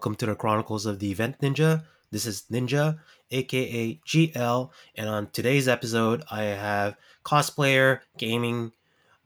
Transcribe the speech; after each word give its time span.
welcome 0.00 0.14
to 0.14 0.24
the 0.24 0.34
Chronicles 0.34 0.86
of 0.86 0.98
the 0.98 1.10
Event 1.10 1.38
Ninja. 1.42 1.84
This 2.10 2.24
is 2.24 2.44
Ninja, 2.50 3.00
aka 3.30 4.00
GL, 4.06 4.70
and 4.94 5.08
on 5.10 5.28
today's 5.30 5.68
episode, 5.68 6.24
I 6.30 6.44
have 6.44 6.96
cosplayer, 7.22 8.00
gaming 8.16 8.72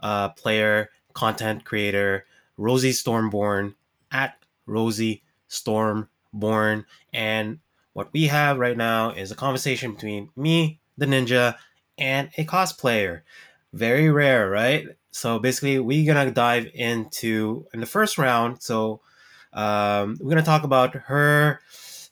uh, 0.01 0.31
player, 0.31 0.91
content 1.13 1.65
creator, 1.65 2.27
Rosie 2.57 2.91
Stormborn 2.91 3.77
at 4.11 4.37
Rosie 4.67 5.23
Stormborn. 5.49 6.87
And 7.13 7.61
what 7.93 8.13
we 8.13 8.27
have 8.27 8.59
right 8.59 8.77
now 8.77 9.11
is 9.11 9.31
a 9.31 9.37
conversation 9.37 9.95
between 9.95 10.31
me, 10.35 10.81
the 10.99 11.07
ninja, 11.07 11.55
and 11.97 12.31
a 12.37 12.45
cosplayer. 12.45 13.21
Very 13.73 14.11
rare, 14.11 14.51
right? 14.51 14.89
So 15.13 15.39
basically, 15.39 15.79
we're 15.79 16.13
gonna 16.13 16.33
dive 16.33 16.67
into 16.75 17.69
in 17.73 17.79
the 17.79 17.87
first 17.87 18.19
round. 18.19 18.61
So 18.61 19.03
um, 19.55 20.19
we're 20.21 20.31
gonna 20.31 20.43
talk 20.43 20.65
about 20.65 20.95
her 20.95 21.61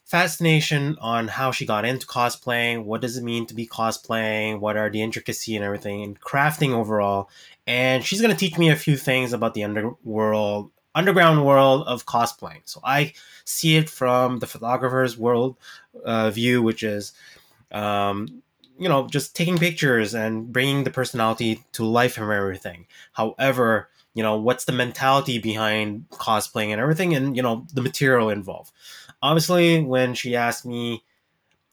fascination 0.05 0.97
on 1.01 1.27
how 1.27 1.51
she 1.51 1.65
got 1.65 1.85
into 1.85 2.05
cosplaying. 2.05 2.85
What 2.85 3.01
does 3.01 3.17
it 3.17 3.23
mean 3.23 3.45
to 3.47 3.53
be 3.53 3.67
cosplaying? 3.67 4.59
What 4.59 4.77
are 4.77 4.89
the 4.89 5.01
intricacy 5.01 5.55
and 5.55 5.65
everything, 5.65 6.03
and 6.03 6.19
crafting 6.19 6.71
overall. 6.71 7.29
And 7.67 8.03
she's 8.03 8.21
gonna 8.21 8.35
teach 8.35 8.57
me 8.57 8.69
a 8.69 8.75
few 8.75 8.97
things 8.97 9.33
about 9.33 9.53
the 9.53 9.63
underworld, 9.63 10.71
underground 10.95 11.45
world 11.45 11.87
of 11.87 12.05
cosplaying. 12.05 12.61
So 12.65 12.79
I 12.83 13.13
see 13.45 13.75
it 13.75 13.89
from 13.89 14.39
the 14.39 14.47
photographer's 14.47 15.17
world 15.17 15.57
uh, 16.05 16.29
view, 16.31 16.61
which 16.61 16.83
is. 16.83 17.13
Um, 17.71 18.43
you 18.77 18.89
know, 18.89 19.07
just 19.07 19.35
taking 19.35 19.57
pictures 19.57 20.13
and 20.13 20.51
bringing 20.51 20.83
the 20.83 20.89
personality 20.89 21.63
to 21.73 21.85
life 21.85 22.17
and 22.17 22.29
everything. 22.31 22.87
However, 23.13 23.89
you 24.13 24.23
know, 24.23 24.37
what's 24.37 24.65
the 24.65 24.71
mentality 24.71 25.39
behind 25.39 26.05
cosplaying 26.11 26.69
and 26.69 26.79
everything, 26.79 27.15
and 27.15 27.35
you 27.35 27.41
know, 27.41 27.65
the 27.73 27.81
material 27.81 28.29
involved. 28.29 28.71
Obviously, 29.21 29.81
when 29.81 30.13
she 30.13 30.35
asked 30.35 30.65
me, 30.65 31.03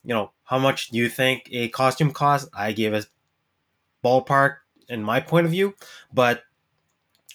you 0.03 0.13
know, 0.13 0.31
how 0.43 0.57
much 0.57 0.89
do 0.89 0.97
you 0.97 1.09
think 1.09 1.47
a 1.51 1.69
costume 1.69 2.11
costs, 2.11 2.49
I 2.53 2.71
gave 2.71 2.93
a 2.93 3.03
ballpark 4.03 4.57
in 4.89 5.03
my 5.03 5.19
point 5.19 5.45
of 5.45 5.51
view, 5.51 5.75
but 6.13 6.43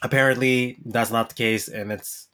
apparently 0.03 0.79
that's 0.85 1.11
not 1.11 1.29
the 1.29 1.35
case, 1.35 1.69
and 1.69 1.93
it's 1.93 2.29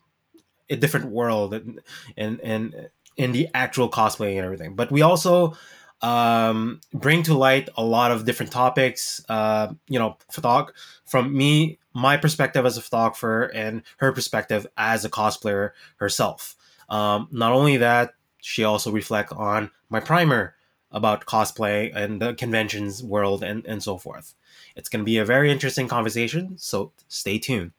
a 0.70 0.77
different 0.77 1.07
world 1.07 1.53
and 1.53 1.81
and 2.17 2.41
in, 2.41 2.89
in 3.17 3.33
the 3.33 3.48
actual 3.53 3.91
cosplay 3.91 4.36
and 4.36 4.45
everything. 4.45 4.75
But 4.75 4.91
we 4.91 5.03
also 5.03 5.57
um, 6.03 6.81
bring 6.92 7.22
to 7.25 7.34
light 7.34 7.69
a 7.77 7.84
lot 7.84 8.11
of 8.11 8.25
different 8.25 8.53
topics. 8.53 9.25
Uh, 9.28 9.72
you 9.89 9.98
know, 9.98 10.17
photog 10.31 10.70
from 11.05 11.36
me, 11.36 11.78
my 11.95 12.17
perspective 12.17 12.67
as 12.67 12.77
a 12.77 12.83
photographer, 12.83 13.45
and 13.45 13.83
her 13.98 14.12
perspective 14.12 14.67
as 14.77 15.05
a 15.05 15.11
cosplayer 15.11 15.70
herself. 15.97 16.56
Um, 16.89 17.28
not 17.30 17.53
only 17.53 17.77
that, 17.78 18.14
she 18.41 18.64
also 18.64 18.91
reflect 18.91 19.33
on 19.33 19.70
my 19.89 20.00
primer 20.00 20.56
about 20.91 21.25
cosplay 21.25 21.95
and 21.95 22.20
the 22.20 22.34
conventions 22.34 23.03
world 23.03 23.42
and, 23.42 23.64
and 23.67 23.83
so 23.83 23.97
forth. 23.97 24.34
It's 24.77 24.89
going 24.89 25.00
to 25.00 25.05
be 25.05 25.17
a 25.19 25.25
very 25.25 25.50
interesting 25.50 25.89
conversation, 25.89 26.58
so 26.58 26.92
stay 27.08 27.39
tuned. 27.39 27.73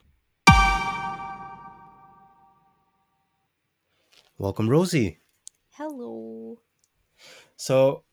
Welcome, 4.38 4.67
Rosie. 4.67 5.19
Hello. 5.71 6.57
So 7.55 8.03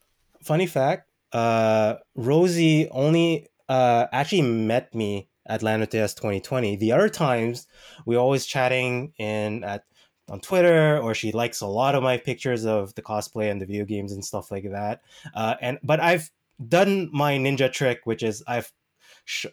funny 0.51 0.67
fact, 0.67 1.09
uh, 1.33 1.95
Rosie 2.17 2.89
only 2.91 3.47
uh, 3.69 4.07
actually 4.11 4.43
met 4.43 4.93
me 4.93 5.29
at 5.47 5.63
LAN 5.63 5.81
ETS 5.81 6.15
2020. 6.15 6.75
The 6.75 6.91
other 6.91 7.09
times, 7.09 7.69
we 8.05 8.17
always 8.17 8.47
chatting 8.47 9.13
in 9.17 9.63
at 9.63 9.85
on 10.29 10.41
Twitter, 10.41 10.99
or 10.99 11.15
she 11.15 11.31
likes 11.31 11.61
a 11.61 11.69
lot 11.69 11.95
of 11.95 12.03
my 12.03 12.17
pictures 12.17 12.65
of 12.65 12.93
the 12.97 13.03
cosplay 13.03 13.49
and 13.49 13.61
the 13.61 13.67
video 13.67 13.85
games 13.85 14.11
and 14.11 14.25
stuff 14.25 14.51
like 14.51 14.69
that. 14.73 15.03
Uh, 15.37 15.55
and 15.61 15.79
but 15.85 16.01
I've 16.01 16.33
done 16.67 17.11
my 17.13 17.39
ninja 17.39 17.73
trick, 17.73 18.01
which 18.03 18.25
is 18.25 18.43
I've 18.49 18.73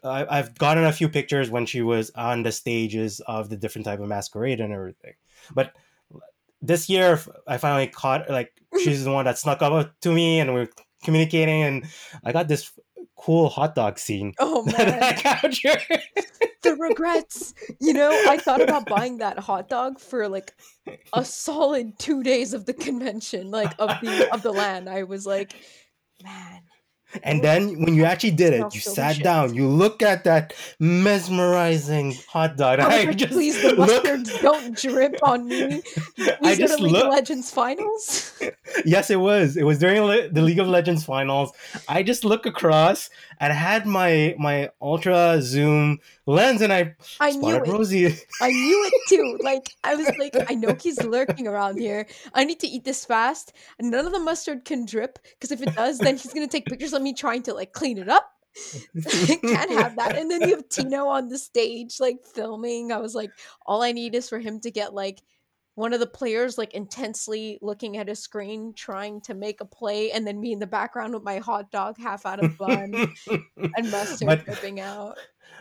I've 0.03 0.58
gotten 0.58 0.85
a 0.85 0.91
few 1.00 1.09
pictures 1.09 1.52
when 1.52 1.68
she 1.68 1.84
was 1.84 2.09
on 2.16 2.41
the 2.41 2.52
stages 2.52 3.19
of 3.28 3.52
the 3.52 3.58
different 3.58 3.85
type 3.85 4.00
of 4.00 4.08
masquerade 4.08 4.62
and 4.62 4.74
everything. 4.74 5.14
But 5.53 5.74
this 6.59 6.90
year, 6.90 7.19
I 7.47 7.58
finally 7.58 7.85
caught 7.85 8.31
like 8.31 8.52
she's 8.81 9.03
the 9.03 9.12
one 9.12 9.25
that 9.25 9.38
snuck 9.38 9.62
up 9.62 9.94
to 10.02 10.12
me 10.12 10.40
and 10.40 10.56
we're 10.56 10.69
communicating 11.03 11.63
and 11.63 11.85
I 12.24 12.31
got 12.31 12.47
this 12.47 12.72
cool 13.18 13.50
hot 13.50 13.75
dog 13.75 14.00
scene. 14.00 14.34
Oh 14.40 14.63
man. 14.78 15.19
The 16.63 16.75
regrets. 16.75 17.53
You 17.80 17.94
know, 17.94 18.09
I 18.28 18.38
thought 18.38 18.62
about 18.62 18.88
buying 18.88 19.19
that 19.19 19.40
hot 19.40 19.69
dog 19.69 20.00
for 20.00 20.28
like 20.28 20.53
a 21.13 21.24
solid 21.24 21.97
two 22.00 22.24
days 22.24 22.53
of 22.53 22.66
the 22.66 22.74
convention, 22.74 23.52
like 23.52 23.74
of 23.80 23.90
the 24.02 24.30
of 24.34 24.41
the 24.41 24.52
land. 24.52 24.90
I 24.90 25.03
was 25.03 25.25
like, 25.25 25.53
man, 26.24 26.62
and 27.23 27.41
then 27.41 27.81
when 27.81 27.95
you 27.95 28.03
actually 28.03 28.31
did 28.31 28.53
it, 28.53 28.73
you 28.75 28.81
sat 28.81 29.19
down, 29.19 29.53
you 29.56 29.68
look 29.68 30.01
at 30.01 30.23
that 30.25 30.53
mesmerizing 30.79 32.13
hot 32.28 32.57
dog. 32.57 32.79
I, 32.79 33.09
I 33.09 33.13
just 33.13 33.34
please 33.34 33.62
the 33.62 33.75
mustard 33.75 34.25
don't 34.41 34.78
drip 34.78 35.16
on 35.23 35.47
me. 35.47 35.81
Please 36.16 36.38
I 36.44 36.56
just 36.56 36.79
League 36.79 36.96
of 36.96 37.07
Legends 37.07 37.51
finals. 37.51 38.40
yes, 38.85 39.09
it 39.09 39.19
was. 39.19 39.57
It 39.57 39.63
was 39.63 39.79
during 39.79 40.06
the 40.34 40.41
League 40.41 40.59
of 40.59 40.67
Legends 40.67 41.03
finals. 41.03 41.51
I 41.88 42.03
just 42.03 42.25
look 42.25 42.46
across 42.46 43.09
and 43.40 43.53
I 43.53 43.56
had 43.56 43.86
my 43.86 44.36
my 44.38 44.70
ultra 44.81 45.42
zoom 45.42 46.00
lens, 46.25 46.62
and 46.62 46.74
I 46.74 46.96
I 47.20 47.31
knew 47.31 47.56
it. 47.56 47.68
Rosie. 47.68 48.06
I 48.42 48.52
knew 48.52 48.92
it 48.92 49.09
too. 49.09 49.40
Like 49.42 49.70
I 49.84 49.96
was 49.96 50.12
like, 50.18 50.36
I 50.50 50.56
know 50.56 50.75
he's 50.80 51.02
lurking 51.03 51.47
around 51.47 51.78
here. 51.78 52.08
I 52.34 52.44
need 52.44 52.59
to 52.62 52.68
eat 52.68 52.84
this 52.84 53.06
fast, 53.06 53.53
and 53.80 53.92
none 53.92 54.06
of 54.06 54.12
the 54.14 54.20
mustard 54.20 54.66
can 54.66 54.86
drip 54.86 55.20
because 55.34 55.52
if 55.52 55.62
it 55.62 55.76
does, 55.76 56.00
then 56.00 56.18
he's 56.18 56.34
gonna 56.34 56.47
take 56.47 56.66
pictures 56.66 56.94
of 56.94 57.02
me 57.02 57.14
trying 57.14 57.44
to 57.44 57.53
like 57.53 57.74
clean 57.74 57.97
it 57.97 58.09
up. 58.09 58.31
can't 59.42 59.72
have 59.72 59.96
that. 59.97 60.18
And 60.18 60.31
then 60.31 60.42
you 60.42 60.56
have 60.56 60.70
Tino 60.70 61.08
on 61.08 61.30
the 61.30 61.38
stage, 61.38 62.00
like 62.00 62.26
filming. 62.26 62.92
I 62.92 62.97
was 62.97 63.14
like, 63.14 63.30
all 63.66 63.81
I 63.84 63.92
need 63.92 64.16
is 64.16 64.30
for 64.30 64.40
him 64.40 64.59
to 64.62 64.72
get 64.72 64.94
like 64.94 65.22
one 65.78 65.94
of 65.94 66.00
the 66.00 66.08
players 66.08 66.58
like 66.58 66.74
intensely 66.74 67.60
looking 67.62 67.98
at 67.98 68.10
a 68.10 68.16
screen 68.16 68.74
trying 68.74 69.22
to 69.22 69.36
make 69.36 69.62
a 69.62 69.66
play 69.66 70.12
and 70.12 70.26
then 70.26 70.42
me 70.42 70.52
in 70.52 70.58
the 70.58 70.66
background 70.66 71.14
with 71.14 71.22
my 71.22 71.38
hot 71.38 71.70
dog 71.70 71.96
half 72.00 72.26
out 72.26 72.44
of 72.44 72.58
bun 72.58 73.14
and 73.58 73.92
mustard 73.92 74.26
but, 74.26 74.44
dripping 74.44 74.80
out. 74.80 75.16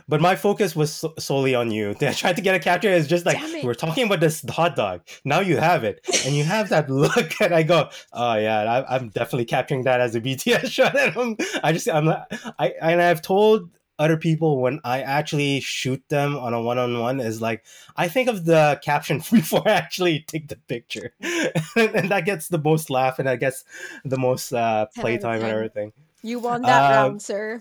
but 0.08 0.22
my 0.22 0.34
focus 0.34 0.74
was 0.74 0.90
so- 0.90 1.12
solely 1.18 1.54
on 1.54 1.70
you. 1.70 1.94
I 2.00 2.14
tried 2.14 2.36
to 2.36 2.42
get 2.42 2.54
a 2.54 2.58
capture 2.58 2.90
it's 2.90 3.06
just 3.06 3.26
like 3.26 3.36
we're 3.62 3.74
talking 3.74 4.06
about 4.06 4.20
this 4.20 4.42
hot 4.48 4.74
dog. 4.74 5.02
Now 5.26 5.40
you 5.40 5.58
have 5.58 5.84
it. 5.84 6.00
And 6.24 6.34
you 6.34 6.44
have 6.44 6.70
that 6.70 6.88
look 7.04 7.38
and 7.42 7.54
i 7.54 7.62
go 7.62 7.90
oh 8.14 8.34
yeah 8.36 8.84
I, 8.88 8.96
am 8.96 9.10
definitely 9.10 9.44
capturing 9.44 9.82
that 9.82 10.00
as 10.00 10.14
a 10.14 10.20
bts 10.22 10.70
shot. 10.70 10.98
And 10.98 11.14
I'm, 11.14 11.36
i 11.62 11.72
just 11.72 11.90
i'm 11.90 12.08
i 12.58 12.72
and 12.80 13.02
i've 13.02 13.20
told 13.20 13.68
other 13.98 14.16
people 14.16 14.60
when 14.60 14.80
I 14.84 15.00
actually 15.00 15.60
shoot 15.60 16.02
them 16.08 16.36
on 16.36 16.52
a 16.52 16.60
one 16.60 16.78
on 16.78 16.98
one 16.98 17.20
is 17.20 17.40
like 17.40 17.64
I 17.96 18.08
think 18.08 18.28
of 18.28 18.44
the 18.44 18.78
caption 18.82 19.18
before 19.32 19.62
I 19.66 19.72
actually 19.72 20.20
take 20.26 20.48
the 20.48 20.56
picture, 20.56 21.12
and 21.20 22.10
that 22.10 22.24
gets 22.24 22.48
the 22.48 22.58
most 22.58 22.90
laugh 22.90 23.18
and 23.18 23.28
I 23.28 23.36
guess 23.36 23.64
the 24.04 24.18
most 24.18 24.52
uh, 24.52 24.86
playtime 24.94 25.40
and 25.40 25.50
everything. 25.50 25.92
You 26.22 26.40
won 26.40 26.62
that 26.62 26.90
uh, 26.90 26.94
round, 26.94 27.22
sir. 27.22 27.60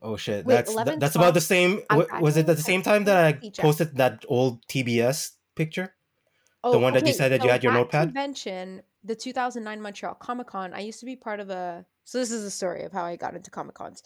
Oh 0.00 0.16
shit. 0.16 0.44
Wait, 0.44 0.54
that's 0.54 0.72
11, 0.72 0.98
that's 0.98 1.14
12? 1.14 1.24
about 1.24 1.34
the 1.34 1.40
same 1.40 1.82
was 2.20 2.36
it 2.36 2.48
at 2.48 2.56
the 2.56 2.62
same 2.62 2.82
time 2.82 3.04
that 3.04 3.24
I 3.24 3.50
posted 3.58 3.96
that 3.96 4.24
old 4.28 4.66
TBS 4.66 5.30
picture? 5.54 5.94
Oh, 6.64 6.72
the 6.72 6.78
one 6.78 6.94
that 6.94 7.06
you 7.06 7.12
said 7.12 7.32
that 7.32 7.40
so 7.40 7.46
you 7.46 7.50
had 7.50 7.64
your 7.64 7.72
notepad. 7.72 8.08
Convention, 8.08 8.82
the 9.02 9.14
2009 9.14 9.80
Montreal 9.80 10.14
Comic 10.14 10.46
Con. 10.46 10.72
I 10.72 10.80
used 10.80 11.00
to 11.00 11.06
be 11.06 11.16
part 11.16 11.40
of 11.40 11.50
a. 11.50 11.84
So 12.04 12.18
this 12.18 12.30
is 12.30 12.44
the 12.44 12.50
story 12.50 12.84
of 12.84 12.92
how 12.92 13.04
I 13.04 13.16
got 13.16 13.34
into 13.34 13.50
Comic 13.50 13.74
Cons. 13.74 14.02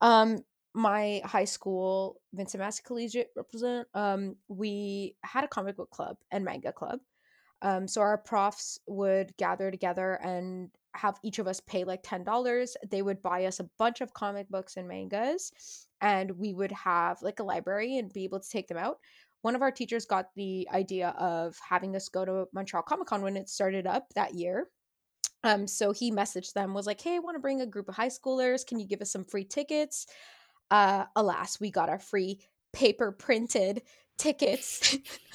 Um, 0.00 0.42
my 0.74 1.22
high 1.24 1.44
school, 1.44 2.20
Vincent 2.34 2.60
Massey 2.60 2.82
Collegiate 2.84 3.30
represent. 3.36 3.88
Um, 3.94 4.36
we 4.48 5.16
had 5.22 5.44
a 5.44 5.48
comic 5.48 5.76
book 5.76 5.90
club 5.90 6.16
and 6.30 6.44
manga 6.44 6.72
club. 6.72 7.00
Um, 7.62 7.88
so 7.88 8.02
our 8.02 8.18
profs 8.18 8.78
would 8.86 9.34
gather 9.38 9.70
together 9.70 10.20
and 10.22 10.70
have 10.94 11.18
each 11.22 11.38
of 11.38 11.46
us 11.46 11.60
pay 11.60 11.84
like 11.84 12.02
$10 12.02 12.74
they 12.90 13.02
would 13.02 13.22
buy 13.22 13.44
us 13.44 13.60
a 13.60 13.68
bunch 13.78 14.00
of 14.00 14.14
comic 14.14 14.48
books 14.48 14.76
and 14.76 14.88
mangas 14.88 15.86
and 16.00 16.30
we 16.32 16.52
would 16.54 16.72
have 16.72 17.20
like 17.22 17.38
a 17.38 17.44
library 17.44 17.98
and 17.98 18.12
be 18.12 18.24
able 18.24 18.40
to 18.40 18.48
take 18.48 18.66
them 18.68 18.78
out 18.78 18.98
one 19.46 19.54
of 19.54 19.62
our 19.62 19.70
teachers 19.70 20.04
got 20.04 20.34
the 20.34 20.68
idea 20.72 21.10
of 21.18 21.56
having 21.66 21.94
us 21.94 22.08
go 22.08 22.24
to 22.24 22.46
montreal 22.52 22.82
comic 22.82 23.06
con 23.06 23.22
when 23.22 23.36
it 23.36 23.48
started 23.48 23.86
up 23.86 24.12
that 24.14 24.34
year 24.34 24.68
um, 25.44 25.68
so 25.68 25.92
he 25.92 26.10
messaged 26.10 26.54
them, 26.54 26.74
was 26.74 26.86
like, 26.86 27.00
"Hey, 27.00 27.14
I 27.14 27.20
want 27.20 27.36
to 27.36 27.40
bring 27.40 27.60
a 27.60 27.66
group 27.66 27.88
of 27.88 27.94
high 27.94 28.08
schoolers. 28.08 28.66
Can 28.66 28.80
you 28.80 28.86
give 28.86 29.00
us 29.00 29.12
some 29.12 29.24
free 29.24 29.44
tickets?" 29.44 30.06
Uh, 30.70 31.04
alas, 31.14 31.60
we 31.60 31.70
got 31.70 31.88
our 31.88 32.00
free 32.00 32.40
paper 32.72 33.12
printed 33.12 33.82
tickets 34.18 34.96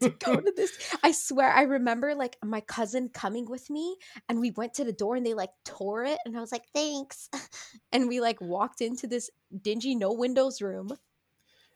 to 0.00 0.08
go 0.18 0.36
to 0.36 0.52
this. 0.56 0.72
I 1.02 1.12
swear, 1.12 1.50
I 1.50 1.62
remember 1.62 2.14
like 2.14 2.38
my 2.42 2.62
cousin 2.62 3.10
coming 3.10 3.46
with 3.50 3.68
me, 3.68 3.96
and 4.28 4.40
we 4.40 4.50
went 4.52 4.72
to 4.74 4.84
the 4.84 4.92
door, 4.92 5.16
and 5.16 5.26
they 5.26 5.34
like 5.34 5.50
tore 5.64 6.04
it, 6.04 6.18
and 6.24 6.36
I 6.36 6.40
was 6.40 6.52
like, 6.52 6.64
"Thanks," 6.72 7.28
and 7.92 8.08
we 8.08 8.20
like 8.20 8.40
walked 8.40 8.80
into 8.80 9.06
this 9.06 9.30
dingy, 9.60 9.94
no 9.94 10.12
windows 10.12 10.62
room. 10.62 10.90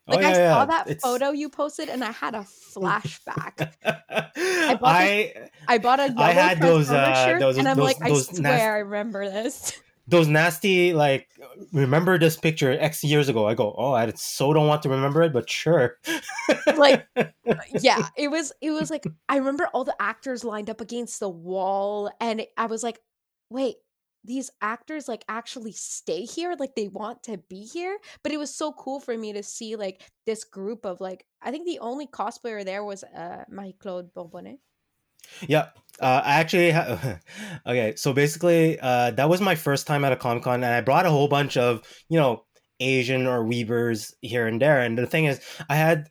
Like 0.07 0.19
oh, 0.19 0.21
yeah, 0.21 0.27
I 0.29 0.33
saw 0.33 0.59
yeah. 0.59 0.65
that 0.65 0.87
It's- 0.87 1.01
photo 1.01 1.31
you 1.31 1.49
posted, 1.49 1.89
and 1.89 2.03
I 2.03 2.11
had 2.11 2.35
a 2.35 2.39
flashback. 2.41 3.71
I 3.85 4.75
bought 4.79 4.83
I 4.83 5.49
I 5.67 5.77
bought 5.79 5.99
a 5.99 6.07
yellow 6.09 6.31
had 6.31 6.59
those, 6.61 6.91
uh, 6.91 7.25
shirt, 7.25 7.39
those- 7.39 7.57
and 7.57 7.67
I'm 7.67 7.77
those- 7.77 7.85
like, 7.99 8.01
I 8.01 8.13
swear 8.13 8.41
nas- 8.41 8.61
I 8.61 8.77
remember 8.79 9.29
this. 9.29 9.73
those 10.07 10.27
nasty 10.27 10.93
like 10.93 11.27
remember 11.73 12.19
this 12.19 12.37
picture 12.37 12.71
X 12.79 13.03
years 13.03 13.27
ago. 13.29 13.47
I 13.47 13.55
go, 13.55 13.73
oh, 13.75 13.93
I 13.93 14.11
so 14.15 14.53
don't 14.53 14.67
want 14.67 14.83
to 14.83 14.89
remember 14.89 15.23
it, 15.23 15.33
but 15.33 15.49
sure. 15.49 15.97
Like, 16.77 17.07
yeah, 17.81 18.07
it 18.15 18.27
was. 18.29 18.51
It 18.61 18.69
was 18.69 18.91
like 18.91 19.07
I 19.27 19.37
remember 19.37 19.65
all 19.73 19.83
the 19.83 19.99
actors 19.99 20.43
lined 20.43 20.69
up 20.69 20.81
against 20.81 21.19
the 21.19 21.29
wall, 21.29 22.11
and 22.21 22.45
I 22.57 22.67
was 22.67 22.83
like, 22.83 22.99
wait. 23.49 23.77
These 24.25 24.49
actors 24.61 25.07
like 25.07 25.23
actually 25.29 25.71
stay 25.73 26.23
here, 26.25 26.55
like 26.57 26.75
they 26.75 26.87
want 26.87 27.23
to 27.23 27.37
be 27.37 27.63
here. 27.63 27.97
But 28.23 28.31
it 28.31 28.37
was 28.37 28.53
so 28.53 28.71
cool 28.73 28.99
for 28.99 29.17
me 29.17 29.33
to 29.33 29.43
see 29.43 29.75
like 29.75 30.01
this 30.25 30.43
group 30.43 30.85
of 30.85 30.99
like 31.01 31.25
I 31.41 31.51
think 31.51 31.65
the 31.65 31.79
only 31.79 32.07
cosplayer 32.07 32.65
there 32.65 32.83
was 32.83 33.03
uh 33.03 33.43
Marie 33.49 33.75
Claude 33.79 34.13
Bourbonnais. 34.13 34.59
Yeah, 35.47 35.69
uh, 35.99 36.21
I 36.23 36.33
actually 36.39 36.71
ha- 36.71 37.19
okay. 37.67 37.93
So 37.95 38.13
basically, 38.13 38.79
uh, 38.79 39.11
that 39.11 39.29
was 39.29 39.41
my 39.41 39.55
first 39.55 39.87
time 39.87 40.05
at 40.05 40.11
a 40.11 40.15
Comic 40.15 40.43
Con, 40.43 40.63
and 40.63 40.73
I 40.73 40.81
brought 40.81 41.05
a 41.05 41.09
whole 41.11 41.27
bunch 41.27 41.57
of 41.57 41.81
you 42.09 42.19
know 42.19 42.45
Asian 42.79 43.27
or 43.27 43.43
Weavers 43.43 44.13
here 44.21 44.47
and 44.47 44.61
there. 44.61 44.81
And 44.81 44.97
the 44.97 45.07
thing 45.07 45.25
is, 45.25 45.39
I 45.69 45.75
had 45.75 46.09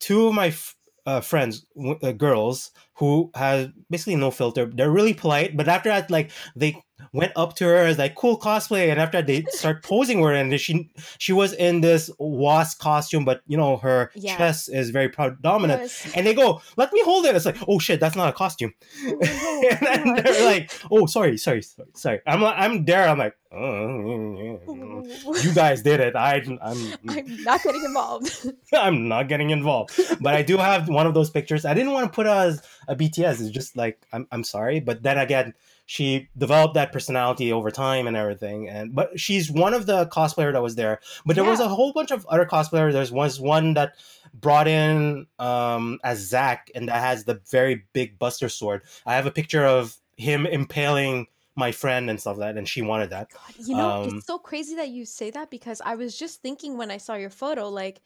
two 0.00 0.28
of 0.28 0.34
my 0.34 0.48
f- 0.48 0.76
uh, 1.06 1.20
friends, 1.20 1.66
w- 1.76 1.98
uh, 2.02 2.12
girls, 2.12 2.70
who 2.94 3.30
had 3.34 3.72
basically 3.90 4.16
no 4.16 4.30
filter. 4.30 4.66
They're 4.66 4.90
really 4.90 5.14
polite, 5.14 5.56
but 5.56 5.68
after 5.68 5.88
that, 5.88 6.10
like 6.10 6.30
they 6.56 6.82
went 7.12 7.32
up 7.36 7.54
to 7.56 7.64
her 7.64 7.76
as 7.76 7.98
like 7.98 8.14
cool 8.14 8.38
cosplay, 8.38 8.90
and 8.90 9.00
after 9.00 9.22
they 9.22 9.44
start 9.50 9.82
posing 9.82 10.20
with 10.20 10.30
her, 10.30 10.36
and 10.36 10.60
she 10.60 10.90
she 11.18 11.32
was 11.32 11.52
in 11.52 11.80
this 11.80 12.10
wasp 12.18 12.80
costume, 12.80 13.24
but 13.24 13.40
you 13.46 13.56
know 13.56 13.76
her 13.78 14.10
Yeah. 14.14 14.36
chest 14.36 14.68
is 14.72 14.90
very 14.90 15.08
predominant. 15.08 15.82
Yes. 15.82 16.12
And 16.14 16.26
they 16.26 16.34
go, 16.34 16.60
let 16.76 16.92
me 16.92 17.02
hold 17.04 17.24
it. 17.26 17.34
It's 17.34 17.44
like, 17.46 17.56
oh 17.66 17.78
shit, 17.78 18.00
that's 18.00 18.16
not 18.16 18.28
a 18.28 18.32
costume. 18.32 18.74
Oh, 19.06 19.68
and 19.70 19.78
then 19.86 20.04
God. 20.14 20.24
they're 20.24 20.44
like, 20.44 20.70
"Oh, 20.90 21.06
sorry, 21.06 21.36
sorry, 21.38 21.62
sorry, 21.62 21.88
sorry." 21.94 22.20
I'm 22.26 22.42
like, 22.42 22.54
I'm 22.58 22.84
there. 22.84 23.08
I'm 23.08 23.18
like, 23.18 23.34
uh, 23.52 23.56
oh, 23.56 25.06
"You 25.42 25.52
guys 25.54 25.82
did 25.82 26.00
it. 26.00 26.16
I, 26.16 26.36
I'm, 26.62 26.94
I'm 27.08 27.42
not 27.44 27.62
getting 27.62 27.84
involved. 27.84 28.46
I'm 28.72 29.08
not 29.08 29.28
getting 29.28 29.50
involved." 29.50 29.98
But 30.20 30.34
I 30.34 30.42
do 30.42 30.56
have 30.56 30.88
one 30.88 31.06
of 31.06 31.14
those 31.14 31.30
pictures. 31.30 31.64
I 31.64 31.74
didn't 31.74 31.92
want 31.92 32.06
to 32.10 32.14
put 32.14 32.26
as 32.26 32.62
a 32.88 32.96
BTS. 32.96 33.40
It's 33.40 33.50
just 33.50 33.76
like, 33.76 34.04
I'm, 34.12 34.26
I'm 34.32 34.44
sorry, 34.44 34.80
but 34.80 35.02
then 35.02 35.18
again, 35.18 35.54
she 35.88 36.28
developed 36.36 36.74
that 36.74 36.92
personality 36.92 37.50
over 37.50 37.70
time 37.70 38.06
and 38.06 38.14
everything. 38.14 38.68
And 38.68 38.94
but 38.94 39.18
she's 39.18 39.50
one 39.50 39.72
of 39.72 39.86
the 39.86 40.06
cosplayer 40.08 40.52
that 40.52 40.62
was 40.62 40.74
there. 40.74 41.00
But 41.24 41.34
there 41.34 41.44
was 41.44 41.60
a 41.60 41.68
whole 41.68 41.94
bunch 41.94 42.10
of 42.10 42.26
other 42.26 42.44
cosplayers. 42.44 42.92
There's 42.92 43.10
was 43.10 43.40
one 43.40 43.72
that 43.72 43.94
brought 44.34 44.68
in 44.68 45.26
um 45.38 45.98
as 46.04 46.18
Zack, 46.18 46.70
and 46.74 46.90
that 46.90 47.00
has 47.00 47.24
the 47.24 47.40
very 47.50 47.86
big 47.94 48.18
Buster 48.18 48.50
sword. 48.50 48.82
I 49.06 49.14
have 49.14 49.24
a 49.24 49.30
picture 49.30 49.64
of 49.64 49.96
him 50.18 50.44
impaling 50.44 51.26
my 51.56 51.72
friend 51.72 52.10
and 52.10 52.20
stuff 52.20 52.36
like 52.36 52.50
that, 52.50 52.58
and 52.58 52.68
she 52.68 52.82
wanted 52.82 53.08
that. 53.08 53.30
God, 53.32 53.54
you 53.56 53.74
know, 53.74 53.88
Um, 53.88 54.16
it's 54.18 54.26
so 54.26 54.38
crazy 54.38 54.76
that 54.76 54.90
you 54.90 55.06
say 55.06 55.30
that 55.30 55.50
because 55.50 55.80
I 55.82 55.94
was 55.94 56.18
just 56.18 56.42
thinking 56.42 56.76
when 56.76 56.90
I 56.90 56.98
saw 56.98 57.14
your 57.14 57.30
photo, 57.30 57.70
like, 57.70 58.02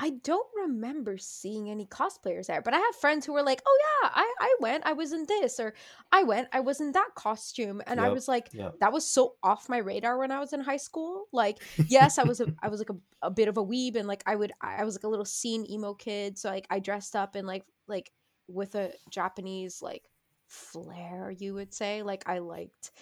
I 0.00 0.10
don't 0.22 0.46
remember 0.56 1.18
seeing 1.18 1.68
any 1.68 1.84
cosplayers 1.84 2.46
there, 2.46 2.62
but 2.62 2.72
I 2.72 2.78
have 2.78 2.94
friends 3.00 3.26
who 3.26 3.32
were 3.32 3.42
like, 3.42 3.60
"Oh 3.66 3.78
yeah, 3.80 4.10
I 4.14 4.34
I 4.40 4.56
went, 4.60 4.86
I 4.86 4.92
was 4.92 5.12
in 5.12 5.26
this, 5.26 5.58
or 5.58 5.74
I 6.12 6.22
went, 6.22 6.48
I 6.52 6.60
was 6.60 6.80
in 6.80 6.92
that 6.92 7.10
costume," 7.16 7.82
and 7.86 8.00
I 8.00 8.08
was 8.10 8.28
like, 8.28 8.48
yep. 8.52 8.78
that 8.78 8.92
was 8.92 9.04
so 9.04 9.34
off 9.42 9.68
my 9.68 9.78
radar 9.78 10.16
when 10.18 10.30
I 10.30 10.38
was 10.38 10.52
in 10.52 10.60
high 10.60 10.76
school. 10.76 11.24
Like, 11.32 11.58
yes, 11.88 12.18
I 12.18 12.22
was 12.22 12.40
a 12.40 12.46
I 12.62 12.68
was 12.68 12.78
like 12.78 12.90
a, 12.90 13.26
a 13.26 13.30
bit 13.30 13.48
of 13.48 13.56
a 13.56 13.64
weeb, 13.64 13.96
and 13.96 14.06
like 14.06 14.22
I 14.24 14.36
would 14.36 14.52
I 14.60 14.84
was 14.84 14.94
like 14.94 15.04
a 15.04 15.08
little 15.08 15.24
scene 15.24 15.66
emo 15.68 15.94
kid, 15.94 16.38
so 16.38 16.48
like 16.48 16.68
I 16.70 16.78
dressed 16.78 17.16
up 17.16 17.34
in 17.34 17.44
like 17.44 17.64
like 17.88 18.12
with 18.46 18.76
a 18.76 18.92
Japanese 19.10 19.82
like 19.82 20.04
flair, 20.46 21.34
you 21.36 21.54
would 21.54 21.74
say. 21.74 22.02
Like 22.02 22.22
I 22.26 22.38
liked 22.38 22.92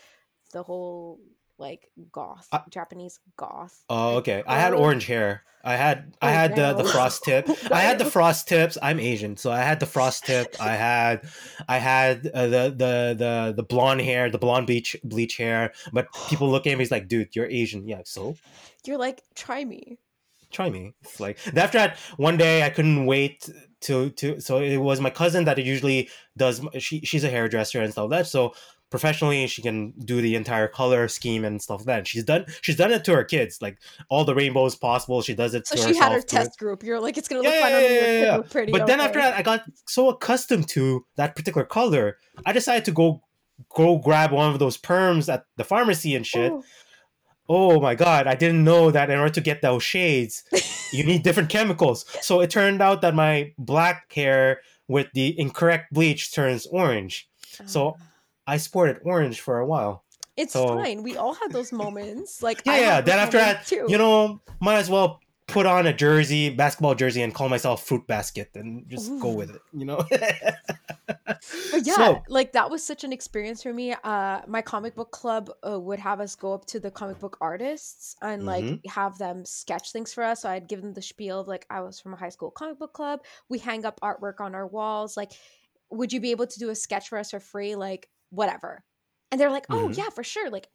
the 0.52 0.62
whole 0.62 1.20
like 1.58 1.90
goth 2.12 2.48
I- 2.52 2.62
Japanese 2.70 3.20
goth. 3.36 3.84
Oh, 3.88 4.16
okay. 4.16 4.42
I 4.46 4.58
had 4.58 4.72
orange 4.74 5.06
hair. 5.06 5.42
I 5.64 5.74
had 5.74 6.14
I 6.22 6.30
had 6.30 6.54
the, 6.54 6.74
the 6.74 6.84
frost 6.84 7.24
tip. 7.24 7.48
I 7.72 7.80
had 7.80 7.98
the 7.98 8.04
frost 8.04 8.46
tips. 8.46 8.78
I'm 8.80 9.00
Asian, 9.00 9.36
so 9.36 9.50
I 9.50 9.58
had 9.62 9.80
the 9.80 9.86
frost 9.86 10.24
tip. 10.24 10.54
I 10.60 10.76
had 10.76 11.26
I 11.68 11.78
had 11.78 12.28
uh, 12.32 12.46
the 12.46 12.64
the 12.70 13.14
the 13.18 13.54
the 13.56 13.62
blonde 13.64 14.00
hair, 14.02 14.30
the 14.30 14.38
blonde 14.38 14.68
bleach 14.68 14.94
bleach 15.02 15.36
hair. 15.38 15.72
But 15.92 16.06
people 16.28 16.48
look 16.48 16.68
at 16.68 16.72
me, 16.78 16.84
he's 16.84 16.92
like, 16.92 17.08
dude, 17.08 17.34
you're 17.34 17.46
Asian. 17.46 17.88
Yeah, 17.88 18.02
so 18.04 18.36
You're 18.84 18.98
like, 18.98 19.22
try 19.34 19.64
me. 19.64 19.98
try 20.52 20.70
me. 20.70 20.94
It's 21.02 21.18
like 21.18 21.38
after 21.56 21.78
that 21.78 21.98
one 22.16 22.36
day 22.36 22.62
I 22.62 22.70
couldn't 22.70 23.04
wait 23.06 23.50
to 23.80 24.10
to 24.10 24.38
so 24.40 24.58
it 24.60 24.76
was 24.78 25.00
my 25.00 25.10
cousin 25.10 25.44
that 25.46 25.58
usually 25.58 26.08
does 26.36 26.60
she 26.78 27.00
she's 27.00 27.24
a 27.24 27.28
hairdresser 27.28 27.80
and 27.82 27.92
stuff 27.92 28.08
like 28.10 28.20
that 28.20 28.26
so 28.26 28.54
professionally 28.90 29.46
she 29.48 29.62
can 29.62 29.92
do 30.04 30.20
the 30.20 30.34
entire 30.36 30.68
color 30.68 31.08
scheme 31.08 31.44
and 31.44 31.60
stuff 31.60 31.80
like 31.80 31.86
that 31.86 32.06
she's 32.08 32.22
done 32.24 32.44
she's 32.62 32.76
done 32.76 32.92
it 32.92 33.04
to 33.04 33.12
her 33.14 33.24
kids 33.24 33.60
like 33.60 33.78
all 34.08 34.24
the 34.24 34.34
rainbows 34.34 34.76
possible 34.76 35.20
she 35.22 35.34
does 35.34 35.54
it 35.54 35.66
So 35.66 35.74
to 35.76 35.82
she 35.82 35.96
had 35.96 36.10
her 36.12 36.14
herself, 36.20 36.26
test 36.26 36.58
group. 36.58 36.82
You're 36.84 37.00
like, 37.00 37.18
it's 37.18 37.26
gonna 37.28 37.42
Yeah, 37.42 37.48
look 37.50 37.60
fun 37.60 37.70
yeah, 37.72 37.76
on 37.76 37.82
me. 37.82 37.94
yeah, 37.94 38.00
yeah, 38.06 38.20
yeah. 38.36 38.42
pretty. 38.48 38.72
but 38.72 38.86
then 38.86 39.00
after 39.00 39.18
that 39.18 39.34
i 39.34 39.42
got 39.42 39.62
so 39.86 40.08
accustomed 40.08 40.68
to 40.70 41.04
that 41.16 41.34
particular 41.34 41.64
color 41.66 42.18
i 42.44 42.52
decided 42.52 42.84
to 42.84 42.92
go 42.92 43.22
go 43.74 43.98
grab 43.98 44.30
one 44.32 44.52
of 44.52 44.58
those 44.58 44.76
perms 44.78 45.32
at 45.32 45.44
the 45.56 45.64
pharmacy 45.64 46.14
and 46.14 46.26
shit 46.26 46.52
Ooh. 46.52 46.62
oh 47.48 47.80
my 47.80 47.94
god 47.94 48.26
i 48.26 48.34
didn't 48.34 48.62
know 48.64 48.90
that 48.90 49.10
in 49.10 49.18
order 49.18 49.32
to 49.34 49.40
get 49.40 49.62
those 49.62 49.82
shades 49.82 50.44
you 50.92 51.02
need 51.04 51.22
different 51.22 51.48
chemicals 51.48 52.04
so 52.20 52.40
it 52.40 52.50
turned 52.50 52.80
out 52.82 53.00
that 53.02 53.14
my 53.14 53.52
black 53.58 54.12
hair 54.12 54.60
with 54.88 55.08
the 55.14 55.38
incorrect 55.40 55.92
bleach 55.92 56.32
turns 56.32 56.66
orange 56.66 57.28
so 57.66 57.96
Ah. 57.98 58.02
I 58.46 58.56
sported 58.56 58.98
orange 59.04 59.40
for 59.40 59.58
a 59.58 59.66
while 59.66 60.04
it's 60.36 60.52
so- 60.52 60.68
fine. 60.68 61.02
We 61.02 61.16
all 61.16 61.32
had 61.32 61.50
those 61.50 61.72
moments. 61.72 62.42
Like 62.42 62.60
yeah 62.66 62.76
yeah 62.78 63.00
then 63.00 63.18
after 63.18 63.38
that 63.38 63.66
too. 63.66 63.86
you 63.88 63.96
know 63.98 64.40
might 64.60 64.76
as 64.76 64.90
well 64.90 65.20
put 65.48 65.64
on 65.64 65.86
a 65.86 65.92
jersey 65.94 66.50
basketball 66.50 66.94
jersey 66.94 67.22
and 67.22 67.32
call 67.32 67.48
myself 67.48 67.86
fruit 67.86 68.04
basket 68.06 68.50
and 68.56 68.84
just 68.90 69.10
go 69.20 69.30
with 69.30 69.48
it 69.54 69.62
you 69.72 69.84
know 69.86 70.04
But 71.06 71.86
yeah, 71.86 71.94
So- 71.94 72.22
like 72.28 72.52
that 72.52 72.70
was 72.70 72.82
such 72.84 73.04
an 73.04 73.12
experience 73.12 73.62
for 73.62 73.72
me. 73.72 73.94
Uh, 74.04 74.40
my 74.46 74.62
comic 74.62 74.94
book 74.94 75.10
club 75.10 75.50
uh, 75.66 75.78
would 75.78 75.98
have 75.98 76.20
us 76.20 76.34
go 76.34 76.52
up 76.52 76.64
to 76.66 76.80
the 76.80 76.90
comic 76.90 77.18
book 77.20 77.36
artists 77.40 78.16
and 78.22 78.44
like 78.46 78.64
Mm-hmm. 78.64 78.88
have 78.88 79.18
them 79.18 79.44
sketch 79.44 79.92
things 79.92 80.12
for 80.12 80.24
us. 80.24 80.42
So 80.42 80.48
I'd 80.48 80.66
give 80.68 80.82
them 80.82 80.92
the 80.94 81.02
spiel 81.02 81.40
of 81.40 81.48
like 81.48 81.66
I 81.70 81.80
was 81.80 82.00
from 82.00 82.14
a 82.14 82.16
high 82.16 82.30
school 82.30 82.50
comic 82.50 82.78
book 82.78 82.92
club. 82.92 83.20
We 83.48 83.58
hang 83.58 83.84
up 83.84 84.00
artwork 84.00 84.40
on 84.40 84.54
our 84.54 84.66
walls. 84.66 85.16
Like, 85.16 85.32
would 85.90 86.12
you 86.12 86.20
be 86.20 86.30
able 86.32 86.46
to 86.48 86.58
do 86.58 86.70
a 86.70 86.74
sketch 86.74 87.08
for 87.08 87.18
us 87.18 87.30
for 87.30 87.38
free? 87.40 87.76
Like, 87.76 88.08
whatever. 88.30 88.84
And 89.30 89.40
they're 89.40 89.50
like, 89.50 89.66
oh 89.70 89.88
Mhm. 89.88 89.96
yeah, 89.96 90.10
for 90.10 90.24
sure. 90.24 90.50
Like, 90.50 90.68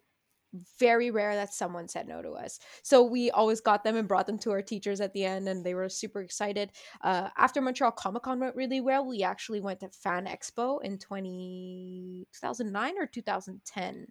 very 0.79 1.11
rare 1.11 1.33
that 1.35 1.53
someone 1.53 1.87
said 1.87 2.07
no 2.07 2.21
to 2.21 2.31
us. 2.31 2.59
So 2.83 3.03
we 3.03 3.31
always 3.31 3.61
got 3.61 3.83
them 3.83 3.95
and 3.95 4.07
brought 4.07 4.27
them 4.27 4.37
to 4.39 4.51
our 4.51 4.61
teachers 4.61 4.99
at 4.99 5.13
the 5.13 5.23
end, 5.23 5.47
and 5.47 5.65
they 5.65 5.73
were 5.73 5.87
super 5.87 6.21
excited. 6.21 6.71
Uh, 7.01 7.29
after 7.37 7.61
Montreal 7.61 7.91
Comic 7.93 8.23
Con 8.23 8.39
went 8.39 8.55
really 8.55 8.81
well, 8.81 9.05
we 9.05 9.23
actually 9.23 9.61
went 9.61 9.79
to 9.79 9.89
Fan 9.89 10.25
Expo 10.25 10.83
in 10.83 10.97
20, 10.97 12.27
2009 12.33 12.97
or 12.97 13.05
2010. 13.07 14.07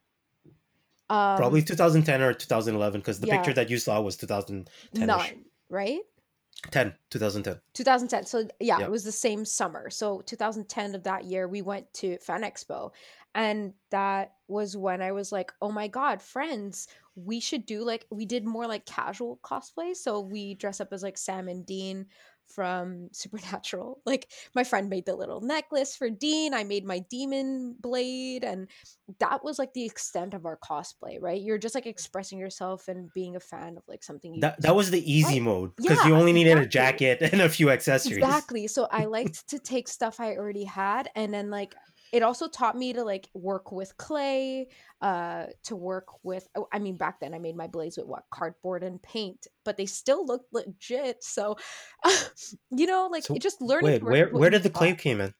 Um, 1.10 1.36
probably 1.36 1.62
2010 1.62 2.22
or 2.22 2.32
2011 2.32 3.00
because 3.00 3.20
the 3.20 3.26
yeah. 3.26 3.36
picture 3.36 3.52
that 3.54 3.68
you 3.68 3.78
saw 3.78 4.00
was 4.00 4.16
2010 4.16 5.06
nine, 5.06 5.44
right? 5.68 6.00
10 6.70 6.94
2010 7.10 7.60
2010. 7.74 8.26
So 8.26 8.48
yeah, 8.60 8.78
Yep. 8.78 8.88
it 8.88 8.90
was 8.90 9.04
the 9.04 9.12
same 9.12 9.44
summer. 9.44 9.90
So 9.90 10.20
2010 10.22 10.94
of 10.94 11.04
that 11.04 11.24
year, 11.24 11.48
we 11.48 11.62
went 11.62 11.92
to 11.94 12.18
Fan 12.18 12.42
Expo, 12.42 12.90
and 13.34 13.72
that 13.90 14.34
was 14.48 14.76
when 14.76 15.00
I 15.00 15.12
was 15.12 15.32
like, 15.32 15.52
oh 15.62 15.70
my 15.72 15.88
god, 15.88 16.20
friends, 16.20 16.88
we 17.14 17.40
should 17.40 17.66
do 17.66 17.82
like 17.84 18.06
we 18.10 18.26
did 18.26 18.44
more 18.44 18.66
like 18.66 18.84
casual 18.86 19.38
cosplay. 19.42 19.96
So 19.96 20.20
we 20.20 20.54
dress 20.54 20.80
up 20.80 20.92
as 20.92 21.02
like 21.02 21.16
Sam 21.18 21.48
and 21.48 21.64
Dean 21.64 22.06
from 22.54 23.08
Supernatural. 23.12 24.00
Like 24.10 24.28
my 24.56 24.64
friend 24.64 24.88
made 24.88 25.06
the 25.06 25.14
little 25.14 25.40
necklace 25.40 25.94
for 25.94 26.10
Dean. 26.10 26.52
I 26.52 26.64
made 26.64 26.84
my 26.84 27.04
demon 27.10 27.76
blade 27.78 28.42
and 28.42 28.68
that 29.20 29.44
was 29.44 29.58
like 29.58 29.72
the 29.72 29.84
extent 29.84 30.34
of 30.34 30.46
our 30.46 30.58
cosplay, 30.58 31.18
right? 31.20 31.40
You're 31.40 31.58
just 31.58 31.74
like 31.74 31.84
mm. 31.84 31.90
expressing 31.90 32.38
yourself 32.38 32.88
and 32.88 33.12
being 33.14 33.36
a 33.36 33.40
fan 33.40 33.76
of 33.76 33.84
like 33.86 34.02
something 34.02 34.34
you 34.34 34.40
That 34.40 34.60
that 34.62 34.74
was 34.74 34.90
the 34.90 35.00
easy 35.10 35.34
Right. 35.34 35.42
mode 35.42 35.76
because 35.76 35.98
Yeah, 35.98 36.08
you 36.08 36.16
only 36.16 36.32
needed 36.32 36.58
a 36.58 36.66
jacket 36.66 37.18
and 37.32 37.40
a 37.40 37.48
few 37.48 37.70
accessories. 37.70 38.18
Exactly. 38.18 38.66
So 38.66 38.88
I 38.90 39.04
liked 39.16 39.48
to 39.50 39.58
take 39.58 39.86
stuff 39.86 40.18
I 40.18 40.34
already 40.36 40.64
had 40.64 41.08
and 41.14 41.32
then 41.32 41.50
like 41.50 41.74
it 42.12 42.22
also 42.22 42.48
taught 42.48 42.76
me 42.76 42.92
to 42.92 43.04
like 43.04 43.28
work 43.34 43.72
with 43.72 43.96
clay, 43.96 44.68
uh 45.00 45.46
to 45.64 45.76
work 45.76 46.06
with 46.22 46.48
oh, 46.56 46.66
I 46.72 46.78
mean 46.78 46.96
back 46.96 47.20
then 47.20 47.34
I 47.34 47.38
made 47.38 47.56
my 47.56 47.66
blades 47.66 47.96
with 47.96 48.06
what 48.06 48.24
cardboard 48.30 48.82
and 48.82 49.02
paint, 49.02 49.46
but 49.64 49.76
they 49.76 49.86
still 49.86 50.26
looked 50.26 50.52
legit. 50.52 51.22
So 51.22 51.56
you 52.70 52.86
know 52.86 53.08
like 53.10 53.24
So, 53.24 53.34
it 53.34 53.42
just 53.42 53.60
learning 53.60 53.90
Wait, 53.90 54.02
where 54.02 54.28
where 54.28 54.50
did 54.50 54.62
the 54.62 54.70
clay 54.70 54.94
came 54.94 55.20
in? 55.20 55.34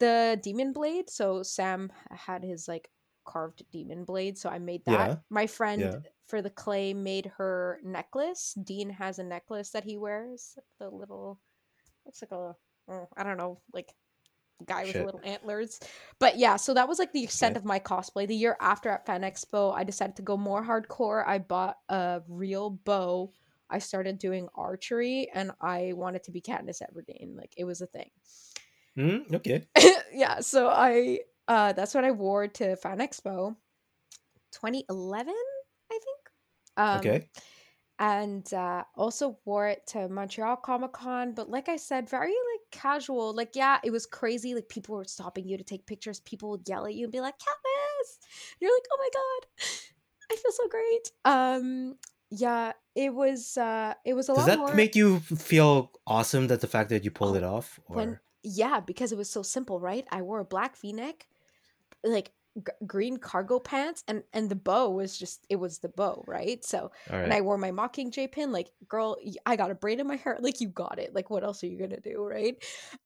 The 0.00 0.38
demon 0.42 0.72
blade, 0.72 1.10
so 1.10 1.42
Sam 1.42 1.90
had 2.10 2.44
his 2.44 2.68
like 2.68 2.88
carved 3.24 3.64
demon 3.72 4.04
blade, 4.04 4.38
so 4.38 4.48
I 4.48 4.58
made 4.58 4.84
that. 4.86 5.08
Yeah, 5.10 5.16
My 5.28 5.46
friend 5.46 5.82
yeah. 5.82 5.96
for 6.26 6.40
the 6.40 6.50
clay 6.50 6.94
made 6.94 7.32
her 7.36 7.80
necklace. 7.84 8.54
Dean 8.64 8.90
has 8.90 9.18
a 9.18 9.24
necklace 9.24 9.70
that 9.70 9.84
he 9.84 9.98
wears, 9.98 10.56
the 10.78 10.88
little 10.88 11.40
looks 12.06 12.22
like 12.22 12.32
a 12.32 12.54
oh, 12.90 13.08
I 13.16 13.22
don't 13.22 13.36
know, 13.36 13.60
like 13.72 13.92
guy 14.64 14.86
with 14.86 15.00
little 15.00 15.20
antlers. 15.24 15.80
But 16.18 16.38
yeah, 16.38 16.56
so 16.56 16.74
that 16.74 16.88
was 16.88 16.98
like 16.98 17.12
the 17.12 17.24
extent 17.24 17.56
of 17.56 17.64
my 17.64 17.78
cosplay. 17.80 18.26
The 18.26 18.34
year 18.34 18.56
after 18.60 18.88
at 18.88 19.06
Fan 19.06 19.22
Expo, 19.22 19.74
I 19.74 19.84
decided 19.84 20.16
to 20.16 20.22
go 20.22 20.36
more 20.36 20.64
hardcore. 20.64 21.26
I 21.26 21.38
bought 21.38 21.78
a 21.88 22.22
real 22.28 22.70
bow. 22.70 23.32
I 23.70 23.78
started 23.80 24.18
doing 24.18 24.48
archery 24.54 25.28
and 25.34 25.52
I 25.60 25.92
wanted 25.94 26.22
to 26.24 26.30
be 26.30 26.40
Katniss 26.40 26.82
Everdeen. 26.82 27.36
Like 27.36 27.52
it 27.56 27.64
was 27.64 27.80
a 27.80 27.86
thing. 27.86 28.10
Mm, 28.96 29.32
okay. 29.34 29.68
yeah, 30.12 30.40
so 30.40 30.68
I 30.68 31.20
uh 31.46 31.72
that's 31.72 31.94
what 31.94 32.04
I 32.04 32.10
wore 32.10 32.48
to 32.48 32.76
Fan 32.76 32.98
Expo 32.98 33.56
2011, 34.52 35.34
I 35.92 35.98
think. 35.98 36.30
Um 36.76 36.98
Okay. 36.98 37.30
and 37.98 38.52
uh 38.54 38.84
also 38.96 39.38
wore 39.44 39.68
it 39.68 39.86
to 39.88 40.08
Montreal 40.08 40.56
Comic 40.56 40.92
Con, 40.92 41.34
but 41.34 41.50
like 41.50 41.68
I 41.68 41.76
said, 41.76 42.08
very 42.10 42.30
like 42.32 42.57
casual. 42.70 43.34
Like 43.34 43.50
yeah, 43.54 43.78
it 43.84 43.90
was 43.90 44.06
crazy. 44.06 44.54
Like 44.54 44.68
people 44.68 44.94
were 44.96 45.04
stopping 45.04 45.48
you 45.48 45.56
to 45.56 45.64
take 45.64 45.86
pictures. 45.86 46.20
People 46.20 46.50
would 46.50 46.68
yell 46.68 46.86
at 46.86 46.94
you 46.94 47.04
and 47.04 47.12
be 47.12 47.20
like, 47.20 47.34
"Katniss!" 47.38 48.18
You're 48.60 48.74
like, 48.74 48.86
"Oh 48.92 48.98
my 48.98 49.10
god, 49.14 49.48
I 50.32 50.36
feel 50.36 50.52
so 50.52 50.68
great." 50.68 51.12
Um, 51.24 51.96
yeah, 52.30 52.72
it 52.94 53.14
was. 53.14 53.56
uh 53.56 53.94
It 54.04 54.14
was 54.14 54.28
a 54.28 54.32
lot. 54.32 54.46
Does 54.46 54.56
lot 54.56 54.58
that 54.58 54.66
more. 54.68 54.74
make 54.76 54.96
you 54.96 55.20
feel 55.20 55.92
awesome 56.06 56.48
that 56.48 56.60
the 56.60 56.66
fact 56.68 56.90
that 56.90 57.04
you 57.04 57.10
pulled 57.10 57.34
Oh, 57.34 57.38
it 57.38 57.44
off? 57.44 57.80
when 57.88 58.08
Or 58.10 58.22
yeah, 58.42 58.80
because 58.80 59.12
it 59.12 59.18
was 59.18 59.28
so 59.30 59.42
simple, 59.42 59.80
right? 59.80 60.06
I 60.10 60.22
wore 60.22 60.40
a 60.40 60.44
black 60.44 60.76
V-neck, 60.76 61.26
like 62.04 62.30
g- 62.58 62.86
green 62.86 63.16
cargo 63.16 63.58
pants, 63.58 64.04
and 64.08 64.22
and 64.32 64.50
the 64.50 64.56
bow 64.56 64.90
was 64.90 65.18
just 65.18 65.46
it 65.48 65.56
was 65.56 65.78
the 65.78 65.88
bow, 65.88 66.24
right? 66.26 66.64
So 66.64 66.90
all 67.10 67.18
and 67.24 67.32
I 67.32 67.40
wore 67.40 67.58
my 67.58 67.70
Mockingjay 67.70 68.32
pin. 68.32 68.52
Like, 68.52 68.68
girl, 68.88 69.16
i 69.46 69.56
got 69.56 69.70
a 69.70 69.74
braid 69.74 70.00
in 70.00 70.06
my 70.06 70.16
hair. 70.16 70.38
Like, 70.48 70.60
you 70.60 70.68
got 70.68 70.98
it. 70.98 71.14
Like, 71.14 71.30
what 71.30 71.44
else 71.44 71.62
are 71.62 71.66
you 71.66 71.78
gonna 71.78 72.00
do, 72.00 72.24
right? 72.24 72.56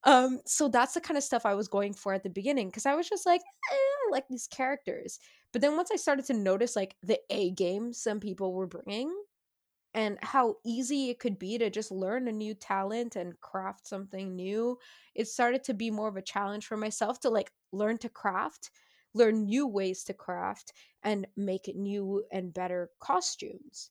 Um, 0.04 0.40
so 0.46 0.68
that's 0.68 0.94
the 0.94 1.00
kind 1.00 1.18
of 1.18 1.24
stuff 1.24 1.46
I 1.46 1.54
was 1.54 1.68
going 1.68 1.94
for 1.94 2.12
at 2.12 2.22
the 2.22 2.30
beginning 2.30 2.68
because 2.68 2.86
I 2.86 2.94
was 2.94 3.08
just 3.08 3.26
like, 3.26 3.40
eh, 3.40 3.74
I 3.74 4.10
like 4.10 4.28
these 4.28 4.46
characters. 4.46 5.18
But 5.52 5.62
then 5.62 5.76
once 5.76 5.90
I 5.92 5.96
started 5.96 6.24
to 6.26 6.34
notice 6.34 6.76
like 6.76 6.96
the 7.02 7.18
A 7.30 7.50
game 7.50 7.92
some 7.92 8.20
people 8.20 8.52
were 8.52 8.66
bringing 8.66 9.12
and 9.94 10.18
how 10.22 10.56
easy 10.64 11.10
it 11.10 11.18
could 11.18 11.38
be 11.38 11.58
to 11.58 11.68
just 11.68 11.90
learn 11.90 12.28
a 12.28 12.32
new 12.32 12.54
talent 12.54 13.16
and 13.16 13.38
craft 13.40 13.86
something 13.86 14.34
new, 14.34 14.78
it 15.14 15.28
started 15.28 15.62
to 15.64 15.74
be 15.74 15.90
more 15.90 16.08
of 16.08 16.16
a 16.16 16.22
challenge 16.22 16.66
for 16.66 16.76
myself 16.76 17.20
to 17.20 17.30
like 17.30 17.52
learn 17.72 17.98
to 17.98 18.08
craft, 18.08 18.70
learn 19.14 19.44
new 19.44 19.66
ways 19.66 20.04
to 20.04 20.14
craft, 20.14 20.72
and 21.02 21.26
make 21.36 21.70
new 21.74 22.24
and 22.32 22.52
better 22.54 22.90
costumes. 23.00 23.90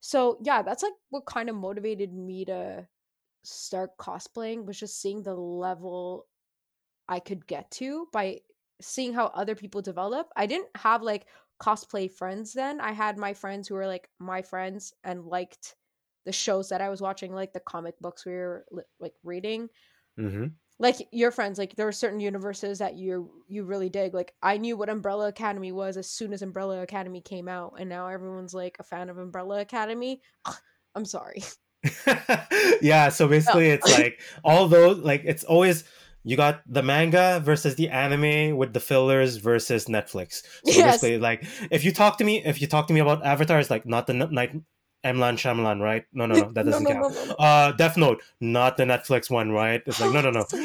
So, 0.00 0.38
yeah, 0.42 0.62
that's 0.62 0.82
like 0.82 0.92
what 1.10 1.26
kind 1.26 1.48
of 1.48 1.56
motivated 1.56 2.12
me 2.12 2.44
to 2.46 2.86
start 3.42 3.96
cosplaying 3.98 4.64
was 4.66 4.78
just 4.78 5.00
seeing 5.00 5.22
the 5.22 5.34
level 5.34 6.26
I 7.08 7.20
could 7.20 7.46
get 7.46 7.70
to 7.72 8.08
by 8.12 8.40
seeing 8.80 9.14
how 9.14 9.26
other 9.26 9.54
people 9.54 9.82
develop. 9.82 10.28
I 10.36 10.46
didn't 10.46 10.68
have 10.76 11.02
like 11.02 11.26
cosplay 11.60 12.10
friends 12.10 12.52
then. 12.52 12.80
I 12.80 12.92
had 12.92 13.16
my 13.16 13.34
friends 13.34 13.68
who 13.68 13.74
were 13.74 13.86
like 13.86 14.08
my 14.18 14.42
friends 14.42 14.92
and 15.04 15.24
liked 15.24 15.76
the 16.24 16.32
shows 16.32 16.68
that 16.70 16.80
I 16.80 16.88
was 16.88 17.00
watching, 17.00 17.32
like 17.32 17.52
the 17.52 17.60
comic 17.60 17.98
books 18.00 18.26
we 18.26 18.32
were 18.32 18.66
like 18.98 19.14
reading. 19.22 19.68
Mm-hmm. 20.18 20.46
Like 20.78 20.96
your 21.10 21.30
friends, 21.30 21.58
like 21.58 21.74
there 21.76 21.86
were 21.86 21.92
certain 21.92 22.20
universes 22.20 22.78
that 22.80 22.96
you 22.96 23.30
you 23.48 23.64
really 23.64 23.88
dig. 23.88 24.12
Like 24.12 24.34
I 24.42 24.58
knew 24.58 24.76
what 24.76 24.90
Umbrella 24.90 25.28
Academy 25.28 25.72
was 25.72 25.96
as 25.96 26.10
soon 26.10 26.32
as 26.32 26.42
Umbrella 26.42 26.82
Academy 26.82 27.20
came 27.22 27.48
out, 27.48 27.76
and 27.78 27.88
now 27.88 28.08
everyone's 28.08 28.52
like 28.52 28.76
a 28.78 28.82
fan 28.84 29.08
of 29.08 29.16
Umbrella 29.18 29.60
Academy. 29.60 30.20
I'm 30.94 31.04
sorry. 31.04 31.42
yeah, 32.82 33.08
so 33.08 33.28
basically 33.28 33.68
it's 33.68 33.88
like 33.88 34.20
all 34.44 34.66
those 34.68 34.98
like 34.98 35.22
it's 35.24 35.44
always 35.44 35.84
you 36.24 36.36
got 36.36 36.62
the 36.66 36.82
manga 36.82 37.40
versus 37.44 37.76
the 37.76 37.88
anime 37.88 38.56
with 38.56 38.72
the 38.72 38.80
fillers 38.80 39.36
versus 39.36 39.86
Netflix. 39.86 40.42
So 40.64 40.78
Yes. 40.78 40.94
basically 41.00 41.18
like 41.18 41.44
if 41.70 41.84
you 41.84 41.92
talk 41.92 42.18
to 42.18 42.24
me 42.24 42.44
if 42.44 42.60
you 42.60 42.66
talk 42.66 42.86
to 42.88 42.94
me 42.94 43.00
about 43.00 43.24
Avatar 43.24 43.60
it's 43.60 43.70
like 43.70 43.86
not 43.86 44.06
the 44.06 44.14
night 44.14 44.52
Emlan 45.06 45.36
Shyamalan, 45.36 45.80
right? 45.80 46.04
No, 46.12 46.26
no, 46.26 46.34
no, 46.34 46.52
that 46.52 46.64
doesn't 46.70 46.82
no, 46.84 46.90
count. 46.90 47.14
no, 47.14 47.20
no, 47.20 47.26
no. 47.26 47.34
Uh 47.34 47.72
Death 47.72 47.96
Note, 47.96 48.22
not 48.40 48.76
the 48.76 48.84
Netflix 48.84 49.30
one, 49.30 49.50
right? 49.50 49.82
It's 49.86 50.00
like 50.00 50.12
no, 50.12 50.20
no, 50.20 50.30
no. 50.30 50.44
So 50.50 50.58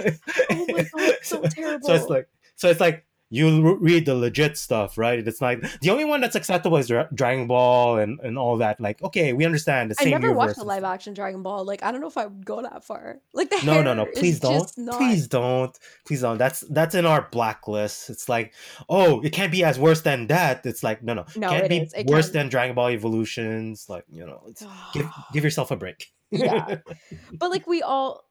terrible. 0.00 0.18
Oh 0.50 0.66
my 0.68 0.82
god, 0.82 1.16
so 1.22 1.42
so 1.82 1.94
it's 1.94 2.08
like 2.08 2.28
so 2.56 2.68
it's 2.70 2.80
like 2.80 3.04
you 3.30 3.76
read 3.76 4.06
the 4.06 4.14
legit 4.14 4.56
stuff, 4.56 4.96
right? 4.96 5.18
It's 5.26 5.40
like 5.40 5.60
the 5.80 5.90
only 5.90 6.04
one 6.04 6.20
that's 6.20 6.34
acceptable 6.34 6.76
is 6.78 6.90
Dragon 7.14 7.46
Ball 7.46 7.98
and, 7.98 8.18
and 8.20 8.38
all 8.38 8.56
that. 8.58 8.80
Like, 8.80 9.02
okay, 9.02 9.32
we 9.34 9.44
understand 9.44 9.90
the 9.90 9.96
I 10.00 10.04
same 10.04 10.10
never 10.12 10.28
universe. 10.28 10.46
watched 10.48 10.58
a 10.58 10.64
live 10.64 10.84
action 10.84 11.12
Dragon 11.14 11.42
Ball. 11.42 11.64
Like, 11.64 11.82
I 11.82 11.92
don't 11.92 12.00
know 12.00 12.06
if 12.08 12.16
I 12.16 12.26
would 12.26 12.46
go 12.46 12.62
that 12.62 12.84
far. 12.84 13.20
Like, 13.34 13.50
the 13.50 13.60
No, 13.64 13.82
no, 13.82 13.92
no! 13.94 14.06
Please 14.06 14.40
don't! 14.40 14.70
not. 14.78 14.96
Please 14.98 15.26
don't! 15.28 15.78
Please 16.06 16.22
don't! 16.22 16.38
That's 16.38 16.60
that's 16.70 16.94
in 16.94 17.04
our 17.06 17.28
blacklist. 17.30 18.08
It's 18.10 18.28
like, 18.28 18.54
oh, 18.88 19.20
it 19.20 19.30
can't 19.32 19.52
be 19.52 19.62
as 19.64 19.78
worse 19.78 20.00
than 20.00 20.26
that. 20.28 20.64
It's 20.64 20.82
like, 20.82 21.02
no, 21.02 21.14
no, 21.14 21.26
No, 21.36 21.50
can't 21.50 21.64
it 21.64 21.68
be. 21.68 21.90
It 22.00 22.06
worse 22.06 22.26
can. 22.30 22.34
than 22.34 22.48
Dragon 22.48 22.74
Ball 22.74 22.88
Evolutions. 22.90 23.86
Like, 23.88 24.04
you 24.10 24.24
know, 24.24 24.42
it's 24.48 24.64
give 24.94 25.06
give 25.32 25.44
yourself 25.44 25.70
a 25.70 25.76
break. 25.76 26.08
yeah, 26.30 26.76
but 27.32 27.50
like 27.50 27.66
we 27.66 27.82
all, 27.82 28.24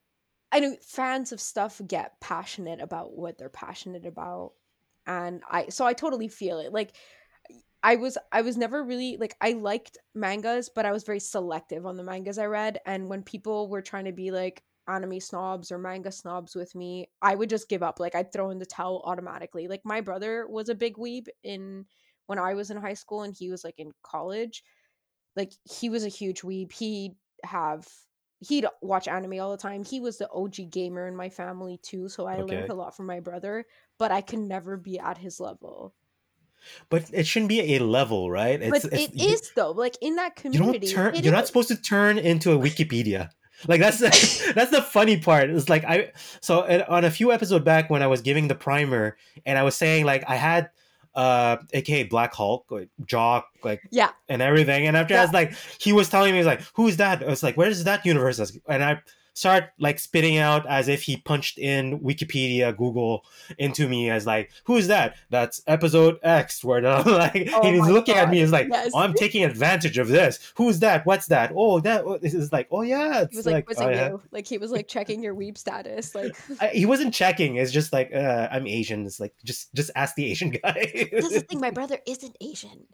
I 0.51 0.60
know 0.60 0.75
fans 0.82 1.32
of 1.32 1.42
stuff 1.42 1.82
get 1.88 2.20
passionate 2.22 2.80
about 2.82 3.16
what 3.18 3.38
they're 3.38 3.50
passionate 3.50 4.06
about, 4.06 4.54
and 5.08 5.42
I 5.50 5.70
so 5.70 5.86
I 5.86 5.94
totally 5.94 6.28
feel 6.28 6.60
it. 6.60 6.72
Like, 6.74 6.96
I 7.84 7.96
was 7.96 8.18
I 8.32 8.42
was 8.42 8.58
never 8.58 8.84
really 8.84 9.18
like 9.18 9.36
I 9.42 9.54
liked 9.54 9.98
mangas, 10.16 10.70
but 10.70 10.86
I 10.86 10.92
was 10.92 11.04
very 11.04 11.20
selective 11.20 11.86
on 11.86 11.98
the 11.98 12.04
mangas 12.04 12.38
I 12.38 12.46
read. 12.46 12.80
And 12.86 13.08
when 13.10 13.24
people 13.24 13.70
were 13.70 13.82
trying 13.82 14.06
to 14.06 14.12
be 14.12 14.32
like 14.32 14.64
anime 14.88 15.20
snobs 15.20 15.72
or 15.72 15.78
manga 15.78 16.12
snobs 16.12 16.56
with 16.56 16.74
me, 16.76 17.10
I 17.22 17.36
would 17.36 17.50
just 17.50 17.70
give 17.70 17.84
up. 17.84 18.00
Like 18.00 18.16
I'd 18.16 18.34
throw 18.34 18.50
in 18.50 18.60
the 18.60 18.66
towel 18.66 19.02
automatically. 19.06 19.68
Like 19.68 19.82
my 19.86 20.02
brother 20.02 20.48
was 20.48 20.70
a 20.70 20.76
big 20.76 20.96
weeb 20.98 21.28
in 21.44 21.86
when 22.28 22.40
I 22.40 22.56
was 22.56 22.72
in 22.72 22.78
high 22.78 22.94
school 22.96 23.24
and 23.24 23.36
he 23.38 23.50
was 23.52 23.64
like 23.64 23.76
in 23.78 23.92
college. 24.04 24.64
Like 25.36 25.54
he 25.64 25.90
was 25.90 26.04
a 26.04 26.10
huge 26.10 26.42
weeb. 26.42 26.72
He'd 26.74 27.16
have 27.44 27.88
he'd 28.39 28.65
watch 28.82 29.08
anime 29.08 29.39
all 29.39 29.51
the 29.51 29.58
time. 29.58 29.84
He 29.84 30.00
was 30.00 30.17
the 30.17 30.29
OG 30.29 30.70
gamer 30.70 31.08
in 31.08 31.15
my 31.15 31.29
family 31.29 31.79
too, 31.82 32.10
so 32.10 32.27
I 32.27 32.38
learned 32.38 32.70
a 32.70 32.75
lot 32.75 32.96
from 32.96 33.06
my 33.06 33.20
brother, 33.20 33.65
but 33.98 34.12
I 34.12 34.22
could 34.22 34.39
never 34.39 34.77
be 34.77 35.00
at 35.00 35.17
his 35.17 35.39
level. 35.39 35.94
But 36.89 37.06
it 37.13 37.27
shouldn't 37.27 37.50
be 37.50 37.75
a 37.75 37.79
level, 37.79 38.29
right? 38.32 38.62
It's, 38.62 38.84
but 38.84 38.94
it's 38.94 39.13
it 39.13 39.22
is 39.22 39.51
though 39.56 39.72
like 39.72 39.98
in 40.01 40.15
that 40.15 40.39
you 40.44 40.51
don't 40.51 40.74
community 40.74 40.88
turn 40.88 41.15
you're 41.15 41.34
not 41.34 41.48
supposed 41.48 41.70
to 41.70 41.77
turn 41.77 42.17
into 42.17 42.51
a 42.51 42.58
wikipedia 42.58 43.29
like 43.67 43.79
that's 43.79 44.00
the, 44.00 44.51
that's 44.56 44.72
the 44.72 44.82
funny 44.82 45.17
part 45.17 45.50
it's 45.50 45.70
like 45.70 45.84
i 45.86 46.12
so 46.41 46.62
on 46.89 47.06
a 47.06 47.12
few 47.12 47.32
episodes 47.32 47.63
back 47.63 47.89
when 47.89 48.03
i 48.03 48.08
was 48.08 48.22
giving 48.22 48.48
the 48.48 48.56
primer 48.56 49.17
and 49.46 49.58
i 49.58 49.63
was 49.63 49.75
saying 49.75 50.06
like 50.06 50.24
i 50.27 50.36
had 50.36 50.70
uh 51.18 51.58
aka 51.74 52.04
black 52.04 52.32
hulk 52.34 52.66
like 52.70 52.90
jock 53.06 53.48
like 53.64 53.82
yeah. 53.90 54.12
and 54.30 54.42
everything. 54.42 54.88
And 54.88 54.96
after 54.96 55.18
i 55.18 55.22
was 55.22 55.34
like 55.34 55.54
he 55.80 55.92
was 55.92 56.10
telling 56.10 56.32
me 56.32 56.38
he's 56.38 56.46
like 56.46 56.62
who's 56.76 56.98
that? 56.98 57.24
I 57.24 57.26
was 57.28 57.44
like 57.44 57.58
where 57.58 57.68
is 57.68 57.84
that 57.84 58.06
universe 58.06 58.40
and 58.70 58.84
i 58.84 59.02
start 59.38 59.65
like 59.79 60.00
spitting 60.00 60.38
out 60.38 60.65
as 60.67 60.88
if 60.88 61.03
he 61.03 61.17
punched 61.17 61.60
in 61.60 62.00
Wikipedia, 62.00 62.75
Google 62.75 63.24
into 63.60 63.88
me 63.88 64.10
as 64.10 64.25
like, 64.25 64.50
who's 64.63 64.88
that? 64.88 65.15
That's 65.29 65.62
episode 65.67 66.17
X. 66.24 66.63
Where 66.67 66.82
the, 66.82 67.03
like 67.06 67.50
Oh 67.53 67.70
he's 67.70 67.79
my 67.79 67.89
looking 67.89 68.15
at 68.15 68.29
me, 68.29 68.41
is 68.41 68.51
like, 68.51 68.67
yes. 68.70 68.91
oh, 68.94 69.00
I'm 69.00 69.13
taking 69.13 69.44
advantage 69.44 69.98
of 69.98 70.08
this. 70.08 70.39
Who's 70.56 70.79
that? 70.79 71.06
What's 71.06 71.27
that? 71.27 71.51
Oh, 71.56 71.79
that 71.82 72.03
oh, 72.03 72.17
this 72.17 72.34
is 72.34 72.51
like, 72.51 72.67
oh 72.72 72.82
yeah, 72.82 73.22
it's 73.22 73.32
He 73.32 73.38
was 73.38 73.46
like, 73.46 73.53
like, 73.53 73.65
quizzing 73.65 73.88
oh, 73.88 73.91
yeah. 73.91 74.10
you. 74.10 74.22
Like 74.32 74.48
he 74.48 74.58
was 74.58 74.72
like 74.72 74.88
checking 74.88 75.22
your 75.22 75.36
weeb 75.36 75.58
status. 75.58 76.15
Like 76.15 76.36
I, 76.62 76.70
he 76.70 76.86
wasn't 76.86 77.13
checking. 77.13 77.58
It's 77.58 77.72
just 77.72 77.94
like, 77.94 78.13
uh, 78.13 78.48
I'm 78.51 78.65
Asian. 78.65 79.06
It's 79.06 79.20
like, 79.20 79.34
just 79.44 79.74
just 79.75 79.91
ask 79.96 80.15
the 80.15 80.25
Asian 80.25 80.50
guy. 80.63 81.10
that's 81.12 81.34
the 81.34 81.41
thing. 81.41 81.60
My 81.60 81.72
brother 81.72 82.00
isn't 82.08 82.36
Asian. 82.41 82.88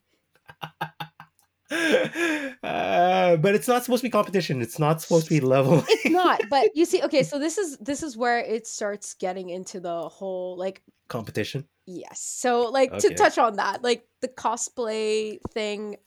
uh, 2.64 3.38
but 3.38 3.56
it's 3.56 3.68
not 3.68 3.84
supposed 3.84 4.02
to 4.02 4.08
be 4.08 4.12
competition. 4.12 4.62
It's 4.62 4.80
not 4.80 5.02
supposed 5.02 5.28
to 5.28 5.30
be 5.30 5.40
level. 5.40 5.84
It's 5.88 6.06
not. 6.12 6.42
But 6.50 6.76
you 6.76 6.86
see, 6.86 7.02
okay, 7.04 7.24
so 7.24 7.40
this 7.40 7.58
is 7.58 7.78
this 7.78 8.04
is 8.04 8.18
where 8.18 8.40
it 8.40 8.68
starts 8.68 9.14
getting 9.14 9.50
into 9.50 9.80
the 9.80 10.10
whole 10.10 10.58
like 10.58 10.82
competition. 11.08 11.68
Yes. 11.86 12.22
So, 12.22 12.70
like, 12.70 12.98
to 13.00 13.14
touch 13.14 13.38
on 13.38 13.58
that, 13.58 13.84
like, 13.84 14.08
the 14.22 14.30
cosplay 14.30 15.40
thing, 15.52 15.98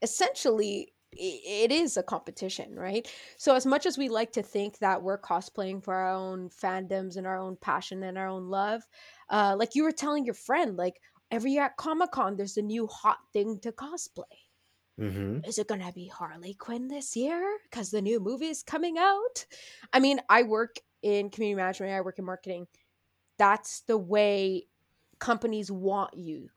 essentially, 0.00 0.92
it 1.12 1.70
is 1.70 1.96
a 1.96 2.02
competition, 2.02 2.74
right? 2.74 3.06
So, 3.36 3.54
as 3.54 3.66
much 3.66 3.84
as 3.84 3.98
we 3.98 4.08
like 4.08 4.32
to 4.32 4.42
think 4.42 4.78
that 4.78 5.02
we're 5.02 5.20
cosplaying 5.20 5.84
for 5.84 5.94
our 5.94 6.10
own 6.10 6.48
fandoms 6.48 7.16
and 7.16 7.26
our 7.26 7.38
own 7.38 7.56
passion 7.60 8.02
and 8.02 8.16
our 8.16 8.28
own 8.28 8.48
love, 8.48 8.82
uh, 9.28 9.56
like 9.58 9.74
you 9.74 9.84
were 9.84 9.92
telling 9.92 10.24
your 10.24 10.34
friend, 10.34 10.76
like, 10.76 11.00
every 11.30 11.52
year 11.52 11.64
at 11.64 11.76
Comic 11.76 12.12
Con, 12.12 12.36
there's 12.36 12.56
a 12.56 12.62
new 12.62 12.86
hot 12.86 13.18
thing 13.32 13.58
to 13.60 13.72
cosplay. 13.72 14.24
Hmm 14.98 15.38
Is 15.46 15.58
it 15.58 15.68
gonna 15.68 15.92
be 15.92 16.08
Harley 16.08 16.54
Quinn 16.54 16.88
this 16.88 17.16
year? 17.16 17.58
Because 17.64 17.90
the 17.90 18.02
new 18.02 18.20
movie 18.20 18.48
is 18.48 18.62
coming 18.62 18.96
out. 18.98 19.46
I 19.92 20.00
mean, 20.00 20.20
I 20.28 20.42
work 20.42 20.76
in 21.02 21.30
community 21.30 21.56
management. 21.56 21.92
I 21.92 22.00
work 22.00 22.18
in 22.18 22.24
marketing. 22.24 22.66
That's 23.38 23.82
the 23.82 23.98
way 23.98 24.66
companies 25.18 25.70
want 25.70 26.14
you 26.16 26.50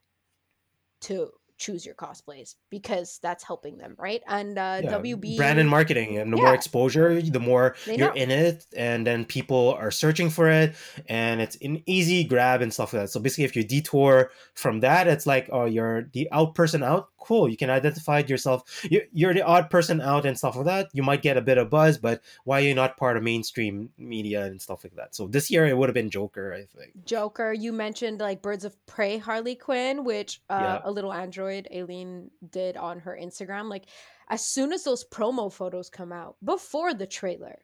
to 1.02 1.30
choose 1.58 1.84
your 1.84 1.94
cosplays 1.94 2.54
because 2.70 3.18
that's 3.22 3.42
helping 3.44 3.78
them, 3.78 3.94
right? 3.98 4.22
And 4.28 4.56
uh, 4.58 4.80
WB 4.82 5.36
brand 5.36 5.58
and 5.58 5.68
marketing, 5.68 6.16
and 6.18 6.32
the 6.32 6.36
more 6.36 6.54
exposure, 6.54 7.20
the 7.20 7.40
more 7.40 7.74
They 7.84 7.96
you're 7.96 8.08
know. 8.08 8.14
in 8.14 8.30
it, 8.30 8.64
and 8.76 9.06
then 9.06 9.24
people 9.24 9.74
are 9.78 9.90
searching 9.90 10.30
for 10.30 10.48
it, 10.48 10.74
and 11.08 11.40
it's 11.40 11.56
an 11.56 11.82
easy 11.86 12.24
grab 12.24 12.62
and 12.62 12.72
stuff 12.72 12.92
like 12.92 13.02
that. 13.02 13.08
So 13.10 13.20
basically, 13.20 13.44
if 13.44 13.56
you 13.56 13.64
detour 13.64 14.30
from 14.54 14.80
that, 14.80 15.08
it's 15.08 15.26
like, 15.26 15.48
oh, 15.52 15.64
you're 15.64 16.04
the 16.12 16.28
out 16.32 16.54
person 16.54 16.82
out. 16.82 17.08
Cool, 17.18 17.48
you 17.48 17.56
can 17.56 17.68
identify 17.68 18.20
yourself. 18.26 18.62
You- 18.90 19.02
You're 19.12 19.34
the 19.34 19.42
odd 19.44 19.68
person 19.68 20.00
out 20.00 20.24
and 20.24 20.38
stuff 20.38 20.54
like 20.56 20.64
that. 20.66 20.88
You 20.94 21.02
might 21.02 21.20
get 21.20 21.36
a 21.36 21.42
bit 21.42 21.58
of 21.58 21.68
buzz, 21.68 21.98
but 21.98 22.22
why 22.44 22.60
are 22.60 22.64
you 22.64 22.74
not 22.74 22.96
part 22.96 23.16
of 23.16 23.22
mainstream 23.22 23.90
media 23.98 24.44
and 24.44 24.62
stuff 24.62 24.84
like 24.84 24.94
that? 24.96 25.14
So 25.14 25.26
this 25.26 25.50
year 25.50 25.66
it 25.66 25.76
would 25.76 25.88
have 25.88 25.94
been 25.94 26.08
Joker, 26.10 26.54
I 26.54 26.64
think. 26.78 27.04
Joker, 27.04 27.52
you 27.52 27.72
mentioned 27.72 28.20
like 28.20 28.40
Birds 28.40 28.64
of 28.64 28.74
Prey 28.86 29.18
Harley 29.18 29.56
Quinn, 29.56 30.04
which 30.04 30.40
uh, 30.48 30.58
Yeah. 30.62 30.80
a 30.84 30.90
little 30.90 31.12
android 31.12 31.47
Aileen 31.52 32.30
did 32.50 32.76
on 32.76 33.00
her 33.00 33.18
Instagram. 33.20 33.68
Like, 33.68 33.86
as 34.28 34.44
soon 34.44 34.72
as 34.72 34.84
those 34.84 35.04
promo 35.04 35.52
photos 35.52 35.90
come 35.90 36.12
out 36.12 36.36
before 36.44 36.94
the 36.94 37.06
trailer, 37.06 37.58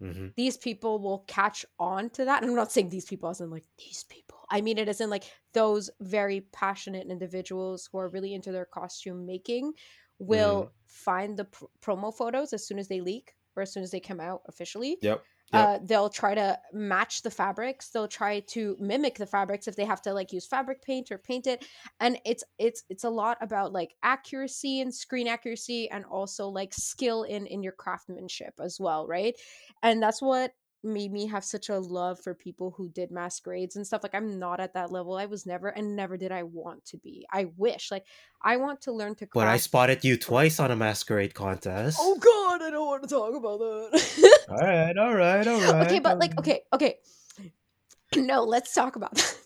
hmm 0.00 0.28
these 0.36 0.56
people 0.56 0.98
will 0.98 1.24
catch 1.28 1.64
on 1.78 2.10
to 2.10 2.24
that. 2.24 2.42
And 2.42 2.50
I'm 2.50 2.56
not 2.56 2.72
saying 2.72 2.88
these 2.88 3.04
people 3.04 3.28
as 3.28 3.40
in 3.40 3.50
like 3.50 3.64
these 3.78 4.04
people. 4.08 4.38
I 4.50 4.60
mean 4.60 4.78
it 4.78 4.88
as 4.88 5.00
in 5.00 5.08
like 5.08 5.24
those 5.52 5.88
very 6.00 6.40
passionate 6.52 7.06
individuals 7.08 7.88
who 7.90 7.98
are 7.98 8.08
really 8.08 8.34
into 8.34 8.52
their 8.52 8.64
costume 8.64 9.24
making 9.24 9.72
will 10.18 10.72
find 10.86 11.36
the 11.36 11.44
pr- 11.44 11.64
promo 11.80 12.12
photos 12.14 12.52
as 12.52 12.66
soon 12.66 12.78
as 12.78 12.88
they 12.88 13.00
leak 13.00 13.34
or 13.56 13.62
as 13.62 13.72
soon 13.72 13.82
as 13.82 13.90
they 13.90 14.00
come 14.00 14.20
out 14.20 14.42
officially. 14.48 14.96
Yep. 15.00 15.22
Yep. 15.54 15.70
Uh, 15.70 15.78
they'll 15.84 16.10
try 16.10 16.34
to 16.34 16.58
match 16.72 17.22
the 17.22 17.30
fabrics. 17.30 17.90
They'll 17.90 18.08
try 18.08 18.40
to 18.40 18.76
mimic 18.80 19.16
the 19.16 19.26
fabrics 19.26 19.68
if 19.68 19.76
they 19.76 19.84
have 19.84 20.02
to 20.02 20.12
like 20.12 20.32
use 20.32 20.46
fabric 20.46 20.82
paint 20.82 21.12
or 21.12 21.18
paint 21.18 21.46
it. 21.46 21.64
And 22.00 22.18
it's 22.24 22.42
it's 22.58 22.82
it's 22.88 23.04
a 23.04 23.10
lot 23.10 23.38
about 23.40 23.72
like 23.72 23.94
accuracy 24.02 24.80
and 24.80 24.92
screen 24.94 25.28
accuracy 25.28 25.88
and 25.90 26.04
also 26.06 26.48
like 26.48 26.74
skill 26.74 27.22
in 27.22 27.46
in 27.46 27.62
your 27.62 27.72
craftsmanship 27.72 28.54
as 28.60 28.80
well, 28.80 29.06
right? 29.06 29.34
And 29.82 30.02
that's 30.02 30.20
what 30.20 30.52
made 30.84 31.12
me 31.12 31.26
have 31.26 31.44
such 31.44 31.68
a 31.68 31.78
love 31.78 32.20
for 32.20 32.34
people 32.34 32.74
who 32.76 32.88
did 32.90 33.10
masquerades 33.10 33.76
and 33.76 33.86
stuff. 33.86 34.02
Like 34.02 34.14
I'm 34.14 34.38
not 34.38 34.60
at 34.60 34.74
that 34.74 34.92
level. 34.92 35.16
I 35.16 35.26
was 35.26 35.46
never 35.46 35.68
and 35.68 35.96
never 35.96 36.16
did 36.16 36.30
I 36.32 36.42
want 36.42 36.84
to 36.86 36.98
be. 36.98 37.26
I 37.32 37.46
wish 37.56 37.90
like 37.90 38.04
I 38.42 38.56
want 38.56 38.82
to 38.82 38.92
learn 38.92 39.14
to 39.16 39.28
But 39.32 39.48
I 39.48 39.56
spotted 39.56 40.04
you 40.04 40.16
twice 40.16 40.60
on 40.60 40.70
a 40.70 40.76
masquerade 40.76 41.34
contest. 41.34 41.98
Oh 42.00 42.16
god, 42.16 42.66
I 42.66 42.70
don't 42.70 42.86
want 42.86 43.02
to 43.02 43.08
talk 43.08 43.34
about 43.34 43.58
that. 43.58 44.40
all 44.48 44.56
right, 44.58 44.96
all 44.96 45.14
right, 45.14 45.46
all 45.46 45.60
right. 45.72 45.86
okay, 45.86 45.98
but 45.98 46.18
like 46.18 46.32
um 46.32 46.38
okay, 46.40 46.60
okay. 46.72 46.98
No, 48.16 48.44
let's 48.44 48.72
talk 48.72 48.94
about 48.94 49.14
that. 49.16 49.36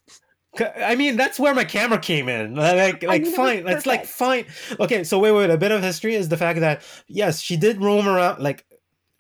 I 0.61 0.95
mean, 0.95 1.17
that's 1.17 1.39
where 1.39 1.55
my 1.55 1.65
camera 1.65 1.99
came 1.99 2.29
in. 2.29 2.55
Like, 2.59 3.03
like 3.03 3.23
mean, 3.23 3.35
fine. 3.35 3.65
That's 3.65 3.87
like 3.87 4.05
fine. 4.05 4.45
Okay, 4.79 5.05
so 5.05 5.19
wait, 5.19 5.33
wait. 5.33 5.51
A 5.51 5.57
bit 5.57 5.71
of 5.73 5.83
history 5.83 6.15
is 6.15 6.29
the 6.29 6.37
fact 6.37 6.61
that 6.61 6.83
yes, 7.07 7.41
she 7.41 7.57
did 7.57 7.81
roam 7.81 8.09
around. 8.09 8.43
Like 8.43 8.65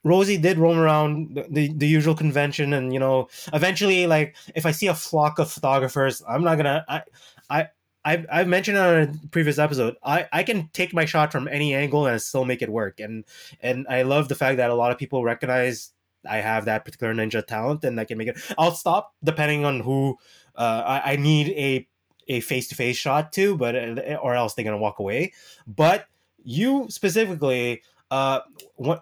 Rosie 0.09 0.38
did 0.38 0.59
roam 0.59 0.79
around 0.79 1.35
the, 1.35 1.47
the, 1.51 1.73
the 1.75 1.87
usual 1.87 2.14
convention, 2.14 2.73
and 2.73 2.92
you 2.92 2.99
know, 2.99 3.29
eventually, 3.53 4.07
like 4.07 4.37
if 4.55 4.64
I 4.66 4.73
see 4.73 4.87
a 4.87 4.94
flock 4.94 5.38
of 5.38 5.51
photographers, 5.51 6.23
I'm 6.29 6.42
not 6.42 6.57
gonna. 6.57 6.85
I, 6.88 7.03
I. 7.51 7.68
I've, 8.05 8.25
I've 8.33 8.49
mentioned 8.49 8.79
on 8.79 8.94
a 9.03 9.29
previous 9.33 9.59
episode, 9.59 9.97
I, 10.03 10.27
I 10.33 10.42
can 10.42 10.71
take 10.73 10.94
my 10.94 11.05
shot 11.05 11.31
from 11.31 11.47
any 11.47 11.75
angle 11.75 12.07
and 12.07 12.23
still 12.23 12.47
make 12.47 12.62
it 12.62 12.71
work. 12.71 13.01
And 13.01 13.25
and 13.61 13.87
I 13.90 14.03
love 14.03 14.29
the 14.29 14.35
fact 14.35 14.57
that 14.57 14.71
a 14.71 14.75
lot 14.75 14.92
of 14.92 14.99
people 14.99 15.25
recognize 15.25 15.90
I 16.27 16.38
have 16.38 16.64
that 16.66 16.85
particular 16.85 17.12
ninja 17.12 17.44
talent 17.44 17.85
and 17.85 18.01
I 18.01 18.05
can 18.05 18.16
make 18.16 18.29
it. 18.29 18.38
I'll 18.57 18.73
stop 18.73 19.14
depending 19.23 19.66
on 19.66 19.81
who 19.81 20.16
uh, 20.57 20.83
I, 20.87 21.12
I 21.12 21.16
need 21.16 21.49
a 21.49 21.87
a 22.29 22.40
face 22.40 22.68
to 22.68 22.75
face 22.75 22.97
shot 22.97 23.33
too, 23.33 23.57
but 23.57 23.75
uh, 23.75 24.18
or 24.23 24.35
else 24.35 24.55
they're 24.55 24.64
gonna 24.64 24.79
walk 24.79 25.01
away. 25.01 25.33
But 25.66 26.07
you 26.44 26.87
specifically, 26.88 27.83
uh, 28.11 28.40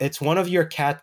it's 0.00 0.20
one 0.20 0.38
of 0.38 0.48
your 0.48 0.64
cat 0.64 1.02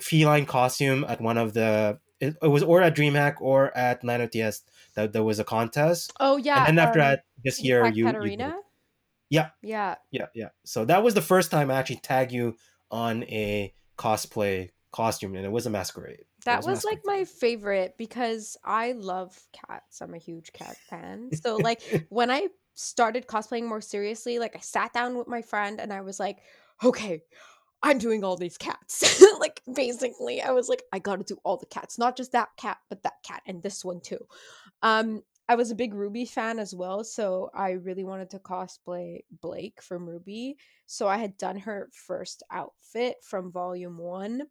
feline 0.00 0.46
costume 0.46 1.04
at 1.08 1.20
one 1.20 1.38
of 1.38 1.54
the. 1.54 1.98
It, 2.20 2.36
it 2.40 2.46
was 2.46 2.62
or 2.62 2.80
at 2.82 2.94
DreamHack 2.94 3.40
or 3.40 3.76
at 3.76 4.04
LAN 4.04 4.20
ETS 4.20 4.62
that 4.94 5.12
there 5.12 5.24
was 5.24 5.40
a 5.40 5.44
contest, 5.44 6.12
Oh 6.20 6.36
yeah. 6.36 6.66
and 6.66 6.78
then 6.78 6.86
after 6.86 7.00
um, 7.00 7.06
that 7.06 7.24
this 7.44 7.60
year 7.60 7.86
you, 7.88 8.08
you 8.08 8.36
Yeah. 9.28 9.48
Yeah. 9.60 9.96
yeah 10.12 10.26
yeah 10.34 10.48
so 10.62 10.84
that 10.84 11.02
was 11.02 11.14
the 11.14 11.22
first 11.22 11.50
time 11.50 11.70
I 11.70 11.74
actually 11.74 11.96
tag 11.96 12.30
you 12.30 12.54
on 12.92 13.24
a 13.24 13.74
cosplay 13.98 14.68
costume, 14.92 15.34
and 15.34 15.44
it 15.44 15.50
was 15.50 15.66
a 15.66 15.70
masquerade. 15.70 16.24
That 16.44 16.64
a 16.64 16.66
was 16.68 16.84
like 16.84 17.00
my 17.04 17.24
favorite 17.24 17.94
because 17.98 18.56
I 18.64 18.92
love 18.92 19.36
cats. 19.52 20.00
I'm 20.00 20.14
a 20.14 20.18
huge 20.18 20.52
cat 20.52 20.76
fan. 20.88 21.30
So 21.42 21.56
like 21.56 22.06
when 22.10 22.30
I 22.30 22.48
started 22.74 23.26
cosplaying 23.26 23.66
more 23.66 23.80
seriously, 23.80 24.38
like 24.38 24.54
I 24.54 24.60
sat 24.60 24.92
down 24.92 25.16
with 25.16 25.26
my 25.26 25.42
friend 25.42 25.80
and 25.80 25.92
I 25.92 26.02
was 26.02 26.20
like, 26.20 26.38
okay, 26.84 27.22
I'm 27.82 27.98
doing 27.98 28.24
all 28.24 28.36
these 28.36 28.58
cats. 28.58 29.24
like 29.40 29.60
basically, 29.74 30.40
I 30.40 30.50
was 30.50 30.68
like, 30.68 30.82
I 30.92 30.98
gotta 30.98 31.24
do 31.24 31.38
all 31.44 31.56
the 31.56 31.66
cats, 31.66 31.98
not 31.98 32.16
just 32.16 32.32
that 32.32 32.50
cat, 32.56 32.78
but 32.88 33.02
that 33.02 33.22
cat 33.24 33.42
and 33.46 33.62
this 33.62 33.84
one 33.84 34.00
too. 34.00 34.20
Um, 34.82 35.22
I 35.48 35.56
was 35.56 35.70
a 35.70 35.74
big 35.74 35.92
RWBY 35.92 36.28
fan 36.28 36.58
as 36.58 36.74
well, 36.74 37.02
so 37.04 37.50
I 37.52 37.72
really 37.72 38.04
wanted 38.04 38.30
to 38.30 38.38
cosplay 38.38 39.20
Blake 39.40 39.82
from 39.82 40.06
RWBY. 40.06 40.54
So 40.86 41.08
I 41.08 41.18
had 41.18 41.36
done 41.36 41.58
her 41.58 41.90
first 41.92 42.42
outfit 42.50 43.16
from 43.22 43.52
volume 43.52 43.98
one 43.98 44.42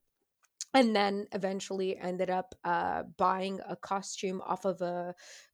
and 0.73 0.95
then 0.95 1.27
eventually 1.33 1.97
ended 1.97 2.29
up 2.29 2.55
uh, 2.63 3.03
buying 3.17 3.59
a 3.67 3.75
costume 3.75 4.41
off 4.45 4.65
of 4.65 4.81
a 4.81 5.13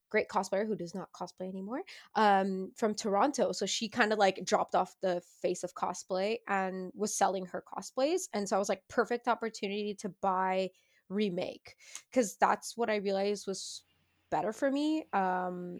great 0.09 0.27
cosplayer 0.29 0.65
who 0.65 0.75
does 0.75 0.95
not 0.95 1.11
cosplay 1.11 1.49
anymore 1.49 1.81
um, 2.15 2.71
from 2.75 2.93
Toronto. 2.95 3.51
So 3.51 3.65
she 3.65 3.89
kind 3.89 4.13
of 4.13 4.19
like 4.19 4.43
dropped 4.45 4.75
off 4.75 4.95
the 5.01 5.21
face 5.41 5.63
of 5.63 5.73
cosplay 5.73 6.37
and 6.47 6.91
was 6.95 7.13
selling 7.15 7.45
her 7.47 7.63
cosplays. 7.77 8.23
And 8.33 8.47
so 8.47 8.55
I 8.55 8.59
was 8.59 8.69
like, 8.69 8.83
perfect 8.87 9.27
opportunity 9.27 9.95
to 9.95 10.09
buy 10.21 10.69
remake 11.09 11.75
because 12.09 12.35
that's 12.37 12.75
what 12.77 12.89
I 12.89 12.97
realized 12.97 13.47
was 13.47 13.83
better 14.31 14.51
for 14.53 14.69
me. 14.71 15.05
Um, 15.13 15.79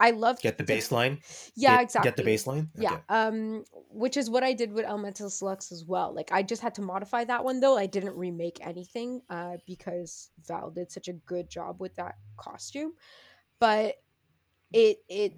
I 0.00 0.12
love 0.12 0.40
get 0.40 0.58
the 0.58 0.64
baseline. 0.64 1.18
Yeah, 1.56 1.76
Get- 1.78 1.82
exactly 1.82 2.10
Get 2.10 2.16
the 2.16 2.22
baseline. 2.22 2.68
yeah 2.78 2.98
um 3.08 3.64
which 3.90 4.16
is 4.16 4.30
what 4.30 4.44
i 4.44 4.52
did 4.52 4.72
with 4.72 4.84
elemental 4.84 5.28
Lux 5.42 5.72
as 5.72 5.84
well 5.84 6.14
like 6.14 6.30
i 6.30 6.40
just 6.40 6.62
had 6.62 6.72
to 6.76 6.82
modify 6.82 7.24
that 7.24 7.42
one 7.44 7.58
though 7.58 7.76
i 7.76 7.86
didn't 7.86 8.14
remake 8.14 8.58
anything 8.64 9.20
uh 9.28 9.56
because 9.66 10.30
val 10.46 10.70
did 10.70 10.92
such 10.92 11.08
a 11.08 11.12
good 11.14 11.50
job 11.50 11.80
with 11.80 11.96
that 11.96 12.14
costume 12.36 12.92
but 13.60 13.96
it 14.72 14.98
it 15.08 15.32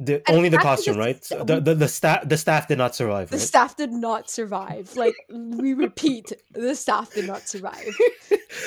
The, 0.00 0.22
only 0.28 0.48
the 0.48 0.58
costume, 0.58 0.96
right? 0.98 1.20
the- 1.22 1.44
The, 1.44 1.60
the 1.60 1.74
the 1.74 1.88
staff 1.88 2.28
the 2.28 2.36
staff 2.36 2.68
did 2.68 2.78
not 2.78 2.94
survive, 2.96 3.30
the 3.30 3.36
right? 3.36 3.46
staff 3.46 3.76
did 3.76 3.92
not 3.92 4.28
survive 4.30 4.96
like 4.96 5.14
we 5.30 5.72
repeat 5.74 6.32
the 6.50 6.74
staff 6.74 7.12
did 7.14 7.26
not 7.26 7.48
survive 7.48 7.88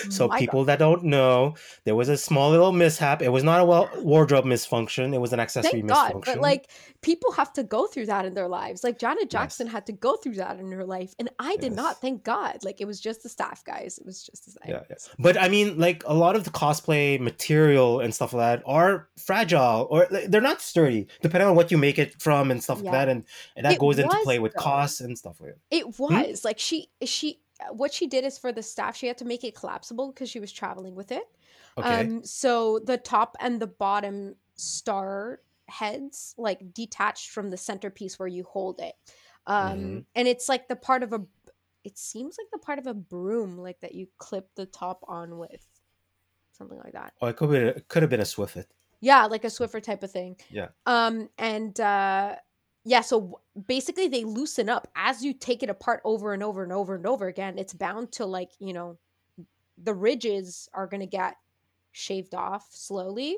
so 0.09 0.27
My 0.27 0.35
God. 0.35 0.39
people 0.39 0.65
that 0.65 0.79
don't 0.79 1.03
know, 1.03 1.55
there 1.83 1.95
was 1.95 2.09
a 2.09 2.17
small 2.17 2.49
little 2.51 2.71
mishap. 2.71 3.21
It 3.21 3.29
was 3.29 3.43
not 3.43 3.59
a 3.61 3.65
well 3.65 3.89
wardrobe 3.97 4.45
misfunction. 4.45 5.13
It 5.13 5.19
was 5.19 5.33
an 5.33 5.39
accessory 5.39 5.81
thank 5.81 5.87
god 5.89 6.13
misfunction. 6.13 6.25
but 6.25 6.39
like 6.39 6.69
people 7.05 7.31
have 7.33 7.53
to 7.53 7.63
go 7.63 7.85
through 7.85 8.07
that 8.07 8.25
in 8.25 8.33
their 8.33 8.47
lives. 8.47 8.83
Like 8.83 8.97
Janet 8.97 9.23
Yes. 9.25 9.31
Jackson 9.31 9.67
had 9.67 9.85
to 9.85 9.91
go 9.93 10.15
through 10.15 10.33
that 10.35 10.59
in 10.59 10.71
her 10.71 10.83
life, 10.83 11.13
and 11.19 11.29
I 11.39 11.55
did 11.57 11.71
Yes. 11.73 11.75
not. 11.75 12.01
Thank 12.01 12.23
God. 12.23 12.55
Like 12.63 12.81
it 12.81 12.85
was 12.85 12.99
just 12.99 13.21
the 13.23 13.29
staff, 13.29 13.63
guys. 13.63 13.97
It 13.99 14.05
was 14.05 14.23
just 14.23 14.45
the 14.45 14.51
staff. 14.51 14.67
Yeah, 14.67 14.83
yeah. 14.89 14.95
But 15.19 15.37
I 15.39 15.47
mean, 15.47 15.77
like 15.77 16.03
a 16.07 16.13
lot 16.15 16.35
of 16.35 16.43
the 16.43 16.49
cosplay 16.49 17.19
material 17.19 17.99
and 17.99 18.13
stuff 18.13 18.33
like 18.33 18.59
that 18.59 18.63
are 18.65 19.07
fragile, 19.17 19.87
or 19.91 20.07
like, 20.09 20.25
they're 20.31 20.41
not 20.41 20.61
sturdy, 20.61 21.07
depending 21.21 21.47
on 21.47 21.55
what 21.55 21.69
you 21.71 21.77
make 21.77 21.99
it 21.99 22.19
from 22.21 22.49
and 22.51 22.63
stuff 22.63 22.79
Yeah. 22.79 22.91
like 22.91 22.99
that, 22.99 23.09
and 23.09 23.23
and 23.55 23.65
that 23.65 23.73
It 23.73 23.79
goes 23.79 23.99
into 23.99 24.17
play 24.23 24.39
with 24.39 24.53
though. 24.53 24.61
costs 24.63 24.99
and 25.01 25.15
stuff 25.17 25.39
like 25.39 25.51
that. 25.51 25.59
It 25.69 25.99
was 25.99 26.43
like 26.43 26.57
she 26.59 26.89
she 27.03 27.39
what 27.71 27.93
she 27.93 28.07
did 28.07 28.25
is 28.25 28.37
for 28.37 28.51
the 28.51 28.63
staff 28.63 28.97
she 28.97 29.07
had 29.07 29.17
to 29.19 29.25
make 29.25 29.43
it 29.43 29.55
collapsible 29.55 30.11
because 30.11 30.29
she 30.29 30.39
was 30.39 30.51
traveling 30.51 30.95
with 30.95 31.11
it. 31.11 31.23
Okay. 31.77 32.01
Um 32.01 32.23
so 32.23 32.79
the 32.79 32.97
top 32.97 33.37
and 33.39 33.61
the 33.61 33.67
bottom 33.67 34.35
star 34.55 35.39
heads 35.67 36.33
like 36.37 36.73
detached 36.73 37.29
from 37.29 37.49
the 37.49 37.57
centerpiece 37.57 38.17
where 38.19 38.27
you 38.27 38.43
hold 38.43 38.79
it. 38.79 38.95
Um 39.47 39.79
Mhm. 39.79 40.05
and 40.15 40.27
it's 40.27 40.47
like 40.49 40.67
the 40.67 40.75
part 40.75 41.03
of 41.03 41.13
a 41.13 41.21
it 41.83 41.97
seems 41.97 42.37
like 42.39 42.47
the 42.51 42.57
part 42.59 42.79
of 42.79 42.87
a 42.87 42.93
broom 42.93 43.57
like 43.57 43.79
that 43.81 43.93
you 43.93 44.07
clip 44.17 44.49
the 44.55 44.65
top 44.65 45.03
on 45.07 45.37
with 45.37 45.65
something 46.51 46.77
like 46.79 46.93
that. 46.93 47.13
oh, 47.21 47.27
it 47.27 47.35
could 47.35 47.51
be. 47.51 47.57
It 47.57 47.87
could 47.87 48.01
have 48.01 48.09
been 48.09 48.21
a 48.21 48.25
Swift. 48.25 48.57
Yeah, 49.01 49.25
like 49.25 49.43
a 49.43 49.47
Swiffer 49.47 49.83
type 49.83 50.01
of 50.03 50.11
thing. 50.11 50.37
Yeah. 50.49 50.69
Um, 50.85 51.29
and 51.37 51.79
uh, 51.79 52.37
yeah, 52.85 53.01
so 53.01 53.41
basically 53.67 54.07
they 54.07 54.23
loosen 54.23 54.69
up 54.69 54.87
as 54.95 55.23
you 55.23 55.33
take 55.33 55.61
it 55.63 55.69
apart 55.69 56.01
over 56.05 56.33
and 56.33 56.41
over 56.41 56.63
and 56.63 56.71
over 56.71 56.95
and 56.95 57.05
over 57.05 57.27
again. 57.27 57.59
It's 57.59 57.73
bound 57.73 58.11
to 58.13 58.25
like 58.25 58.51
you 58.59 58.73
know, 58.73 58.97
the 59.77 59.93
ridges 59.93 60.69
are 60.73 60.87
gonna 60.87 61.05
get 61.05 61.35
shaved 61.95 62.35
off 62.35 62.67
slowly, 62.71 63.37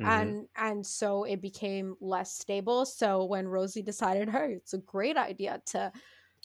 Mhm. 0.00 0.06
and 0.08 0.48
and 0.56 0.86
so 0.86 1.24
it 1.24 1.40
became 1.40 1.96
less 2.00 2.32
stable. 2.38 2.86
So 2.86 3.24
when 3.24 3.48
Rosie 3.48 3.82
decided, 3.82 4.28
hey, 4.30 4.54
it's 4.54 4.74
a 4.74 4.78
great 4.78 5.16
idea 5.16 5.62
to 5.66 5.92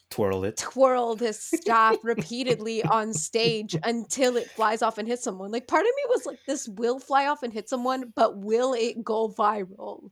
Twirl 0.10 0.44
it. 0.46 0.58
twirl 0.58 1.16
this 1.16 1.42
staff 1.44 1.98
repeatedly 2.04 2.84
on 2.86 3.14
stage 3.14 3.76
until 3.84 4.38
it 4.38 4.52
flies 4.52 4.82
off 4.82 4.98
and 4.98 5.08
hits 5.08 5.24
someone. 5.24 5.52
Like 5.52 5.68
part 5.68 5.86
of 5.86 5.92
me 5.96 6.04
was 6.10 6.26
like, 6.26 6.40
this 6.46 6.68
will 6.68 7.00
fly 7.00 7.26
off 7.28 7.44
and 7.44 7.52
hit 7.54 7.68
someone, 7.70 8.12
but 8.16 8.38
will 8.38 8.74
it 8.74 9.04
go 9.04 9.28
viral? 9.30 10.12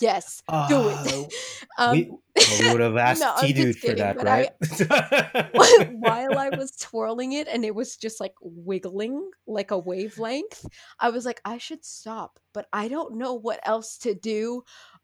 Yes, 0.00 0.42
do 0.68 0.88
it. 0.88 1.32
Uh, 1.78 1.78
um, 1.78 1.92
we, 1.92 2.10
well, 2.10 2.20
we 2.60 2.72
would 2.72 2.80
have 2.80 2.96
asked 3.08 3.20
No, 3.20 3.34
T 3.40 3.52
Dude 3.52 3.78
for 3.78 3.94
that, 3.94 4.16
but 4.16 4.26
I- 4.28 4.50
right? 4.90 5.90
while 5.92 6.38
I 6.38 6.50
was 6.50 6.72
twirling 6.72 7.32
it 7.32 7.48
and 7.48 7.64
it 7.64 7.74
was 7.74 7.96
just 7.96 8.20
like 8.20 8.34
wiggling 8.42 9.30
like 9.46 9.70
a 9.70 9.78
wavelength, 9.78 10.66
I 11.00 11.10
was 11.10 11.24
like, 11.24 11.40
I 11.44 11.58
should 11.58 11.84
stop, 11.84 12.38
but 12.52 12.66
I 12.72 12.88
don't 12.88 13.16
know 13.16 13.34
what 13.34 13.60
else 13.64 13.98
to 13.98 14.14
do. 14.14 14.62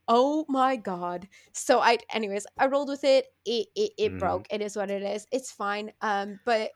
Oh 0.08 0.44
my 0.48 0.76
god! 0.76 1.28
So 1.52 1.78
I, 1.80 1.98
anyways, 2.12 2.46
I 2.58 2.66
rolled 2.66 2.88
with 2.88 3.04
it. 3.04 3.26
It 3.46 3.68
it, 3.76 3.92
it 3.96 4.12
Mhm. 4.12 4.18
broke. 4.18 4.46
It 4.50 4.60
is 4.60 4.76
what 4.76 4.90
it 4.90 5.02
is. 5.02 5.26
It's 5.30 5.50
fine. 5.52 5.92
Um, 6.02 6.40
but 6.44 6.70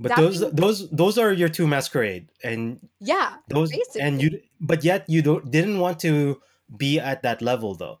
But 0.00 0.16
those 0.16 0.40
those 0.52 0.88
those 0.90 1.18
are 1.18 1.32
your 1.32 1.48
two 1.50 1.66
masquerade, 1.68 2.28
and 2.42 2.80
yeah, 2.98 3.36
those 3.48 3.70
and 4.00 4.20
you 4.22 4.40
but 4.58 4.82
yet 4.82 5.04
you 5.06 5.22
don't 5.22 5.50
didn't 5.50 5.78
want 5.78 6.00
to 6.00 6.40
be 6.76 6.98
at 7.00 7.22
that 7.22 7.42
level 7.42 7.74
though. 7.74 8.00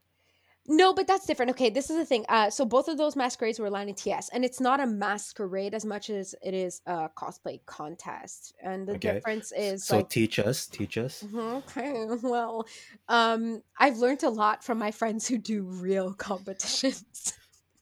No, 0.68 0.94
but 0.94 1.08
that's 1.08 1.26
different. 1.26 1.50
Okay, 1.52 1.70
this 1.70 1.90
is 1.90 1.96
the 1.96 2.04
thing. 2.06 2.24
Uh, 2.28 2.48
so 2.48 2.64
both 2.64 2.86
of 2.86 2.96
those 2.96 3.16
masquerades 3.16 3.58
were 3.58 3.68
LAN 3.68 3.88
ETS, 3.88 4.28
and 4.28 4.44
it's 4.44 4.60
not 4.60 4.78
a 4.80 4.86
masquerade 4.86 5.74
as 5.74 5.84
much 5.84 6.08
as 6.08 6.34
it 6.42 6.54
is 6.54 6.80
a 6.86 7.08
cosplay 7.16 7.64
contest. 7.66 8.54
And 8.62 8.86
the 8.88 8.94
Okay. 8.94 9.22
difference 9.22 9.50
is 9.52 9.88
So 9.88 9.90
like, 9.90 10.06
teach 10.08 10.38
us, 10.38 10.66
teach 10.68 10.96
us. 10.98 11.24
Mhm, 11.24 11.58
okay, 11.62 12.06
well, 12.28 12.66
um, 13.08 13.62
I've 13.78 13.98
learned 13.98 14.22
a 14.24 14.30
lot 14.30 14.64
from 14.64 14.78
my 14.78 14.90
friends 14.90 15.28
who 15.28 15.38
do 15.38 15.62
real 15.62 16.14
competitions, 16.18 17.34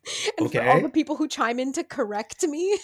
and 0.38 0.50
for 0.50 0.62
all 0.62 0.80
the 0.80 0.90
people 0.90 1.16
who 1.16 1.28
chime 1.28 1.58
in 1.60 1.72
to 1.74 1.84
correct 1.84 2.42
me. 2.44 2.78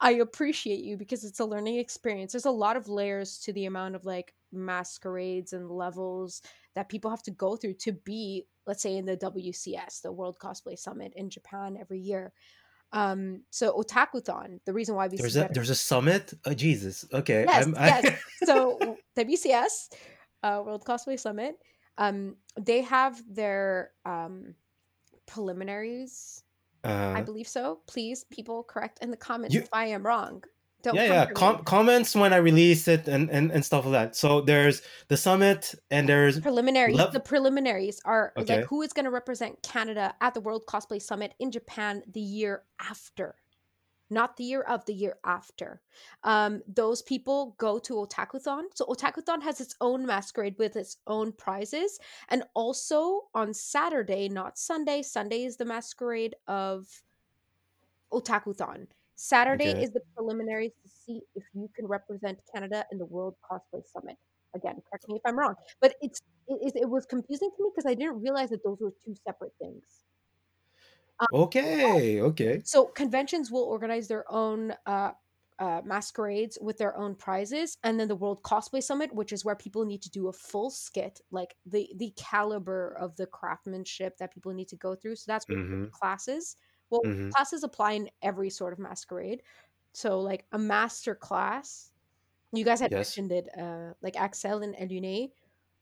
I 0.00 0.12
appreciate 0.12 0.84
you 0.84 0.96
because 0.96 1.24
it's 1.24 1.40
a 1.40 1.44
learning 1.44 1.76
experience. 1.76 2.32
There's 2.32 2.44
a 2.46 2.50
lot 2.50 2.76
of 2.76 2.88
layers 2.88 3.38
to 3.40 3.52
the 3.52 3.66
amount 3.66 3.96
of 3.96 4.04
like 4.04 4.34
masquerades 4.52 5.52
and 5.52 5.70
levels 5.70 6.42
that 6.74 6.88
people 6.88 7.10
have 7.10 7.22
to 7.24 7.30
go 7.32 7.56
through 7.56 7.74
to 7.74 7.92
be, 7.92 8.46
let's 8.66 8.82
say, 8.82 8.96
in 8.96 9.04
the 9.06 9.16
WCS, 9.16 10.02
the 10.02 10.12
World 10.12 10.38
Cosplay 10.38 10.78
Summit 10.78 11.12
in 11.16 11.28
Japan 11.30 11.76
every 11.80 11.98
year. 12.00 12.32
Um, 12.92 13.42
so 13.50 13.80
Otakuthon, 13.80 14.60
the 14.64 14.72
reason 14.72 14.94
why 14.96 15.06
we 15.08 15.16
There's 15.16 15.34
see 15.34 15.38
a 15.40 15.42
that- 15.42 15.54
there's 15.54 15.70
a 15.70 15.74
summit. 15.76 16.32
Oh 16.44 16.54
Jesus. 16.54 17.04
Okay. 17.12 17.44
Yes, 17.46 17.66
I'm, 17.66 17.74
yes. 17.74 18.20
so 18.44 18.96
WCS, 19.16 19.90
uh, 20.42 20.62
World 20.64 20.84
Cosplay 20.84 21.18
Summit, 21.18 21.56
um, 21.98 22.36
they 22.58 22.80
have 22.82 23.22
their 23.32 23.92
um, 24.04 24.54
preliminaries. 25.26 26.42
I 26.82 27.20
uh, 27.20 27.22
believe 27.22 27.46
so. 27.46 27.80
Please, 27.86 28.24
people, 28.24 28.62
correct 28.64 28.98
in 29.02 29.10
the 29.10 29.16
comments 29.16 29.54
You- 29.54 29.62
if 29.62 29.68
I 29.72 29.86
am 29.86 30.04
wrong. 30.04 30.42
Don't 30.82 30.94
yeah, 30.94 31.04
yeah. 31.04 31.26
Com- 31.26 31.62
comments 31.64 32.14
when 32.14 32.32
I 32.32 32.36
release 32.36 32.88
it 32.88 33.06
and, 33.06 33.28
and 33.30 33.50
and 33.52 33.64
stuff 33.64 33.84
like 33.84 33.92
that. 33.92 34.16
So 34.16 34.40
there's 34.40 34.82
the 35.08 35.16
summit 35.16 35.74
and 35.90 36.08
there's 36.08 36.40
preliminaries. 36.40 36.96
Lev- 36.96 37.12
the 37.12 37.20
preliminaries 37.20 38.00
are 38.04 38.32
Okay. 38.36 38.58
like 38.58 38.66
who 38.66 38.82
is 38.82 38.92
going 38.92 39.04
to 39.04 39.10
represent 39.10 39.62
Canada 39.62 40.14
at 40.20 40.34
the 40.34 40.40
World 40.40 40.64
Cosplay 40.66 41.00
Summit 41.02 41.34
in 41.38 41.50
Japan 41.50 42.02
the 42.10 42.20
year 42.20 42.62
after. 42.80 43.34
Not 44.12 44.36
the 44.36 44.42
year 44.42 44.62
of, 44.62 44.84
the 44.86 44.92
year 44.92 45.18
after. 45.24 45.80
Um, 46.24 46.62
those 46.66 47.00
people 47.00 47.54
go 47.58 47.78
to 47.78 47.94
Otakuthon. 47.94 48.62
So 48.74 48.84
Otakuthon 48.86 49.40
has 49.42 49.60
its 49.60 49.76
own 49.80 50.04
masquerade 50.04 50.56
with 50.58 50.74
its 50.74 50.96
own 51.06 51.30
prizes. 51.30 52.00
And 52.28 52.42
also 52.54 53.28
on 53.36 53.54
Saturday, 53.54 54.28
not 54.28 54.58
Sunday, 54.58 55.02
Sunday 55.02 55.44
is 55.44 55.58
the 55.58 55.64
masquerade 55.64 56.34
of 56.48 56.88
Otakuthon. 58.12 58.88
Saturday 59.20 59.70
Okay. 59.70 59.84
is 59.84 59.92
the 59.92 60.00
preliminaries 60.16 60.72
to 60.82 60.88
see 60.88 61.22
if 61.34 61.44
you 61.54 61.68
can 61.76 61.86
represent 61.86 62.38
Canada 62.54 62.86
in 62.92 62.98
the 62.98 63.06
World 63.06 63.36
Cosplay 63.50 63.84
Summit. 63.86 64.16
Again, 64.54 64.76
correct 64.90 65.06
me 65.08 65.16
if 65.16 65.22
I'm 65.26 65.38
wrong, 65.38 65.54
but 65.80 65.94
it's 66.00 66.20
it, 66.48 66.74
it, 66.74 66.82
it 66.82 66.90
was 66.90 67.06
confusing 67.06 67.50
to 67.56 67.62
me 67.62 67.70
because 67.74 67.86
I 67.90 67.94
didn't 67.94 68.20
realize 68.20 68.50
that 68.50 68.64
those 68.64 68.78
were 68.80 68.92
two 69.04 69.14
separate 69.26 69.52
things. 69.60 70.04
okay, 71.32 72.20
okay. 72.20 72.64
So 72.64 72.86
conventions 72.86 73.50
will 73.50 73.64
organize 73.64 74.08
their 74.08 74.30
own 74.30 74.74
uh, 74.86 75.12
uh, 75.58 75.82
masquerades 75.84 76.58
with 76.60 76.78
their 76.78 76.96
own 76.96 77.14
prizes, 77.14 77.76
and 77.82 77.98
then 77.98 78.08
the 78.08 78.16
World 78.16 78.42
Cosplay 78.42 78.82
Summit, 78.82 79.14
which 79.14 79.32
is 79.32 79.44
where 79.44 79.56
people 79.56 79.84
need 79.84 80.02
to 80.02 80.10
do 80.10 80.28
a 80.28 80.32
full 80.32 80.70
skit, 80.70 81.20
like 81.30 81.54
the 81.66 81.92
the 81.96 82.12
caliber 82.16 82.92
of 82.92 83.16
the 83.16 83.26
craftsmanship 83.26 84.16
that 84.18 84.32
people 84.32 84.52
need 84.52 84.68
to 84.68 84.76
go 84.76 84.94
through. 84.94 85.16
So 85.16 85.24
that's 85.32 85.46
Mhm. 85.48 85.92
classes. 85.92 86.56
Well, 86.90 87.02
Mhm. 87.04 87.30
classes 87.34 87.62
apply 87.64 87.92
in 87.92 88.10
every 88.22 88.50
sort 88.50 88.72
of 88.72 88.78
masquerade. 88.78 89.42
So 89.92 90.20
like 90.20 90.46
a 90.52 90.58
master 90.58 91.14
class, 91.14 91.92
you 92.52 92.64
guys 92.64 92.80
had 92.80 92.90
Yes. 92.90 93.20
mentioned 93.20 93.32
it, 93.32 93.48
uh, 93.58 93.94
like 94.02 94.16
Axel 94.20 94.62
and 94.62 94.74
Elune. 94.76 95.32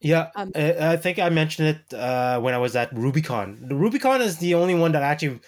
Yeah, 0.01 0.31
Um, 0.37 0.55
I, 0.55 0.93
I 0.93 0.97
think 0.97 1.19
I 1.19 1.29
mentioned 1.29 1.69
it 1.69 1.95
uh, 1.95 2.41
when 2.41 2.55
I 2.55 2.59
was 2.59 2.77
at 2.77 2.93
Rubicon. 2.93 3.59
The 3.69 3.75
Rubicon 3.75 4.21
is 4.23 4.39
the 4.39 4.55
only 4.55 4.75
one 4.75 4.93
that 4.93 5.03
actually 5.03 5.41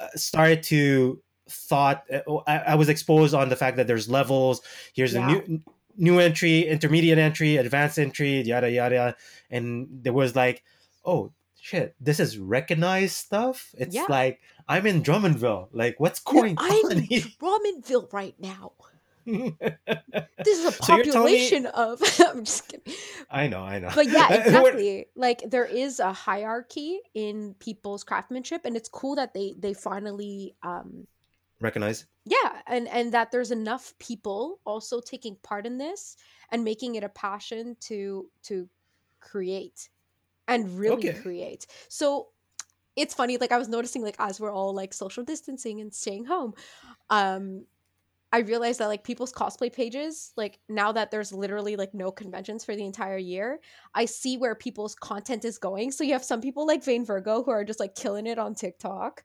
uh, 0.00 0.08
started 0.16 0.62
to 0.64 1.22
thought. 1.48 2.04
uh, 2.12 2.22
I, 2.46 2.58
I 2.58 2.74
was 2.76 2.88
exposed 2.88 3.34
on 3.34 3.48
the 3.48 3.56
fact 3.56 3.76
that 3.78 3.86
there's 3.86 4.08
levels. 4.08 4.62
Here's 4.94 5.14
Yeah. 5.14 5.16
a 5.16 5.20
new 5.48 5.62
new 5.96 6.20
entry, 6.20 6.62
intermediate 6.62 7.18
entry, 7.18 7.56
advanced 7.58 7.98
entry, 7.98 8.42
yada 8.42 8.70
yada, 8.70 9.16
and 9.50 9.88
there 9.90 10.12
was 10.14 10.36
like, 10.36 10.64
oh 11.04 11.32
shit, 11.66 11.94
this 12.00 12.20
is 12.20 12.38
recognized 12.38 13.14
stuff. 13.16 13.74
It's 13.76 13.94
Yeah. 13.94 14.06
like 14.08 14.40
I'm 14.68 14.86
in 14.86 15.02
Drummondville. 15.02 15.68
Like, 15.72 15.98
what's 15.98 16.20
Yeah, 16.26 16.32
going 16.32 16.54
I'm 16.58 16.84
on 16.86 16.92
in? 16.92 17.04
Drummondville 17.42 18.12
right 18.12 18.34
now. 18.38 18.72
This 19.26 20.58
is 20.58 20.64
a 20.66 20.72
So 20.72 20.96
me- 20.96 21.02
population 21.04 21.66
of. 21.66 22.00
I'm 22.20 22.44
just 22.44 22.68
kidding. 22.68 22.94
I 23.28 23.48
know, 23.48 23.60
I 23.62 23.80
know. 23.80 23.90
But 23.94 24.06
yeah, 24.08 24.32
exactly. 24.32 25.06
like 25.16 25.42
there 25.50 25.64
is 25.64 25.98
a 25.98 26.12
hierarchy 26.12 27.00
in 27.14 27.54
people's 27.58 28.04
craftsmanship, 28.04 28.62
and 28.64 28.76
it's 28.76 28.88
cool 28.88 29.16
that 29.16 29.34
they 29.34 29.54
they 29.58 29.74
finally 29.74 30.54
um 30.62 31.06
Recognize. 31.60 32.06
yeah 32.26 32.60
and 32.68 32.86
and 32.88 33.12
that 33.12 33.32
there's 33.32 33.50
enough 33.50 33.94
people 33.98 34.60
also 34.66 35.00
taking 35.00 35.36
part 35.42 35.64
in 35.66 35.78
this 35.78 36.16
and 36.52 36.62
making 36.62 36.94
it 36.96 37.02
a 37.02 37.08
passion 37.08 37.76
to 37.88 38.28
to 38.44 38.68
create 39.20 39.88
and 40.48 40.78
really 40.78 41.08
Okay. 41.08 41.22
create 41.22 41.66
so 41.88 42.28
it's 42.96 43.14
funny 43.14 43.38
like 43.38 43.52
i 43.52 43.58
was 43.58 43.68
noticing 43.68 44.02
like 44.02 44.16
as 44.18 44.40
we're 44.40 44.52
all 44.52 44.74
like 44.74 44.94
social 44.94 45.24
distancing 45.24 45.80
and 45.80 45.94
staying 45.94 46.24
home 46.24 46.54
um 47.10 47.66
i 48.32 48.40
realized 48.40 48.80
that 48.80 48.88
like 48.88 49.04
people's 49.04 49.32
cosplay 49.32 49.72
pages 49.72 50.32
like 50.36 50.60
now 50.68 50.92
that 50.92 51.10
there's 51.10 51.32
literally 51.32 51.76
like 51.76 51.94
no 51.94 52.10
conventions 52.10 52.64
for 52.64 52.76
the 52.76 52.84
entire 52.84 53.18
year 53.18 53.60
i 53.94 54.04
see 54.04 54.36
where 54.36 54.54
people's 54.54 54.94
content 54.94 55.44
is 55.44 55.58
going 55.58 55.90
so 55.90 56.04
you 56.04 56.12
have 56.12 56.24
some 56.24 56.40
people 56.40 56.66
like 56.66 56.84
vane 56.84 57.04
virgo 57.04 57.42
who 57.42 57.50
are 57.50 57.64
just 57.64 57.80
like 57.80 57.94
killing 57.94 58.26
it 58.26 58.38
on 58.38 58.54
tiktok 58.54 59.24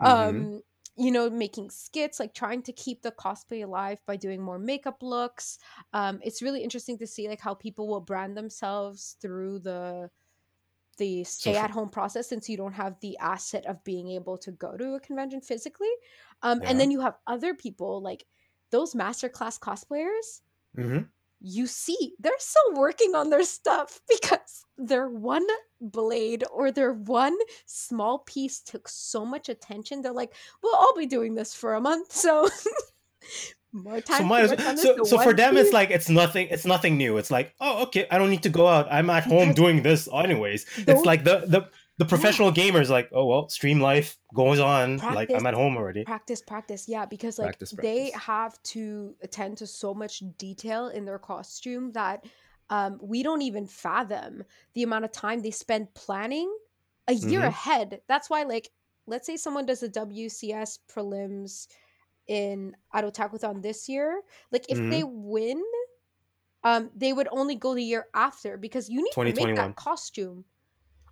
Mhm. 0.00 0.46
um 0.46 0.62
you 0.96 1.10
know 1.10 1.28
making 1.30 1.70
skits 1.70 2.20
like 2.20 2.34
trying 2.34 2.62
to 2.62 2.72
keep 2.72 3.02
the 3.02 3.12
cosplay 3.12 3.64
alive 3.64 4.00
by 4.06 4.16
doing 4.16 4.42
more 4.42 4.58
makeup 4.58 5.02
looks 5.02 5.58
um 5.92 6.20
it's 6.22 6.42
really 6.42 6.62
interesting 6.62 6.98
to 6.98 7.06
see 7.06 7.28
like 7.28 7.40
how 7.40 7.54
people 7.54 7.88
will 7.88 8.00
brand 8.00 8.36
themselves 8.36 9.16
through 9.20 9.58
the 9.58 10.10
the 10.96 11.24
stay 11.24 11.56
at 11.56 11.70
home 11.70 11.88
process 11.90 12.28
since 12.28 12.48
you 12.48 12.56
don't 12.56 12.72
have 12.74 12.98
the 13.00 13.16
asset 13.18 13.66
of 13.66 13.82
being 13.84 14.10
able 14.10 14.38
to 14.38 14.52
go 14.52 14.76
to 14.76 14.94
a 14.94 15.00
convention 15.00 15.40
physically. 15.40 15.90
Um, 16.42 16.62
and 16.66 16.78
then 16.80 16.90
you 16.90 17.00
have 17.00 17.18
other 17.26 17.54
people 17.54 18.00
like 18.02 18.26
those 18.70 18.94
masterclass 18.94 19.58
cosplayers. 19.58 20.40
hmm 20.76 21.14
You 21.40 21.66
see, 21.66 22.14
they're 22.18 22.32
still 22.38 22.74
working 22.74 23.14
on 23.14 23.28
their 23.30 23.44
stuff 23.44 24.00
because 24.08 24.64
their 24.78 25.08
one 25.08 25.46
blade 25.80 26.42
or 26.50 26.70
their 26.72 26.92
one 26.94 27.36
small 27.66 28.20
piece 28.20 28.60
took 28.60 28.88
so 28.88 29.24
much 29.26 29.48
attention. 29.48 30.00
They're 30.02 30.12
like, 30.12 30.34
well, 30.62 30.74
I'll 30.78 30.94
be 30.96 31.06
doing 31.06 31.34
this 31.34 31.54
for 31.54 31.74
a 31.74 31.80
month. 31.80 32.12
So 32.24 32.48
more 33.74 34.00
So 34.10 34.22
time 34.22 34.24
might 34.24 34.42
to 34.42 34.44
as 34.44 34.50
work 34.50 34.78
so 34.78 35.04
so 35.04 35.18
for 35.18 35.32
one 35.32 35.36
them 35.36 35.56
it's 35.56 35.72
like 35.72 35.90
it's 35.90 36.08
nothing 36.08 36.48
it's 36.50 36.64
nothing 36.64 36.96
new. 36.96 37.16
It's 37.18 37.30
like 37.30 37.54
oh 37.60 37.82
okay 37.84 38.06
I 38.10 38.18
don't 38.18 38.30
need 38.30 38.44
to 38.44 38.48
go 38.48 38.66
out. 38.68 38.86
I'm 38.90 39.10
at 39.10 39.24
home 39.24 39.52
doing 39.52 39.82
this 39.82 40.08
anyways. 40.12 40.66
It's 40.86 41.04
like 41.04 41.24
the 41.24 41.44
the 41.46 41.68
the 41.98 42.04
yeah, 42.04 42.08
professional 42.08 42.52
gamers 42.52 42.88
like 42.88 43.10
oh 43.12 43.26
well 43.26 43.48
stream 43.48 43.80
life 43.80 44.16
goes 44.34 44.60
on. 44.60 44.98
Like 44.98 45.30
I'm 45.34 45.46
at 45.46 45.54
home 45.54 45.76
already. 45.76 46.04
practice 46.04 46.40
practice. 46.40 46.88
Yeah 46.88 47.06
because 47.06 47.38
like 47.38 47.58
Practice 47.58 47.72
they 47.72 48.10
have 48.12 48.62
to 48.74 49.14
attend 49.22 49.58
to 49.58 49.66
so 49.66 49.94
much 49.94 50.22
detail 50.38 50.88
in 50.88 51.04
their 51.04 51.18
costume 51.18 51.92
that 51.92 52.24
um, 52.70 52.98
we 53.02 53.22
don't 53.22 53.42
even 53.42 53.66
fathom 53.66 54.42
the 54.74 54.82
amount 54.82 55.04
of 55.04 55.12
time 55.12 55.42
they 55.42 55.50
spend 55.50 55.92
planning 55.94 56.50
a 57.08 57.12
year 57.12 57.40
hmm 57.40 57.46
ahead. 57.46 58.00
That's 58.08 58.30
why 58.30 58.44
like 58.44 58.70
let's 59.06 59.26
say 59.26 59.36
someone 59.36 59.66
does 59.66 59.82
a 59.82 59.88
wcs 59.88 60.78
prelims 60.90 61.66
in 62.28 62.74
Adotakuthon 62.94 63.62
this 63.62 63.88
year 63.88 64.22
like 64.52 64.64
if 64.68 64.78
hmm 64.78 64.90
they 64.90 65.02
win 65.04 65.62
um 66.62 66.90
they 66.94 67.12
would 67.12 67.28
only 67.30 67.54
go 67.54 67.74
the 67.74 67.82
year 67.82 68.06
after 68.14 68.56
because 68.56 68.88
you 68.88 69.02
need 69.02 69.12
to 69.24 69.34
make 69.34 69.54
that 69.56 69.76
costume. 69.76 70.44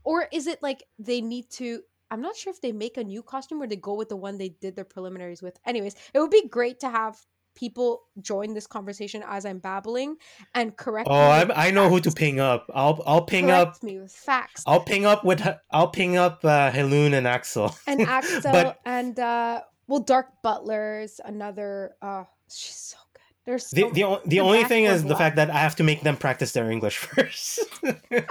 Or 0.04 0.28
is 0.32 0.46
it 0.46 0.62
like 0.62 0.84
they 0.98 1.20
need 1.20 1.50
to 1.52 1.82
i'm 2.10 2.20
not 2.22 2.36
sure 2.36 2.52
if 2.52 2.60
they 2.60 2.72
make 2.72 2.96
a 2.96 3.04
new 3.04 3.22
costume 3.22 3.62
or 3.62 3.66
they 3.66 3.76
go 3.76 3.94
with 3.94 4.08
the 4.10 4.16
one 4.16 4.38
they 4.38 4.50
did 4.50 4.76
their 4.76 4.84
preliminaries 4.84 5.42
with. 5.42 5.58
Anyways 5.66 5.94
it 6.14 6.20
would 6.20 6.30
be 6.30 6.48
great 6.48 6.80
to 6.80 6.90
have 6.90 7.18
people 7.54 8.02
join 8.20 8.54
this 8.54 8.66
conversation 8.66 9.22
as 9.26 9.44
i'm 9.44 9.58
babbling 9.58 10.16
and 10.54 10.76
correct 10.76 11.08
Oh, 11.08 11.12
me 11.12 11.28
I 11.28 11.68
I 11.68 11.70
know 11.70 11.88
who 11.88 12.00
to 12.00 12.10
ping 12.10 12.40
up. 12.40 12.70
I'll 12.74 13.02
I'll 13.06 13.24
ping 13.24 13.50
up 13.50 13.82
me 13.82 13.98
with 13.98 14.12
facts. 14.12 14.62
I'll 14.66 14.84
ping 14.84 15.04
up 15.04 15.24
with 15.24 15.46
I'll 15.70 15.88
ping 15.88 16.16
up 16.16 16.44
uh, 16.44 16.70
Helun 16.70 17.12
and 17.12 17.26
Axel. 17.26 17.74
and 17.86 18.00
axel 18.00 18.40
but 18.52 18.80
and 18.84 19.18
uh 19.18 19.62
well 19.92 20.00
dark 20.00 20.28
butler's 20.42 21.20
another 21.20 21.92
uh 22.00 22.24
she's 22.48 22.80
so 22.96 22.96
good 23.12 23.20
there's 23.44 23.68
the 23.76 23.82
so 23.82 23.90
the 23.92 24.04
o- 24.08 24.20
the 24.24 24.30
the 24.30 24.40
only 24.40 24.64
thing 24.64 24.84
is 24.88 25.02
the 25.04 25.10
love 25.12 25.18
fact 25.18 25.36
that 25.36 25.50
I 25.50 25.58
have 25.66 25.76
to 25.76 25.84
make 25.84 26.00
them 26.00 26.16
practice 26.16 26.52
their 26.56 26.70
English 26.72 26.96
first. 27.12 27.60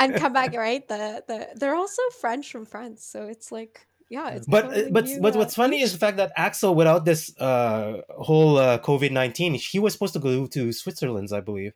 and 0.01 0.09
come 0.17 0.33
back 0.33 0.51
right 0.57 0.81
the 0.87 1.21
the 1.29 1.37
they're 1.59 1.75
also 1.83 2.01
french 2.19 2.45
from 2.53 2.65
france 2.65 2.99
so 3.13 3.19
it's 3.33 3.51
like 3.51 3.85
yeah 4.09 4.29
it's 4.35 4.47
but 4.47 4.63
totally 4.63 4.91
but 4.95 5.05
new 5.05 5.19
but 5.21 5.33
uh, 5.35 5.39
what's 5.39 5.55
funny 5.63 5.79
is 5.85 5.91
the 5.93 6.01
fact 6.05 6.17
that 6.17 6.31
Axel, 6.35 6.73
without 6.81 7.05
this 7.05 7.21
uh, 7.39 8.01
whole 8.27 8.57
uh, 8.57 8.79
COVID 8.89 9.11
nineteen, 9.11 9.53
he 9.53 9.77
was 9.79 9.93
supposed 9.93 10.13
to 10.17 10.19
go 10.19 10.47
to 10.47 10.71
Switzerland, 10.73 11.29
I 11.39 11.41
believe, 11.49 11.73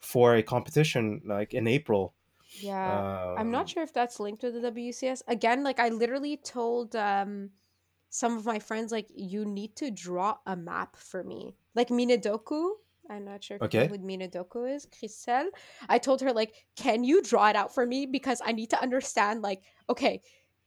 for 0.00 0.34
a 0.34 0.42
competition 0.42 1.22
like 1.24 1.54
in 1.54 1.64
April. 1.78 2.02
Yeah, 2.60 3.34
I'm 3.38 3.50
not 3.50 3.62
Um, 3.62 3.66
sure 3.72 3.82
if 3.88 3.92
that's 3.94 4.18
linked 4.20 4.40
to 4.42 4.50
the 4.50 4.60
WCS. 4.72 5.22
Again, 5.28 5.62
like 5.68 5.78
I 5.86 5.88
literally 6.02 6.36
told 6.36 6.96
um 6.96 7.50
some 8.10 8.36
of 8.36 8.44
my 8.44 8.58
friends 8.58 8.92
like 8.92 9.06
you 9.14 9.44
need 9.44 9.76
to 9.76 9.90
draw 9.90 10.36
a 10.46 10.56
map 10.56 10.96
for 10.96 11.24
me. 11.24 11.56
Like 11.74 11.88
Minadoku, 11.88 12.72
I'm 13.08 13.24
not 13.24 13.42
sure 13.42 13.58
okay, 13.62 13.86
who 13.86 13.98
Minadoku 13.98 14.74
is, 14.74 14.86
Chriselle. 14.86 15.48
I 15.88 15.98
told 15.98 16.20
her 16.20 16.32
like, 16.32 16.54
"Can 16.76 17.04
you 17.04 17.22
draw 17.22 17.48
it 17.48 17.56
out 17.56 17.72
for 17.72 17.86
me 17.86 18.06
because 18.06 18.42
I 18.44 18.52
need 18.52 18.70
to 18.70 18.82
understand 18.82 19.42
like, 19.42 19.62
okay, 19.88 20.22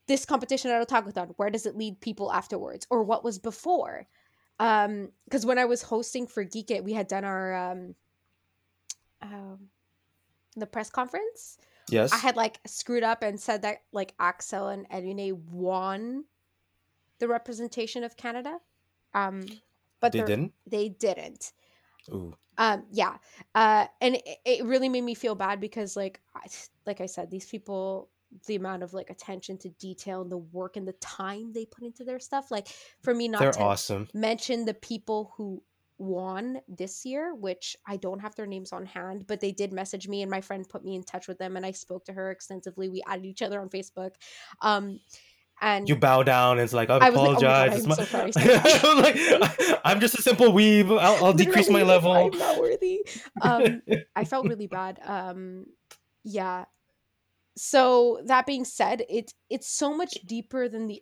this 0.07 0.25
competition 0.25 0.71
at 0.71 0.87
Otakuthon, 0.87 1.33
where 1.37 1.49
does 1.49 1.65
it 1.65 1.77
lead 1.77 2.01
people 2.01 2.31
afterwards 2.31 2.87
or 2.89 3.03
what 3.03 3.23
was 3.23 3.37
before?" 3.37 4.07
Um 4.59 5.09
because 5.25 5.45
when 5.45 5.59
I 5.59 5.65
was 5.65 5.81
hosting 5.81 6.27
for 6.27 6.43
Geek 6.43 6.71
It, 6.71 6.83
we 6.83 6.93
had 6.93 7.07
done 7.07 7.25
our 7.25 7.71
um 7.71 7.95
um 9.21 9.69
the 10.55 10.67
press 10.67 10.89
conference 10.89 11.57
Yes. 11.89 12.13
I 12.13 12.17
had 12.17 12.35
like 12.35 12.59
screwed 12.65 13.03
up 13.03 13.23
and 13.23 13.39
said 13.39 13.63
that 13.63 13.81
like 13.91 14.13
Axel 14.19 14.67
and 14.67 14.85
Edwine 14.89 15.43
won 15.51 16.25
the 17.19 17.27
representation 17.27 18.03
of 18.03 18.17
Canada. 18.17 18.57
Um, 19.13 19.45
but 19.99 20.11
they 20.11 20.23
didn't. 20.23 20.53
they 20.65 20.89
didn't. 20.89 21.53
Ooh, 22.09 22.33
Um, 22.57 22.83
yeah. 22.91 23.17
Uh, 23.55 23.85
and 24.01 24.15
it, 24.15 24.37
it 24.45 24.65
really 24.65 24.89
made 24.89 25.03
me 25.03 25.15
feel 25.15 25.35
bad 25.35 25.59
because 25.59 25.95
like 25.95 26.19
I, 26.35 26.41
like 26.85 26.99
I 26.99 27.05
said, 27.05 27.31
these 27.31 27.45
people, 27.45 28.09
the 28.47 28.55
amount 28.55 28.83
of 28.83 28.93
like 28.93 29.09
attention 29.09 29.57
to 29.59 29.69
detail 29.69 30.21
and 30.21 30.31
the 30.31 30.37
work 30.37 30.75
and 30.75 30.87
the 30.87 30.93
time 30.93 31.53
they 31.53 31.65
put 31.65 31.83
into 31.83 32.03
their 32.03 32.19
stuff, 32.19 32.51
like 32.51 32.67
for 33.01 33.13
me 33.13 33.27
not 33.27 33.39
they're 33.39 33.51
to 33.53 33.59
awesome. 33.61 34.09
mention 34.13 34.65
the 34.65 34.73
people 34.73 35.31
who 35.37 35.63
won 35.99 36.59
this 36.67 37.05
year, 37.05 37.33
which 37.33 37.77
I 37.87 37.95
don't 37.95 38.19
have 38.19 38.35
their 38.35 38.47
names 38.47 38.73
on 38.73 38.85
hand, 38.85 39.25
but 39.27 39.39
they 39.39 39.51
did 39.53 39.71
message 39.71 40.07
me 40.09 40.21
and 40.21 40.29
my 40.31 40.41
friend 40.41 40.67
put 40.67 40.83
me 40.83 40.95
in 40.95 41.03
touch 41.03 41.27
with 41.29 41.37
them 41.37 41.55
and 41.55 41.65
I 41.65 41.71
spoke 41.71 42.03
to 42.05 42.13
her 42.13 42.31
extensively. 42.31 42.89
We 42.89 43.01
added 43.07 43.25
each 43.25 43.41
other 43.41 43.61
on 43.61 43.69
Facebook. 43.69 44.15
Um 44.61 44.99
and 45.63 45.87
You 45.87 45.95
bow 45.95 46.23
down 46.23 46.59
and 46.59 46.61
it's 46.61 46.73
like 46.73 46.89
I 46.89 46.97
I 46.97 47.09
was 47.09 47.15
like, 47.15 47.27
oh 47.27 47.33
my 47.33 47.41
god, 47.41 47.67
apologize. 47.69 47.83
I'm 47.83 47.89
my... 47.89 47.95
so 47.95 48.03
sorry. 48.03 48.31
I'm 48.83 49.01
like 49.01 49.79
I'm 49.85 49.99
just 50.01 50.19
a 50.19 50.21
simple 50.21 50.47
weeb. 50.47 50.91
I'll, 50.99 51.25
I'll 51.25 51.33
decrease 51.45 51.69
my 51.69 51.83
level. 51.83 52.11
I'm 52.11 52.37
not 52.37 52.59
worthy. 52.59 53.07
Um 53.41 53.81
I 54.15 54.25
felt 54.25 54.45
really 54.47 54.67
bad. 54.67 54.99
Um 55.05 55.65
yeah. 56.23 56.65
So 57.55 58.21
that 58.25 58.45
being 58.45 58.65
said, 58.65 59.03
it 59.09 59.33
it's 59.49 59.67
so 59.67 59.95
much 59.95 60.13
deeper 60.25 60.67
than 60.67 60.87
the 60.87 61.01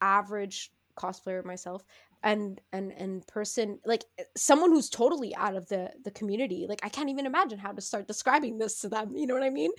average 0.00 0.70
cosplayer 0.96 1.42
myself 1.42 1.84
and 2.22 2.60
and 2.72 2.92
and 2.92 3.26
person 3.26 3.78
like 3.84 4.04
someone 4.36 4.70
who's 4.70 4.88
totally 4.88 5.34
out 5.36 5.56
of 5.56 5.68
the 5.68 5.90
the 6.04 6.10
community 6.10 6.66
like 6.68 6.80
i 6.82 6.88
can't 6.88 7.08
even 7.08 7.26
imagine 7.26 7.58
how 7.58 7.72
to 7.72 7.80
start 7.80 8.06
describing 8.06 8.58
this 8.58 8.80
to 8.80 8.88
them 8.88 9.16
you 9.16 9.26
know 9.26 9.34
what 9.34 9.42
i 9.42 9.50
mean 9.50 9.70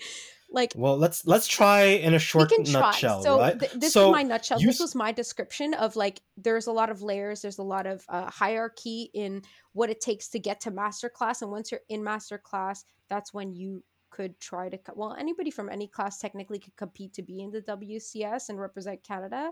like 0.50 0.72
well, 0.76 0.96
let's 0.96 1.26
let's 1.26 1.48
try 1.48 1.82
in 1.82 2.14
a 2.14 2.18
short 2.18 2.52
nutshell, 2.68 3.22
so 3.22 3.38
right? 3.38 3.58
th- 3.58 3.72
this 3.72 3.84
is 3.88 3.92
So 3.92 4.12
my 4.12 4.22
nutshell 4.22 4.60
you 4.60 4.66
this 4.66 4.78
was 4.78 4.94
my 4.94 5.10
description 5.10 5.74
of 5.74 5.96
like 5.96 6.20
there's 6.36 6.66
a 6.66 6.72
lot 6.72 6.90
of 6.90 7.02
layers 7.02 7.42
there's 7.42 7.58
a 7.58 7.62
lot 7.62 7.86
of 7.86 8.04
uh, 8.08 8.30
hierarchy 8.30 9.10
in 9.14 9.42
what 9.72 9.90
it 9.90 10.00
takes 10.00 10.28
to 10.28 10.38
get 10.38 10.60
to 10.60 10.70
master 10.70 11.08
class 11.08 11.42
and 11.42 11.50
once 11.50 11.72
you're 11.72 11.80
in 11.88 12.04
master 12.04 12.38
class 12.38 12.84
that's 13.08 13.34
when 13.34 13.52
you 13.54 13.82
could 14.10 14.38
try 14.38 14.68
to 14.68 14.78
co- 14.78 14.92
well 14.94 15.16
anybody 15.18 15.50
from 15.50 15.68
any 15.68 15.88
class 15.88 16.18
technically 16.20 16.58
could 16.60 16.76
compete 16.76 17.12
to 17.14 17.22
be 17.22 17.40
in 17.40 17.50
the 17.50 17.62
wcs 17.62 18.48
and 18.48 18.60
represent 18.60 19.02
canada 19.02 19.50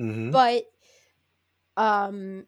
Mhm. 0.00 0.30
but 0.30 0.64
um 1.78 2.44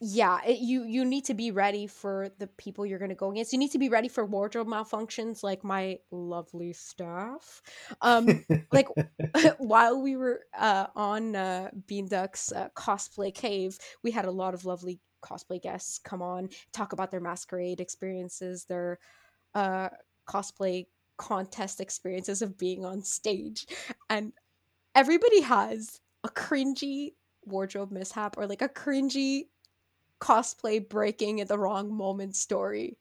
yeah 0.00 0.38
it, 0.46 0.60
you 0.60 0.84
you 0.84 1.04
need 1.04 1.24
to 1.24 1.34
be 1.34 1.50
ready 1.50 1.86
for 1.88 2.30
the 2.38 2.46
people 2.46 2.86
you're 2.86 3.00
going 3.00 3.08
to 3.08 3.16
go 3.16 3.32
against. 3.32 3.52
You 3.52 3.58
need 3.58 3.72
to 3.72 3.78
be 3.78 3.88
ready 3.88 4.08
for 4.08 4.24
wardrobe 4.24 4.68
malfunctions 4.68 5.42
like 5.42 5.64
my 5.64 5.98
lovely 6.12 6.72
staff. 6.72 7.62
Um 8.00 8.44
like 8.72 8.86
while 9.58 10.00
we 10.00 10.16
were 10.16 10.42
uh 10.56 10.86
on 10.94 11.34
uh 11.34 11.70
bean 11.86 12.06
ducks 12.06 12.52
uh, 12.52 12.68
cosplay 12.76 13.34
cave 13.34 13.76
we 14.02 14.10
had 14.10 14.24
a 14.24 14.30
lot 14.30 14.54
of 14.54 14.64
lovely 14.64 15.00
cosplay 15.22 15.60
guests 15.60 15.98
come 15.98 16.22
on 16.22 16.48
talk 16.72 16.92
about 16.92 17.10
their 17.10 17.20
masquerade 17.20 17.80
experiences 17.80 18.64
their 18.64 18.98
uh 19.54 19.88
cosplay 20.28 20.86
contest 21.18 21.80
experiences 21.80 22.40
of 22.40 22.56
being 22.56 22.84
on 22.84 23.02
stage. 23.02 23.66
And 24.08 24.32
everybody 24.94 25.42
has 25.42 26.00
a 26.24 26.28
cringy 26.28 27.12
wardrobe 27.50 27.90
mishap 27.90 28.36
or 28.38 28.46
like 28.46 28.62
a 28.62 28.68
cringy 28.68 29.44
cosplay 30.20 30.86
breaking 30.86 31.40
at 31.40 31.48
the 31.48 31.58
wrong 31.58 31.92
moment 31.92 32.36
story. 32.36 32.98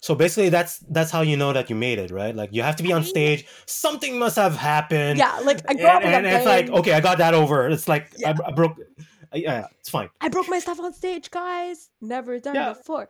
So 0.00 0.14
basically, 0.14 0.48
that's 0.48 0.78
that's 0.90 1.10
how 1.10 1.22
you 1.22 1.36
know 1.36 1.52
that 1.52 1.70
you 1.70 1.76
made 1.76 1.98
it, 1.98 2.10
right? 2.10 2.34
Like 2.34 2.52
you 2.52 2.62
have 2.62 2.76
to 2.76 2.82
be 2.82 2.92
on 2.92 3.04
stage. 3.04 3.46
Something 3.66 4.18
must 4.18 4.36
have 4.36 4.56
happened, 4.56 5.18
yeah, 5.18 5.38
like 5.44 5.58
I 5.68 5.72
and, 5.72 5.78
grew 5.78 5.88
up 5.88 6.02
in 6.02 6.12
and 6.12 6.26
it's 6.26 6.46
like, 6.46 6.68
okay, 6.68 6.92
I 6.92 7.00
got 7.00 7.18
that 7.18 7.34
over. 7.34 7.68
It's 7.68 7.88
like 7.88 8.12
I, 8.26 8.30
Yeah, 8.30 8.34
I 8.46 8.50
broke. 8.52 8.76
Yeah, 9.34 9.66
it's 9.78 9.90
fine. 9.90 10.08
I 10.20 10.28
broke 10.28 10.48
my 10.48 10.58
stuff 10.58 10.80
on 10.80 10.92
stage, 10.94 11.30
guys. 11.30 11.90
Never 12.00 12.40
done 12.40 12.54
Yeah, 12.54 12.72
before. 12.72 13.08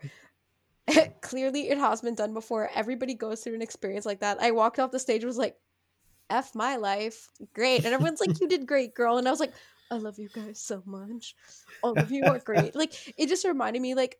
Clearly, 1.20 1.68
it 1.68 1.78
has 1.78 2.00
been 2.00 2.14
done 2.14 2.34
before. 2.34 2.70
Everybody 2.74 3.14
goes 3.14 3.40
through 3.40 3.54
an 3.54 3.62
experience 3.62 4.04
like 4.04 4.20
that. 4.20 4.38
I 4.40 4.50
walked 4.50 4.78
off 4.78 4.90
the 4.90 4.98
stage, 4.98 5.24
was 5.24 5.38
like, 5.38 5.56
"F 6.28 6.54
my 6.54 6.76
life, 6.76 7.28
great," 7.54 7.84
and 7.84 7.94
everyone's 7.94 8.20
like, 8.20 8.40
"You 8.40 8.48
did 8.48 8.66
great, 8.66 8.94
girl," 8.94 9.18
and 9.18 9.28
I 9.28 9.30
was 9.30 9.40
like, 9.40 9.52
"I 9.90 9.96
love 9.96 10.18
you 10.18 10.28
guys 10.28 10.60
so 10.60 10.82
much. 10.84 11.34
All 11.82 11.98
of 11.98 12.10
you 12.10 12.24
are 12.24 12.38
great." 12.38 12.74
Like 12.74 13.14
it 13.18 13.28
just 13.28 13.44
reminded 13.44 13.82
me, 13.82 13.94
like 13.94 14.18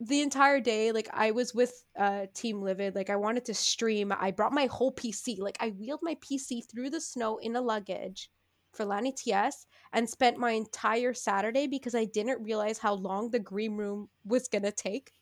the 0.00 0.20
entire 0.20 0.60
day 0.60 0.92
like 0.92 1.08
i 1.12 1.32
was 1.32 1.52
with 1.54 1.84
uh 1.98 2.26
team 2.32 2.62
livid 2.62 2.94
like 2.94 3.10
i 3.10 3.16
wanted 3.16 3.44
to 3.44 3.52
stream 3.52 4.12
i 4.20 4.30
brought 4.30 4.52
my 4.52 4.66
whole 4.66 4.92
pc 4.92 5.38
like 5.38 5.56
i 5.60 5.70
wheeled 5.70 6.00
my 6.02 6.14
pc 6.16 6.62
through 6.70 6.88
the 6.88 7.00
snow 7.00 7.36
in 7.38 7.56
a 7.56 7.60
luggage 7.60 8.30
for 8.72 8.84
LAN 8.84 9.06
ETS 9.06 9.66
and 9.92 10.08
spent 10.08 10.38
my 10.38 10.52
entire 10.52 11.12
saturday 11.12 11.66
because 11.66 11.96
i 11.96 12.04
didn't 12.04 12.42
realize 12.42 12.78
how 12.78 12.94
long 12.94 13.30
the 13.30 13.40
green 13.40 13.76
room 13.76 14.08
was 14.24 14.46
gonna 14.46 14.70
take 14.70 15.12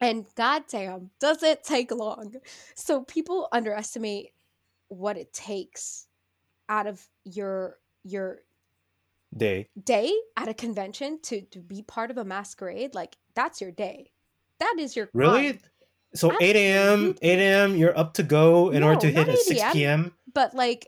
and 0.00 0.26
goddamn 0.34 1.10
does 1.18 1.42
it 1.42 1.64
take 1.64 1.90
long 1.90 2.34
so 2.74 3.04
people 3.04 3.48
underestimate 3.52 4.32
what 4.88 5.16
it 5.16 5.32
takes 5.32 6.08
out 6.68 6.86
of 6.86 7.08
your 7.24 7.78
your 8.04 8.38
Day. 9.36 9.68
day 9.82 10.12
at 10.36 10.46
a 10.46 10.54
convention 10.54 11.18
to 11.22 11.40
to 11.50 11.58
be 11.58 11.82
part 11.82 12.12
of 12.12 12.18
a 12.18 12.24
masquerade 12.24 12.94
like 12.94 13.16
that's 13.34 13.60
your 13.60 13.72
day 13.72 14.12
that 14.60 14.76
is 14.78 14.94
your 14.94 15.10
Really? 15.12 15.50
grind. 15.50 15.60
So 16.14 16.30
8 16.40 16.54
a.m. 16.54 17.16
8 17.20 17.38
a.m. 17.40 17.76
You're 17.76 17.98
up 17.98 18.14
to 18.14 18.22
go 18.22 18.70
in 18.70 18.84
order 18.84 19.00
to 19.00 19.10
hit 19.10 19.28
at 19.28 19.38
6 19.38 19.60
p.m. 19.72 20.12
but 20.32 20.54
like 20.54 20.86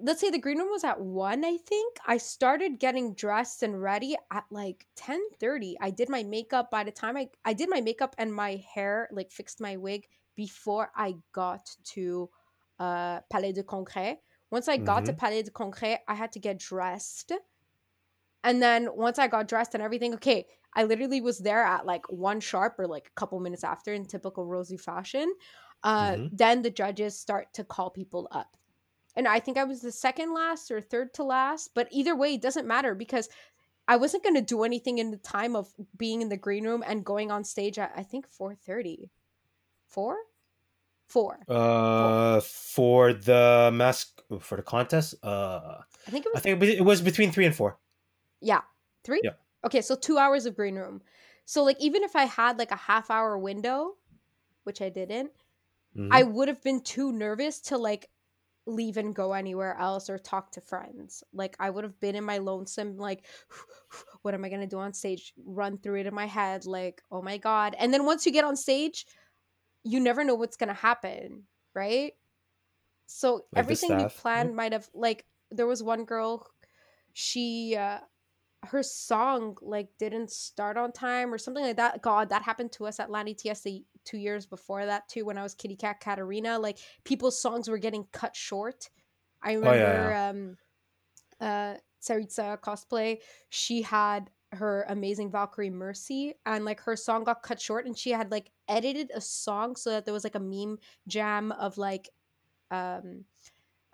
let's 0.00 0.22
say 0.22 0.30
the 0.30 0.38
green 0.38 0.58
room 0.58 0.70
was 0.70 0.84
at 0.84 0.98
1 0.98 1.44
i 1.44 1.56
think 1.58 1.98
i 2.06 2.16
started 2.16 2.78
getting 2.80 3.12
dressed 3.14 3.62
and 3.62 3.82
ready 3.82 4.16
at 4.30 4.44
like 4.50 4.86
10.30 4.96 5.74
i 5.82 5.90
did 5.90 6.08
my 6.08 6.22
makeup 6.22 6.70
by 6.70 6.82
the 6.82 6.90
time 6.90 7.16
i 7.16 7.28
i 7.44 7.52
did 7.52 7.68
my 7.68 7.80
makeup 7.80 8.14
and 8.16 8.32
my 8.34 8.62
hair 8.74 9.08
like 9.12 9.30
fixed 9.30 9.60
my 9.60 9.76
wig 9.76 10.06
before 10.34 10.90
i 10.96 11.14
got 11.32 11.68
to 11.84 12.30
uh 12.78 13.20
palais 13.28 13.52
de 13.52 13.62
congrès 13.62 14.16
once 14.52 14.68
i 14.68 14.76
got 14.78 15.06
to 15.06 15.12
palais 15.14 15.42
de 15.44 15.50
congrès, 15.52 15.98
i 16.08 16.14
had 16.14 16.32
to 16.32 16.40
get 16.40 16.58
dressed 16.60 17.32
and 18.44 18.62
then 18.62 18.88
once 18.94 19.18
i 19.18 19.26
got 19.28 19.48
dressed 19.48 19.74
and 19.74 19.82
everything 19.82 20.14
okay 20.14 20.46
i 20.74 20.84
literally 20.84 21.20
was 21.20 21.38
there 21.38 21.62
at 21.62 21.86
like 21.86 22.10
one 22.10 22.40
sharp 22.40 22.74
or 22.78 22.86
like 22.86 23.08
a 23.08 23.20
couple 23.20 23.38
minutes 23.40 23.64
after 23.64 23.92
in 23.92 24.04
typical 24.04 24.46
rosie 24.46 24.76
fashion 24.76 25.32
uh 25.84 26.16
Mhm. 26.16 26.28
then 26.30 26.62
the 26.62 26.70
judges 26.70 27.18
start 27.18 27.52
to 27.54 27.64
call 27.64 27.90
people 27.90 28.28
up 28.30 28.56
and 29.16 29.28
I 29.28 29.40
think 29.40 29.58
I 29.58 29.64
was 29.64 29.82
the 29.82 29.92
second 29.92 30.34
last 30.34 30.70
or 30.70 30.80
third 30.80 31.14
to 31.14 31.24
last. 31.24 31.72
But 31.74 31.88
either 31.90 32.16
way, 32.16 32.34
it 32.34 32.42
doesn't 32.42 32.66
matter 32.66 32.94
because 32.94 33.28
I 33.88 33.96
wasn't 33.96 34.22
going 34.24 34.36
to 34.36 34.42
do 34.42 34.64
anything 34.64 34.98
in 34.98 35.10
the 35.10 35.18
time 35.18 35.56
of 35.56 35.74
being 35.96 36.22
in 36.22 36.30
the 36.30 36.36
green 36.36 36.66
room 36.66 36.84
and 36.86 37.04
going 37.04 37.30
on 37.30 37.44
stage 37.44 37.78
at 37.78 37.92
I 37.96 38.04
think 38.04 38.28
four 38.28 38.54
thirty. 38.54 39.10
Four, 41.12 41.38
four. 41.46 41.56
Uh, 41.56 42.40
for 42.40 43.12
the 43.12 43.70
mask 43.72 44.22
for 44.40 44.56
the 44.56 44.62
contest, 44.62 45.14
uh, 45.22 45.78
I 46.06 46.10
think 46.10 46.24
it 46.26 46.32
was. 46.32 46.38
I 46.38 46.40
think 46.42 46.62
it 46.62 46.84
was- 46.90 47.02
between 47.02 47.30
three 47.32 47.46
and 47.46 47.54
four. 47.54 47.78
yeah 48.40 48.62
three. 49.04 49.20
Yeah. 49.22 49.36
Okay, 49.66 49.82
so 49.82 49.94
two 49.94 50.16
hours 50.18 50.46
of 50.46 50.56
green 50.56 50.76
room. 50.76 51.02
So 51.44 51.62
like 51.68 51.76
even 51.80 52.02
if 52.02 52.14
I 52.16 52.24
had 52.24 52.58
like 52.58 52.70
a 52.72 52.76
half 52.90 53.10
hour 53.10 53.36
window, 53.38 53.96
which 54.64 54.80
I 54.80 54.88
didn't, 54.88 55.30
Mhm. 55.96 56.08
I 56.10 56.22
would 56.22 56.48
have 56.48 56.62
been 56.62 56.80
too 56.80 57.12
nervous 57.12 57.60
to 57.68 57.76
like 57.78 58.08
leave 58.64 58.96
and 58.96 59.14
go 59.14 59.32
anywhere 59.34 59.74
else 59.76 60.08
or 60.08 60.18
talk 60.18 60.52
to 60.52 60.60
friends. 60.60 61.22
Like 61.32 61.56
I 61.58 61.68
would 61.68 61.84
have 61.84 61.98
been 62.00 62.14
in 62.16 62.24
my 62.24 62.38
lonesome 62.38 62.96
like 62.96 63.26
what 64.22 64.34
am 64.34 64.44
I 64.44 64.48
going 64.48 64.60
to 64.68 64.74
do 64.76 64.78
on 64.78 64.92
stage? 64.94 65.34
Run 65.44 65.78
through 65.78 66.00
it 66.00 66.06
in 66.06 66.14
my 66.14 66.26
head 66.26 66.64
like, 66.64 67.02
"Oh 67.10 67.22
my 67.22 67.36
god." 67.38 67.74
And 67.78 67.92
then 67.92 68.06
once 68.06 68.24
you 68.24 68.32
get 68.32 68.44
on 68.44 68.56
stage, 68.56 69.04
you 69.84 70.00
never 70.00 70.24
know 70.24 70.34
what's 70.34 70.56
going 70.56 70.68
to 70.68 70.74
happen, 70.74 71.44
right? 71.74 72.12
So 73.06 73.44
the 73.52 73.58
everything 73.58 73.90
yeah. 73.90 74.08
planned 74.08 74.56
might 74.56 74.72
have 74.72 74.88
like 74.94 75.26
there 75.50 75.66
was 75.66 75.82
one 75.82 76.04
girl 76.04 76.46
she 77.12 77.76
uh 77.78 77.98
her 78.64 78.82
song 78.82 79.56
like 79.60 79.88
didn't 79.98 80.30
start 80.30 80.76
on 80.76 80.92
time 80.92 81.34
or 81.34 81.38
something 81.38 81.64
like 81.64 81.76
that. 81.76 82.00
God, 82.00 82.28
that 82.28 82.42
happened 82.42 82.70
to 82.72 82.86
us 82.86 83.00
at 83.00 83.10
LAN 83.10 83.28
ETS 83.28 83.62
the 83.62 83.84
two 84.04 84.18
years 84.18 84.46
before 84.46 84.86
that 84.86 85.08
too 85.08 85.24
when 85.24 85.36
I 85.36 85.42
was 85.42 85.54
Kitty 85.54 85.76
Cat 85.76 86.00
Katarina. 86.00 86.58
Like 86.58 86.78
people's 87.04 87.40
songs 87.40 87.68
were 87.68 87.78
getting 87.78 88.06
cut 88.12 88.36
short. 88.36 88.88
I 89.42 89.56
Oh, 89.56 89.60
yeah, 89.62 89.70
remember 89.70 90.14
um 90.14 90.56
uh 91.40 91.74
Saritsa 92.00 92.58
cosplay, 92.60 93.18
she 93.48 93.82
had 93.82 94.30
her 94.52 94.84
amazing 94.88 95.30
Valkyrie 95.30 95.70
Mercy 95.70 96.34
and 96.46 96.64
like 96.64 96.80
her 96.80 96.96
song 96.96 97.24
got 97.24 97.42
cut 97.42 97.60
short 97.60 97.86
and 97.86 97.96
she 97.96 98.10
had 98.10 98.30
like 98.30 98.50
edited 98.68 99.10
a 99.14 99.20
song 99.20 99.76
so 99.76 99.90
that 99.90 100.04
there 100.04 100.14
was 100.14 100.24
like 100.24 100.34
a 100.34 100.40
meme 100.40 100.78
jam 101.08 101.52
of 101.52 101.78
like 101.78 102.10
um 102.70 103.24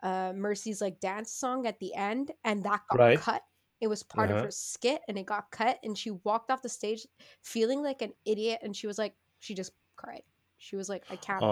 uh 0.02 0.32
Mercy's 0.34 0.80
like 0.80 1.00
dance 1.00 1.32
song 1.32 1.66
at 1.66 1.78
the 1.80 1.94
end 1.94 2.32
and 2.44 2.62
that 2.64 2.82
got 2.88 2.98
Right. 2.98 3.18
cut. 3.20 3.42
It 3.80 3.86
was 3.86 4.02
part 4.02 4.30
of 4.30 4.36
Uh-huh. 4.36 4.46
her 4.46 4.50
skit 4.50 5.02
and 5.08 5.16
it 5.18 5.26
got 5.26 5.50
cut 5.50 5.78
and 5.84 5.96
she 5.96 6.10
walked 6.10 6.50
off 6.50 6.62
the 6.62 6.68
stage 6.68 7.06
feeling 7.42 7.82
like 7.82 8.02
an 8.02 8.12
idiot 8.24 8.60
and 8.62 8.74
she 8.76 8.86
was 8.86 8.98
like 8.98 9.14
she 9.38 9.54
just 9.54 9.72
cried. 9.96 10.22
She 10.56 10.74
was 10.76 10.88
like 10.88 11.04
I 11.10 11.16
can't 11.16 11.44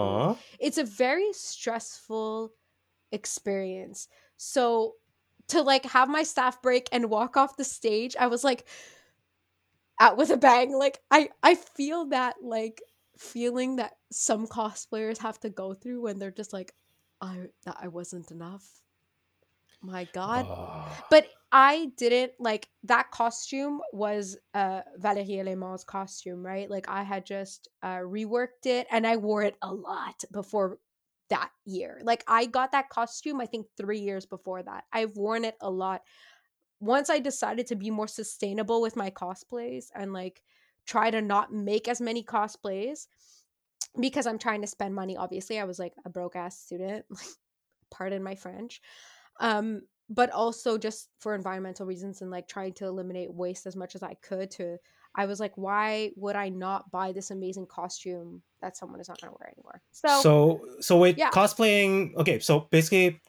it's 0.59 0.79
a 0.79 0.85
very 0.85 1.33
stressful 1.33 2.53
experience. 3.13 4.09
So 4.37 4.95
to 5.49 5.63
like 5.63 5.85
have 5.85 6.09
my 6.09 6.25
staff 6.25 6.61
break 6.61 6.89
and 6.93 7.09
walk 7.09 7.37
off 7.37 7.57
the 7.57 7.65
stage, 7.65 8.17
I 8.19 8.27
was 8.27 8.43
like 8.43 8.67
out 10.01 10.17
with 10.17 10.31
a 10.31 10.37
bang. 10.37 10.73
Like 10.73 11.01
I 11.11 11.31
I 11.43 11.55
feel 11.55 12.07
that 12.07 12.37
like 12.43 12.83
feeling 13.19 13.77
that 13.77 13.95
some 14.13 14.47
cosplayers 14.47 15.19
have 15.19 15.41
to 15.41 15.51
go 15.51 15.75
through 15.75 16.03
when 16.03 16.19
they're 16.19 16.31
just 16.31 16.53
like 16.53 16.75
I 17.21 17.49
that 17.65 17.77
I 17.81 17.89
wasn't 17.89 18.31
enough. 18.31 18.83
My 19.83 20.05
god. 20.13 20.49
But 21.11 21.29
I 21.53 21.93
didn't 21.97 22.33
like 22.41 22.69
that 22.85 23.11
costume 23.11 23.81
was 23.93 24.37
uh 24.55 24.83
Valérie 25.01 25.39
Element's 25.41 25.85
costume, 25.85 26.45
right? 26.45 26.69
Like 26.71 26.89
I 26.89 27.03
had 27.03 27.27
just 27.27 27.69
uh 27.83 27.99
reworked 27.99 28.67
it 28.67 28.87
and 28.91 29.07
I 29.07 29.17
wore 29.17 29.43
it 29.43 29.57
a 29.63 29.73
lot 29.73 30.25
before 30.33 30.79
that 31.31 31.51
year. 31.65 32.01
Like 32.03 32.25
I 32.27 32.47
got 32.47 32.73
that 32.73 32.89
costume 32.91 33.41
I 33.41 33.47
think 33.47 33.67
3 33.77 34.01
years 34.01 34.27
before 34.27 34.63
that. 34.63 34.85
I've 34.93 35.17
worn 35.17 35.45
it 35.45 35.57
a 35.61 35.71
lot. 35.71 36.03
Once 36.81 37.11
I 37.11 37.19
decided 37.19 37.67
to 37.69 37.77
be 37.77 37.91
more 37.91 38.09
sustainable 38.09 38.83
with 38.83 38.97
my 38.97 39.11
cosplays 39.11 39.87
and 39.95 40.13
like 40.13 40.43
try 40.87 41.11
to 41.11 41.23
not 41.23 41.53
make 41.53 41.89
as 41.89 42.01
many 42.01 42.23
cosplays 42.23 43.07
because 43.99 44.27
I'm 44.27 44.39
trying 44.39 44.61
to 44.61 44.67
spend 44.67 44.95
money 44.95 45.17
obviously. 45.17 45.59
I 45.59 45.65
was 45.65 45.79
like 45.79 45.95
a 46.05 46.11
broke 46.11 46.37
ass 46.37 46.59
student. 46.59 47.07
Pardon 47.91 48.23
my 48.23 48.35
French 48.35 48.81
um 49.41 49.83
but 50.09 50.31
also 50.31 50.79
just 50.79 51.09
for 51.19 51.35
environmental 51.35 51.85
reasons 51.85 52.23
and 52.23 52.31
like 52.31 52.47
trying 52.47 52.73
to 52.73 52.87
eliminate 52.87 53.33
waste 53.33 53.67
as 53.67 53.77
much 53.77 53.95
as 53.95 54.03
i 54.03 54.15
could 54.23 54.51
to 54.51 54.77
i 55.15 55.27
was 55.27 55.41
like 55.41 55.53
why 55.57 56.11
would 56.17 56.37
i 56.37 56.49
not 56.49 56.91
buy 56.91 57.13
this 57.13 57.31
amazing 57.31 57.67
costume 57.67 58.43
that 58.61 58.77
someone 58.77 59.01
is 59.01 59.09
not 59.09 59.21
going 59.21 59.33
to 59.33 59.37
wear 59.41 59.53
anymore 59.57 59.83
so, 59.93 60.21
So 60.21 60.61
so 60.81 60.97
wait, 60.97 61.19
yeah. 61.19 61.31
cosplaying. 61.31 62.15
Okay, 62.17 62.39
so 62.39 62.69
basically, 62.71 63.21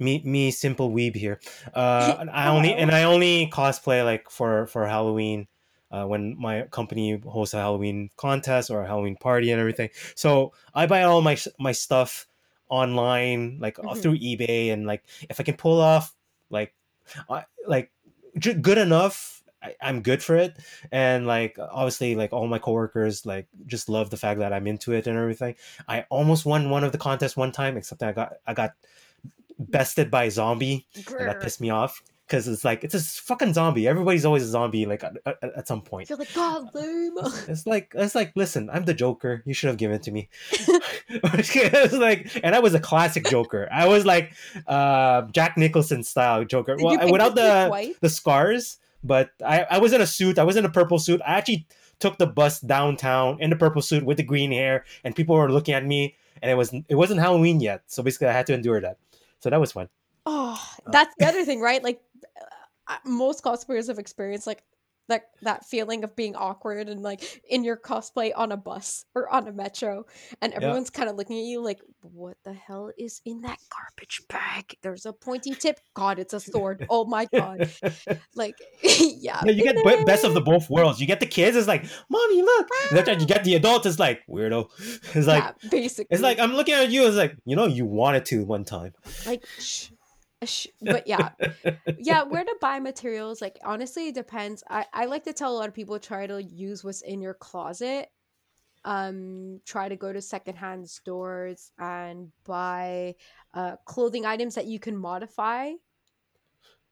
me 0.00 0.22
me 0.24 0.50
simple 0.50 0.90
weeb 0.90 1.14
here. 1.14 1.40
Uh, 1.74 2.16
and 2.20 2.30
I 2.30 2.48
only 2.48 2.74
and 2.74 2.90
I 2.90 3.04
only 3.04 3.48
cosplay 3.52 4.04
like 4.04 4.30
for 4.30 4.66
for 4.66 4.86
Halloween. 4.86 5.48
Uh, 5.92 6.06
when 6.06 6.38
my 6.38 6.62
company 6.70 7.18
hosts 7.18 7.52
a 7.52 7.56
Halloween 7.58 8.10
contest 8.16 8.70
or 8.70 8.80
a 8.82 8.86
Halloween 8.86 9.16
party 9.16 9.50
and 9.50 9.58
everything, 9.60 9.90
so 10.14 10.52
I 10.72 10.86
buy 10.86 11.02
all 11.02 11.20
my 11.20 11.36
my 11.58 11.72
stuff 11.72 12.28
online, 12.68 13.58
like 13.60 13.78
uh, 13.80 13.94
Mhm. 13.94 13.96
through 13.96 14.18
eBay, 14.18 14.72
and 14.72 14.86
like 14.86 15.02
if 15.28 15.40
I 15.40 15.42
can 15.42 15.56
pull 15.56 15.80
off 15.80 16.14
like, 16.48 16.74
I, 17.28 17.44
like 17.66 17.90
j- 18.38 18.54
good 18.54 18.78
enough, 18.78 19.42
I, 19.62 19.74
I'm 19.80 20.02
good 20.02 20.22
for 20.22 20.36
it. 20.36 20.56
And 20.92 21.26
like 21.26 21.58
obviously, 21.58 22.14
like 22.14 22.32
all 22.32 22.46
my 22.46 22.58
coworkers 22.58 23.26
like 23.26 23.48
just 23.66 23.88
love 23.88 24.10
the 24.10 24.16
fact 24.16 24.40
that 24.40 24.52
I'm 24.52 24.66
into 24.66 24.92
it 24.92 25.06
and 25.06 25.18
everything. 25.18 25.56
I 25.88 26.06
almost 26.10 26.46
won 26.46 26.70
one 26.70 26.84
of 26.84 26.92
the 26.92 26.98
contests 26.98 27.36
one 27.36 27.52
time, 27.52 27.76
except 27.76 28.02
I 28.02 28.12
got 28.12 28.34
I 28.46 28.54
got 28.54 28.72
bested 29.68 30.10
by 30.10 30.24
a 30.24 30.30
zombie, 30.30 30.86
and 30.96 31.28
that 31.28 31.40
pissed 31.40 31.60
me 31.60 31.70
off 31.70 32.02
because 32.30 32.46
it's 32.46 32.64
like 32.64 32.84
it's 32.84 32.94
a 32.94 33.00
fucking 33.00 33.52
zombie. 33.52 33.88
Everybody's 33.88 34.24
always 34.24 34.44
a 34.44 34.46
zombie, 34.46 34.86
like 34.86 35.02
at, 35.02 35.16
at, 35.42 35.66
some 35.66 35.82
point. 35.82 36.08
you're 36.08 36.18
like 36.18 36.32
god 36.32 36.72
lame 36.74 37.12
It's 37.48 37.66
like 37.66 37.92
it's 37.94 38.14
like 38.14 38.32
listen, 38.36 38.70
I'm 38.70 38.84
the 38.84 38.94
Joker. 38.94 39.42
You 39.44 39.52
should 39.52 39.66
have 39.66 39.76
given 39.76 39.96
it 39.96 40.04
to 40.04 40.12
me. 40.12 40.28
it's 41.10 41.92
like, 41.92 42.30
and 42.44 42.54
I 42.54 42.60
was 42.60 42.74
a 42.74 42.80
classic 42.80 43.24
Joker. 43.24 43.68
I 43.72 43.88
was 43.88 44.06
like 44.06 44.32
uh, 44.68 45.22
Jack 45.32 45.56
Nicholson 45.56 46.04
style 46.04 46.44
Joker. 46.44 46.76
Did 46.76 46.84
well, 46.84 47.12
without 47.12 47.34
the 47.34 47.68
white? 47.68 48.00
the 48.00 48.08
scars, 48.08 48.78
but 49.02 49.30
I 49.44 49.66
I 49.68 49.78
was 49.78 49.92
in 49.92 50.00
a 50.00 50.06
suit. 50.06 50.38
I 50.38 50.44
was 50.44 50.56
in 50.56 50.64
a 50.64 50.70
purple 50.70 51.00
suit. 51.00 51.20
I 51.26 51.38
actually 51.38 51.66
took 51.98 52.18
the 52.18 52.26
bus 52.26 52.60
downtown 52.60 53.38
in 53.40 53.50
the 53.50 53.56
purple 53.56 53.82
suit 53.82 54.04
with 54.04 54.16
the 54.16 54.22
green 54.22 54.52
hair, 54.52 54.84
and 55.02 55.16
people 55.16 55.34
were 55.34 55.50
looking 55.50 55.74
at 55.74 55.84
me. 55.84 56.16
And 56.42 56.50
it 56.50 56.54
was 56.54 56.72
it 56.88 56.94
wasn't 56.94 57.20
Halloween 57.20 57.60
yet, 57.60 57.82
so 57.86 58.02
basically 58.02 58.28
I 58.28 58.32
had 58.32 58.46
to 58.46 58.54
endure 58.54 58.80
that. 58.80 58.98
So 59.40 59.50
that 59.50 59.60
was 59.60 59.72
fun. 59.72 59.88
oh 60.26 60.62
Uh, 60.86 60.90
that's 60.92 61.14
the 61.18 61.24
other 61.28 61.44
thing 61.44 61.60
right 61.60 61.82
like 61.82 62.00
uh, 62.88 62.96
most 63.04 63.42
cosplayers 63.42 63.88
have 63.88 63.98
experienced 63.98 64.46
like 64.46 64.62
like 65.10 65.24
that 65.42 65.64
feeling 65.66 66.04
of 66.04 66.16
being 66.16 66.34
awkward 66.36 66.88
and 66.88 67.02
like 67.02 67.42
in 67.48 67.64
your 67.64 67.76
cosplay 67.76 68.30
on 68.34 68.52
a 68.52 68.56
bus 68.56 69.04
or 69.14 69.28
on 69.28 69.46
a 69.48 69.52
metro 69.52 70.06
and 70.40 70.52
everyone's 70.54 70.88
kind 70.88 71.08
of 71.10 71.16
looking 71.16 71.36
at 71.38 71.44
you 71.44 71.62
like 71.62 71.80
what 72.02 72.36
the 72.44 72.52
hell 72.54 72.90
is 72.98 73.20
in 73.26 73.42
that 73.42 73.58
garbage 73.76 74.22
bag 74.28 74.76
there's 74.82 75.04
a 75.04 75.12
pointy 75.12 75.52
tip 75.54 75.80
god 75.94 76.18
it's 76.18 76.32
a 76.32 76.40
sword 76.40 76.86
oh 76.90 77.04
my 77.04 77.26
god 77.34 77.70
like 78.34 78.54
yeah 78.82 79.40
Yeah, 79.44 79.52
you 79.52 79.62
get 79.64 79.76
be- 79.84 80.04
best 80.04 80.24
of 80.24 80.32
the 80.34 80.40
both 80.40 80.70
worlds. 80.70 81.00
You 81.00 81.06
get 81.06 81.20
the 81.20 81.26
kids, 81.26 81.56
it's 81.56 81.66
like, 81.68 81.84
mommy, 82.08 82.42
look. 82.42 82.68
And 82.92 83.20
you 83.20 83.26
get 83.26 83.44
the 83.44 83.54
adults, 83.56 83.86
it's 83.86 83.98
like, 83.98 84.20
weirdo. 84.28 84.68
It's 85.14 85.26
like, 85.26 85.42
yeah, 85.42 85.68
basically 85.70 86.06
it's 86.10 86.22
like 86.22 86.38
I'm 86.38 86.52
looking 86.54 86.74
at 86.74 86.90
you. 86.90 87.06
It's 87.06 87.16
like, 87.16 87.36
you 87.44 87.56
know, 87.56 87.66
you 87.66 87.84
wanted 87.84 88.24
to 88.26 88.44
one 88.44 88.64
time. 88.64 88.92
like 89.26 89.44
shh. 89.58 89.88
but 90.82 91.06
yeah 91.06 91.30
yeah 91.98 92.22
where 92.22 92.44
to 92.44 92.56
buy 92.60 92.78
materials 92.78 93.40
like 93.40 93.58
honestly 93.64 94.08
it 94.08 94.14
depends 94.14 94.64
I, 94.68 94.86
I 94.92 95.04
like 95.06 95.24
to 95.24 95.32
tell 95.32 95.52
a 95.52 95.56
lot 95.58 95.68
of 95.68 95.74
people 95.74 95.98
try 95.98 96.26
to 96.26 96.42
use 96.42 96.82
what's 96.82 97.02
in 97.02 97.20
your 97.20 97.34
closet 97.34 98.08
um 98.84 99.60
try 99.66 99.88
to 99.88 99.96
go 99.96 100.12
to 100.12 100.22
secondhand 100.22 100.88
stores 100.88 101.72
and 101.78 102.32
buy 102.46 103.16
uh 103.52 103.76
clothing 103.84 104.24
items 104.24 104.54
that 104.54 104.66
you 104.66 104.78
can 104.78 104.96
modify 104.96 105.72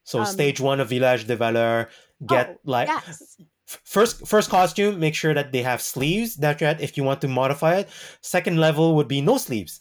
So 0.04 0.20
Um, 0.20 0.26
stage 0.26 0.60
one 0.60 0.80
of 0.80 0.88
Village 0.88 1.26
de 1.26 1.36
Valeur, 1.36 1.88
get 2.26 2.48
Oh, 2.50 2.60
like 2.64 2.88
yes 2.88 3.36
first 3.66 4.26
first 4.26 4.48
costume. 4.50 4.98
Make 4.98 5.14
sure 5.14 5.34
that 5.34 5.52
they 5.52 5.62
have 5.62 5.82
sleeves. 5.82 6.36
That 6.36 6.58
that 6.60 6.80
if 6.80 6.96
you 6.96 7.04
want 7.04 7.20
to 7.20 7.28
modify 7.28 7.76
it. 7.76 7.88
Second 8.22 8.56
level 8.58 8.96
would 8.96 9.08
be 9.08 9.20
no 9.20 9.36
sleeves. 9.36 9.80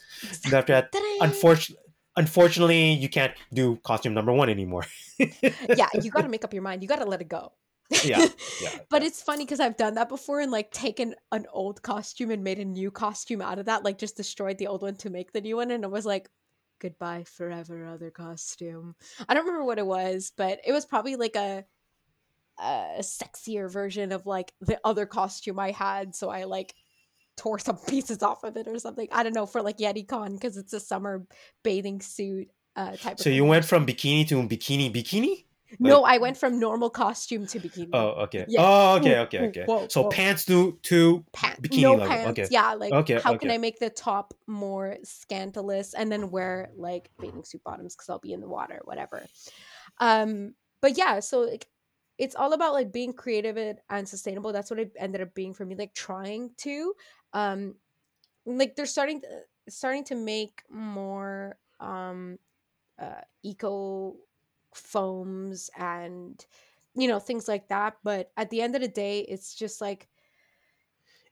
That 0.52 0.68
that 0.68 0.92
unfortunately. 1.22 1.87
Unfortunately, 2.18 2.94
you 2.94 3.10
can't 3.10 3.34
do 3.54 3.78
costume 3.84 4.14
number 4.14 4.34
one 4.34 4.50
anymore. 4.50 4.86
yeah 5.20 5.88
you 6.02 6.12
got 6.12 6.24
to 6.24 6.30
make 6.36 6.44
up 6.44 6.54
your 6.54 6.64
mind. 6.64 6.82
You 6.82 6.88
got 6.88 6.98
to 7.00 7.06
let 7.06 7.22
it 7.22 7.30
go. 7.30 7.54
Yeah, 8.04 8.28
yeah, 8.62 8.80
but 8.90 9.02
it's 9.02 9.22
funny 9.22 9.46
because 9.46 9.62
i've 9.62 9.78
done 9.78 9.96
that 9.96 10.10
before 10.10 10.42
and 10.42 10.52
like 10.52 10.72
taken 10.72 11.16
an 11.32 11.46
old 11.54 11.82
costume 11.82 12.32
and 12.32 12.44
made 12.44 12.60
a 12.60 12.66
new 12.66 12.92
costume 12.92 13.42
out 13.42 13.60
of 13.60 13.68
that 13.68 13.86
like 13.86 13.98
just 13.98 14.18
destroyed 14.18 14.58
the 14.58 14.68
old 14.68 14.82
one 14.82 14.98
to 14.98 15.10
make 15.10 15.32
the 15.32 15.40
new 15.40 15.56
one 15.56 15.72
and 15.72 15.86
it 15.86 15.90
was 15.90 16.06
like 16.06 16.30
goodbye 16.82 17.24
forever 17.24 17.86
other 17.86 18.12
costume. 18.12 18.94
I 19.28 19.34
don't 19.34 19.46
remember 19.46 19.64
what 19.64 19.80
it 19.80 19.86
was 19.86 20.34
but 20.36 20.60
it 20.66 20.74
was 20.74 20.86
probably 20.86 21.16
like 21.16 21.38
a 21.38 21.64
a 22.60 22.98
sexier 23.02 23.72
version 23.72 24.12
of 24.12 24.26
like 24.26 24.52
the 24.60 24.80
other 24.84 25.06
costume 25.06 25.60
i 25.60 25.72
had 25.72 26.16
so 26.16 26.30
i 26.30 26.44
like 26.44 26.74
tore 27.38 27.60
some 27.60 27.78
pieces 27.88 28.22
off 28.24 28.44
of 28.44 28.58
it 28.58 28.68
or 28.68 28.78
something 28.80 29.08
i 29.12 29.24
don't 29.24 29.36
know 29.36 29.46
for 29.46 29.62
like 29.62 29.78
YetiCon 29.78 30.34
because 30.34 30.58
it's 30.58 30.74
a 30.74 30.80
summer 30.80 31.26
bathing 31.64 32.02
suit 32.02 32.50
uh 32.76 32.96
type 32.98 33.20
So 33.20 33.30
you 33.30 33.44
thing. 33.44 33.50
went 33.50 33.66
from 33.66 33.86
bikini 33.86 34.28
to 34.30 34.36
bikini 34.44 34.94
bikini? 34.94 35.46
no 35.80 36.04
i 36.04 36.18
went 36.18 36.38
from 36.38 36.60
normal 36.60 36.90
costume 36.90 37.46
to 37.46 37.60
bikini 37.60 37.90
Oh, 37.94 38.24
okay. 38.24 38.46
Yeah. 38.48 38.62
Oh, 38.64 38.96
okay, 38.98 39.20
okay, 39.20 39.40
okay. 39.50 39.64
whoa, 39.66 39.88
so 39.90 40.04
whoa. 40.04 40.10
pants 40.10 40.46
to 40.46 40.80
to 40.84 41.26
pants, 41.34 41.60
Bikini 41.60 41.82
no 41.82 41.92
level, 41.96 42.08
pants. 42.08 42.30
okay. 42.40 42.48
Yeah, 42.50 42.74
like 42.76 42.94
Okay, 42.94 43.20
how 43.20 43.36
can. 43.38 43.52
I 43.52 43.58
make 43.58 43.78
the 43.80 43.90
top 43.90 44.34
more 44.48 44.96
scandalous 45.04 45.94
and 45.94 46.10
then 46.12 46.32
wear 46.32 46.70
like 46.78 47.10
bathing 47.20 47.44
suit 47.44 47.64
bottoms 47.66 47.96
because 47.96 48.10
I'll 48.10 48.20
be 48.20 48.32
in 48.34 48.40
the 48.42 48.48
water, 48.48 48.80
whatever. 48.86 49.26
Um, 50.00 50.54
but 50.82 50.98
yeah, 50.98 51.20
so 51.20 51.42
like 51.42 51.68
it's 52.18 52.36
all 52.36 52.54
about 52.54 52.74
like 52.74 52.92
being 52.92 53.14
creative 53.14 53.58
and 53.90 54.08
sustainable. 54.08 54.52
That's 54.54 54.72
what 54.72 54.80
it 54.80 54.92
ended 54.98 55.22
up 55.22 55.34
being 55.36 55.54
for 55.54 55.66
me. 55.66 55.76
Like 55.76 55.94
trying 55.94 56.52
to, 56.60 56.94
um, 57.34 57.76
like 58.46 58.76
they're 58.76 58.86
starting 58.86 59.22
to 59.22 59.28
starting 59.70 60.04
to 60.06 60.16
make 60.16 60.64
more 60.70 61.58
um 61.80 62.40
uh 63.00 63.22
eco 63.44 64.16
foams 64.74 65.70
and 65.78 66.46
you 66.96 67.08
know 67.08 67.20
things 67.20 67.48
like 67.48 67.68
that 67.68 67.98
but 68.04 68.32
at 68.38 68.50
the 68.50 68.62
end 68.62 68.76
of 68.76 68.82
the 68.82 68.88
day 68.88 69.20
it's 69.22 69.54
just 69.54 69.82
like 69.82 70.08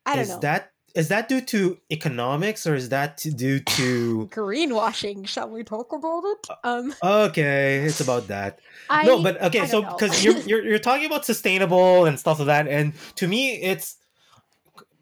i 0.06 0.16
don't 0.16 0.24
is 0.24 0.30
know. 0.30 0.40
that 0.40 0.72
is 0.96 1.10
that 1.10 1.28
due 1.28 1.42
to 1.42 1.78
economics 1.92 2.66
or 2.66 2.74
is 2.74 2.90
that 2.90 3.18
due 3.36 3.60
to 3.60 4.28
greenwashing 4.34 5.28
shall 5.28 5.50
we 5.50 5.62
talk 5.62 5.92
about 5.92 6.24
it? 6.24 6.48
Um 6.64 6.96
okay 7.04 7.84
it's 7.84 8.00
about 8.00 8.28
that. 8.28 8.60
I, 8.90 9.06
no 9.06 9.22
but 9.22 9.42
okay 9.42 9.66
so 9.68 9.82
because 9.82 10.24
you're, 10.24 10.40
you're 10.40 10.64
you're 10.64 10.80
talking 10.80 11.06
about 11.06 11.26
sustainable 11.26 12.06
and 12.06 12.18
stuff 12.18 12.40
like 12.40 12.48
that 12.48 12.68
and 12.70 12.94
to 13.16 13.28
me 13.28 13.62
it's 13.62 13.98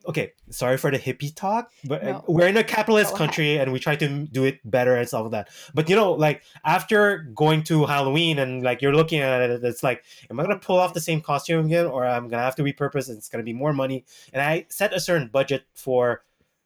okay 0.08 0.34
sorry 0.50 0.78
for 0.78 0.92
the 0.92 1.00
hippie 1.00 1.34
talk 1.36 1.72
but 1.86 2.04
uh, 2.04 2.12
No. 2.12 2.26
we're 2.28 2.48
in 2.48 2.58
a 2.58 2.64
capitalist 2.64 3.16
country 3.16 3.58
and 3.58 3.72
we 3.72 3.80
try 3.80 3.96
to 3.96 4.08
do 4.28 4.44
it 4.44 4.60
better 4.70 4.96
and 4.96 5.08
stuff 5.08 5.24
like 5.24 5.32
that. 5.32 5.50
But 5.74 5.90
you 5.90 5.96
know 5.96 6.12
like 6.14 6.44
after 6.66 7.20
going 7.34 7.64
to 7.64 7.86
halloween 7.86 8.40
and 8.40 8.64
like 8.64 8.82
you're 8.82 8.94
looking 8.96 9.20
at 9.22 9.42
it 9.42 9.64
it's 9.64 9.82
like 9.84 10.04
am 10.30 10.40
i 10.40 10.44
gonna 10.44 10.60
pull 10.60 10.78
off 10.78 10.94
the 10.94 11.00
same 11.00 11.22
costume 11.22 11.66
again 11.68 11.86
or 11.86 12.06
i'm 12.06 12.28
gonna 12.28 12.44
have 12.44 12.56
to 12.56 12.64
repurpose 12.64 13.08
and 13.08 13.18
it's 13.18 13.30
gonna 13.30 13.44
be 13.44 13.54
more 13.54 13.74
money? 13.74 14.04
And 14.34 14.42
i 14.42 14.66
set 14.70 14.94
a 14.94 15.00
certain 15.00 15.30
budget 15.30 15.64
for 15.74 16.24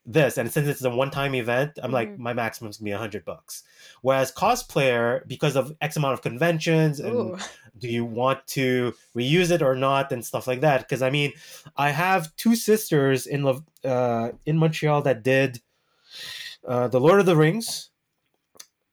this 0.10 0.38
and 0.38 0.49
since 0.49 0.68
it's 0.70 0.82
a 0.84 0.89
one-time 0.89 1.36
event 1.36 1.78
i'm 1.84 1.91
like 1.91 2.10
Mhm. 2.12 2.18
my 2.18 2.32
maximum 2.34 2.70
is 2.70 2.78
gonna 2.78 2.86
be 2.86 2.91
100 2.93 3.26
bucks. 3.26 3.64
Whereas 4.01 4.32
cosplayer 4.32 5.28
because 5.28 5.58
of 5.58 5.76
x 5.82 5.97
amount 5.97 6.14
of 6.14 6.22
conventions 6.22 7.01
and 7.01 7.14
Ooh. 7.14 7.38
do 7.78 7.89
you 7.89 8.05
want 8.05 8.47
to 8.47 8.93
reuse 9.14 9.51
it 9.51 9.62
or 9.62 9.76
not 9.76 10.12
and 10.14 10.24
stuff 10.26 10.47
like 10.47 10.62
that 10.62 10.80
because 10.82 11.01
i 11.01 11.10
mean 11.10 11.34
i 11.76 11.89
have 11.89 12.34
two 12.38 12.55
sisters 12.55 13.28
in 13.28 13.45
uh, 13.84 14.30
in 14.45 14.58
montreal 14.58 15.01
that 15.01 15.24
did 15.24 15.62
uh, 16.66 16.88
the 16.88 16.99
lord 16.99 17.20
of 17.20 17.26
the 17.26 17.36
rings. 17.36 17.89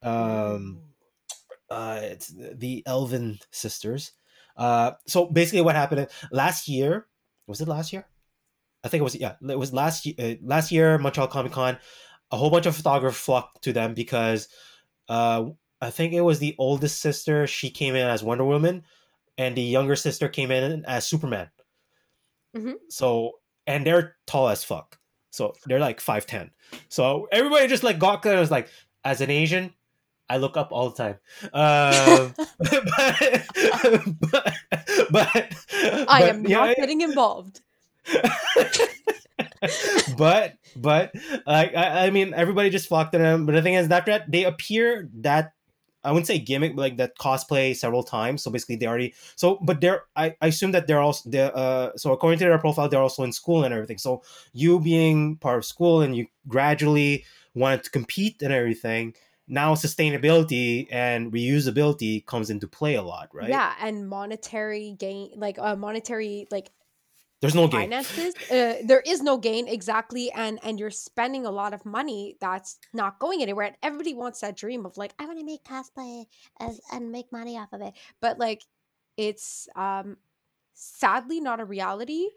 Um 0.03 0.81
uh 1.71 1.99
it's 2.03 2.29
the 2.29 2.83
elven 2.87 3.39
sisters. 3.51 4.12
Uh 4.57 4.93
so 5.07 5.27
basically 5.27 5.62
what 5.62 5.75
happened 5.77 6.09
last 6.31 6.69
year 6.69 7.07
was 7.47 7.61
it 7.61 7.69
last 7.69 7.93
year 7.93 8.07
i 8.85 8.89
think 8.89 9.01
it 9.01 9.05
was 9.05 9.16
yeah 9.16 9.35
it 9.49 9.59
was 9.59 9.72
last 9.72 10.07
year 10.07 10.14
uh, 10.18 10.35
last 10.43 10.70
year 10.70 10.99
montreal 10.99 11.26
comic 11.26 11.53
con 11.53 11.76
a 12.30 12.37
whole 12.37 12.51
bunch 12.51 12.66
of 12.66 12.76
photographers 12.76 13.18
flocked 13.20 13.62
to 13.62 13.72
them 13.72 13.95
because 13.95 14.49
uh 15.09 15.45
i 15.80 15.91
think 15.91 16.12
it 16.12 16.20
was 16.20 16.39
the 16.39 16.55
oldest 16.59 17.01
sister 17.01 17.47
she 17.47 17.70
came 17.70 17.95
in 17.95 18.07
as 18.07 18.22
wonder 18.22 18.45
woman 18.45 18.82
and 19.37 19.57
the 19.57 19.62
younger 19.62 19.97
sister 19.97 20.28
came 20.28 20.51
in 20.51 20.85
as 20.85 21.07
superman 21.07 21.49
Mhm. 22.57 22.74
so 22.89 23.32
and 23.66 23.85
they're 23.85 24.16
tall 24.26 24.49
as 24.49 24.62
fuck 24.62 24.99
so 25.30 25.55
they're 25.66 25.80
like 25.80 26.01
5'10 26.01 26.51
so 26.89 27.26
everybody 27.32 27.66
just 27.66 27.82
like 27.82 27.99
got 27.99 28.22
there 28.22 28.39
was 28.39 28.51
like 28.51 28.68
as 29.05 29.20
an 29.20 29.30
asian 29.30 29.72
I 30.28 30.39
look 30.39 30.57
up 30.57 30.72
all 30.72 30.89
the 30.89 30.97
time. 30.97 31.16
Um, 31.53 32.35
but, 32.59 33.45
but, 34.20 34.55
but, 35.11 35.55
i 36.09 36.22
am 36.28 36.47
yeah, 36.47 36.64
not 36.64 36.76
getting 36.76 37.03
involved 37.03 37.61
but 40.19 40.55
but 40.77 41.13
like 41.47 41.75
I, 41.75 42.07
I 42.07 42.11
mean 42.11 42.35
everybody 42.35 42.71
just 42.71 42.89
flocked 42.89 43.13
to 43.13 43.19
them. 43.19 43.47
But 43.47 43.53
the 43.53 43.63
thing 43.63 43.75
is 43.75 43.89
that 43.89 44.07
that 44.07 44.31
they 44.31 44.45
appear 44.45 45.09
that 45.21 45.53
i 46.03 46.11
wouldn't 46.11 46.27
say 46.27 46.39
gimmick 46.39 46.77
but 46.77 46.83
like 46.83 46.97
that 46.99 47.17
cosplay 47.19 47.75
several 47.75 48.03
times. 48.03 48.43
So 48.43 48.51
basically 48.51 48.77
they 48.77 48.87
already 48.87 49.15
so 49.37 49.59
but 49.63 49.81
they're 49.81 50.03
i, 50.17 50.37
I 50.41 50.49
assume 50.49 50.73
that 50.73 50.87
they're 50.87 51.01
also 51.01 51.31
they're, 51.31 51.57
uh 51.57 51.97
so 51.97 52.13
according 52.13 52.39
to 52.41 52.45
their 52.45 52.59
profile 52.59 52.89
they're 52.89 53.01
also 53.01 53.23
in 53.23 53.33
school 53.33 53.65
and 53.65 53.73
everything. 53.73 53.99
So 53.99 54.23
you 54.53 54.81
being 54.81 55.37
part 55.37 55.59
of 55.59 55.65
school 55.65 56.03
and 56.03 56.17
you 56.17 56.27
gradually 56.47 57.25
wanted 57.55 57.85
to 57.85 57.91
compete 57.91 58.43
and 58.43 58.53
everything 58.53 59.15
now 59.47 59.75
sustainability 59.75 60.89
and 60.91 61.33
reusability 61.33 62.25
comes 62.25 62.49
into 62.51 62.67
play 62.67 62.95
a 62.95 63.03
lot 63.03 63.29
right? 63.33 63.49
Yeah 63.49 63.73
and 63.81 64.09
monetary 64.09 64.95
gain 64.99 65.31
like 65.37 65.59
uh 65.59 65.77
monetary 65.77 66.47
like 66.51 66.71
there's 67.41 67.55
no 67.55 67.68
gain. 67.68 67.93
Finances 67.93 68.37
uh, 68.51 68.74
there 68.85 69.01
is 69.01 69.22
no 69.22 69.37
gain 69.39 69.66
exactly 69.66 70.30
and 70.32 70.61
and 70.62 70.78
you're 70.78 70.91
spending 70.91 71.45
a 71.47 71.51
lot 71.51 71.74
of 71.74 71.85
money 71.85 72.37
that's 72.41 72.78
not 72.93 73.18
going 73.18 73.43
anywhere 73.43 73.66
and 73.66 73.76
everybody 73.82 74.14
wants 74.14 74.41
that 74.41 74.57
dream 74.57 74.87
of 74.87 74.97
like 74.97 75.12
i 75.18 75.26
want 75.26 75.39
to 75.39 75.45
make 75.45 75.64
cosplay 75.64 76.24
as, 76.61 76.80
and 76.93 77.11
make 77.11 77.32
money 77.32 77.59
off 77.59 77.72
of 77.72 77.80
it 77.80 77.95
but 78.20 78.39
like 78.39 78.62
it's 79.16 79.68
um 79.76 80.18
sadly 80.74 81.41
not 81.41 81.61
a 81.61 81.64
reality. 81.64 82.28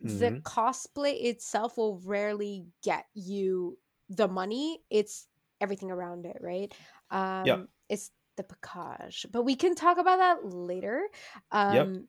The 0.00 0.32
Mhm. 0.32 0.44
cosplay 0.44 1.24
itself 1.24 1.76
will 1.78 2.00
rarely 2.04 2.66
get 2.82 3.06
you 3.14 3.78
the 4.10 4.28
money 4.28 4.82
it's 4.90 5.28
everything 5.60 5.90
around 5.90 6.26
it 6.26 6.38
right? 6.40 6.74
Um 7.10 7.68
it's 7.88 8.10
the 8.36 8.44
package 8.44 9.26
but 9.32 9.44
we 9.44 9.54
can 9.56 9.74
talk 9.74 9.98
about 9.98 10.18
that 10.18 10.44
later. 10.54 11.08
Um 11.52 11.88
Yep. 11.88 12.04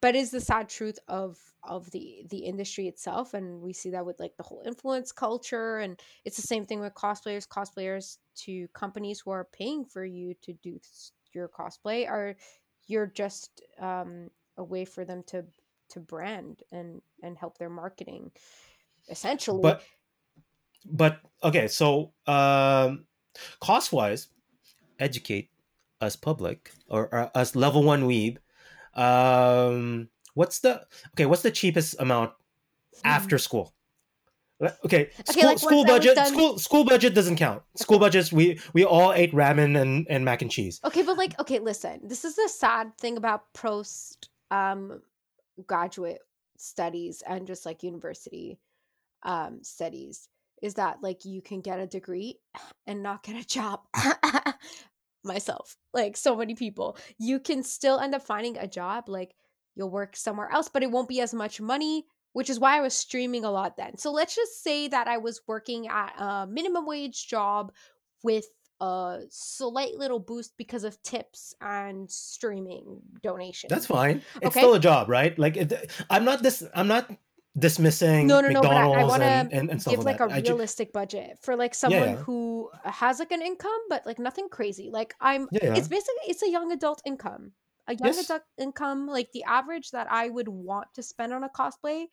But 0.00 0.16
is 0.16 0.30
the 0.30 0.40
sad 0.40 0.68
truth 0.68 0.98
of 1.08 1.38
of 1.62 1.90
the 1.90 2.24
the 2.30 2.38
industry 2.38 2.88
itself 2.88 3.34
and 3.34 3.60
we 3.60 3.72
see 3.72 3.90
that 3.90 4.06
with 4.06 4.18
like 4.18 4.36
the 4.36 4.42
whole 4.42 4.62
influence 4.64 5.12
culture 5.12 5.78
and 5.78 6.00
it's 6.24 6.36
the 6.36 6.42
same 6.42 6.64
thing 6.64 6.80
with 6.80 6.94
cosplayers. 6.94 7.46
Cosplayers 7.46 8.18
to 8.36 8.68
companies 8.68 9.20
who 9.20 9.30
are 9.30 9.44
paying 9.44 9.84
for 9.84 10.04
you 10.04 10.34
to 10.42 10.52
do 10.54 10.78
your 11.34 11.48
cosplay 11.48 12.08
are 12.08 12.36
you're 12.86 13.06
just 13.06 13.62
um 13.80 14.28
a 14.56 14.64
way 14.64 14.84
for 14.84 15.04
them 15.04 15.22
to 15.26 15.44
to 15.90 16.00
brand 16.00 16.62
and 16.72 17.02
and 17.22 17.36
help 17.36 17.58
their 17.58 17.70
marketing 17.70 18.30
essentially. 19.08 19.62
But 19.62 19.82
but 20.84 21.20
okay 21.42 21.66
so 21.66 22.12
um 22.26 23.04
cost 23.60 23.92
wise 23.92 24.28
educate 24.98 25.50
us 26.00 26.16
public 26.16 26.70
or, 26.88 27.08
or 27.12 27.30
us 27.34 27.56
level 27.56 27.82
one 27.82 28.04
weeb 28.04 28.38
um 28.96 30.08
what's 30.34 30.60
the 30.60 30.82
okay 31.14 31.26
what's 31.26 31.42
the 31.42 31.50
cheapest 31.50 31.94
amount 32.00 32.32
after 33.04 33.38
school 33.38 33.74
Le- 34.58 34.74
okay 34.86 35.10
school, 35.26 35.44
like, 35.44 35.58
school 35.58 35.84
once 35.84 35.90
I 35.90 35.92
was 35.92 35.98
budget 35.98 36.14
done- 36.16 36.32
school 36.32 36.58
school 36.58 36.84
budget 36.84 37.14
doesn't 37.14 37.36
count 37.36 37.62
school 37.76 37.98
budgets 37.98 38.32
we 38.32 38.58
we 38.72 38.84
all 38.84 39.12
ate 39.12 39.32
ramen 39.32 39.80
and, 39.80 40.06
and 40.08 40.24
mac 40.24 40.40
and 40.42 40.50
cheese 40.50 40.80
Okay, 40.84 41.02
but 41.02 41.18
like, 41.18 41.38
okay, 41.40 41.58
listen. 41.58 42.00
This 42.04 42.24
is 42.24 42.36
the 42.36 42.48
sad 42.48 42.96
thing 42.98 43.16
about 43.18 43.52
post 43.52 44.30
um 44.50 45.02
graduate 45.66 46.20
studies 46.56 47.22
and 47.26 47.46
just 47.46 47.66
like 47.66 47.82
university 47.82 48.58
um 49.24 49.58
studies 49.62 50.28
is 50.62 50.74
that 50.74 50.98
like 51.02 51.24
you 51.24 51.42
can 51.42 51.60
get 51.60 51.80
a 51.80 51.86
degree 51.86 52.38
and 52.86 53.02
not 53.02 53.22
get 53.22 53.36
a 53.36 53.46
job. 53.46 53.80
Myself, 55.26 55.76
like 55.92 56.16
so 56.16 56.36
many 56.36 56.54
people, 56.54 56.96
you 57.18 57.40
can 57.40 57.62
still 57.62 57.98
end 57.98 58.14
up 58.14 58.22
finding 58.22 58.56
a 58.56 58.66
job. 58.66 59.08
Like 59.08 59.34
you'll 59.74 59.90
work 59.90 60.16
somewhere 60.16 60.50
else, 60.50 60.68
but 60.68 60.82
it 60.82 60.90
won't 60.90 61.08
be 61.08 61.20
as 61.20 61.34
much 61.34 61.60
money 61.60 62.06
which 62.36 62.50
is 62.50 62.60
why 62.60 62.76
I 62.76 62.82
was 62.82 62.92
streaming 62.92 63.46
a 63.46 63.50
lot 63.50 63.78
then. 63.78 63.96
So 63.96 64.12
let's 64.12 64.36
just 64.36 64.62
say 64.62 64.88
that 64.88 65.08
I 65.08 65.16
was 65.16 65.40
working 65.48 65.88
at 65.88 66.12
a 66.18 66.46
minimum 66.46 66.84
wage 66.84 67.26
job 67.28 67.72
with 68.22 68.44
a 68.78 69.20
slight 69.30 69.94
little 69.94 70.18
boost 70.18 70.52
because 70.58 70.84
of 70.84 71.02
tips 71.02 71.54
and 71.62 72.10
streaming 72.10 73.00
donations. 73.22 73.70
That's 73.70 73.86
fine. 73.86 74.20
It's 74.42 74.48
Okay. 74.48 74.60
still 74.60 74.74
a 74.74 74.78
job, 74.78 75.08
right? 75.08 75.38
Like 75.38 75.56
it, 75.56 75.90
I'm 76.10 76.26
not 76.26 76.42
this. 76.42 76.62
I'm 76.74 76.88
not 76.88 77.10
dismissing 77.58 78.26
No, 78.26 78.40
no, 78.40 78.48
no. 78.48 78.62
But 78.62 78.72
I, 78.72 78.82
McDonald's 78.84 78.98
I 78.98 79.04
want 79.04 79.22
and, 79.22 79.50
to 79.50 79.72
and, 79.72 79.84
give 79.84 80.04
like 80.04 80.20
like 80.20 80.30
a. 80.30 80.34
I 80.34 80.40
ju- 80.40 80.52
realistic 80.52 80.92
budget 80.92 81.38
for 81.40 81.56
like 81.56 81.74
someone 81.74 82.00
yeah. 82.00 82.16
who 82.16 82.70
has 82.84 83.18
like 83.18 83.32
an 83.32 83.42
income, 83.42 83.80
but 83.88 84.04
like 84.06 84.18
nothing 84.18 84.48
crazy. 84.48 84.90
Like 84.90 85.14
I'm, 85.20 85.48
yeah, 85.52 85.60
yeah. 85.64 85.74
it's 85.74 85.88
basically 85.88 86.28
it's 86.28 86.42
a 86.42 86.50
young 86.50 86.72
adult 86.72 87.02
income, 87.04 87.52
a 87.88 87.94
young 87.94 88.14
Yes. 88.14 88.24
adult 88.24 88.42
income. 88.58 89.06
Like 89.06 89.32
the 89.32 89.44
average 89.44 89.90
that 89.92 90.06
I 90.10 90.28
would 90.28 90.48
want 90.48 90.88
to 90.94 91.02
spend 91.02 91.32
on 91.32 91.44
a 91.44 91.48
cosplay. 91.48 92.06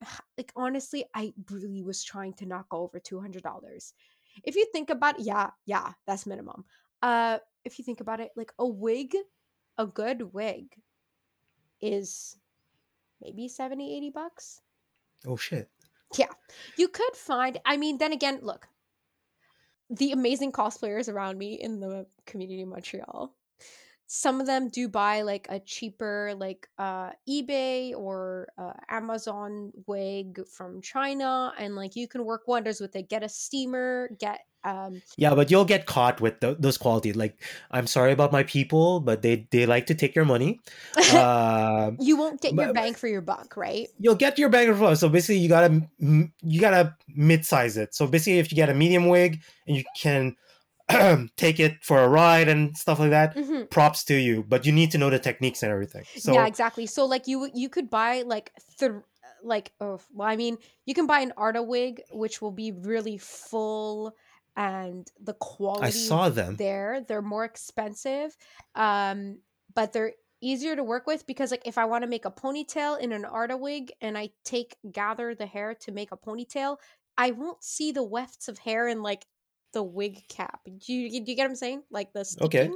Like 0.38 0.52
honestly, 0.56 1.04
I 1.14 1.34
really 1.50 1.82
was 1.82 2.02
trying 2.02 2.32
to 2.34 2.46
not 2.46 2.68
go 2.70 2.78
over 2.78 2.98
two 2.98 3.20
hundred 3.20 3.42
dollars. 3.42 3.92
If 4.44 4.56
you 4.56 4.66
think 4.72 4.88
about, 4.88 5.18
it, 5.18 5.26
yeah, 5.26 5.50
yeah, 5.66 5.92
that's 6.06 6.24
minimum. 6.24 6.64
Uh, 7.02 7.38
if 7.64 7.78
you 7.78 7.84
think 7.84 8.00
about 8.00 8.20
it, 8.20 8.30
like 8.36 8.52
a 8.58 8.66
wig, 8.66 9.14
a 9.76 9.86
good 9.86 10.32
wig, 10.32 10.72
is 11.80 12.36
maybe 13.22 13.48
70, 13.48 13.96
80 13.96 14.10
bucks. 14.10 14.60
oh 15.26 15.36
shit. 15.36 15.68
Yeah, 16.16 16.26
you 16.76 16.88
could 16.88 17.14
find. 17.14 17.60
I 17.64 17.76
mean, 17.76 17.98
then 17.98 18.12
again, 18.12 18.40
look, 18.42 18.66
the 19.90 20.12
amazing 20.12 20.52
cosplayers 20.52 21.12
around 21.12 21.38
me 21.38 21.54
in 21.54 21.80
the 21.80 22.06
community 22.26 22.62
in 22.62 22.68
Montreal. 22.68 23.34
Some 24.06 24.40
of 24.40 24.46
them 24.48 24.68
do 24.68 24.88
buy 24.88 25.22
like 25.22 25.46
a 25.50 25.60
cheaper, 25.60 26.34
like 26.36 26.68
uh, 26.78 27.10
eBay 27.28 27.94
or 27.94 28.48
uh, 28.58 28.72
Amazon 28.88 29.70
wig 29.86 30.40
from 30.48 30.82
China, 30.82 31.52
and 31.56 31.76
like 31.76 31.94
you 31.94 32.08
can 32.08 32.24
work 32.24 32.48
wonders 32.48 32.80
with 32.80 32.96
it. 32.96 33.08
Get 33.08 33.22
a 33.22 33.28
steamer, 33.28 34.10
get 34.18 34.40
um, 34.64 35.00
Yeah, 35.16 35.34
but 35.34 35.50
you'll 35.50 35.64
get 35.64 35.86
caught 35.86 36.20
with 36.20 36.40
tho- 36.40 36.56
those 36.58 36.76
qualities. 36.76 37.16
Like, 37.16 37.40
I'm 37.70 37.86
sorry 37.86 38.12
about 38.12 38.30
my 38.32 38.42
people, 38.42 39.00
but 39.00 39.22
they 39.22 39.46
they 39.50 39.64
like 39.66 39.86
to 39.86 39.94
take 39.94 40.14
your 40.14 40.24
money. 40.26 40.60
Um 41.14 41.96
you 42.00 42.16
won't 42.16 42.40
get 42.40 42.52
your 42.54 42.66
but- 42.66 42.74
bang 42.74 42.94
for 42.94 43.08
your 43.08 43.22
buck, 43.22 43.56
right? 43.56 43.88
you'll 43.98 44.14
get 44.14 44.38
your 44.38 44.48
bag 44.48 44.68
of 44.68 44.78
buck. 44.80 44.96
So 44.96 45.08
basically, 45.08 45.38
you 45.38 45.48
gotta 45.48 45.82
you 45.98 46.60
gotta 46.60 46.94
mid 47.08 47.44
size 47.46 47.76
it. 47.76 47.94
So 47.94 48.06
basically, 48.06 48.38
if 48.38 48.52
you 48.52 48.56
get 48.56 48.68
a 48.68 48.74
medium 48.74 49.06
wig 49.08 49.40
and 49.66 49.76
you 49.76 49.84
can 49.96 50.36
take 51.36 51.60
it 51.60 51.82
for 51.82 52.02
a 52.02 52.08
ride 52.08 52.48
and 52.48 52.76
stuff 52.76 52.98
like 52.98 53.10
that, 53.10 53.36
hmm 53.36 53.62
props 53.70 54.04
to 54.04 54.14
you. 54.14 54.44
But 54.46 54.66
you 54.66 54.72
need 54.72 54.90
to 54.92 54.98
know 54.98 55.10
the 55.10 55.18
techniques 55.18 55.62
and 55.62 55.70
everything. 55.72 56.04
So 56.16 56.32
yeah, 56.32 56.46
exactly. 56.46 56.86
So 56.86 57.06
like 57.06 57.26
you 57.26 57.48
you 57.54 57.68
could 57.68 57.88
buy 57.90 58.22
like 58.22 58.52
th- 58.78 58.92
like 59.42 59.72
oh 59.80 60.00
well, 60.12 60.28
I 60.28 60.36
mean 60.36 60.58
you 60.86 60.94
can 60.94 61.06
buy 61.06 61.20
an 61.20 61.32
Arda 61.36 61.62
wig 61.62 62.02
which 62.12 62.42
will 62.42 62.50
be 62.52 62.72
really 62.72 63.16
full 63.18 64.14
and 64.56 65.10
the 65.20 65.34
quality 65.34 65.86
I 65.86 65.90
saw 65.90 66.28
them. 66.28 66.56
there 66.56 67.00
they're 67.06 67.22
more 67.22 67.44
expensive 67.44 68.36
um 68.74 69.38
but 69.74 69.92
they're 69.92 70.12
easier 70.42 70.74
to 70.74 70.82
work 70.82 71.06
with 71.06 71.26
because 71.26 71.50
like 71.50 71.66
if 71.66 71.76
I 71.78 71.84
want 71.84 72.02
to 72.02 72.08
make 72.08 72.24
a 72.24 72.30
ponytail 72.30 72.98
in 72.98 73.12
an 73.12 73.24
Arda 73.24 73.56
wig 73.56 73.92
and 74.00 74.16
I 74.16 74.30
take 74.44 74.76
gather 74.90 75.34
the 75.34 75.46
hair 75.46 75.74
to 75.80 75.92
make 75.92 76.12
a 76.12 76.16
ponytail 76.16 76.78
I 77.18 77.32
won't 77.32 77.62
see 77.62 77.92
the 77.92 78.02
wefts 78.02 78.48
of 78.48 78.58
hair 78.58 78.88
in 78.88 79.02
like 79.02 79.26
the 79.72 79.82
wig 79.82 80.26
cap. 80.28 80.60
Do 80.64 80.92
you, 80.92 81.10
do 81.24 81.30
you 81.30 81.36
get 81.36 81.44
what 81.44 81.50
I'm 81.50 81.54
saying? 81.56 81.82
Like 81.90 82.12
the 82.12 82.24
Okay. 82.40 82.70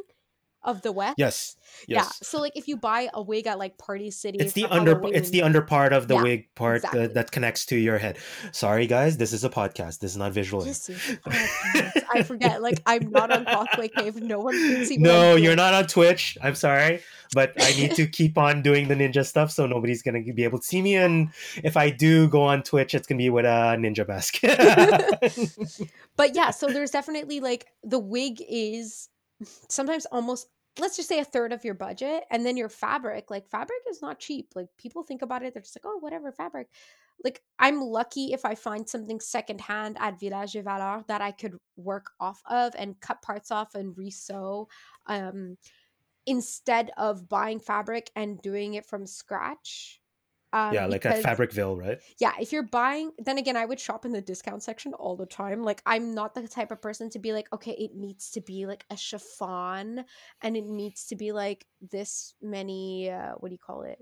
Of 0.65 0.83
the 0.83 0.93
weft. 0.93 1.19
Yes, 1.19 1.57
Yeah. 1.87 2.05
So 2.23 2.41
like 2.41 2.53
if 2.57 2.69
you 2.69 2.77
buy 2.77 3.09
a 3.13 3.21
wig 3.23 3.47
at 3.47 3.59
like 3.59 3.77
Party 3.79 4.11
City, 4.11 4.39
It's 4.41 4.53
the 4.55 4.65
under 4.67 5.01
it's 5.13 5.31
the 5.31 5.43
under 5.43 5.61
part 5.63 5.93
of 5.93 6.09
the 6.09 6.15
Yeah, 6.15 6.23
wig 6.23 6.49
part 6.55 6.75
uh, 6.75 6.77
exactly. 6.77 7.01
that, 7.01 7.15
that 7.15 7.31
connects 7.33 7.67
to 7.67 7.77
your 7.77 7.99
head. 7.99 8.19
Sorry 8.53 8.87
guys, 8.87 9.17
this 9.19 9.33
is 9.33 9.45
a 9.45 9.51
podcast. 9.51 9.99
This 10.01 10.13
is 10.13 10.17
not 10.17 10.33
visual. 10.33 10.63
aid. 10.63 10.71
This 10.71 10.89
is. 10.89 11.19
I 12.15 12.23
forget. 12.23 12.63
Like 12.63 12.81
I'm 12.87 13.11
not 13.11 13.31
on 13.31 13.45
Cosplay 13.45 13.93
Cave. 13.93 14.17
No 14.23 14.41
one 14.41 14.55
can 14.55 14.87
see. 14.87 14.97
No, 14.97 15.37
you're 15.37 15.57
not 15.57 15.75
on 15.75 15.87
Twitch. 15.87 16.39
I'm 16.43 16.55
sorry, 16.55 17.01
but 17.35 17.53
I 17.61 17.71
need 17.73 17.95
to 17.97 18.07
keep 18.19 18.39
on 18.39 18.63
doing 18.63 18.89
the 18.89 18.95
ninja 18.95 19.25
stuff, 19.27 19.51
so 19.51 19.67
nobody's 19.67 20.03
gonna 20.03 20.23
be 20.23 20.45
able 20.45 20.59
to 20.61 20.65
see 20.65 20.81
me. 20.81 20.95
And 20.97 21.29
if 21.63 21.77
I 21.77 21.91
do 21.91 22.29
go 22.29 22.43
on 22.43 22.63
Twitch, 22.63 22.95
it's 22.95 23.07
gonna 23.07 23.19
be 23.19 23.31
with 23.31 23.45
a 23.45 23.77
ninja 23.79 24.07
mask. 24.09 24.41
But 26.17 26.35
yeah, 26.37 26.51
so 26.51 26.69
there's 26.69 26.91
definitely 26.93 27.41
like 27.41 27.67
the 27.83 27.99
wig 27.99 28.43
is 28.49 29.09
sometimes 29.69 30.07
almost 30.07 30.47
let's 30.79 30.97
just 30.97 31.09
say 31.09 31.21
a 31.21 31.25
third 31.25 31.53
of 31.53 31.65
your 31.65 31.75
budget, 31.75 32.25
and 32.31 32.45
then 32.45 32.57
your 32.57 32.69
fabric. 32.69 33.31
Like 33.31 33.49
fabric 33.49 33.79
is 33.89 34.03
not 34.03 34.19
cheap. 34.19 34.53
Like 34.55 34.69
people 34.79 35.03
think 35.03 35.23
about 35.23 35.43
it, 35.43 35.55
they're 35.55 35.63
just 35.63 35.77
like, 35.77 35.87
oh, 35.87 35.99
whatever 36.01 36.33
fabric. 36.33 36.69
Like 37.23 37.43
I'm 37.59 37.81
lucky 37.81 38.33
if 38.33 38.45
I 38.45 38.55
find 38.55 38.89
something 38.89 39.21
secondhand 39.21 39.97
at 40.01 40.19
Village 40.19 40.53
de 40.53 40.63
Valeur 40.63 41.05
that 41.07 41.21
I 41.21 41.31
could 41.31 41.57
work 41.77 42.11
off 42.21 42.43
of 42.51 42.75
and 42.77 43.01
cut 43.01 43.23
parts 43.23 43.51
off 43.51 43.75
and 43.75 43.95
resew. 43.97 44.67
Um, 45.07 45.57
instead 46.27 46.91
of 46.97 47.29
buying 47.29 47.61
fabric 47.61 48.11
and 48.17 48.41
doing 48.41 48.75
it 48.75 48.87
from 48.87 49.07
scratch. 49.07 50.01
Um, 50.55 50.73
yeah, 50.73 50.87
like 50.87 51.05
at 51.05 51.21
Fabricville, 51.25 51.77
right? 51.77 51.99
yeah, 52.21 52.31
if 52.41 52.53
you're 52.53 52.63
buying, 52.63 53.11
then 53.19 53.39
again, 53.39 53.57
I 53.57 53.65
would 53.65 53.81
shop 53.81 54.05
in 54.05 54.13
the 54.13 54.21
discount 54.21 54.63
section 54.63 54.95
all 54.95 55.17
the 55.17 55.27
time. 55.27 55.65
Like, 55.65 55.83
I'm 55.85 56.15
not 56.15 56.33
the 56.33 56.47
type 56.47 56.71
of 56.71 56.81
person 56.81 57.11
to 57.11 57.19
be 57.19 57.33
like, 57.33 57.53
okay, 57.53 57.73
it 57.73 57.97
needs 57.97 58.31
to 58.31 58.41
be 58.41 58.65
like 58.65 58.85
a 58.89 58.97
chiffon 58.97 60.05
and 60.43 60.57
it 60.57 60.65
needs 60.65 61.07
to 61.07 61.17
be 61.17 61.33
like 61.33 61.67
this 61.91 62.35
many, 62.41 63.11
uh, 63.11 63.33
what 63.39 63.49
do 63.49 63.55
you 63.55 63.59
call 63.59 63.83
it? 63.83 63.99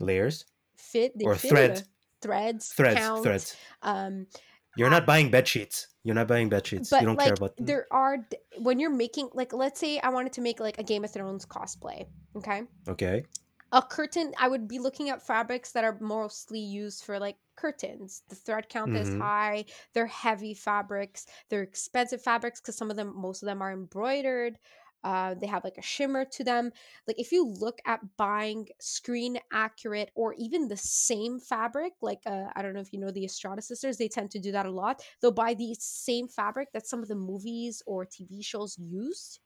Layers, 0.00 0.46
Fit 0.74 1.12
Or 1.22 1.34
fit, 1.34 1.50
threads. 1.50 1.84
Threads. 2.22 2.72
threads, 2.72 2.98
count, 2.98 3.22
threads. 3.22 3.56
Um, 3.82 4.26
You're 4.74 4.88
not 4.88 5.04
buying 5.04 5.30
bed 5.30 5.46
sheets. 5.46 5.88
You're 6.02 6.14
not 6.14 6.28
buying 6.28 6.48
bed 6.48 6.66
sheets. 6.66 6.88
but 6.88 7.02
you 7.02 7.06
don't 7.06 7.16
like, 7.16 7.26
care 7.26 7.34
about 7.34 7.56
them. 7.58 7.66
there 7.66 7.86
are, 7.90 8.26
when 8.56 8.78
you're 8.78 8.88
making, 8.88 9.28
like, 9.34 9.52
let's 9.52 9.78
say 9.78 9.98
I 9.98 10.08
wanted 10.08 10.32
to 10.32 10.40
make 10.40 10.60
like 10.60 10.78
a 10.78 10.82
Game 10.82 11.04
of 11.04 11.12
Thrones 11.12 11.44
cosplay, 11.44 12.06
okay? 12.36 12.62
Okay. 12.88 13.24
A 13.72 13.82
curtain 13.82 14.32
i 14.38 14.48
would 14.48 14.68
be 14.68 14.78
looking 14.78 15.10
at 15.10 15.22
fabrics 15.26 15.72
that 15.72 15.84
are 15.84 15.98
mostly 16.00 16.60
used 16.60 17.02
for 17.04 17.18
like 17.18 17.38
curtains 17.56 18.22
the 18.28 18.36
thread 18.36 18.68
count 18.68 18.94
is 18.94 19.14
Mhm. 19.14 19.18
high 19.18 19.64
they're 19.92 20.06
heavy 20.06 20.54
fabrics 20.54 21.26
they're 21.48 21.62
expensive 21.62 22.22
fabrics 22.22 22.60
because 22.60 22.76
some 22.76 22.90
of 22.90 22.96
them 22.96 23.12
most 23.16 23.42
of 23.42 23.46
them 23.46 23.62
are 23.62 23.72
embroidered 23.72 24.58
uh, 25.04 25.34
they 25.34 25.46
have 25.46 25.62
like 25.62 25.78
a 25.78 25.82
shimmer 25.82 26.24
to 26.24 26.42
them 26.42 26.72
like 27.06 27.18
if 27.18 27.30
you 27.30 27.46
look 27.46 27.78
at 27.86 28.00
buying 28.16 28.66
screen 28.80 29.38
accurate 29.52 30.10
or 30.16 30.34
even 30.34 30.66
the 30.68 30.76
same 30.76 31.38
fabric 31.38 31.92
like 32.02 32.20
uh, 32.26 32.48
i 32.56 32.62
don't 32.62 32.74
know 32.74 32.80
if 32.80 32.92
you 32.92 32.98
know 32.98 33.10
the 33.10 33.24
estrada 33.24 33.62
sisters 33.62 33.98
they 33.98 34.08
tend 34.08 34.30
to 34.30 34.38
do 34.40 34.50
that 34.52 34.66
a 34.66 34.70
lot 34.70 35.00
they'll 35.20 35.30
buy 35.32 35.54
the 35.54 35.74
same 35.78 36.26
fabric 36.28 36.72
that 36.72 36.86
some 36.86 37.02
of 37.02 37.08
the 37.08 37.14
movies 37.14 37.82
or 37.86 38.04
tv 38.04 38.44
shows 38.44 38.76
used 38.78 39.38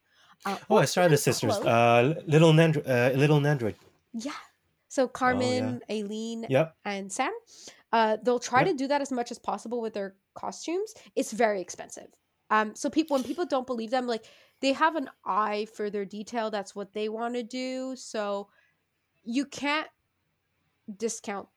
uh, 0.47 0.59
Oh, 0.69 0.77
or 0.77 0.79
I 0.79 0.85
started 0.85 1.13
the 1.13 1.17
even 1.17 1.19
sisters. 1.19 1.61
Uh, 1.65 2.15
little 2.27 2.53
Nandroid. 2.53 2.87
Uh, 2.89 3.17
little 3.17 3.41
Nandroid. 3.41 3.77
Yeah. 4.13 4.33
So 4.89 5.07
Carmen, 5.07 5.81
Aileen, 5.91 6.47
Yep. 6.51 6.77
and 6.85 7.13
Sam, 7.13 7.33
uh, 7.93 8.17
they'll 8.23 8.41
try 8.41 8.61
Yep. 8.61 8.69
to 8.71 8.75
do 8.75 8.89
that 8.89 9.01
as 9.01 9.13
much 9.13 9.31
as 9.31 9.39
possible 9.39 9.81
with 9.81 9.95
their 9.95 10.17
costumes. 10.35 10.95
It's 11.15 11.33
very 11.33 11.61
expensive. 11.61 12.09
Um, 12.51 12.75
so 12.75 12.91
people 12.91 13.17
when 13.17 13.23
people 13.25 13.47
don't 13.47 13.67
believe 13.67 13.91
them, 13.91 14.09
like 14.09 14.25
they 14.61 14.73
have 14.73 14.97
an 14.97 15.09
eye 15.25 15.67
for 15.73 15.91
their 15.91 16.05
detail. 16.05 16.51
That's 16.51 16.75
what 16.75 16.93
they 16.93 17.09
want 17.09 17.35
to 17.35 17.45
do. 17.45 17.95
So 17.95 18.49
you 19.23 19.45
can't 19.47 19.89
discount 20.97 21.49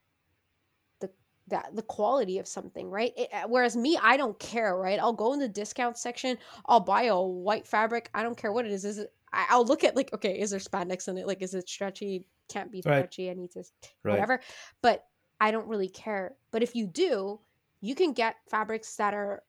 the 1.00 1.10
that 1.48 1.76
the 1.76 1.82
quality 1.82 2.38
of 2.38 2.48
something, 2.48 2.92
right? 2.92 3.14
It, 3.18 3.34
uh, 3.34 3.48
whereas 3.48 3.76
me, 3.76 3.98
I 4.00 4.16
don't 4.18 4.38
care, 4.38 4.76
right? 4.78 5.00
I'll 5.00 5.14
go 5.14 5.34
in 5.34 5.40
the 5.40 5.50
discount 5.50 5.98
section. 5.98 6.38
I'll 6.68 6.80
buy 6.80 7.04
a 7.06 7.20
white 7.20 7.66
fabric. 7.68 8.12
I 8.14 8.22
don't 8.22 8.38
care 8.38 8.54
what 8.54 8.66
it 8.66 8.72
is. 8.72 8.86
Is 8.86 9.00
it? 9.00 9.12
I'll 9.32 9.66
look 9.66 9.84
at 9.84 9.96
like, 9.96 10.14
okay, 10.14 10.40
is 10.40 10.52
there 10.52 10.60
spandex 10.60 11.08
in 11.08 11.18
it? 11.18 11.26
Like, 11.26 11.42
is 11.42 11.56
it 11.56 11.68
stretchy? 11.68 12.28
Can't 12.50 12.72
be 12.72 12.82
Right. 12.86 13.00
stretchy. 13.00 13.30
I 13.30 13.34
need 13.34 13.52
to 13.52 13.64
Right. 14.04 14.14
whatever. 14.14 14.42
But 14.82 15.08
I 15.40 15.52
don't 15.52 15.68
really 15.68 15.90
care. 15.90 16.36
But 16.52 16.64
if 16.64 16.76
you 16.76 16.88
do, 16.88 17.40
you 17.82 17.96
can 17.96 18.14
get 18.14 18.38
fabrics 18.50 18.96
that 18.96 19.14
are 19.14 19.44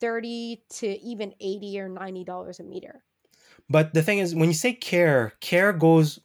30 0.00 0.64
to 0.70 0.86
even 1.00 1.34
80 1.40 1.80
or 1.80 1.88
90 1.88 2.24
dollars 2.24 2.60
a 2.60 2.64
meter. 2.64 3.04
But 3.68 3.94
the 3.94 4.02
thing 4.02 4.18
is, 4.18 4.34
when 4.34 4.48
you 4.48 4.54
say 4.54 4.72
care, 4.72 5.34
care 5.40 5.72
goes 5.72 6.20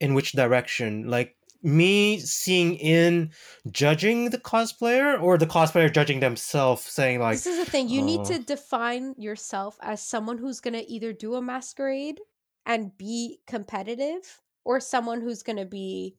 in 0.00 0.14
which 0.14 0.32
direction? 0.32 1.08
Like 1.08 1.36
me 1.62 2.18
seeing 2.18 2.74
in 2.76 3.30
judging 3.70 4.30
the 4.30 4.38
cosplayer 4.38 5.20
or 5.22 5.38
the 5.38 5.46
cosplayer 5.46 5.92
judging 5.92 6.20
themselves, 6.20 6.82
saying 6.82 7.20
like, 7.20 7.36
this 7.36 7.46
is 7.46 7.64
the 7.64 7.70
thing. 7.70 7.88
You 7.88 8.02
need 8.02 8.20
oh. 8.20 8.24
to 8.24 8.38
define 8.40 9.14
yourself 9.16 9.78
as 9.80 10.02
someone 10.02 10.38
who's 10.38 10.60
going 10.60 10.74
to 10.74 10.90
either 10.90 11.12
do 11.12 11.36
a 11.36 11.42
masquerade 11.42 12.20
and 12.66 12.96
be 12.98 13.40
competitive 13.46 14.40
or 14.64 14.80
someone 14.80 15.20
who's 15.20 15.42
going 15.42 15.56
to 15.58 15.66
be 15.66 16.16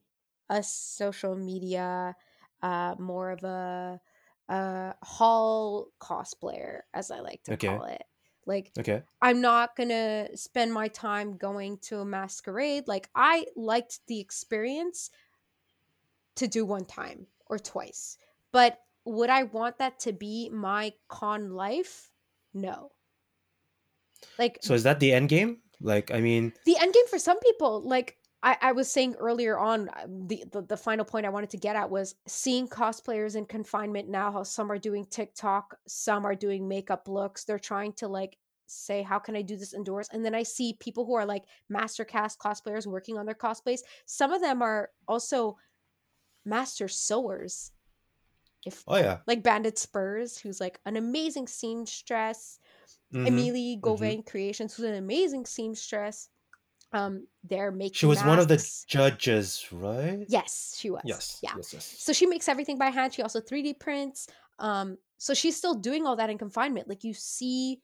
a 0.50 0.62
social 0.62 1.34
media 1.36 2.14
uh 2.62 2.94
more 2.98 3.30
of 3.30 3.42
a 3.44 4.00
uh 4.48 4.92
hall 5.02 5.88
cosplayer 6.00 6.82
as 6.92 7.10
I 7.10 7.20
like 7.20 7.42
to 7.44 7.52
Okay. 7.52 7.54
call 7.54 7.84
it. 7.84 8.02
Like 8.46 8.72
okay, 8.78 9.04
I'm 9.22 9.40
not 9.40 9.74
gonna 9.74 10.36
spend 10.36 10.72
my 10.74 10.88
time 10.88 11.36
going 11.38 11.78
to 11.88 12.00
a 12.00 12.04
masquerade. 12.04 12.86
Like 12.86 13.08
I 13.14 13.46
liked 13.56 14.06
the 14.06 14.20
experience 14.20 15.10
to 16.36 16.46
do 16.48 16.64
one 16.64 16.84
time. 16.84 17.26
or 17.46 17.58
twice. 17.58 18.16
But 18.52 18.80
would 19.04 19.28
I 19.28 19.42
want 19.42 19.76
that 19.78 19.98
to 20.00 20.12
be 20.14 20.48
my 20.48 20.94
con 21.08 21.50
life? 21.50 22.10
No. 22.54 22.92
Like 24.38 24.60
So 24.60 24.74
is 24.74 24.82
that 24.82 24.98
the 25.00 25.12
end 25.12 25.28
game? 25.28 25.62
Like, 25.80 26.10
I 26.10 26.20
mean, 26.20 26.54
the 26.64 26.76
end 26.80 26.94
game 26.94 27.06
for 27.08 27.18
some 27.18 27.38
people, 27.40 27.80
like 27.82 28.18
I, 28.44 28.58
I 28.60 28.72
was 28.72 28.92
saying 28.92 29.14
earlier 29.18 29.58
on, 29.58 29.88
uh, 29.88 30.06
the, 30.06 30.44
the 30.52 30.62
the 30.62 30.76
final 30.76 31.04
point 31.04 31.24
I 31.24 31.30
wanted 31.30 31.48
to 31.50 31.56
get 31.56 31.76
at 31.76 31.88
was 31.88 32.14
seeing 32.28 32.68
cosplayers 32.68 33.36
in 33.36 33.46
confinement 33.46 34.10
now. 34.10 34.30
How 34.30 34.42
some 34.42 34.70
are 34.70 34.78
doing 34.78 35.06
TikTok, 35.06 35.76
some 35.88 36.26
are 36.26 36.34
doing 36.34 36.68
makeup 36.68 37.08
looks. 37.08 37.44
They're 37.44 37.58
trying 37.58 37.94
to 37.94 38.06
like 38.06 38.36
say, 38.66 39.02
how 39.02 39.18
can 39.18 39.34
I 39.34 39.42
do 39.42 39.56
this 39.56 39.72
indoors? 39.72 40.08
And 40.12 40.24
then 40.24 40.34
I 40.34 40.42
see 40.42 40.76
people 40.78 41.06
who 41.06 41.14
are 41.14 41.24
like 41.24 41.44
master 41.70 42.04
cast 42.04 42.38
cosplayers 42.38 42.86
working 42.86 43.16
on 43.16 43.24
their 43.24 43.34
cosplays. 43.34 43.80
Some 44.04 44.30
of 44.30 44.42
them 44.42 44.60
are 44.60 44.90
also 45.08 45.56
master 46.44 46.86
sewers. 46.86 47.72
If 48.66 48.84
oh 48.86 48.96
yeah, 48.96 49.18
like 49.26 49.42
Bandit 49.42 49.78
Spurs, 49.78 50.38
who's 50.38 50.60
like 50.60 50.80
an 50.84 50.96
amazing 50.96 51.48
seamstress. 51.48 52.58
Mhm. 53.14 53.26
Emily 53.26 53.78
Gauvin 53.80 54.26
Creations, 54.26 54.74
who's 54.74 54.86
an 54.86 54.94
amazing 54.96 55.46
seamstress. 55.46 56.28
Um, 56.94 57.26
they're 57.42 57.70
making. 57.72 57.94
She 57.94 58.06
was 58.06 58.22
one 58.22 58.38
of 58.38 58.48
the 58.48 58.64
judges, 58.86 59.66
right? 59.72 60.24
Yes, 60.28 60.76
she 60.78 60.90
was. 60.90 61.02
Yes. 61.04 61.40
Yeah. 61.42 61.50
Yes. 61.56 61.72
Yes. 61.74 61.94
So 61.98 62.12
she 62.12 62.24
makes 62.26 62.48
everything 62.48 62.78
by 62.78 62.90
hand. 62.90 63.12
She 63.12 63.20
also 63.22 63.40
3D 63.40 63.78
prints. 63.80 64.28
Um, 64.58 64.96
so 65.18 65.34
she's 65.34 65.56
still 65.56 65.74
doing 65.74 66.06
all 66.06 66.16
that 66.16 66.30
in 66.30 66.38
confinement. 66.38 66.88
Like 66.88 67.02
you 67.02 67.12
see 67.12 67.80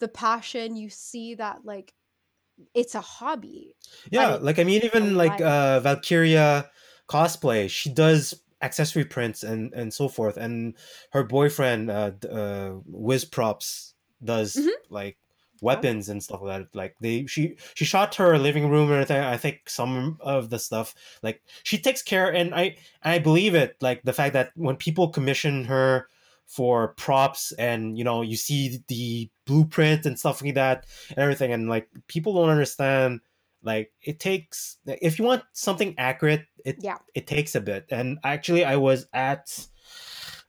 the 0.00 0.08
passion, 0.08 0.76
you 0.76 0.90
see 0.90 1.36
that 1.36 1.64
like 1.64 1.94
it's 2.74 2.94
a 2.96 3.00
hobby. 3.00 3.76
Yeah, 4.10 4.34
it- 4.34 4.42
like 4.42 4.58
I 4.58 4.64
mean, 4.64 4.82
even 4.84 5.14
like 5.14 5.40
uh 5.40 5.80
Valkyria 5.80 6.68
cosplay, 7.08 7.70
she 7.70 7.90
does 7.90 8.34
accessory 8.62 9.04
prints 9.04 9.42
and 9.44 9.72
and 9.74 9.92
so 9.94 10.08
forth, 10.08 10.36
and 10.36 10.74
her 11.12 11.22
boyfriend, 11.22 11.90
uh, 11.90 12.10
uh 12.30 12.72
Wiz 12.86 13.24
Props, 13.24 13.94
does 14.22 14.56
Mhm. 14.56 14.70
like 14.90 15.18
Oh. 15.64 15.66
weapons 15.66 16.08
and 16.08 16.22
stuff 16.22 16.40
like 16.42 16.58
that. 16.62 16.76
Like 16.76 16.94
they, 17.00 17.26
she 17.26 17.56
she 17.74 17.84
shot 17.84 18.14
her 18.16 18.38
living 18.38 18.68
room 18.70 18.84
and 18.90 18.94
everything. 19.02 19.22
I 19.22 19.36
think 19.36 19.68
some 19.68 20.18
of 20.20 20.50
the 20.50 20.58
stuff, 20.58 20.94
like 21.22 21.42
she 21.62 21.78
takes 21.78 22.02
care, 22.02 22.32
and 22.32 22.54
I 22.54 22.76
I 23.02 23.18
believe 23.18 23.54
it. 23.54 23.76
Like 23.80 24.02
the 24.02 24.12
fact 24.12 24.32
that 24.34 24.50
when 24.56 24.76
people 24.76 25.08
commission 25.08 25.64
her 25.64 26.08
for 26.46 26.88
props 26.88 27.52
and 27.52 27.96
you 27.96 28.04
know 28.04 28.20
you 28.22 28.36
see 28.36 28.82
the 28.88 29.30
blueprint 29.46 30.04
and 30.06 30.18
stuff 30.18 30.42
like 30.42 30.54
that 30.54 30.84
and 31.08 31.18
everything 31.18 31.52
and 31.52 31.68
like 31.70 31.88
people 32.06 32.34
don't 32.34 32.50
understand 32.50 33.20
like 33.62 33.90
it 34.02 34.20
takes 34.20 34.76
if 34.86 35.18
you 35.18 35.24
want 35.24 35.42
something 35.54 35.94
accurate 35.96 36.44
it 36.66 36.76
Yeah. 36.80 36.98
it 37.14 37.26
takes 37.26 37.54
a 37.54 37.62
bit 37.62 37.86
and 37.90 38.18
actually 38.24 38.62
i 38.62 38.76
was 38.76 39.06
at 39.14 39.66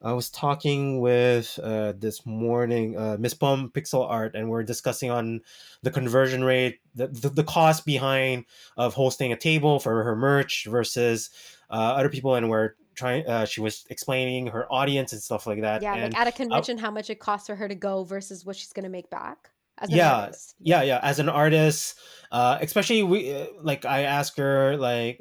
i 0.05 0.13
was 0.13 0.29
talking 0.29 0.99
with 1.01 1.59
uh 1.61 1.91
this 1.97 2.25
morning 2.25 2.97
uh 2.97 3.17
miss 3.19 3.33
Bum 3.33 3.69
pixel 3.73 4.09
art 4.09 4.35
and 4.35 4.49
we're 4.49 4.63
discussing 4.63 5.11
on 5.11 5.41
the 5.81 5.91
conversion 5.91 6.43
rate 6.43 6.79
the, 6.93 7.07
the, 7.07 7.29
the 7.29 7.43
cost 7.43 7.85
behind 7.85 8.45
of 8.77 8.93
hosting 8.93 9.33
a 9.33 9.37
table 9.37 9.79
for 9.79 10.03
her 10.03 10.15
merch 10.15 10.65
versus 10.69 11.29
uh 11.69 11.73
other 11.73 12.09
people 12.09 12.35
and 12.35 12.49
we're 12.49 12.75
trying 12.93 13.27
uh 13.27 13.45
she 13.45 13.59
was 13.59 13.83
explaining 13.89 14.47
her 14.47 14.71
audience 14.71 15.11
and 15.11 15.21
stuff 15.21 15.45
like 15.47 15.61
that 15.61 15.81
Yeah, 15.81 15.95
and 15.95 16.13
like 16.13 16.21
at 16.21 16.27
a 16.27 16.31
convention, 16.31 16.77
how 16.77 16.91
much 16.91 17.09
it 17.09 17.19
costs 17.19 17.47
for 17.47 17.55
her 17.55 17.67
to 17.67 17.75
go 17.75 18.03
versus 18.03 18.45
what 18.45 18.55
she's 18.55 18.71
gonna 18.71 18.89
make 18.89 19.09
back 19.09 19.49
Yeah, 19.87 20.13
artist. 20.13 20.55
yeah 20.59 20.81
yeah 20.83 20.99
as 21.03 21.19
an 21.19 21.29
artist 21.29 21.99
uh 22.31 22.57
especially 22.61 23.03
we 23.03 23.33
uh, 23.33 23.47
like 23.61 23.85
i 23.85 24.01
ask 24.01 24.37
her 24.37 24.77
like 24.77 25.17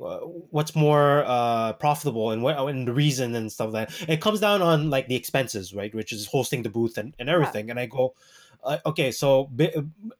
what's 0.50 0.74
more 0.74 1.24
uh 1.26 1.72
profitable 1.74 2.30
and 2.30 2.42
what 2.42 2.56
and 2.68 2.86
the 2.86 2.92
reason 2.92 3.34
and 3.34 3.50
stuff 3.50 3.72
like 3.72 3.88
that 3.88 4.08
it 4.08 4.20
comes 4.20 4.40
down 4.40 4.62
on 4.62 4.90
like 4.90 5.08
the 5.08 5.16
expenses 5.16 5.74
right 5.74 5.94
which 5.94 6.12
is 6.12 6.26
hosting 6.26 6.62
the 6.62 6.68
booth 6.68 6.96
and, 6.98 7.14
and 7.18 7.28
everything 7.28 7.68
and 7.70 7.78
i 7.78 7.86
go 7.86 8.14
uh, 8.62 8.78
okay 8.86 9.10
so 9.10 9.50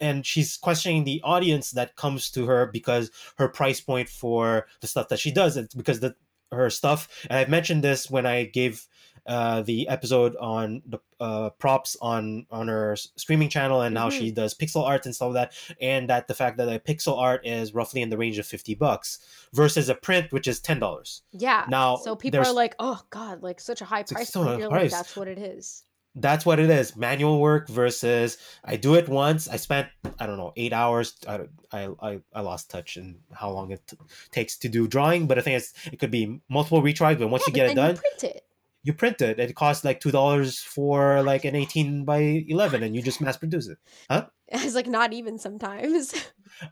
and 0.01 0.27
she's 0.27 0.57
questioning 0.57 1.05
the 1.05 1.21
audience 1.25 1.71
that 1.71 1.97
comes 1.97 2.31
to 2.31 2.47
her 2.47 2.67
because 2.67 3.11
her 3.39 3.49
price 3.49 3.81
point 3.81 4.09
for 4.09 4.67
the 4.81 4.87
stuff 4.87 5.09
that 5.09 5.19
she 5.19 5.31
does 5.31 5.57
it's 5.57 5.75
because 5.75 6.01
the 6.01 6.15
her 6.53 6.71
stuff 6.71 7.09
and 7.31 7.39
i've 7.39 7.49
mentioned 7.49 7.83
this 7.83 8.11
when 8.11 8.27
i 8.27 8.45
gave 8.45 8.87
uh, 9.27 9.63
the 9.63 9.89
episode 9.89 10.37
on 10.37 10.83
the 10.87 10.99
uh, 11.21 11.51
props 11.51 11.97
on 12.03 12.47
on 12.51 12.69
her 12.69 12.95
streaming 13.17 13.49
channel 13.49 13.81
and 13.81 13.97
how 13.97 14.09
Mhm. 14.09 14.19
she 14.19 14.31
does 14.31 14.55
pixel 14.55 14.83
art 14.85 15.07
and 15.07 15.15
stuff 15.15 15.33
like 15.35 15.51
that 15.51 15.77
and 15.81 16.11
that 16.11 16.29
the 16.29 16.35
fact 16.35 16.57
that 16.59 16.69
a 16.69 16.79
pixel 16.79 17.17
art 17.19 17.47
is 17.47 17.73
roughly 17.75 18.03
in 18.03 18.11
the 18.11 18.19
range 18.19 18.39
of 18.39 18.47
50 18.47 18.75
bucks 18.75 19.19
versus 19.55 19.89
a 19.89 19.95
print 19.95 20.33
which 20.33 20.47
is 20.47 20.61
$10 20.61 21.23
Yeah. 21.33 21.65
Now, 21.69 21.97
so 21.97 22.15
people 22.17 22.41
are 22.41 22.53
like, 22.53 22.75
oh 22.79 23.01
god, 23.11 23.43
like 23.43 23.61
such 23.61 23.81
a 23.81 23.85
high 23.87 24.03
price 24.03 24.31
so 24.31 24.45
price. 24.45 24.71
like, 24.71 24.91
that's 24.91 25.17
what 25.17 25.29
it 25.29 25.39
is. 25.39 25.85
that's 26.17 26.47
what 26.47 26.61
it 26.61 26.71
is 26.71 26.95
manual 26.95 27.41
work 27.41 27.69
versus 27.69 28.39
i 28.65 28.77
do 28.77 28.95
it 28.95 29.09
once 29.09 29.49
i 29.49 29.57
spent 29.57 29.89
i 30.21 30.27
don't 30.29 30.37
know 30.37 30.53
eight 30.55 30.73
hours 30.73 31.15
i 31.27 31.41
i 31.73 32.21
i, 32.33 32.41
lost 32.41 32.71
touch 32.71 32.97
in 32.97 33.19
how 33.33 33.51
long 33.51 33.73
it 33.73 33.83
t- 33.89 33.97
takes 34.31 34.57
to 34.57 34.69
do 34.69 34.87
drawing 34.87 35.27
but 35.27 35.39
i 35.39 35.43
think 35.43 35.57
it's, 35.59 35.73
it 35.93 35.99
could 35.99 36.13
be 36.13 36.39
multiple 36.49 36.81
retries 36.83 37.19
but 37.19 37.27
once 37.27 37.43
Yeah, 37.49 37.51
you 37.51 37.55
get 37.61 37.71
it 37.71 37.75
done 37.75 37.97
print 37.97 38.23
it. 38.37 38.45
You 38.85 38.93
print 38.93 39.21
it 39.21 39.41
it 39.41 39.55
costs 39.57 39.85
like 39.85 39.99
two 40.01 40.11
dollars 40.13 40.59
for 40.61 41.23
like 41.23 41.45
an 41.45 41.55
18 41.57 42.05
by 42.05 42.45
11 42.49 42.83
and 42.85 42.95
you 42.95 43.03
just 43.03 43.21
mass 43.21 43.37
produce 43.37 43.67
it 43.69 43.79
Huh? 44.09 44.27
It's 44.49 44.75
like 44.77 44.87
not 44.87 45.13
even 45.13 45.39
sometimes. 45.39 46.15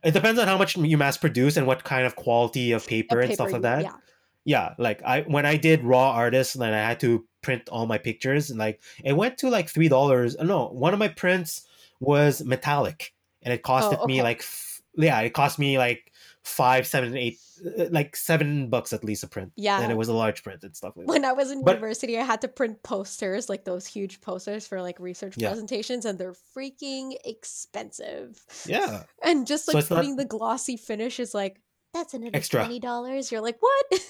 it 0.05 0.13
depends 0.13 0.39
on 0.39 0.47
how 0.47 0.57
much 0.59 0.77
you 0.77 0.97
mass 0.99 1.17
produce 1.17 1.57
and 1.57 1.67
what 1.67 1.83
kind 1.85 2.07
of 2.07 2.15
quality 2.15 2.71
of 2.73 2.87
paper, 2.87 3.19
A 3.21 3.25
and 3.25 3.35
stuff 3.35 3.51
like 3.53 3.63
that 3.63 3.83
Yeah. 3.83 3.97
yeah 4.45 4.75
like 4.79 5.03
i 5.03 5.23
when 5.23 5.47
i 5.47 5.57
did 5.57 5.83
raw 5.83 6.11
artists 6.13 6.55
and 6.55 6.63
i 6.65 6.69
had 6.91 7.01
to 7.01 7.25
print 7.43 7.69
all 7.71 7.87
my 7.87 7.99
pictures 7.99 8.51
and 8.51 8.59
like 8.59 8.81
it 9.05 9.15
went 9.17 9.39
to 9.39 9.49
like 9.51 9.69
three 9.69 9.89
dollars 9.89 10.37
uh, 10.37 10.45
no 10.45 10.67
one 10.69 10.93
of 10.93 10.99
my 10.99 11.09
prints 11.09 11.67
was 12.01 12.45
metallic 12.45 13.15
and 13.43 13.53
it 13.55 13.63
costed 13.63 13.99
Oh, 14.01 14.07
me 14.07 14.23
like 14.23 14.41
f- 14.41 14.83
yeah 14.95 15.19
it 15.21 15.33
cost 15.33 15.59
me 15.59 15.79
like 15.79 16.12
five 16.45 16.87
seven 16.87 17.17
eight 17.17 17.39
uh, 17.79 17.85
like 17.91 18.17
seven 18.17 18.69
bucks 18.69 18.93
at 18.93 19.05
least 19.05 19.23
a 19.23 19.29
print 19.29 19.53
Yeah. 19.57 19.81
and 19.81 19.93
it 19.93 19.97
was 19.97 20.09
a 20.09 20.13
large 20.13 20.43
print 20.43 20.65
and 20.65 20.75
stuff 20.77 20.95
like 20.97 21.07
that 21.07 21.13
When 21.13 21.25
I 21.25 21.33
was 21.33 21.51
in 21.53 21.63
But- 21.65 21.77
university, 21.77 22.19
I 22.19 22.25
had 22.25 22.41
to 22.41 22.49
print 22.49 22.83
posters, 22.83 23.49
like 23.49 23.65
those 23.65 23.87
huge 23.87 24.21
posters 24.21 24.67
for 24.67 24.83
like 24.83 24.99
research 24.99 25.35
Yeah. 25.37 25.49
presentations, 25.51 26.05
and 26.05 26.19
they're 26.19 26.35
freaking 26.57 27.15
expensive. 27.25 28.45
yeah 28.67 29.05
And 29.23 29.47
just 29.47 29.67
So 29.67 29.73
like 29.79 29.89
not- 29.91 29.97
putting 29.97 30.17
the 30.17 30.25
glossy 30.25 30.77
finish 30.77 31.21
is 31.21 31.35
like 31.35 31.61
that's 31.95 32.15
another 32.15 32.31
Extra. 32.35 32.61
twenty 32.65 32.81
dollars. 32.81 33.31
You're 33.31 33.43
like, 33.43 33.59
what? 33.61 33.87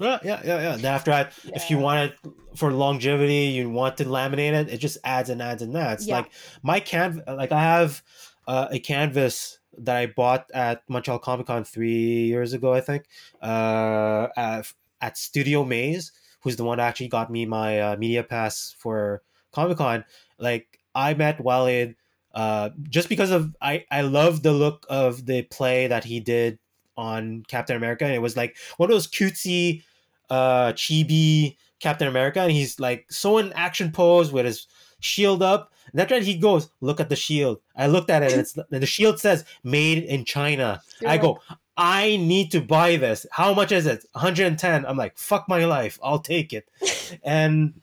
yeah 0.00 0.18
yeah 0.24 0.40
yeah, 0.44 0.60
yeah. 0.60 0.76
then 0.76 0.92
after 0.92 1.12
that 1.12 1.32
if 1.54 1.70
you 1.70 1.78
want 1.78 2.10
it 2.10 2.18
for 2.56 2.72
longevity 2.72 3.44
you 3.54 3.70
want 3.70 3.96
to 3.96 4.04
laminate 4.04 4.52
it 4.52 4.68
it 4.68 4.78
just 4.78 4.98
adds 5.04 5.30
and 5.30 5.40
adds 5.40 5.62
and 5.62 5.76
adds 5.76 6.04
Yeah. 6.04 6.16
like 6.16 6.32
my 6.64 6.80
canvas 6.80 7.22
like 7.28 7.52
i 7.52 7.62
have 7.62 8.02
uh, 8.48 8.66
a 8.72 8.80
canvas 8.80 9.60
that 9.78 9.96
i 9.96 10.06
bought 10.06 10.50
at 10.54 10.82
montreal 10.88 11.18
comic 11.18 11.46
con 11.46 11.64
three 11.64 12.24
years 12.24 12.52
ago 12.52 12.72
i 12.72 12.80
think 12.80 13.04
uh, 13.42 14.28
at, 14.36 14.72
at 15.00 15.16
studio 15.16 15.64
maze 15.64 16.12
who's 16.40 16.56
the 16.56 16.64
one 16.64 16.78
that 16.78 16.88
actually 16.88 17.08
got 17.08 17.30
me 17.30 17.46
my 17.46 17.80
uh, 17.80 17.96
media 17.96 18.22
pass 18.22 18.74
for 18.78 19.22
comic 19.52 19.78
con 19.78 20.04
like 20.38 20.80
i 20.94 21.14
met 21.14 21.40
Walid 21.40 21.96
uh, 22.34 22.70
just 22.90 23.08
because 23.08 23.30
of 23.30 23.54
I, 23.62 23.84
I 23.90 24.02
love 24.02 24.42
the 24.42 24.52
look 24.52 24.84
of 24.90 25.24
the 25.24 25.42
play 25.42 25.86
that 25.86 26.04
he 26.04 26.20
did 26.20 26.58
on 26.96 27.44
Captain 27.48 27.76
America, 27.76 28.04
and 28.04 28.12
it 28.12 28.20
was 28.20 28.36
like 28.36 28.56
one 28.76 28.90
of 28.90 28.94
those 28.94 29.06
cutesy, 29.06 29.84
uh, 30.30 30.72
chibi 30.72 31.56
Captain 31.78 32.08
America, 32.08 32.40
and 32.40 32.50
he's 32.50 32.80
like 32.80 33.06
so 33.08 33.38
in 33.38 33.52
action 33.52 33.92
pose 33.92 34.32
with 34.32 34.46
his 34.46 34.66
shield 35.04 35.42
up. 35.42 35.72
And 35.92 35.98
that's 35.98 36.10
right. 36.10 36.22
He 36.22 36.36
goes, 36.36 36.68
"Look 36.80 37.00
at 37.00 37.08
the 37.08 37.16
shield." 37.16 37.60
I 37.76 37.86
looked 37.86 38.10
at 38.10 38.22
it, 38.22 38.32
and, 38.32 38.40
it's, 38.40 38.56
and 38.70 38.82
the 38.82 38.86
shield 38.86 39.20
says 39.20 39.44
"Made 39.62 40.02
in 40.04 40.24
China." 40.24 40.82
I 41.06 41.18
go, 41.18 41.40
"I 41.76 42.16
need 42.16 42.50
to 42.52 42.60
buy 42.60 42.96
this. 42.96 43.26
How 43.30 43.54
much 43.54 43.70
is 43.72 43.86
it? 43.86 44.04
110." 44.12 44.86
I'm 44.86 44.96
like, 44.96 45.18
"Fuck 45.18 45.48
my 45.48 45.64
life. 45.64 45.98
I'll 46.02 46.20
take 46.20 46.52
it." 46.52 46.68
and 47.22 47.74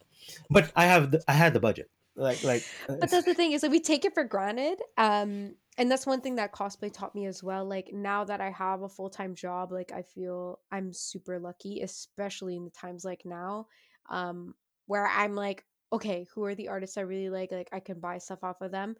but 0.49 0.71
I 0.75 0.85
have 0.85 1.11
the, 1.11 1.23
I 1.27 1.33
had 1.33 1.53
the 1.53 1.59
budget. 1.59 1.89
Like 2.15 2.43
like. 2.43 2.63
but 2.87 3.09
that's 3.09 3.25
the 3.25 3.33
thing 3.33 3.53
is 3.53 3.61
that 3.61 3.71
we 3.71 3.79
take 3.79 4.03
it 4.03 4.13
for 4.13 4.25
granted 4.25 4.77
um 4.97 5.55
and 5.77 5.89
that's 5.89 6.05
one 6.05 6.19
thing 6.19 6.35
that 6.35 6.51
cosplay 6.51 6.91
taught 6.91 7.15
me 7.15 7.25
as 7.25 7.41
well 7.41 7.63
like 7.63 7.91
now 7.93 8.25
that 8.25 8.41
i 8.41 8.51
have 8.51 8.81
a 8.81 8.89
full-time 8.89 9.33
job 9.33 9.71
like 9.71 9.93
i 9.93 10.01
feel 10.01 10.59
i'm 10.73 10.91
super 10.91 11.39
lucky 11.39 11.79
especially 11.81 12.57
in 12.57 12.65
the 12.65 12.69
times 12.71 13.05
like 13.05 13.21
now 13.23 13.65
um 14.09 14.53
where 14.87 15.07
i'm 15.07 15.35
like 15.35 15.63
okay 15.91 16.25
who 16.33 16.43
are 16.43 16.55
the 16.55 16.67
artists 16.67 16.97
i 16.97 17.01
really 17.01 17.29
like 17.29 17.51
like 17.51 17.69
i 17.71 17.79
can 17.79 17.99
buy 17.99 18.17
stuff 18.17 18.43
off 18.43 18.61
of 18.61 18.71
them 18.71 18.95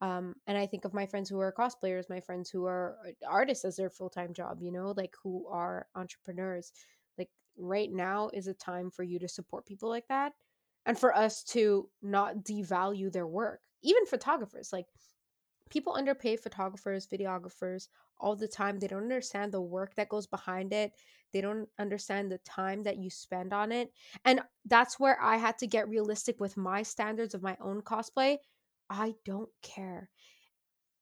um 0.00 0.34
and 0.46 0.58
i 0.58 0.66
think 0.66 0.84
of 0.84 0.94
my 0.94 1.06
friends 1.06 1.28
who 1.28 1.40
are 1.40 1.52
cosplayers 1.52 2.10
my 2.10 2.20
friends 2.20 2.50
who 2.50 2.64
are 2.64 2.96
uh, 3.06 3.10
artists 3.28 3.64
as 3.64 3.76
their 3.76 3.90
full-time 3.90 4.32
job 4.32 4.58
you 4.60 4.72
know 4.72 4.92
like 4.96 5.14
who 5.22 5.46
are 5.48 5.86
entrepreneurs 5.94 6.72
like 7.18 7.30
right 7.56 7.92
now 7.92 8.30
is 8.32 8.46
a 8.46 8.54
time 8.54 8.90
for 8.90 9.02
you 9.02 9.18
to 9.18 9.28
support 9.28 9.66
people 9.66 9.88
like 9.88 10.06
that 10.08 10.32
and 10.86 10.98
for 10.98 11.16
us 11.16 11.42
to 11.42 11.88
not 12.02 12.38
devalue 12.38 13.10
their 13.12 13.26
work 13.26 13.60
even 13.82 14.04
photographers 14.06 14.70
like 14.72 14.86
people 15.74 15.94
underpay 15.94 16.36
photographers, 16.36 17.08
videographers 17.08 17.88
all 18.20 18.36
the 18.36 18.46
time. 18.46 18.78
They 18.78 18.86
don't 18.86 19.02
understand 19.02 19.50
the 19.50 19.60
work 19.60 19.96
that 19.96 20.08
goes 20.08 20.26
behind 20.26 20.72
it. 20.72 20.92
They 21.32 21.40
don't 21.40 21.68
understand 21.80 22.30
the 22.30 22.38
time 22.38 22.84
that 22.84 22.96
you 22.96 23.10
spend 23.10 23.52
on 23.52 23.72
it. 23.72 23.90
And 24.24 24.40
that's 24.64 25.00
where 25.00 25.20
I 25.20 25.36
had 25.36 25.58
to 25.58 25.66
get 25.66 25.88
realistic 25.88 26.38
with 26.38 26.56
my 26.56 26.84
standards 26.84 27.34
of 27.34 27.42
my 27.42 27.56
own 27.60 27.82
cosplay. 27.82 28.38
I 28.88 29.16
don't 29.24 29.50
care. 29.62 30.10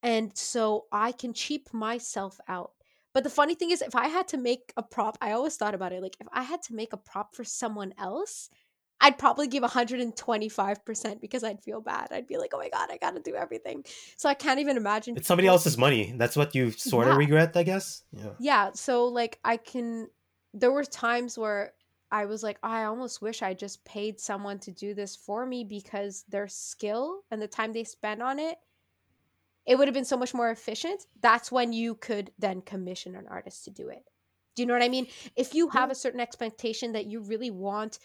And 0.02 0.34
so 0.34 0.86
I 0.90 1.12
can 1.12 1.34
cheap 1.34 1.68
myself 1.74 2.40
out. 2.48 2.72
But 3.12 3.24
the 3.24 3.30
funny 3.30 3.54
thing 3.54 3.72
is, 3.72 3.82
if 3.82 3.94
I 3.94 4.08
had 4.08 4.26
to 4.28 4.38
make 4.38 4.72
a 4.78 4.82
prop, 4.82 5.18
I 5.20 5.32
always 5.32 5.56
thought 5.56 5.74
about 5.74 5.92
it 5.92 6.02
like 6.02 6.16
if 6.18 6.26
I 6.32 6.44
had 6.44 6.62
to 6.62 6.74
make 6.74 6.94
a 6.94 6.96
prop 6.96 7.36
for 7.36 7.44
someone 7.44 7.92
else, 7.98 8.48
I'd 9.04 9.18
probably 9.18 9.48
give 9.48 9.64
125% 9.64 11.20
because 11.20 11.42
I'd 11.42 11.60
feel 11.60 11.80
bad. 11.80 12.08
I'd 12.12 12.28
be 12.28 12.38
like, 12.38 12.52
oh 12.54 12.58
my 12.58 12.68
God, 12.68 12.88
I 12.90 12.96
got 12.98 13.16
to 13.16 13.20
do 13.20 13.34
everything. 13.34 13.84
So 14.16 14.28
I 14.28 14.34
can't 14.34 14.60
even 14.60 14.76
imagine. 14.76 15.16
It's 15.16 15.26
somebody 15.26 15.48
else's 15.48 15.76
money. 15.76 16.14
That's 16.16 16.36
what 16.36 16.54
you 16.54 16.70
sort 16.70 17.06
Yeah. 17.06 17.12
of 17.12 17.18
regret, 17.18 17.56
I 17.56 17.64
guess. 17.64 18.04
Yeah. 18.12 18.30
Yeah. 18.38 18.70
So, 18.74 19.06
like, 19.06 19.40
I 19.44 19.56
can. 19.56 20.08
There 20.54 20.70
were 20.70 20.84
times 20.84 21.36
where 21.36 21.72
I 22.12 22.26
was 22.26 22.42
like, 22.42 22.58
I 22.62 22.84
almost 22.84 23.20
wish 23.20 23.42
I 23.42 23.54
just 23.54 23.84
paid 23.84 24.20
someone 24.20 24.58
to 24.60 24.70
do 24.70 24.94
this 24.94 25.16
for 25.16 25.44
me 25.46 25.64
because 25.64 26.24
their 26.28 26.46
skill 26.46 27.22
and 27.30 27.42
the 27.42 27.48
time 27.48 27.72
they 27.72 27.84
spend 27.84 28.22
on 28.22 28.38
it, 28.38 28.56
it 29.66 29.76
would 29.78 29.88
have 29.88 29.94
been 29.94 30.04
so 30.04 30.16
much 30.16 30.34
more 30.34 30.50
efficient. 30.50 31.06
That's 31.22 31.50
when 31.50 31.72
you 31.72 31.94
could 31.94 32.30
then 32.38 32.60
commission 32.62 33.16
an 33.16 33.26
artist 33.28 33.64
to 33.64 33.70
do 33.70 33.88
it. 33.88 34.04
Do 34.54 34.62
you 34.62 34.66
know 34.66 34.74
what 34.74 34.82
I 34.82 34.88
mean? 34.90 35.06
If 35.36 35.54
you 35.54 35.70
have 35.70 35.90
a 35.90 35.94
certain 35.94 36.20
expectation 36.20 36.92
that 36.92 37.06
you 37.06 37.20
really 37.20 37.50
want 37.50 37.98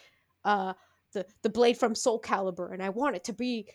uh 0.45 0.73
the 1.17 1.27
the 1.43 1.49
blade 1.49 1.77
from 1.77 1.95
Soul 1.95 2.21
Calibur 2.21 2.73
and 2.73 2.83
I 2.83 2.89
want 2.89 3.15
it 3.15 3.23
to 3.25 3.33
be 3.33 3.69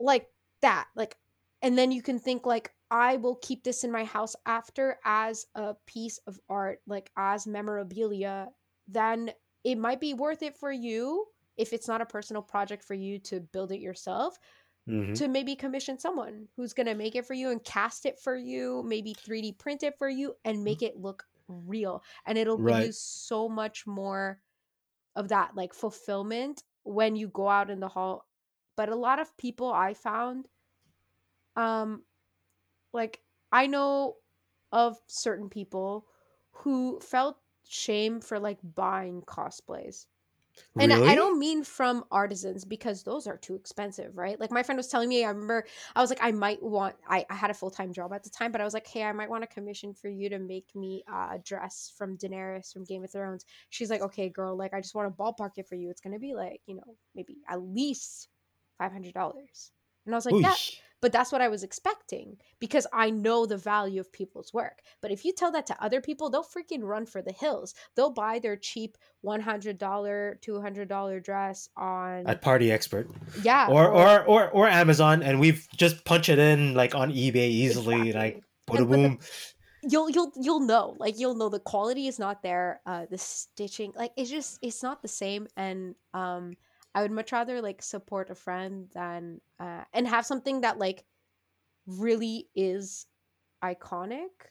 like 0.00 0.28
that, 0.62 0.88
like 0.94 1.16
and 1.62 1.76
then 1.76 1.90
you 1.92 2.02
can 2.02 2.18
think 2.18 2.46
like 2.46 2.72
I 2.90 3.16
will 3.16 3.36
keep 3.36 3.64
this 3.64 3.84
in 3.84 3.92
my 3.92 4.04
house 4.04 4.36
after 4.46 4.98
as 5.04 5.46
a 5.54 5.74
piece 5.86 6.18
of 6.26 6.38
art, 6.48 6.80
like 6.86 7.10
as 7.16 7.46
memorabilia, 7.46 8.48
then 8.86 9.32
it 9.64 9.76
might 9.76 10.00
be 10.00 10.14
worth 10.14 10.42
it 10.42 10.56
for 10.56 10.72
you 10.72 11.26
if 11.56 11.72
it's 11.72 11.88
not 11.88 12.00
a 12.00 12.06
personal 12.06 12.42
project 12.42 12.84
for 12.84 12.94
you 12.94 13.18
to 13.18 13.40
build 13.40 13.72
it 13.72 13.80
yourself 13.80 14.38
Mhm. 14.86 15.16
to 15.16 15.28
maybe 15.28 15.56
commission 15.56 15.98
someone 15.98 16.48
who's 16.56 16.72
going 16.74 16.86
to 16.86 16.94
make 16.94 17.14
it 17.16 17.26
for 17.26 17.34
you 17.34 17.50
and 17.50 17.64
cast 17.64 18.06
it 18.06 18.18
for 18.20 18.36
you, 18.36 18.82
maybe 18.84 19.14
3D 19.14 19.52
print 19.52 19.82
it 19.82 19.96
for 19.98 20.08
you 20.08 20.34
and 20.44 20.64
make 20.64 20.82
it 20.82 20.96
look 20.96 21.24
real. 21.48 22.02
And 22.26 22.38
it'll 22.38 22.58
give 22.58 22.78
you 22.78 22.92
so 22.92 23.48
much 23.48 23.86
more 23.86 24.40
of 25.18 25.28
that 25.28 25.56
like 25.56 25.74
fulfillment 25.74 26.62
when 26.84 27.16
you 27.16 27.28
go 27.28 27.48
out 27.48 27.70
in 27.70 27.80
the 27.80 27.88
hall. 27.88 28.26
But 28.76 28.88
a 28.88 28.96
lot 28.96 29.18
of 29.18 29.36
people 29.36 29.72
I 29.72 29.94
found 29.94 30.48
um 31.56 32.04
like 32.92 33.20
I 33.52 33.66
know 33.66 34.16
of 34.72 34.98
certain 35.08 35.50
people 35.50 36.06
who 36.52 37.00
felt 37.00 37.38
shame 37.66 38.20
for 38.20 38.38
like 38.38 38.58
buying 38.62 39.22
cosplays. 39.22 40.06
And 40.78 40.92
I- 40.92 40.96
Really? 40.96 41.08
I 41.10 41.14
don't 41.14 41.38
mean 41.38 41.64
from 41.64 42.04
artisans 42.10 42.64
because 42.64 43.02
those 43.02 43.26
are 43.26 43.36
too 43.36 43.54
expensive, 43.54 44.16
right? 44.16 44.38
Like 44.38 44.50
my 44.50 44.62
friend 44.62 44.76
was 44.76 44.88
telling 44.88 45.08
me, 45.08 45.24
I 45.24 45.28
remember 45.28 45.66
I 45.94 46.00
was 46.00 46.10
like, 46.10 46.20
I 46.22 46.30
might 46.32 46.62
want, 46.62 46.96
I, 47.08 47.24
I 47.30 47.34
had 47.34 47.50
a 47.50 47.54
full 47.54 47.70
time 47.70 47.92
job 47.92 48.12
at 48.12 48.22
the 48.24 48.30
time, 48.30 48.52
but 48.52 48.60
I 48.60 48.64
was 48.64 48.74
like, 48.74 48.86
hey, 48.86 49.04
I 49.04 49.12
might 49.12 49.30
want 49.30 49.44
a 49.44 49.48
commission 49.48 49.94
for 49.94 50.08
you 50.08 50.28
to 50.30 50.38
make 50.38 50.66
me 50.74 51.02
uh, 51.12 51.30
a 51.34 51.38
dress 51.38 51.92
from 51.96 52.16
Daenerys 52.16 52.72
from 52.72 52.84
Game 52.84 53.04
of 53.04 53.10
Thrones. 53.12 53.44
She's 53.70 53.90
like, 53.90 54.00
okay, 54.02 54.28
girl, 54.28 54.56
like 54.56 54.74
I 54.74 54.80
just 54.80 54.94
want 54.94 55.08
to 55.14 55.22
ballpark 55.22 55.52
it 55.56 55.68
for 55.68 55.74
you. 55.74 55.90
It's 55.90 56.00
going 56.00 56.14
to 56.14 56.18
be 56.20 56.34
like, 56.34 56.60
you 56.66 56.76
know, 56.76 56.96
maybe 57.14 57.38
at 57.48 57.62
least 57.62 58.28
$500. 58.78 59.70
And 60.06 60.14
I 60.14 60.18
was 60.18 60.26
like, 60.26 60.40
that, 60.40 60.58
Oosh. 60.58 60.80
But 61.00 61.12
that's 61.12 61.30
what 61.32 61.40
I 61.40 61.48
was 61.48 61.62
expecting 61.62 62.36
because 62.58 62.86
I 62.92 63.10
know 63.10 63.46
the 63.46 63.56
value 63.56 64.00
of 64.00 64.12
people's 64.12 64.52
work. 64.52 64.80
But 65.00 65.10
if 65.10 65.24
you 65.24 65.32
tell 65.32 65.52
that 65.52 65.66
to 65.66 65.82
other 65.82 66.00
people, 66.00 66.30
they'll 66.30 66.42
freaking 66.44 66.82
run 66.82 67.06
for 67.06 67.22
the 67.22 67.32
hills. 67.32 67.74
They'll 67.94 68.10
buy 68.10 68.38
their 68.38 68.56
cheap 68.56 68.96
$100, 69.24 69.78
$200 69.78 71.24
dress 71.24 71.68
on 71.76 72.26
At 72.26 72.42
Party 72.42 72.70
Expert. 72.72 73.08
yeah, 73.42 73.68
Or, 73.68 73.88
or 73.88 74.24
or 74.24 74.48
or 74.50 74.68
Amazon 74.68 75.22
and 75.22 75.40
we've 75.40 75.66
just 75.76 76.04
punch 76.04 76.28
it 76.28 76.38
in 76.38 76.74
like 76.74 76.94
on 76.94 77.10
eBay 77.12 77.48
easily 77.48 78.08
Exactly. 78.10 78.12
like 78.12 78.42
boom 78.88 79.18
you'll 79.82 80.10
you'll 80.10 80.32
you'll 80.36 80.60
know. 80.60 80.96
Like 80.98 81.18
you'll 81.18 81.36
know 81.36 81.48
the 81.48 81.60
quality 81.60 82.08
is 82.08 82.18
not 82.18 82.42
there. 82.42 82.80
Uh 82.84 83.06
the 83.10 83.18
stitching 83.18 83.92
like 83.96 84.12
it's 84.16 84.30
just 84.30 84.58
it's 84.60 84.82
not 84.82 85.02
the 85.02 85.08
same 85.08 85.46
and 85.56 85.94
um 86.14 86.54
I 86.98 87.02
would 87.02 87.12
much 87.12 87.30
rather 87.30 87.62
like 87.62 87.80
support 87.80 88.28
a 88.30 88.34
friend 88.34 88.88
than 88.92 89.40
uh 89.60 89.84
and 89.92 90.08
have 90.08 90.26
something 90.26 90.62
that 90.62 90.78
like 90.78 91.04
really 91.86 92.48
is 92.56 93.06
iconic 93.62 94.50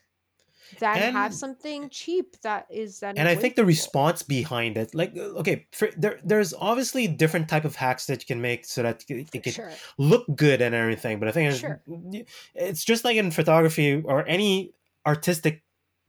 than 0.78 1.12
have 1.12 1.34
something 1.34 1.88
cheap 1.90 2.40
that 2.42 2.66
is 2.70 3.00
then 3.00 3.16
and 3.18 3.28
I 3.28 3.34
think 3.34 3.56
the 3.56 3.64
response 3.64 4.22
behind 4.22 4.76
it, 4.76 4.94
like 4.94 5.12
uh, 5.16 5.40
okay, 5.40 5.66
for, 5.72 5.88
there 5.96 6.20
there's 6.24 6.52
obviously 6.54 7.06
different 7.06 7.48
type 7.48 7.64
of 7.64 7.76
hacks 7.76 8.06
that 8.06 8.22
you 8.22 8.26
can 8.26 8.40
make 8.40 8.64
so 8.64 8.82
that 8.82 9.04
it, 9.08 9.28
it 9.32 9.42
can 9.42 9.52
sure 9.52 9.70
look 9.98 10.24
good 10.34 10.60
and 10.60 10.74
everything. 10.74 11.18
But 11.20 11.28
I 11.28 11.32
think 11.32 11.52
it's, 11.86 12.30
it's 12.54 12.84
just 12.84 13.04
like 13.04 13.16
in 13.16 13.30
photography 13.30 14.02
or 14.04 14.26
any 14.26 14.72
artistic 15.06 15.62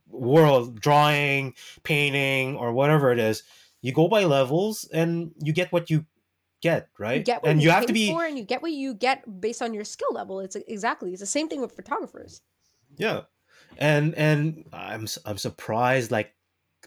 world, 0.07 0.81
drawing, 0.81 1.53
painting, 1.83 2.55
or 2.55 2.73
whatever 2.73 3.11
it 3.11 3.19
is. 3.19 3.43
You 3.81 3.93
go 3.93 4.09
by 4.09 4.25
levels 4.25 4.89
and 4.91 5.31
you 5.41 5.53
get 5.53 5.71
what 5.71 5.89
you 5.89 6.05
get, 6.61 6.89
right? 6.97 7.17
you 7.17 7.23
get 7.23 7.43
what 7.43 7.51
and 7.51 7.61
you, 7.61 7.69
have 7.69 7.85
to 7.85 7.93
be 7.93 8.11
for 8.11 8.25
and 8.25 8.37
you 8.37 8.43
get 8.43 8.61
what 8.61 8.71
you 8.71 8.93
get 8.93 9.41
based 9.41 9.61
on 9.61 9.73
your 9.73 9.83
skill 9.83 10.09
level. 10.11 10.39
It's 10.39 10.55
exactly 10.55 11.11
it's 11.11 11.19
the 11.19 11.25
same 11.25 11.47
thing 11.47 11.61
with 11.61 11.75
photographers. 11.75 12.41
Yeah, 12.97 13.21
and 13.77 14.13
and 14.15 14.65
I'm 14.73 15.07
I'm 15.25 15.37
surprised 15.37 16.11
like 16.11 16.33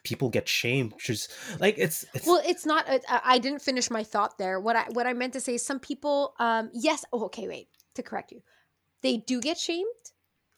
people 0.04 0.30
get 0.30 0.48
shamed, 0.48 0.92
which 0.94 1.10
is 1.10 1.28
like 1.60 1.76
it's 1.78 2.04
it's 2.14 2.26
well 2.26 2.42
it's 2.44 2.66
not 2.66 2.88
uh, 2.88 2.98
I- 3.08 3.20
i 3.24 3.38
didn't 3.38 3.62
finish 3.62 3.90
my 3.90 4.04
thought 4.04 4.38
there. 4.38 4.60
What 4.60 4.76
i 4.76 4.84
what 4.92 5.06
i 5.06 5.12
meant 5.12 5.32
to 5.34 5.40
say 5.40 5.54
is 5.54 5.64
some 5.64 5.80
people 5.80 6.34
um 6.38 6.70
yes 6.72 7.04
oh 7.12 7.24
okay 7.26 7.48
wait 7.48 7.68
to 7.94 8.02
correct 8.02 8.32
you. 8.32 8.42
They 9.02 9.16
do 9.18 9.40
get 9.40 9.58
shamed. 9.58 9.86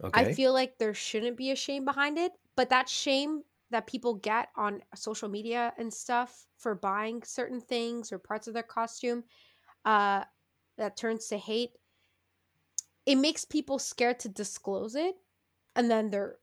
Okay. 0.02 0.20
i 0.28 0.32
feel 0.34 0.52
like 0.52 0.76
there 0.78 0.92
shouldn't 0.92 1.36
be 1.36 1.52
a 1.52 1.56
shame 1.56 1.84
behind 1.84 2.18
it 2.18 2.32
but 2.56 2.70
that 2.70 2.88
shame 2.88 3.42
that 3.74 3.86
people 3.86 4.14
get 4.14 4.48
on 4.56 4.80
social 4.94 5.28
media 5.28 5.72
and 5.78 5.92
stuff 5.92 6.46
for 6.56 6.74
buying 6.74 7.22
certain 7.24 7.60
things 7.60 8.12
or 8.12 8.18
parts 8.18 8.46
of 8.46 8.54
their 8.54 8.62
costume 8.62 9.24
uh 9.84 10.22
that 10.78 10.96
turns 10.96 11.26
to 11.26 11.36
hate 11.36 11.70
it 13.06 13.16
makes 13.16 13.44
people 13.44 13.78
scared 13.78 14.18
to 14.20 14.28
disclose 14.28 14.94
it 14.94 15.14
and 15.76 15.90
then 15.90 16.10
they're 16.10 16.36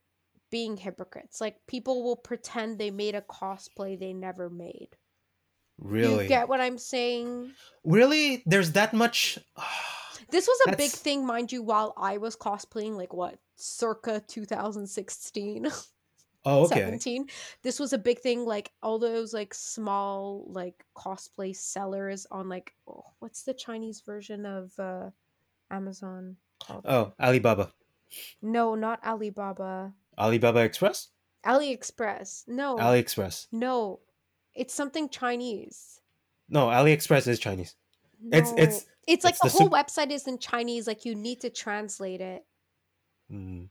being 0.51 0.75
hypocrites 0.75 1.39
like 1.39 1.55
people 1.67 2.03
will 2.03 2.17
pretend 2.17 2.77
they 2.77 2.91
made 2.91 3.15
a 3.15 3.21
cosplay 3.21 3.97
they 3.97 4.13
never 4.13 4.49
made 4.49 4.97
really, 5.81 6.23
you 6.23 6.29
get 6.29 6.47
what 6.47 6.61
I'm 6.61 6.77
saying? 6.77 7.51
really, 7.83 8.43
there's 8.45 8.71
that 8.73 8.93
much. 8.93 9.37
This 10.29 10.47
was 10.47 10.73
a 10.73 10.77
big 10.77 10.91
thing, 10.91 11.25
mind 11.25 11.51
you, 11.51 11.61
while 11.61 11.93
I 11.97 12.15
was 12.15 12.37
cosplaying, 12.37 12.95
like 12.95 13.11
what, 13.11 13.37
circa 13.57 14.23
2016, 14.25 15.67
oh, 16.45 16.65
okay. 16.65 16.79
17. 16.81 17.27
This 17.63 17.79
was 17.79 17.93
a 17.93 17.97
big 17.97 18.19
thing, 18.19 18.45
like 18.45 18.71
all 18.81 18.99
those 18.99 19.33
like 19.33 19.53
small 19.53 20.45
like 20.49 20.85
cosplay 20.95 21.55
sellers 21.55 22.25
on 22.31 22.49
like 22.49 22.73
oh, 22.87 23.03
what's 23.19 23.43
the 23.43 23.53
Chinese 23.53 24.01
version 24.01 24.45
of 24.45 24.77
uh 24.79 25.09
Amazon 25.69 26.35
called? 26.65 26.85
Oh, 26.87 27.13
Alibaba, 27.19 27.71
No, 28.41 28.75
not 28.75 29.03
Alibaba. 29.05 29.93
Alibaba 30.17 30.59
Express, 30.59 31.09
AliExpress. 31.45 32.47
No. 32.47 32.77
AliExpress. 32.77 33.47
no. 33.51 33.99
It's 34.53 34.73
something 34.73 35.07
Chinese. 35.07 36.01
No, 36.49 36.67
AliExpress 36.67 37.25
is 37.27 37.39
Chinese. 37.39 37.75
It's- 38.33 38.51
No. 38.51 38.57
it's- 38.57 38.85
it's 39.07 39.23
like 39.23 39.33
it's 39.35 39.41
the, 39.43 39.49
the 39.49 39.57
whole 39.63 39.69
website 39.69 40.11
is 40.11 40.27
in 40.27 40.37
Chinese, 40.37 40.85
like 40.87 41.05
you 41.05 41.15
need 41.15 41.39
to 41.41 41.49
translate 41.49 42.21
it. 42.21 42.45
Mm. 43.31 43.69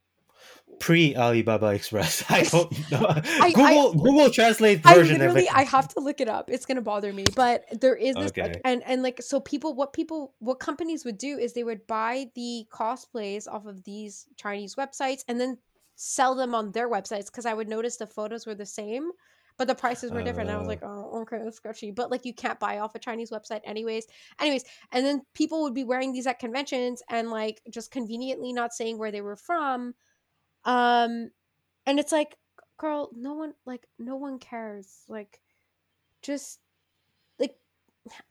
Pre 0.81 1.15
Alibaba 1.15 1.69
Express. 1.69 2.25
I 2.31 2.43
don't 2.43 2.73
know. 2.91 3.07
I- 3.07 3.53
Google 3.53 3.95
Google 3.95 4.31
Translate 4.31 4.81
I 4.85 4.95
version. 4.95 5.17
of 5.17 5.21
literally 5.21 5.43
it. 5.45 5.55
I 5.55 5.63
have 5.63 5.87
to 5.95 6.01
look 6.01 6.21
it 6.21 6.29
up. 6.29 6.51
It's 6.51 6.67
gonna 6.67 6.83
bother 6.83 7.13
me. 7.13 7.25
But 7.37 7.65
there 7.81 7.95
is 7.95 8.17
this 8.17 8.33
like 8.37 8.61
and 8.65 8.83
and 8.85 9.03
like 9.03 9.23
so 9.23 9.39
people 9.41 9.75
what 9.75 9.93
people 9.93 10.35
what 10.41 10.59
companies 10.59 11.05
would 11.05 11.19
do 11.19 11.39
is 11.39 11.53
they 11.53 11.65
would 11.65 11.87
buy 11.87 12.27
the 12.35 12.65
cosplays 12.73 13.47
off 13.47 13.67
of 13.67 13.85
these 13.85 14.27
Chinese 14.37 14.75
websites 14.75 15.21
and 15.29 15.39
then 15.41 15.59
sell 15.97 16.35
them 16.35 16.55
on 16.55 16.73
their 16.73 16.89
websites 16.91 17.27
because 17.27 17.47
I 17.47 17.55
would 17.55 17.69
notice 17.69 17.97
the 17.99 18.07
photos 18.07 18.47
were 18.47 18.55
the 18.55 18.67
same. 18.67 19.11
But 19.59 19.69
the 19.69 19.75
prices 19.75 20.11
were 20.11 20.23
different. 20.23 20.49
and 20.49 20.57
I 20.57 20.59
was 20.59 20.67
Oh. 20.67 20.71
like, 20.71 20.83
oh, 20.83 21.21
okay, 21.21 21.37
that's 21.45 21.59
sketchy. 21.59 21.91
But 21.91 22.11
like, 22.11 22.25
you 22.25 22.33
can't 22.33 22.59
buy 22.59 22.79
off 22.79 22.95
a 22.95 22.99
Chinese 22.99 23.31
website, 23.31 23.61
anyways. 23.65 24.07
Anyways, 24.41 24.65
and 24.91 25.05
then 25.05 25.21
people 25.35 25.63
would 25.65 25.75
be 25.75 25.85
wearing 25.85 26.13
these 26.15 26.27
at 26.27 26.39
conventions 26.39 27.03
and 27.11 27.31
like 27.31 27.61
just 27.71 27.91
conveniently 27.91 28.55
not 28.55 28.73
saying 28.73 28.97
where 28.97 29.11
they 29.13 29.21
were 29.21 29.37
from. 29.37 29.93
Um, 30.65 31.31
and 31.87 31.99
it's 31.99 32.13
like, 32.13 32.37
girl, 32.79 33.11
no 33.15 33.35
one 33.35 33.55
like 33.67 33.87
no 33.99 34.17
one 34.17 34.39
cares. 34.39 35.05
Like, 35.09 35.41
just 36.23 36.59
like 37.39 37.57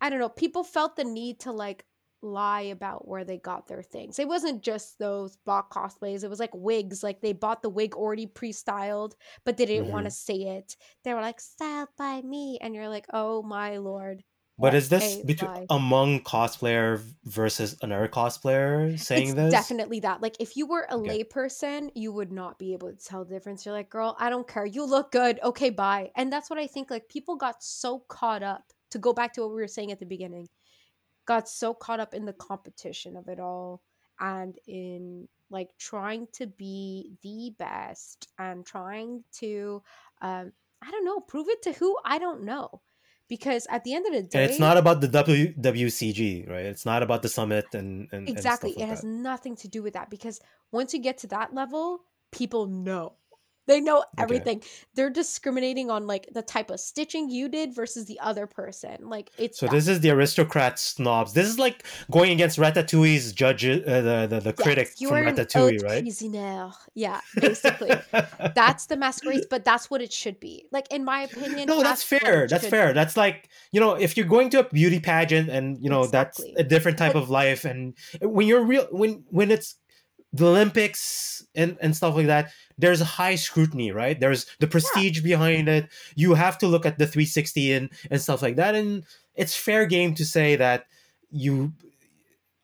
I 0.01 0.09
don't 0.09 0.19
know. 0.19 0.29
People 0.29 0.63
felt 0.63 0.95
the 0.95 1.03
need 1.03 1.39
to 1.41 1.51
like 1.51 1.85
lie 2.21 2.61
about 2.61 3.07
where 3.07 3.23
they 3.23 3.37
got 3.37 3.67
their 3.67 3.81
things. 3.81 4.19
It 4.19 4.27
wasn't 4.27 4.61
just 4.61 4.99
those 4.99 5.37
bought 5.45 5.69
cosplays. 5.69 6.23
It 6.23 6.29
was 6.29 6.39
like 6.39 6.53
wigs. 6.53 7.03
Like 7.03 7.21
they 7.21 7.33
bought 7.33 7.61
the 7.61 7.69
wig 7.69 7.95
already 7.95 8.25
pre-styled, 8.25 9.15
but 9.45 9.57
they 9.57 9.65
didn't 9.65 9.91
want 9.91 10.05
to 10.05 10.11
say 10.11 10.35
it. 10.35 10.75
They 11.03 11.13
were 11.13 11.21
like 11.21 11.39
styled 11.39 11.89
by 11.97 12.21
me, 12.21 12.57
and 12.61 12.75
you're 12.75 12.89
like, 12.89 13.05
oh 13.13 13.41
my 13.43 13.77
lord. 13.77 14.23
But 14.59 14.75
is 14.75 14.89
this 14.89 15.17
between 15.17 15.49
among 15.69 16.21
cosplayer 16.23 16.99
versus 17.23 17.77
another 17.81 18.07
cosplayer 18.07 18.99
saying 18.99 19.33
it's 19.33 19.33
this? 19.35 19.73
definitely 19.73 19.99
that. 20.01 20.21
Like 20.21 20.35
if 20.39 20.55
you 20.55 20.67
were 20.67 20.85
a 20.89 20.95
Okay. 20.95 21.15
layperson, 21.15 21.91
you 21.95 22.11
would 22.11 22.31
not 22.31 22.59
be 22.59 22.73
able 22.73 22.91
to 22.91 22.95
tell 22.97 23.25
the 23.25 23.33
difference. 23.33 23.65
You're 23.65 23.73
like, 23.73 23.89
girl, 23.89 24.15
I 24.19 24.29
don't 24.29 24.47
care. 24.47 24.65
You 24.65 24.85
look 24.85 25.11
good. 25.11 25.39
Okay, 25.43 25.69
bye. 25.71 26.11
And 26.15 26.31
that's 26.31 26.49
what 26.49 26.59
I 26.59 26.67
think. 26.67 26.91
Like 26.91 27.09
people 27.09 27.35
got 27.35 27.63
so 27.63 27.99
caught 28.07 28.43
up 28.43 28.71
to 28.91 28.99
go 28.99 29.13
back 29.13 29.33
to 29.33 29.41
what 29.41 29.49
we 29.49 29.55
were 29.55 29.67
saying 29.67 29.91
at 29.91 29.99
the 29.99 30.05
beginning, 30.05 30.47
got 31.25 31.49
so 31.49 31.73
caught 31.73 31.99
up 32.01 32.13
in 32.13 32.25
the 32.25 32.33
competition 32.33 33.17
of 33.17 33.27
it 33.29 33.39
all 33.39 33.83
and 34.19 34.59
in 34.67 35.29
like 35.51 35.69
trying 35.79 36.27
to 36.33 36.47
be 36.47 37.13
the 37.23 37.55
best 37.59 38.29
and 38.39 38.65
trying 38.65 39.23
to 39.33 39.83
um 40.21 40.53
I 40.81 40.91
don't 40.91 41.05
know, 41.05 41.19
prove 41.21 41.49
it 41.49 41.61
to 41.63 41.73
who? 41.73 41.97
I 42.05 42.19
don't 42.19 42.43
know. 42.43 42.81
Because 43.29 43.67
at 43.69 43.83
the 43.83 43.93
end 43.93 44.07
of 44.07 44.13
the 44.13 44.23
day, 44.23 44.43
And 44.43 44.49
it's 44.51 44.59
not 44.59 44.75
about 44.77 45.01
the 45.01 45.07
w- 45.07 45.53
WCG, 45.53 46.49
right? 46.49 46.65
It's 46.65 46.85
not 46.85 47.03
about 47.03 47.21
the 47.21 47.29
summit 47.29 47.73
and 47.73 48.09
and 48.11 48.27
exactly 48.27 48.71
And 48.71 48.81
stuff 48.81 48.87
it 48.87 48.89
has 48.89 49.01
that. 49.03 49.07
nothing 49.07 49.55
to 49.57 49.67
do 49.67 49.83
with 49.83 49.93
that 49.93 50.09
because 50.09 50.41
once 50.71 50.93
you 50.93 50.99
get 50.99 51.19
to 51.19 51.27
that 51.27 51.53
level 51.53 52.01
people 52.31 52.67
know 52.67 53.13
they 53.69 53.79
know 53.79 54.03
everything 54.17 54.61
they're 54.95 55.09
discriminating 55.09 55.89
on 55.89 56.07
like 56.13 56.27
the 56.33 56.41
type 56.41 56.69
of 56.71 56.79
stitching 56.79 57.29
you 57.29 57.47
did 57.47 57.73
versus 57.73 58.05
the 58.11 58.19
other 58.19 58.45
person 58.47 58.95
like 59.15 59.29
it's 59.37 59.57
So 59.59 59.65
that. 59.67 59.71
this 59.75 59.87
is 59.87 59.99
the 60.01 60.09
aristocrat 60.09 60.79
snobs. 60.79 61.31
This 61.33 61.47
is 61.47 61.57
like 61.59 61.85
going 62.11 62.31
against 62.31 62.57
Ratatouille's 62.59 63.31
judge, 63.31 63.63
uh, 63.65 63.77
the, 64.09 64.27
the 64.29 64.39
the 64.49 64.53
critic 64.53 64.87
yes, 64.89 65.01
you 65.01 65.07
from 65.09 65.17
Ratatouille, 65.29 65.83
right? 65.83 66.03
cuisinière. 66.03 66.73
yeah 66.95 67.21
basically 67.47 67.91
that's 68.55 68.87
the 68.87 68.97
masquerade, 68.97 69.45
but 69.49 69.63
that's 69.63 69.89
what 69.91 70.01
it 70.01 70.11
should 70.11 70.39
be 70.39 70.65
like 70.71 70.87
in 70.91 71.05
my 71.05 71.19
opinion 71.29 71.67
no, 71.67 71.81
that's 71.83 72.03
what 72.11 72.21
fair. 72.21 72.47
That's 72.47 72.67
fair. 72.67 72.87
be. 72.89 72.93
That's 72.99 73.15
like 73.15 73.49
you 73.71 73.79
know, 73.79 73.93
if 74.05 74.17
you're 74.17 74.25
going 74.35 74.49
to 74.51 74.59
a 74.59 74.63
beauty 74.79 74.99
pageant 74.99 75.47
and 75.49 75.65
you 75.83 75.89
know 75.89 76.03
Exactly. 76.03 76.53
that's 76.55 76.65
a 76.65 76.67
different 76.73 76.97
type 76.97 77.13
But- 77.13 77.23
of 77.23 77.29
life, 77.29 77.61
and 77.65 77.93
when 78.21 78.47
you're 78.47 78.63
real, 78.73 78.87
when 78.91 79.23
when 79.29 79.51
it's 79.51 79.75
the 80.33 80.45
Olympics 80.47 81.45
and 81.55 81.77
and 81.81 81.95
stuff 81.95 82.15
like 82.15 82.27
that, 82.27 82.51
there's 82.79 83.01
a 83.01 83.05
high 83.05 83.35
scrutiny, 83.35 83.91
right? 83.91 84.19
There's 84.19 84.45
the 84.59 84.67
prestige 84.67 85.21
behind 85.21 85.67
it. 85.67 85.89
You 86.15 86.33
have 86.33 86.57
to 86.59 86.67
look 86.67 86.85
at 86.85 86.97
the 86.97 87.05
360 87.05 87.73
and 87.73 87.89
and 88.09 88.21
stuff 88.21 88.41
like 88.41 88.55
that, 88.55 88.73
and 88.75 89.03
it's 89.35 89.55
fair 89.55 89.85
game 89.85 90.15
to 90.15 90.25
say 90.25 90.55
that 90.55 90.85
you 91.29 91.73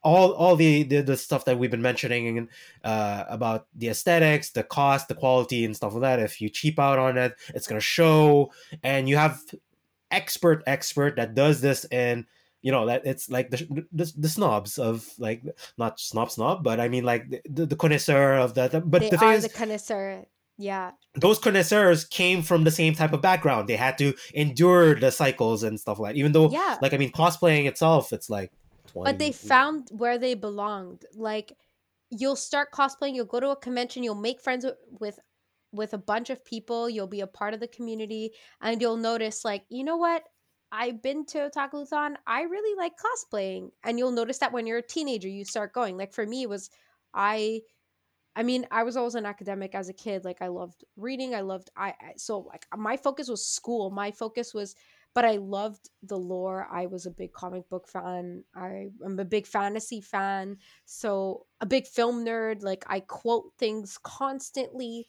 all 0.01 0.32
all 0.34 0.55
the 0.55 0.84
the, 0.84 1.01
the 1.01 1.18
stuff 1.18 1.45
that 1.45 1.59
we've 1.59 1.72
been 1.72 1.82
mentioning 1.82 2.47
uh, 2.84 3.26
about 3.28 3.68
the 3.76 3.89
aesthetics, 3.89 4.51
the 4.51 4.63
cost, 4.63 5.09
the 5.09 5.16
quality, 5.16 5.66
and 5.66 5.76
stuff 5.76 5.93
like 5.93 6.01
that. 6.01 6.20
If 6.20 6.39
you 6.39 6.49
cheap 6.49 6.80
out 6.80 6.97
on 6.97 7.18
it, 7.18 7.36
it's 7.53 7.68
gonna 7.68 7.82
show, 7.82 8.51
and 8.84 9.09
you 9.09 9.18
have 9.18 9.41
expert 10.11 10.63
expert 10.66 11.18
that 11.18 11.36
does 11.36 11.59
this 11.59 11.84
and 11.86 12.26
you 12.66 12.72
know 12.72 12.88
that 12.88 13.05
it's 13.05 13.30
like 13.30 13.51
the, 13.51 13.86
the, 13.93 14.11
the 14.18 14.28
snobs 14.28 14.80
of 14.80 15.07
like 15.20 15.43
not 15.78 15.99
snob 15.99 16.32
snob 16.32 16.63
but 16.63 16.80
i 16.80 16.88
mean 16.88 17.03
like 17.03 17.24
the, 17.47 17.68
the 17.68 17.76
connoisseur 17.76 18.34
of 18.34 18.55
that 18.55 18.72
but 18.89 19.01
they 19.01 19.09
the 19.11 19.18
thing 19.20 19.30
are 19.30 19.34
is 19.34 19.43
the 19.43 19.49
connoisseur 19.49 20.26
yeah. 20.57 20.91
those 21.13 21.38
connoisseurs 21.38 22.05
came 22.05 22.41
from 22.41 22.63
the 22.63 22.72
same 22.72 22.93
type 22.93 23.11
of 23.11 23.22
background. 23.22 23.68
They 23.68 23.76
had 23.76 23.97
to 23.97 24.13
endure 24.34 24.95
the 24.95 25.11
cycles 25.11 25.63
and 25.63 25.78
stuff 25.78 25.99
like 25.99 26.13
that. 26.13 26.20
Even 26.20 26.32
though 26.32 26.49
yeah. 26.49 26.78
like 26.82 26.93
i 26.93 26.97
mean 26.97 27.11
cosplaying 27.11 27.66
itself 27.66 28.13
it's 28.13 28.30
like 28.30 28.53
20, 28.93 29.11
but 29.11 29.20
they 29.20 29.34
found 29.34 29.89
where 29.91 30.18
they 30.18 30.34
belonged. 30.34 31.03
Like 31.13 31.51
you'll 32.09 32.38
start 32.38 32.72
cosplaying 32.72 33.16
you'll 33.16 33.26
go 33.26 33.41
to 33.41 33.49
a 33.49 33.55
convention 33.57 34.01
you'll 34.01 34.16
make 34.16 34.39
friends 34.39 34.66
with 35.01 35.20
with 35.74 35.93
a 35.93 35.97
bunch 35.97 36.30
of 36.30 36.45
people 36.45 36.89
you'll 36.89 37.05
be 37.05 37.20
a 37.20 37.28
part 37.28 37.53
of 37.53 37.59
the 37.59 37.68
community 37.68 38.32
and 38.61 38.82
you'll 38.82 38.95
notice 38.95 39.43
like 39.43 39.66
you 39.68 39.84
know 39.84 39.97
what 39.97 40.24
i've 40.72 41.01
been 41.01 41.26
to 41.26 41.38
otakuthon 41.49 42.16
i 42.28 42.41
really 42.43 42.76
like 42.78 42.93
cosplaying 42.97 43.70
and 43.84 43.97
you'll 43.97 44.11
notice 44.11 44.39
that 44.39 44.51
when 44.51 44.68
you're 44.68 44.80
a 44.80 44.82
teenager 44.82 45.28
you 45.30 45.45
start 45.45 45.74
going 45.74 45.97
like 45.97 46.13
for 46.13 46.26
me 46.26 46.43
it 46.43 46.49
was 46.49 46.70
i 47.13 47.61
i 48.36 48.43
mean 48.43 48.66
i 48.72 48.84
was 48.84 48.97
always 48.97 49.16
an 49.16 49.26
academic 49.26 49.76
as 49.76 49.89
a 49.89 49.93
kid 49.93 50.26
like 50.26 50.41
i 50.41 50.47
loved 50.47 50.84
reading 50.97 51.34
i 51.36 51.41
loved 51.41 51.70
i 51.76 51.89
I- 51.89 52.13
so 52.18 52.39
like 52.39 52.66
my 52.76 52.97
focus 52.97 53.30
was 53.30 53.45
school 53.45 53.89
my 53.91 54.11
focus 54.11 54.53
was 54.53 54.76
but 55.13 55.24
I 55.24 55.38
loved 55.38 55.89
the 56.03 56.18
lore. 56.18 56.68
I 56.70 56.88
was 56.88 57.05
a 57.05 57.09
big 57.09 57.32
comic 57.32 57.70
book 57.70 57.88
fan. 57.88 58.43
I 58.53 58.89
am 59.05 59.18
a 59.18 59.24
big 59.24 59.47
fantasy 59.47 60.01
fan. 60.01 60.57
So 60.84 61.45
a 61.61 61.66
big 61.66 61.88
film 61.88 62.26
nerd. 62.26 62.63
Like 62.63 62.84
I 62.88 62.99
quote 62.99 63.53
things 63.57 63.97
constantly. 63.97 65.07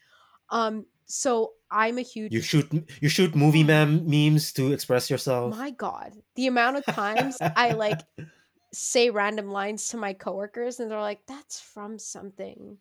Um, 0.51 0.87
so 1.07 1.53
I'm 1.71 1.99
a 1.99 2.03
huge 2.03 2.33
you 2.33 2.43
shoot 2.43 2.69
you 3.01 3.09
shoot 3.09 3.35
movie 3.35 3.65
mem- 3.73 4.09
memes 4.09 4.53
to 4.55 4.73
express 4.73 5.09
yourself 5.11 5.57
my 5.57 5.71
God. 5.71 6.13
The 6.35 6.47
amount 6.47 6.77
of 6.77 6.85
times 6.85 7.39
I 7.41 7.73
like 7.73 8.01
say 8.73 9.11
random 9.11 9.51
lines 9.51 9.89
to 9.89 9.97
my 9.97 10.13
coworkers 10.13 10.81
and 10.81 10.91
they're 10.91 11.01
like, 11.01 11.21
that's 11.27 11.61
from 11.61 11.99
something. 11.99 12.77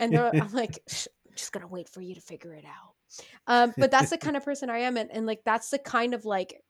And 0.00 0.12
they're, 0.12 0.34
I'm 0.34 0.52
like, 0.52 0.78
I'm 0.90 1.34
just 1.34 1.52
gonna 1.52 1.66
wait 1.66 1.88
for 1.88 2.00
you 2.00 2.14
to 2.14 2.20
figure 2.20 2.54
it 2.54 2.64
out. 2.64 2.94
Um, 3.46 3.74
but 3.76 3.90
that's 3.90 4.10
the 4.10 4.18
kind 4.18 4.36
of 4.36 4.44
person 4.44 4.70
I 4.70 4.78
am, 4.78 4.96
and, 4.96 5.10
and 5.10 5.26
like 5.26 5.42
that's 5.44 5.70
the 5.70 5.78
kind 5.78 6.14
of 6.14 6.24
like 6.24 6.62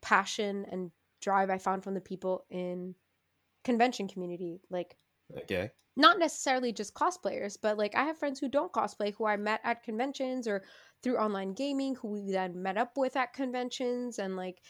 passion 0.00 0.66
and 0.70 0.90
drive 1.20 1.50
I 1.50 1.58
found 1.58 1.84
from 1.84 1.94
the 1.94 2.00
people 2.00 2.44
in 2.50 2.94
convention 3.64 4.08
community. 4.08 4.60
Like 4.70 4.96
okay 5.36 5.70
not 5.96 6.18
necessarily 6.18 6.72
just 6.72 6.94
cosplayers, 6.94 7.58
but 7.60 7.76
like 7.76 7.94
I 7.94 8.04
have 8.04 8.18
friends 8.18 8.40
who 8.40 8.48
don't 8.48 8.72
cosplay 8.72 9.14
who 9.14 9.26
I 9.26 9.36
met 9.36 9.60
at 9.64 9.82
conventions 9.82 10.48
or 10.48 10.62
through 11.02 11.18
online 11.18 11.52
gaming 11.52 11.94
who 11.94 12.08
we 12.08 12.32
then 12.32 12.62
met 12.62 12.78
up 12.78 12.96
with 12.96 13.16
at 13.16 13.34
conventions 13.34 14.18
and 14.18 14.36
like 14.36 14.62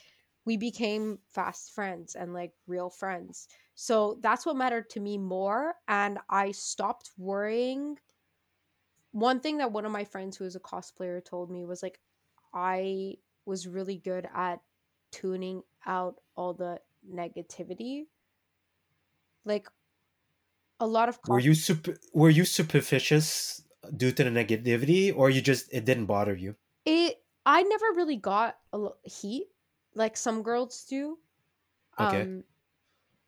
we 0.45 0.57
became 0.57 1.19
fast 1.29 1.73
friends 1.73 2.17
and 2.17 2.35
like 2.35 2.53
real 2.67 2.91
friends. 2.91 3.47
So 3.75 4.19
that's 4.21 4.45
what 4.45 4.57
mattered 4.57 4.91
to 4.91 5.01
me 5.01 5.17
more 5.17 5.75
and 5.87 6.19
I 6.29 6.51
stopped 6.51 7.13
worrying. 7.17 7.99
One 9.13 9.39
thing 9.39 9.59
that 9.59 9.71
one 9.71 9.85
of 9.85 9.93
my 9.93 10.05
friends 10.05 10.37
who 10.37 10.45
is 10.45 10.57
a 10.57 10.61
cosplayer 10.61 11.25
told 11.25 11.51
me 11.51 11.65
was 11.65 11.83
like 11.83 12.01
I 12.53 13.15
was 13.47 13.69
really 13.69 13.97
good 13.97 14.29
at 14.35 14.61
tuning 15.13 15.63
out 15.87 16.17
all 16.35 16.55
the 16.55 16.81
negativity. 17.09 18.07
Like 19.45 19.69
a 20.83 20.87
lot 20.87 21.09
of 21.09 21.19
were 21.29 21.39
you 21.39 21.55
super 21.55 21.95
were 22.13 22.31
you 22.31 22.45
superstitious 22.45 23.63
due 23.97 24.11
to 24.13 24.25
the 24.25 24.31
negativity 24.31 25.13
or 25.17 25.31
you 25.31 25.41
just 25.41 25.73
it 25.73 25.85
didn't 25.85 26.07
bother 26.07 26.35
you? 26.35 26.57
It 26.85 27.23
i 27.47 27.63
never 27.63 27.87
really 27.95 28.17
got 28.17 28.57
a 28.73 28.89
heat 29.05 29.47
like 29.95 30.17
some 30.17 30.43
girls 30.43 30.85
do. 30.89 31.19
Okay. 32.01 32.23
um 32.23 32.45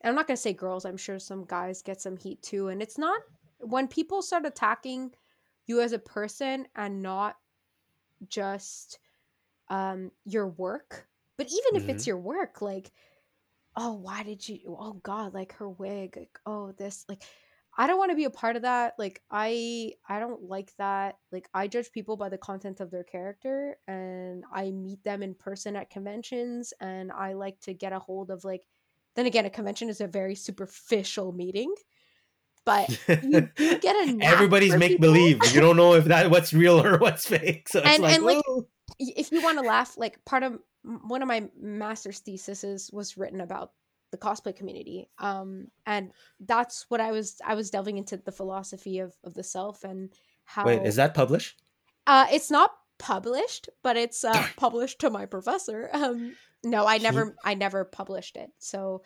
and 0.00 0.10
i'm 0.10 0.14
not 0.14 0.26
gonna 0.26 0.36
say 0.36 0.52
girls 0.52 0.84
i'm 0.84 0.96
sure 0.96 1.18
some 1.18 1.44
guys 1.44 1.82
get 1.82 2.00
some 2.00 2.16
heat 2.16 2.42
too 2.42 2.68
and 2.68 2.80
it's 2.80 2.96
not 2.96 3.20
when 3.60 3.88
people 3.88 4.22
start 4.22 4.46
attacking 4.46 5.10
you 5.66 5.80
as 5.80 5.92
a 5.92 5.98
person 5.98 6.66
and 6.74 7.02
not 7.02 7.36
just 8.28 8.98
um 9.68 10.10
your 10.24 10.48
work 10.48 11.06
but 11.36 11.46
even 11.46 11.82
if 11.82 11.88
it's 11.88 12.06
your 12.06 12.18
work 12.18 12.62
like 12.62 12.90
oh 13.76 13.92
why 13.92 14.22
did 14.22 14.46
you 14.48 14.60
oh 14.66 14.94
god 15.02 15.34
like 15.34 15.52
her 15.54 15.68
wig 15.68 16.16
like 16.16 16.38
oh 16.46 16.72
this 16.72 17.04
like 17.08 17.22
i 17.76 17.86
don't 17.86 17.98
want 17.98 18.10
to 18.10 18.16
be 18.16 18.24
a 18.24 18.30
part 18.30 18.56
of 18.56 18.62
that 18.62 18.94
like 18.98 19.20
i 19.30 19.92
i 20.08 20.18
don't 20.18 20.42
like 20.42 20.72
that 20.78 21.16
like 21.32 21.48
i 21.54 21.66
judge 21.66 21.90
people 21.92 22.16
by 22.16 22.28
the 22.28 22.38
content 22.38 22.80
of 22.80 22.90
their 22.90 23.04
character 23.04 23.76
and 23.88 24.44
i 24.52 24.70
meet 24.70 25.02
them 25.04 25.22
in 25.22 25.34
person 25.34 25.76
at 25.76 25.90
conventions 25.90 26.72
and 26.80 27.10
i 27.12 27.32
like 27.32 27.58
to 27.60 27.72
get 27.74 27.92
a 27.92 27.98
hold 27.98 28.30
of 28.30 28.44
like 28.44 28.62
then 29.16 29.26
again 29.26 29.44
a 29.44 29.50
convention 29.50 29.88
is 29.88 30.00
a 30.00 30.06
very 30.06 30.34
superficial 30.34 31.32
meeting 31.32 31.72
but 32.64 32.88
you 33.22 33.48
do 33.56 33.78
get 33.78 33.94
a 33.96 34.18
everybody's 34.22 34.76
make 34.76 35.00
believe 35.00 35.38
you 35.52 35.60
don't 35.60 35.76
know 35.76 35.94
if 35.94 36.04
that 36.06 36.30
what's 36.30 36.52
real 36.52 36.80
or 36.82 36.98
what's 36.98 37.26
fake 37.26 37.68
so 37.68 37.80
it's 37.80 37.88
And- 37.88 38.02
like, 38.02 38.14
and, 38.14 38.24
like, 38.24 38.42
if 38.98 39.32
you 39.32 39.42
want 39.42 39.58
to 39.58 39.64
laugh 39.64 39.96
like 39.98 40.24
part 40.24 40.42
of 40.42 40.58
one 40.82 41.22
of 41.22 41.28
my 41.28 41.48
master's 41.60 42.18
theses 42.20 42.90
was 42.92 43.16
written 43.16 43.40
about 43.40 43.72
the 44.14 44.18
cosplay 44.26 44.54
community 44.54 45.08
um 45.18 45.48
and 45.86 46.12
that's 46.40 46.86
what 46.90 47.00
i 47.00 47.10
was 47.10 47.40
i 47.44 47.54
was 47.60 47.70
delving 47.70 47.98
into 47.98 48.16
the 48.16 48.30
philosophy 48.40 49.00
of 49.00 49.10
of 49.24 49.34
the 49.34 49.42
self 49.42 49.82
and 49.82 50.12
how 50.44 50.64
wait 50.68 50.82
is 50.86 50.96
that 50.96 51.14
published 51.14 51.60
uh 52.06 52.26
it's 52.30 52.50
not 52.58 52.70
published 52.98 53.68
but 53.82 53.96
it's 53.96 54.22
uh 54.24 54.46
published 54.56 55.00
to 55.00 55.10
my 55.10 55.26
professor 55.26 55.90
um 55.92 56.34
no 56.62 56.86
i 56.86 56.98
never 56.98 57.34
i 57.44 57.54
never 57.54 57.84
published 57.84 58.36
it 58.36 58.50
so 58.58 59.02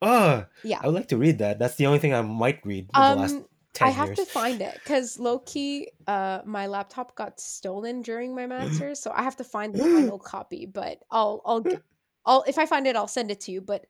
oh 0.00 0.44
Yeah. 0.64 0.80
i 0.82 0.86
would 0.86 0.94
like 0.94 1.08
to 1.08 1.18
read 1.18 1.38
that 1.44 1.58
that's 1.58 1.76
the 1.76 1.86
only 1.86 1.98
thing 1.98 2.14
i 2.14 2.22
might 2.22 2.64
read 2.64 2.88
in 2.94 3.00
the 3.00 3.14
last 3.14 3.34
um 3.36 3.44
10 3.74 3.88
I 3.88 3.90
have 3.92 4.08
years 4.08 4.18
to 4.18 4.24
find 4.26 4.60
it 4.62 4.74
because 4.82 5.20
low 5.20 5.38
key, 5.38 5.90
uh, 6.08 6.40
my 6.44 6.66
laptop 6.66 7.14
got 7.14 7.38
stolen 7.38 8.02
during 8.02 8.34
my 8.34 8.46
master's, 8.54 8.98
so 8.98 9.12
I 9.14 9.22
have 9.22 9.36
to 9.36 9.44
find 9.44 9.72
the 9.74 9.84
final 9.84 10.18
copy. 10.18 10.66
But 10.66 11.04
I'll, 11.12 11.42
I'll, 11.44 11.62
I'll, 12.26 12.44
if 12.48 12.58
I 12.58 12.66
find 12.66 12.86
it, 12.88 12.96
I'll 12.96 13.06
send 13.18 13.30
it 13.30 13.40
to 13.42 13.52
you. 13.52 13.60
But 13.60 13.86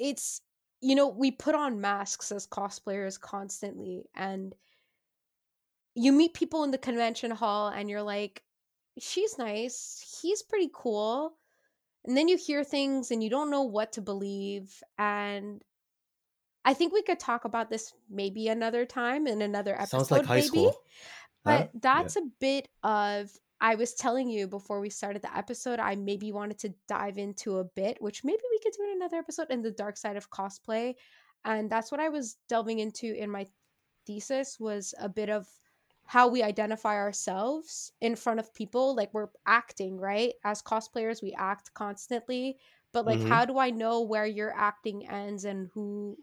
it's 0.00 0.40
you 0.80 0.94
know 0.94 1.08
we 1.08 1.30
put 1.30 1.54
on 1.54 1.80
masks 1.80 2.32
as 2.32 2.46
cosplayers 2.46 3.20
constantly 3.20 4.04
and 4.14 4.54
you 5.94 6.12
meet 6.12 6.34
people 6.34 6.64
in 6.64 6.70
the 6.70 6.78
convention 6.78 7.30
hall 7.30 7.68
and 7.68 7.90
you're 7.90 8.02
like 8.02 8.42
she's 8.98 9.36
nice 9.38 10.18
he's 10.22 10.42
pretty 10.42 10.70
cool 10.72 11.34
and 12.06 12.16
then 12.16 12.28
you 12.28 12.36
hear 12.36 12.64
things 12.64 13.10
and 13.10 13.22
you 13.22 13.28
don't 13.30 13.50
know 13.50 13.62
what 13.62 13.92
to 13.92 14.00
believe 14.00 14.82
and 14.98 15.62
i 16.64 16.72
think 16.74 16.92
we 16.92 17.02
could 17.02 17.20
talk 17.20 17.44
about 17.44 17.68
this 17.70 17.92
maybe 18.08 18.48
another 18.48 18.86
time 18.86 19.26
in 19.26 19.42
another 19.42 19.74
episode 19.74 19.98
Sounds 19.98 20.10
like 20.10 20.24
high 20.24 20.34
maybe 20.36 20.46
school. 20.46 20.74
but 21.44 21.60
Huh? 21.60 21.66
that's 21.74 22.16
a 22.16 22.22
bit 22.40 22.68
of 22.82 23.30
I 23.60 23.74
was 23.74 23.94
telling 23.94 24.28
you 24.28 24.48
before 24.48 24.80
we 24.80 24.90
started 24.90 25.22
the 25.22 25.36
episode, 25.36 25.78
I 25.80 25.94
maybe 25.96 26.32
wanted 26.32 26.58
to 26.60 26.74
dive 26.88 27.18
into 27.18 27.58
a 27.58 27.64
bit, 27.64 28.00
which 28.00 28.24
maybe 28.24 28.42
we 28.50 28.58
could 28.60 28.72
do 28.72 28.84
in 28.84 28.96
another 28.96 29.18
episode 29.18 29.50
in 29.50 29.62
the 29.62 29.70
dark 29.70 29.96
side 29.96 30.16
of 30.16 30.30
cosplay. 30.30 30.94
And 31.44 31.70
that's 31.70 31.90
what 31.90 32.00
I 32.00 32.08
was 32.08 32.36
delving 32.48 32.78
into 32.78 33.12
in 33.14 33.30
my 33.30 33.46
thesis 34.06 34.58
was 34.58 34.94
a 34.98 35.08
bit 35.08 35.30
of 35.30 35.48
how 36.06 36.26
we 36.28 36.42
identify 36.42 36.96
ourselves 36.96 37.92
in 38.00 38.16
front 38.16 38.40
of 38.40 38.54
people. 38.54 38.96
Like 38.96 39.14
we're 39.14 39.28
acting, 39.46 39.98
right? 39.98 40.34
As 40.44 40.62
cosplayers, 40.62 41.22
we 41.22 41.32
act 41.34 41.72
constantly. 41.74 42.58
But 42.92 43.06
like 43.06 43.20
Mhm. 43.20 43.22
how 43.22 43.44
do 43.44 43.58
I 43.58 43.70
know 43.70 44.00
where 44.02 44.26
your 44.26 44.52
acting 44.56 45.08
ends 45.08 45.44
and 45.44 45.68
who 45.74 46.18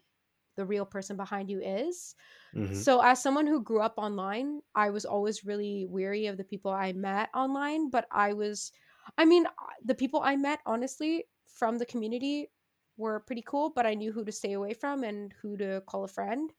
the 0.57 0.67
real 0.67 0.85
person 0.85 1.17
behind 1.17 1.49
you 1.51 1.61
is? 1.61 2.15
Mhm. 2.53 2.83
So, 2.83 3.01
as 3.01 3.21
someone 3.21 3.47
who 3.47 3.63
grew 3.63 3.81
up 3.81 3.95
online, 3.97 4.61
I 4.75 4.89
was 4.91 5.05
always 5.05 5.45
really 5.45 5.85
weary 5.85 6.27
of 6.27 6.37
the 6.37 6.43
people 6.43 6.71
I 6.71 6.93
met 6.93 7.29
online. 7.33 7.89
But 7.89 8.07
I 8.11 8.33
was, 8.33 8.71
I 9.17 9.25
mean, 9.25 9.47
the 9.83 9.95
people 9.95 10.21
I 10.21 10.35
met, 10.35 10.61
honestly, 10.65 11.25
from 11.47 11.77
the 11.79 11.85
community 11.85 12.51
were 12.97 13.21
pretty 13.21 13.41
cool, 13.43 13.71
but 13.71 13.85
I 13.85 13.93
knew 13.95 14.11
who 14.11 14.25
to 14.25 14.31
stay 14.31 14.53
away 14.53 14.73
from 14.73 15.03
and 15.03 15.33
who 15.41 15.57
to 15.57 15.81
call 15.87 16.03
a 16.03 16.07
friend. 16.09 16.53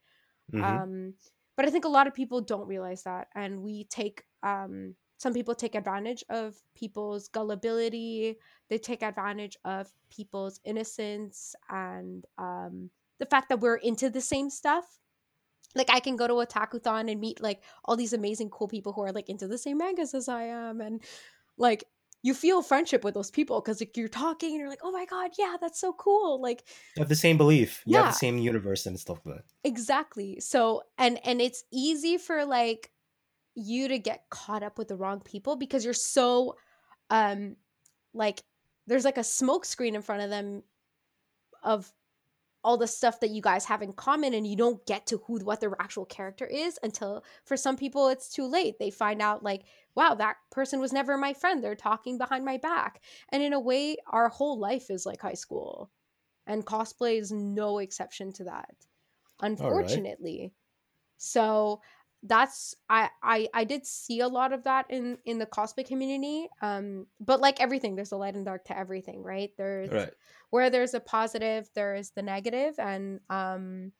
Mhm. 0.52 0.78
Um, 0.78 1.14
but 1.56 1.66
I 1.66 1.70
think 1.70 1.84
a 1.84 1.88
lot 1.88 2.06
of 2.06 2.14
people 2.14 2.40
don't 2.40 2.66
realize 2.68 3.02
that. 3.04 3.28
And 3.34 3.62
we 3.62 3.84
take, 3.84 4.24
um, 4.42 4.96
some 5.18 5.34
people 5.34 5.54
take 5.54 5.74
advantage 5.74 6.24
of 6.28 6.62
people's 6.74 7.28
gullibility, 7.28 8.36
they 8.68 8.78
take 8.78 9.02
advantage 9.02 9.56
of 9.64 9.92
people's 10.10 10.60
innocence 10.64 11.54
and 11.68 12.24
um, 12.38 12.90
the 13.18 13.26
fact 13.26 13.48
that 13.48 13.60
we're 13.60 13.76
into 13.76 14.10
the 14.10 14.20
same 14.20 14.50
stuff 14.50 14.84
like 15.74 15.90
I 15.90 16.00
can 16.00 16.16
go 16.16 16.26
to 16.26 16.32
Otakuthon 16.34 17.10
and 17.10 17.20
meet 17.20 17.42
like 17.42 17.62
all 17.84 17.94
these 17.96 18.12
amazing 18.14 18.48
cool 18.50 18.68
people 18.68 18.92
who 18.94 19.02
are 19.02 19.12
like 19.12 19.28
into 19.28 19.46
the 19.46 19.58
same 19.58 19.78
mangas 19.78 20.14
as 20.14 20.28
I 20.28 20.44
am 20.44 20.80
and 20.80 21.02
like 21.58 21.84
you 22.22 22.34
feel 22.34 22.62
friendship 22.62 23.04
with 23.04 23.14
those 23.14 23.30
people 23.30 23.60
because 23.60 23.80
like 23.80 23.96
you're 23.96 24.08
talking 24.08 24.50
and 24.50 24.58
you're 24.60 24.68
like 24.68 24.80
oh 24.82 24.90
my 24.90 25.04
god 25.04 25.30
yeah 25.38 25.56
that's 25.60 25.78
so 25.80 25.92
cool 25.92 26.40
like 26.40 26.64
You 26.96 27.00
have 27.02 27.08
the 27.08 27.14
same 27.14 27.36
belief. 27.36 27.82
You 27.86 27.96
have 27.98 28.06
Yeah. 28.06 28.10
the 28.12 28.16
same 28.16 28.38
universe 28.38 28.86
and 28.86 28.98
stuff 28.98 29.18
like 29.24 29.36
that. 29.36 29.44
exactly 29.62 30.40
so 30.40 30.82
and 30.96 31.20
and 31.24 31.40
it's 31.40 31.64
easy 31.72 32.16
for 32.18 32.44
like 32.44 32.90
you 33.54 33.88
to 33.88 33.98
get 33.98 34.22
caught 34.30 34.62
up 34.62 34.78
with 34.78 34.88
the 34.88 34.96
wrong 34.96 35.20
people 35.20 35.56
because 35.56 35.84
you're 35.84 35.92
so 35.94 36.56
um 37.10 37.56
like 38.14 38.42
there's 38.86 39.04
like 39.04 39.18
a 39.18 39.24
smoke 39.24 39.64
screen 39.66 39.94
in 39.94 40.02
front 40.02 40.22
of 40.22 40.30
them 40.30 40.62
of 41.62 41.92
all 42.64 42.76
the 42.76 42.86
stuff 42.86 43.20
that 43.20 43.30
you 43.30 43.40
guys 43.40 43.64
have 43.64 43.82
in 43.82 43.92
common 43.92 44.34
and 44.34 44.46
you 44.46 44.56
don't 44.56 44.84
get 44.86 45.06
to 45.06 45.18
who 45.26 45.38
what 45.40 45.60
their 45.60 45.74
actual 45.80 46.04
character 46.04 46.44
is 46.44 46.78
until 46.82 47.24
for 47.44 47.56
some 47.56 47.76
people 47.76 48.08
it's 48.08 48.28
too 48.28 48.46
late. 48.46 48.78
They 48.78 48.90
find 48.90 49.22
out 49.22 49.42
like 49.42 49.64
wow 49.94 50.14
that 50.14 50.36
person 50.50 50.80
was 50.80 50.92
never 50.92 51.16
my 51.16 51.32
friend. 51.32 51.62
They're 51.62 51.74
talking 51.74 52.18
behind 52.18 52.44
my 52.44 52.56
back. 52.56 53.02
And 53.30 53.42
in 53.42 53.52
a 53.52 53.60
way 53.60 53.96
our 54.10 54.28
whole 54.28 54.58
life 54.58 54.90
is 54.90 55.06
like 55.06 55.20
high 55.20 55.34
school. 55.34 55.90
And 56.46 56.64
cosplay 56.64 57.18
is 57.18 57.30
no 57.30 57.78
exception 57.78 58.32
to 58.34 58.44
that 58.44 58.74
unfortunately. 59.40 60.52
So 61.18 61.80
that's 62.24 62.74
I, 62.88 63.10
I 63.22 63.48
i 63.54 63.64
did 63.64 63.86
see 63.86 64.20
a 64.20 64.28
lot 64.28 64.52
of 64.52 64.64
that 64.64 64.86
in 64.90 65.18
in 65.24 65.38
the 65.38 65.46
cosplay 65.46 65.86
community 65.86 66.48
um 66.62 67.06
but 67.20 67.40
like 67.40 67.60
everything 67.60 67.94
there's 67.94 68.12
a 68.12 68.16
light 68.16 68.34
and 68.34 68.44
dark 68.44 68.64
to 68.66 68.76
everything 68.76 69.22
right 69.22 69.50
there's 69.56 69.90
Right. 69.92 70.12
where 70.50 70.68
there's 70.70 70.94
a 70.94 71.00
positive 71.00 71.70
there 71.74 71.94
is 71.94 72.10
the 72.12 72.22
negative 72.22 72.74
and 72.78 73.20
um 73.30 73.92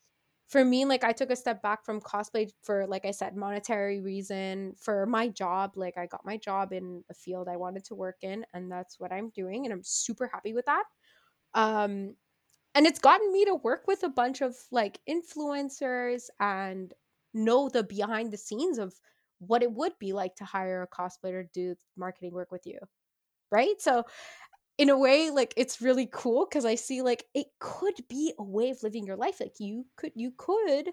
for 0.48 0.64
me 0.64 0.84
like 0.84 1.04
i 1.04 1.12
took 1.12 1.30
a 1.30 1.36
step 1.36 1.62
back 1.62 1.84
from 1.84 2.00
cosplay 2.00 2.50
for 2.62 2.86
like 2.86 3.04
i 3.04 3.10
said 3.10 3.36
monetary 3.36 4.00
reason 4.00 4.74
for 4.78 5.06
my 5.06 5.28
job 5.28 5.72
like 5.76 5.96
i 5.98 6.06
got 6.06 6.24
my 6.24 6.36
job 6.36 6.72
in 6.72 7.04
a 7.10 7.14
field 7.14 7.48
i 7.48 7.56
wanted 7.56 7.84
to 7.84 7.94
work 7.94 8.16
in 8.22 8.44
and 8.52 8.70
that's 8.72 8.98
what 8.98 9.12
i'm 9.12 9.30
doing 9.30 9.64
and 9.64 9.72
i'm 9.72 9.82
super 9.84 10.26
happy 10.32 10.52
with 10.54 10.66
that 10.66 10.84
um 11.54 12.14
and 12.74 12.86
it's 12.86 12.98
gotten 13.00 13.32
me 13.32 13.44
to 13.44 13.54
work 13.56 13.86
with 13.86 14.02
a 14.02 14.08
bunch 14.08 14.40
of 14.40 14.56
like 14.70 15.00
influencers 15.08 16.28
and 16.40 16.94
know 17.34 17.68
the 17.68 17.82
behind 17.82 18.32
the 18.32 18.36
scenes 18.36 18.78
of 18.78 18.94
what 19.38 19.62
it 19.62 19.72
would 19.72 19.92
be 19.98 20.12
like 20.12 20.34
to 20.36 20.44
hire 20.44 20.82
a 20.82 20.88
cosplayer 20.88 21.44
to 21.44 21.48
do 21.52 21.76
marketing 21.96 22.32
work 22.32 22.50
with 22.50 22.66
you 22.66 22.78
right 23.50 23.80
so 23.80 24.04
in 24.78 24.88
a 24.90 24.98
way 24.98 25.30
like 25.30 25.54
it's 25.56 25.80
really 25.80 26.08
cool 26.12 26.46
because 26.48 26.64
i 26.64 26.74
see 26.74 27.02
like 27.02 27.24
it 27.34 27.46
could 27.60 27.94
be 28.08 28.32
a 28.38 28.42
way 28.42 28.70
of 28.70 28.82
living 28.82 29.06
your 29.06 29.16
life 29.16 29.40
like 29.40 29.54
you 29.58 29.84
could 29.96 30.12
you 30.14 30.32
could 30.36 30.90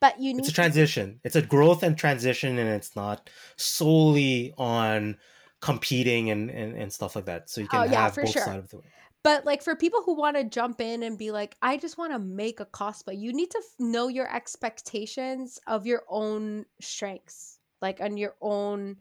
but 0.00 0.20
you 0.20 0.34
need 0.34 0.40
It's 0.40 0.48
a 0.48 0.52
to- 0.52 0.54
transition. 0.54 1.20
It's 1.24 1.36
a 1.36 1.42
growth 1.42 1.82
and 1.82 1.96
transition, 1.96 2.58
and 2.58 2.68
it's 2.68 2.94
not 2.94 3.30
solely 3.56 4.52
on 4.58 5.16
competing 5.60 6.30
and, 6.30 6.50
and, 6.50 6.76
and 6.76 6.92
stuff 6.92 7.16
like 7.16 7.24
that. 7.26 7.48
So 7.48 7.60
you 7.62 7.66
oh, 7.68 7.70
can 7.70 7.80
Oh, 7.80 7.84
yeah, 7.84 8.02
have 8.02 8.14
both 8.20 8.30
sure. 8.30 8.42
sides 8.42 8.64
of 8.64 8.70
the 8.70 8.76
way. 8.78 8.92
But 9.26 9.44
like 9.44 9.60
for 9.60 9.74
people 9.74 10.02
who 10.04 10.14
want 10.14 10.36
to 10.36 10.44
jump 10.44 10.80
in 10.80 11.02
and 11.02 11.18
be 11.18 11.32
like 11.32 11.56
i 11.60 11.76
just 11.76 11.98
want 11.98 12.12
to 12.12 12.18
make 12.18 12.60
a 12.60 12.66
cosplay 12.66 13.18
you 13.18 13.32
need 13.32 13.50
to 13.50 13.58
f- 13.58 13.74
know 13.80 14.06
your 14.06 14.32
expectations 14.32 15.58
of 15.66 15.84
your 15.84 16.02
own 16.08 16.64
strengths 16.80 17.58
like 17.82 18.00
on 18.00 18.16
your 18.16 18.36
own 18.40 18.96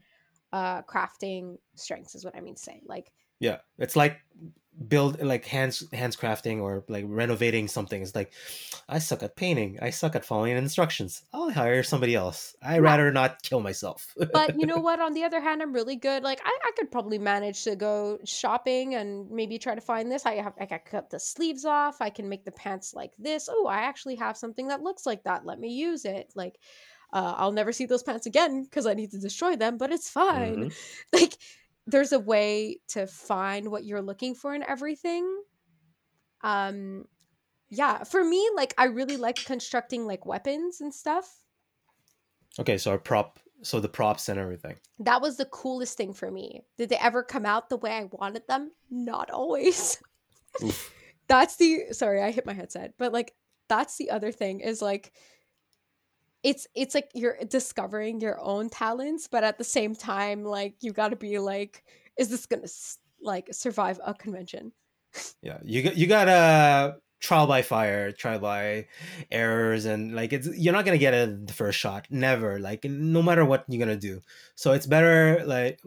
uh 0.52 0.82
crafting 0.82 1.58
strengths 1.76 2.16
is 2.16 2.26
what 2.26 2.36
i 2.36 2.42
mean 2.42 2.56
to 2.56 2.62
say 2.62 2.82
like 2.88 3.12
Yeah, 3.40 3.58
it's 3.78 3.96
like 3.96 4.18
build 4.88 5.22
like 5.22 5.46
hands 5.46 5.84
hands 5.94 6.16
crafting 6.18 6.62
or 6.62 6.84
like 6.90 7.06
renovating 7.08 7.68
something. 7.68 8.02
It's 8.02 8.14
like 8.16 8.34
I 8.90 9.00
suck 9.00 9.24
at 9.24 9.36
painting. 9.36 9.80
I 9.82 9.90
suck 9.90 10.16
at 10.16 10.26
following 10.26 10.58
instructions. 10.58 11.24
I'll 11.34 11.50
hire 11.50 11.82
somebody 11.84 12.14
else. 12.16 12.56
I 12.62 12.76
Yeah. 12.76 12.80
rather 12.80 13.12
not 13.12 13.42
kill 13.42 13.62
myself. 13.62 14.14
but 14.34 14.60
you 14.60 14.66
know 14.66 14.80
what 14.88 15.00
on 15.00 15.14
the 15.14 15.24
other 15.24 15.40
hand 15.40 15.62
i'm 15.62 15.74
really 15.74 15.96
good 15.96 16.24
like 16.24 16.42
I, 16.44 16.50
I 16.64 16.72
could 16.78 16.92
probably 16.92 17.18
manage 17.20 17.64
to 17.64 17.76
go 17.76 18.20
shopping 18.26 18.96
and 18.96 19.30
maybe 19.32 19.58
try 19.58 19.76
to 19.76 19.82
find 19.82 20.12
this 20.12 20.26
i 20.26 20.36
have 20.36 20.54
i 20.60 20.66
can 20.66 20.80
cut 20.86 21.10
the 21.10 21.20
sleeves 21.20 21.66
off 21.66 22.02
i 22.02 22.10
can 22.10 22.28
make 22.30 22.44
the 22.46 22.52
pants 22.52 22.94
like 22.94 23.12
this 23.18 23.48
oh 23.52 23.68
i 23.68 23.78
actually 23.78 24.16
have 24.16 24.38
something 24.38 24.68
that 24.68 24.82
looks 24.82 25.06
like 25.06 25.24
that 25.24 25.46
let 25.46 25.60
me 25.60 25.70
use 25.70 26.06
it 26.06 26.32
like 26.36 26.60
uh, 27.14 27.34
i'll 27.38 27.52
never 27.52 27.72
see 27.72 27.86
those 27.86 28.04
pants 28.04 28.26
again 28.26 28.64
because 28.64 28.86
i 28.86 28.94
need 28.94 29.12
to 29.12 29.20
destroy 29.20 29.56
them 29.56 29.78
but 29.78 29.92
it's 29.92 30.10
fine 30.10 30.66
Mhm. 30.70 30.74
like 31.14 31.34
there's 31.88 32.12
a 32.12 32.20
way 32.20 32.80
to 32.88 33.06
find 33.08 33.70
what 33.70 33.86
you're 33.86 34.02
looking 34.02 34.34
for 34.36 34.54
in 34.56 34.64
everything 34.64 35.26
um 36.42 37.06
yeah 37.70 38.04
for 38.04 38.24
me 38.24 38.50
like 38.56 38.74
i 38.78 38.86
really 38.86 39.18
like 39.18 39.38
constructing 39.46 40.06
like 40.06 40.26
weapons 40.26 40.82
and 40.82 40.94
stuff 40.94 41.42
Okay, 42.58 42.78
so 42.78 42.92
our 42.92 42.98
prop, 42.98 43.40
so 43.64 43.80
the 43.80 43.90
props 43.90 44.30
and 44.30 44.40
everything. 44.40 44.76
that 45.00 45.22
was 45.22 45.38
the 45.38 45.46
coolest 45.46 45.98
thing 45.98 46.14
for 46.14 46.32
me. 46.32 46.64
Did 46.78 46.90
they 46.90 46.96
ever 46.98 47.22
come 47.22 47.46
out 47.46 47.70
the 47.70 47.78
way 47.78 47.92
I 47.92 48.06
wanted 48.12 48.44
them? 48.48 48.72
Not 48.90 49.30
always. 49.30 50.02
That's 51.28 51.58
the 51.58 51.88
sorry, 51.92 52.22
I 52.22 52.32
hit 52.32 52.46
my 52.46 52.54
headset. 52.54 52.94
But 52.98 53.12
like 53.12 53.34
that's 53.68 53.98
the 53.98 54.12
other 54.12 54.32
thing 54.32 54.60
is 54.62 54.82
like 54.82 55.12
it's 56.46 56.68
it's 56.76 56.94
like 56.94 57.10
you're 57.16 57.38
discovering 57.50 58.22
your 58.22 58.40
own 58.40 58.70
talents, 58.70 59.28
but 59.28 59.44
at 59.44 59.58
the 59.58 59.64
same 59.64 59.96
time 59.96 60.44
like 60.44 60.76
you 60.82 60.94
got 60.94 61.10
to 61.10 61.16
be 61.16 61.40
like 61.40 61.84
is 62.18 62.30
this 62.30 62.46
to 62.46 62.62
like 63.22 63.50
survive 63.52 64.00
a 64.06 64.14
convention? 64.14 64.72
Yeah, 65.42 65.60
you 65.64 65.90
you 65.96 66.08
gotta 66.08 66.98
trial 67.22 67.48
by 67.48 67.62
fire, 67.62 68.12
trial 68.12 68.40
by 68.40 68.88
errors, 69.32 69.86
and 69.86 70.14
like 70.14 70.34
it's 70.34 70.50
you're 70.58 70.74
not 70.74 70.84
gonna 70.84 70.98
get 70.98 71.14
it 71.14 71.48
the 71.48 71.54
first 71.54 71.80
shot, 71.80 72.06
never. 72.10 72.60
Like 72.60 72.84
no 72.84 73.24
matter 73.24 73.46
what 73.46 73.64
you're 73.70 73.80
gonna 73.80 73.96
do, 73.96 74.22
so 74.56 74.74
it's 74.74 74.86
better 74.86 75.42
like 75.46 75.80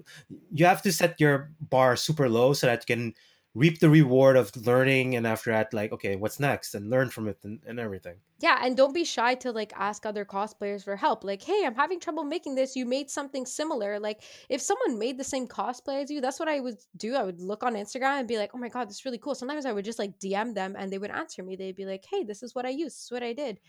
you 0.50 0.64
have 0.64 0.80
to 0.82 0.92
set 0.92 1.20
your 1.20 1.52
bar 1.60 1.94
super 1.96 2.26
low 2.28 2.54
so 2.54 2.68
that 2.68 2.88
you 2.88 2.96
can 2.96 3.14
reap 3.54 3.80
the 3.80 3.90
reward 3.90 4.36
of 4.36 4.54
learning, 4.56 5.16
and 5.16 5.26
after 5.26 5.50
that, 5.50 5.72
like 5.72 5.92
okay, 5.92 6.16
what's 6.16 6.38
next, 6.38 6.74
and 6.74 6.90
learn 6.90 7.10
from 7.10 7.28
it 7.28 7.38
and, 7.44 7.60
and 7.66 7.80
everything. 7.80 8.16
Yeah, 8.40 8.60
and 8.62 8.76
don't 8.76 8.92
be 8.94 9.04
shy 9.04 9.34
to 9.36 9.50
like 9.50 9.72
ask 9.74 10.06
other 10.06 10.24
cosplayers 10.24 10.84
for 10.84 10.94
help. 10.96 11.24
Like, 11.24 11.42
hey, 11.42 11.64
I'm 11.66 11.74
having 11.74 11.98
trouble 11.98 12.22
making 12.24 12.54
this. 12.54 12.76
You 12.76 12.86
made 12.86 13.10
something 13.10 13.46
similar. 13.46 13.98
Like, 13.98 14.22
if 14.48 14.60
someone 14.60 14.98
made 14.98 15.18
the 15.18 15.24
same 15.24 15.48
cosplay 15.48 16.02
as 16.04 16.10
you, 16.10 16.20
that's 16.20 16.38
what 16.38 16.48
I 16.48 16.60
would 16.60 16.78
do. 16.96 17.16
I 17.16 17.24
would 17.24 17.40
look 17.40 17.64
on 17.64 17.74
Instagram 17.74 18.20
and 18.20 18.28
be 18.28 18.38
like, 18.38 18.52
oh 18.54 18.58
my 18.58 18.68
God, 18.68 18.88
this 18.88 18.98
is 19.00 19.04
really 19.04 19.18
cool. 19.18 19.34
Sometimes 19.34 19.66
I 19.66 19.72
would 19.72 19.84
just 19.84 19.98
like 19.98 20.18
DM 20.20 20.54
them 20.54 20.76
and 20.78 20.92
they 20.92 20.98
would 20.98 21.10
answer 21.10 21.42
me. 21.42 21.56
They'd 21.56 21.74
be 21.74 21.86
like, 21.86 22.04
hey, 22.08 22.22
this 22.22 22.42
is 22.44 22.54
what 22.54 22.64
I 22.66 22.70
used. 22.70 22.96
This 22.96 23.04
is 23.06 23.10
what 23.10 23.24
I 23.24 23.32
did. 23.32 23.60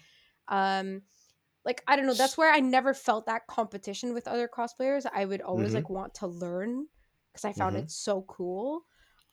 Um, 0.49 1.01
like, 1.65 1.83
I 1.87 1.95
don't 1.95 2.05
know. 2.05 2.13
That's 2.13 2.37
where 2.37 2.53
I 2.53 2.59
never 2.59 2.93
felt 2.93 3.25
that 3.25 3.47
competition 3.47 4.13
with 4.13 4.27
other 4.27 4.47
cosplayers. 4.47 5.05
I 5.11 5.25
would 5.25 5.41
always 5.41 5.71
Mhm. 5.71 5.75
like 5.75 5.89
want 5.89 6.13
to 6.15 6.27
learn 6.27 6.87
because 7.31 7.45
I 7.45 7.53
found 7.53 7.75
Mhm. 7.75 7.83
it 7.83 7.91
so 7.91 8.21
cool. 8.23 8.85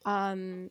Um, 0.04 0.70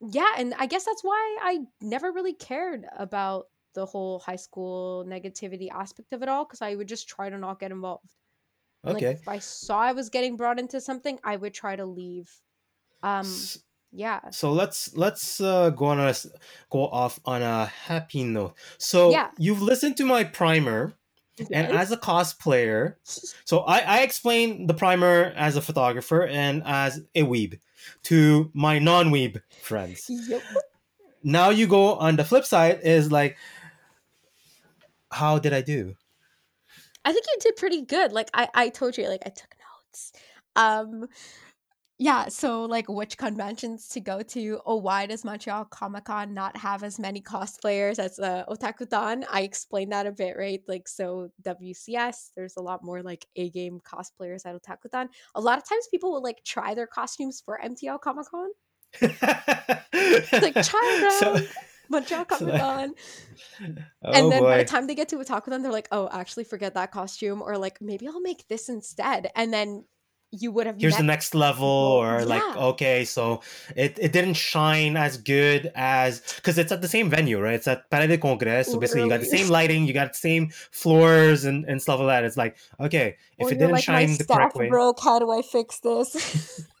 yeah, 0.00 0.34
and 0.36 0.54
I 0.58 0.66
guess 0.66 0.84
that's 0.84 1.02
why 1.02 1.38
I 1.40 1.60
never 1.80 2.12
really 2.12 2.34
cared 2.34 2.86
about 2.98 3.46
the 3.74 3.86
whole 3.86 4.20
high 4.20 4.36
school 4.36 5.04
negativity 5.06 5.68
aspect 5.70 6.12
of 6.12 6.22
it 6.22 6.28
all 6.28 6.44
because 6.44 6.62
I 6.62 6.74
would 6.74 6.88
just 6.88 7.08
try 7.08 7.28
to 7.30 7.38
not 7.38 7.58
get 7.60 7.72
involved. 7.72 8.10
Okay. 8.86 9.06
Like 9.06 9.20
if 9.20 9.28
I 9.28 9.38
saw 9.38 9.78
I 9.80 9.92
was 9.92 10.10
getting 10.10 10.36
brought 10.36 10.58
into 10.58 10.80
something, 10.80 11.18
I 11.24 11.36
would 11.36 11.54
try 11.54 11.76
to 11.76 11.86
leave. 11.86 12.30
Um, 13.02 13.24
S- 13.26 13.58
yeah, 13.92 14.20
So 14.30 14.52
let's 14.52 14.96
let's 14.96 15.40
uh, 15.40 15.70
go 15.70 15.86
on 15.86 16.00
a 16.00 16.14
go 16.70 16.88
off 16.88 17.20
on 17.24 17.42
a 17.42 17.66
happy 17.66 18.24
note. 18.24 18.54
So 18.78 19.10
Yeah. 19.12 19.30
you've 19.38 19.62
listened 19.62 19.96
to 19.98 20.04
my 20.04 20.24
primer, 20.24 20.94
and 21.38 21.68
as 21.68 21.92
a 21.92 21.96
cosplayer, 21.96 22.96
so 23.04 23.60
I, 23.60 23.78
I 23.78 23.98
explain 24.02 24.66
the 24.66 24.74
primer 24.74 25.32
as 25.36 25.56
a 25.56 25.62
photographer 25.62 26.26
and 26.26 26.62
as 26.66 27.00
a 27.14 27.22
weeb 27.22 27.60
to 28.04 28.50
my 28.54 28.78
non-weeb 28.78 29.40
friends. 29.62 30.06
Yep. 30.08 30.42
Now 31.22 31.50
you 31.50 31.66
go 31.66 31.94
on 31.94 32.16
the 32.16 32.24
flip 32.24 32.44
side 32.44 32.80
is 32.82 33.10
like, 33.10 33.36
how 35.10 35.38
did 35.38 35.52
I 35.52 35.62
do? 35.62 35.94
I 37.04 37.12
think 37.12 37.24
you 37.26 37.36
did 37.40 37.56
pretty 37.56 37.82
good. 37.82 38.12
Like 38.12 38.30
I, 38.34 38.48
I 38.54 38.68
told 38.68 38.96
you, 38.96 39.08
like 39.08 39.22
I 39.24 39.30
took 39.30 39.54
notes. 39.54 40.12
Um, 40.56 41.08
yeah. 41.98 42.28
So 42.28 42.64
like, 42.64 42.88
which 42.88 43.16
conventions 43.16 43.88
to 43.90 44.00
go 44.00 44.20
to? 44.22 44.60
Oh, 44.66 44.76
why 44.76 45.06
does 45.06 45.24
Montreal 45.24 45.66
Comic 45.66 46.04
Con 46.04 46.34
not 46.34 46.56
have 46.56 46.82
as 46.82 46.98
many 46.98 47.20
cosplayers 47.20 47.98
as 47.98 48.18
uh, 48.18 48.44
Otakuthon? 48.48 49.24
I 49.30 49.42
explained 49.42 49.92
that 49.92 50.06
a 50.06 50.12
bit, 50.12 50.36
right? 50.36 50.60
Like, 50.66 50.88
so 50.88 51.30
WCS, 51.42 52.30
there's 52.36 52.56
a 52.56 52.62
lot 52.62 52.84
more 52.84 53.02
like 53.02 53.26
A 53.36 53.48
game 53.50 53.80
cosplayers 53.80 54.44
at 54.44 54.60
Otakuthon. 54.60 55.08
A 55.36 55.40
lot 55.40 55.58
of 55.58 55.68
times, 55.68 55.86
people 55.90 56.12
will 56.12 56.22
like 56.22 56.42
try 56.44 56.74
their 56.74 56.88
costumes 56.88 57.40
for 57.44 57.60
MTL 57.64 58.00
Comic 58.00 58.26
Con, 58.26 58.48
like 59.00 60.54
try 60.62 61.16
So- 61.20 61.34
around 61.34 61.48
Montreal 61.90 62.26
so- 62.30 62.38
Comic 62.38 62.60
Con. 62.60 62.94
oh 64.04 64.10
and 64.12 64.32
then 64.32 64.42
by 64.42 64.58
the 64.58 64.64
time 64.64 64.86
they 64.86 64.94
get 64.94 65.08
to 65.10 65.16
Otakuthon, 65.16 65.62
they're 65.62 65.70
like, 65.72 65.88
"Oh, 65.92 66.08
actually, 66.10 66.44
forget 66.44 66.74
that 66.74 66.90
costume," 66.90 67.40
or 67.42 67.56
like, 67.56 67.80
"Maybe 67.80 68.08
I'll 68.08 68.20
make 68.20 68.48
this 68.48 68.68
instead." 68.68 69.30
And 69.36 69.52
then 69.52 69.84
you 70.40 70.50
would 70.50 70.66
have 70.66 70.80
here's 70.80 70.96
the 70.96 71.02
next 71.02 71.34
level 71.34 71.66
or 71.66 72.24
like 72.24 72.42
okay 72.56 73.04
so 73.04 73.40
it, 73.76 73.96
it 74.00 74.12
didn't 74.12 74.34
shine 74.34 74.96
as 74.96 75.16
good 75.16 75.70
as 75.74 76.20
because 76.36 76.58
it's 76.58 76.72
at 76.72 76.82
the 76.82 76.88
same 76.88 77.08
venue 77.08 77.40
right? 77.40 77.54
It's 77.54 77.68
at 77.68 77.88
Palais 77.90 78.08
de 78.08 78.18
Congrès 78.18 78.66
so 78.66 78.78
basically 78.78 79.02
you 79.02 79.08
got 79.08 79.20
the 79.20 79.26
same 79.26 79.48
lighting 79.48 79.86
you 79.86 79.94
got 79.94 80.12
the 80.12 80.18
same 80.18 80.50
floors 80.50 81.44
and, 81.44 81.64
and 81.66 81.80
stuff 81.80 82.00
like 82.00 82.08
that. 82.08 82.24
It's 82.24 82.36
like 82.36 82.56
okay 82.80 83.16
if 83.38 83.46
or 83.46 83.52
it 83.52 83.58
didn't 83.58 83.72
like, 83.72 83.84
shine 83.84 84.16
the 84.16 84.24
correct 84.24 84.56
way 84.56 84.68
broke. 84.68 85.00
How 85.00 85.18
do 85.18 85.30
I 85.30 85.42
fix 85.42 85.80
this? 85.80 86.66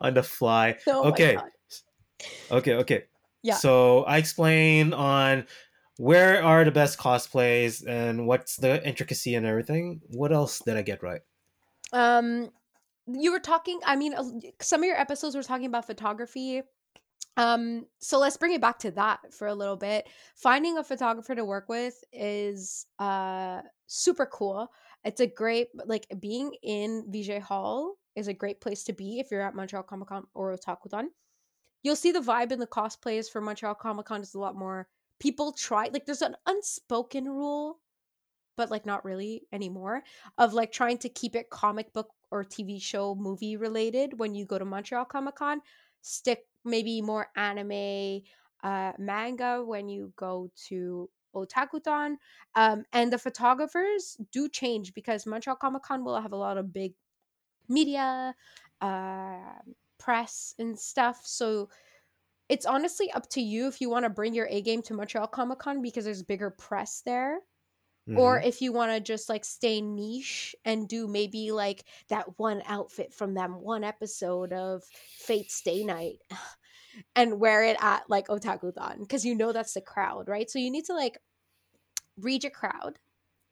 on 0.00 0.14
the 0.14 0.22
fly. 0.22 0.76
Oh 0.86 1.08
Okay. 1.10 1.36
Okay 2.50 2.74
okay. 2.74 3.04
Yeah. 3.42 3.56
so 3.56 4.04
i 4.04 4.18
explain 4.18 4.92
on 4.92 5.46
where 5.96 6.42
are 6.42 6.64
the 6.64 6.70
best 6.70 6.98
cosplays 6.98 7.84
and 7.86 8.26
what's 8.26 8.56
the 8.56 8.86
intricacy 8.86 9.34
and 9.34 9.44
everything. 9.44 10.00
What 10.08 10.32
else 10.32 10.60
did 10.60 10.76
i 10.76 10.82
get 10.82 11.02
right 11.02 11.22
Um, 11.92 12.50
you 13.06 13.32
were 13.32 13.40
talking. 13.40 13.80
I 13.84 13.96
mean, 13.96 14.14
some 14.60 14.82
of 14.82 14.86
your 14.86 14.98
episodes 14.98 15.34
were 15.34 15.42
talking 15.42 15.66
about 15.66 15.86
photography. 15.86 16.62
Um, 17.36 17.86
so 17.98 18.18
let's 18.18 18.36
bring 18.36 18.52
it 18.52 18.60
back 18.60 18.78
to 18.80 18.90
that 18.92 19.32
for 19.32 19.46
a 19.46 19.54
little 19.54 19.76
bit. 19.76 20.06
Finding 20.36 20.76
a 20.78 20.84
photographer 20.84 21.34
to 21.34 21.44
work 21.44 21.68
with 21.68 22.02
is 22.12 22.86
uh 22.98 23.62
super 23.86 24.26
cool. 24.26 24.68
It's 25.04 25.20
a 25.20 25.26
great 25.26 25.68
like 25.86 26.06
being 26.20 26.54
in 26.62 27.06
VJ 27.10 27.42
Hall 27.42 27.94
is 28.14 28.28
a 28.28 28.34
great 28.34 28.60
place 28.60 28.84
to 28.84 28.92
be 28.92 29.18
if 29.18 29.30
you're 29.30 29.42
at 29.42 29.54
Montreal 29.54 29.82
Comic 29.82 30.08
Con 30.08 30.24
or 30.34 30.54
Otakuthon. 30.56 31.06
You'll 31.82 31.96
see 31.96 32.12
the 32.12 32.20
vibe 32.20 32.52
in 32.52 32.60
the 32.60 32.66
cosplays 32.66 33.30
for 33.30 33.40
Montreal 33.40 33.74
Comic 33.74 34.06
Con 34.06 34.20
is 34.20 34.34
a 34.34 34.38
lot 34.38 34.54
more 34.54 34.88
people 35.18 35.52
try 35.52 35.88
like 35.92 36.04
there's 36.04 36.22
an 36.22 36.36
unspoken 36.46 37.24
rule 37.24 37.78
but 38.62 38.70
like 38.70 38.86
not 38.86 39.04
really 39.04 39.42
anymore 39.52 40.04
of 40.38 40.54
like 40.54 40.70
trying 40.70 40.96
to 40.96 41.08
keep 41.08 41.34
it 41.34 41.50
comic 41.50 41.92
book 41.92 42.10
or 42.30 42.44
TV 42.44 42.80
show 42.80 43.12
movie 43.16 43.56
related 43.56 44.16
when 44.20 44.36
you 44.36 44.46
go 44.46 44.56
to 44.56 44.64
Montreal 44.64 45.04
Comic 45.04 45.34
Con. 45.34 45.60
Stick 46.00 46.46
maybe 46.64 47.02
more 47.02 47.26
anime, 47.34 48.20
uh, 48.62 48.92
manga 49.00 49.64
when 49.64 49.88
you 49.88 50.12
go 50.14 50.48
to 50.68 51.10
Otakuthon. 51.34 52.14
Um, 52.54 52.84
and 52.92 53.12
the 53.12 53.18
photographers 53.18 54.16
do 54.30 54.48
change 54.48 54.94
because 54.94 55.26
Montreal 55.26 55.56
Comic 55.56 55.82
Con 55.82 56.04
will 56.04 56.20
have 56.20 56.32
a 56.32 56.36
lot 56.36 56.56
of 56.56 56.72
big 56.72 56.92
media, 57.68 58.32
uh, 58.80 59.58
press, 59.98 60.54
and 60.60 60.78
stuff. 60.78 61.22
So 61.24 61.68
it's 62.48 62.64
honestly 62.64 63.10
up 63.10 63.28
to 63.30 63.40
you 63.40 63.66
if 63.66 63.80
you 63.80 63.90
want 63.90 64.04
to 64.04 64.10
bring 64.10 64.34
your 64.34 64.46
A 64.48 64.62
game 64.62 64.82
to 64.82 64.94
Montreal 64.94 65.26
Comic 65.26 65.58
Con 65.58 65.82
because 65.82 66.04
there's 66.04 66.22
bigger 66.22 66.50
press 66.50 67.02
there 67.04 67.40
or 68.14 68.38
Mhm. 68.38 68.42
if 68.42 68.60
you 68.60 68.72
want 68.72 68.92
to 68.92 69.00
just 69.00 69.28
like 69.28 69.44
stay 69.44 69.80
niche 69.80 70.54
and 70.64 70.88
do 70.88 71.08
maybe 71.08 71.52
like 71.52 71.84
that 72.08 72.38
one 72.38 72.62
outfit 72.66 73.12
from 73.14 73.34
them 73.34 73.60
one 73.60 73.84
episode 73.84 74.52
of 74.52 74.84
Fate 75.18 75.50
Stay 75.50 75.84
Night 75.84 76.16
and 77.16 77.40
wear 77.40 77.64
it 77.64 77.76
at 77.80 78.08
like 78.10 78.28
Otakuthon 78.28 79.00
because 79.00 79.24
you 79.24 79.34
know 79.34 79.52
that's 79.52 79.74
the 79.74 79.80
crowd, 79.80 80.28
right? 80.28 80.50
So 80.50 80.58
you 80.58 80.70
need 80.70 80.86
to 80.86 80.94
like 80.94 81.18
read 82.16 82.44
your 82.44 82.52
crowd, 82.52 82.98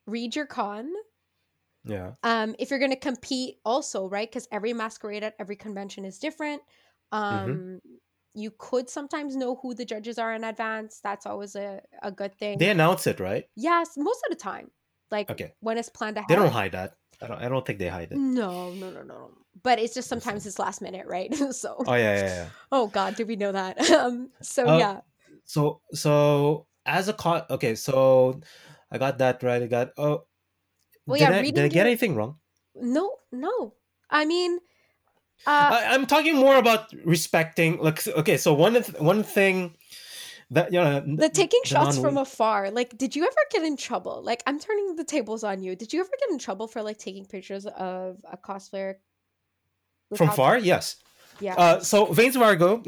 read 0.06 0.36
your 0.36 0.46
con. 0.46 0.92
yeah 1.84 2.14
Um, 2.22 2.54
if 2.58 2.70
you're 2.70 2.78
gonna 2.78 2.96
compete, 2.96 3.56
also 3.64 4.06
right, 4.08 4.28
because 4.28 4.46
every 4.52 4.72
masquerade 4.72 5.22
at 5.24 5.34
every 5.38 5.56
convention 5.56 6.04
is 6.04 6.18
different. 6.18 6.62
Um, 7.12 7.80
you 8.34 8.50
could 8.58 8.88
sometimes 8.88 9.36
know 9.36 9.56
who 9.56 9.74
the 9.74 9.84
judges 9.84 10.18
are 10.18 10.32
in 10.34 10.44
advance. 10.44 11.00
That's 11.02 11.26
always 11.26 11.56
a, 11.56 11.80
a 12.02 12.12
good 12.12 12.34
thing. 12.34 12.58
they 12.58 12.70
announce 12.70 13.06
it 13.06 13.20
right 13.20 13.44
Yes, 13.56 13.96
most 13.96 14.22
of 14.24 14.30
the 14.30 14.36
time. 14.36 14.70
Like 15.10 15.30
Okay. 15.30 15.52
when 15.60 15.76
it's 15.78 15.88
planned 15.88 16.16
ahead. 16.16 16.28
They 16.28 16.36
don't 16.36 16.52
hide 16.52 16.72
that. 16.72 16.94
I 17.22 17.26
don't. 17.26 17.42
I 17.42 17.48
don't 17.48 17.66
think 17.66 17.78
they 17.78 17.88
hide 17.88 18.12
it. 18.12 18.16
No, 18.16 18.72
no, 18.74 18.90
no, 18.90 19.02
no, 19.02 19.14
no. 19.14 19.30
But 19.62 19.78
it's 19.78 19.92
just 19.92 20.08
sometimes 20.08 20.46
it's 20.46 20.58
last 20.58 20.80
minute, 20.80 21.06
right? 21.06 21.34
so 21.50 21.76
Oh 21.86 21.94
yeah, 21.94 22.14
yeah, 22.14 22.26
yeah. 22.26 22.48
oh 22.72 22.86
god, 22.86 23.16
did 23.16 23.28
we 23.28 23.36
know 23.36 23.52
that? 23.52 23.78
um 23.90 24.30
so 24.40 24.66
Uh, 24.66 24.78
yeah. 24.78 25.00
So 25.44 25.80
so 25.92 26.66
as 26.86 27.08
a 27.08 27.12
co- 27.12 27.44
okay, 27.50 27.74
so 27.74 28.40
I 28.90 28.98
got 28.98 29.18
that 29.18 29.42
right. 29.42 29.62
I 29.62 29.66
got 29.66 29.90
oh. 29.98 30.24
Well, 31.06 31.18
did 31.18 31.28
yeah, 31.28 31.38
I, 31.38 31.42
did 31.42 31.58
I 31.58 31.68
get 31.68 31.86
anything 31.86 32.14
wrong? 32.14 32.38
No, 32.74 33.16
no. 33.32 33.74
I 34.10 34.24
mean 34.24 34.58
uh 35.46 35.70
I, 35.72 35.94
I'm 35.94 36.06
talking 36.06 36.36
more 36.36 36.56
about 36.56 36.92
respecting. 37.04 37.78
Like 37.78 38.06
okay, 38.08 38.36
so 38.36 38.54
one 38.54 38.74
one 38.98 39.22
thing 39.22 39.74
that 40.50 40.72
you 40.72 40.80
know 40.80 41.00
the 41.00 41.28
taking 41.28 41.60
shots 41.64 41.96
non- 41.96 42.04
from 42.04 42.16
afar. 42.18 42.70
Like 42.70 42.96
did 42.98 43.16
you 43.16 43.24
ever 43.24 43.42
get 43.50 43.62
in 43.62 43.76
trouble? 43.76 44.22
Like 44.22 44.42
I'm 44.46 44.58
turning 44.58 44.96
the 44.96 45.04
tables 45.04 45.44
on 45.44 45.62
you. 45.62 45.76
Did 45.76 45.92
you 45.92 46.00
ever 46.00 46.10
get 46.18 46.30
in 46.30 46.38
trouble 46.38 46.66
for 46.66 46.82
like 46.82 46.98
taking 46.98 47.24
pictures 47.24 47.66
of 47.66 48.18
a 48.30 48.36
cosplayer 48.36 48.96
from 50.16 50.30
far. 50.30 50.58
Yes. 50.58 50.96
Yeah. 51.40 51.54
Uh, 51.54 51.80
so 51.80 52.06
Vanes 52.06 52.36
Vargo, 52.36 52.84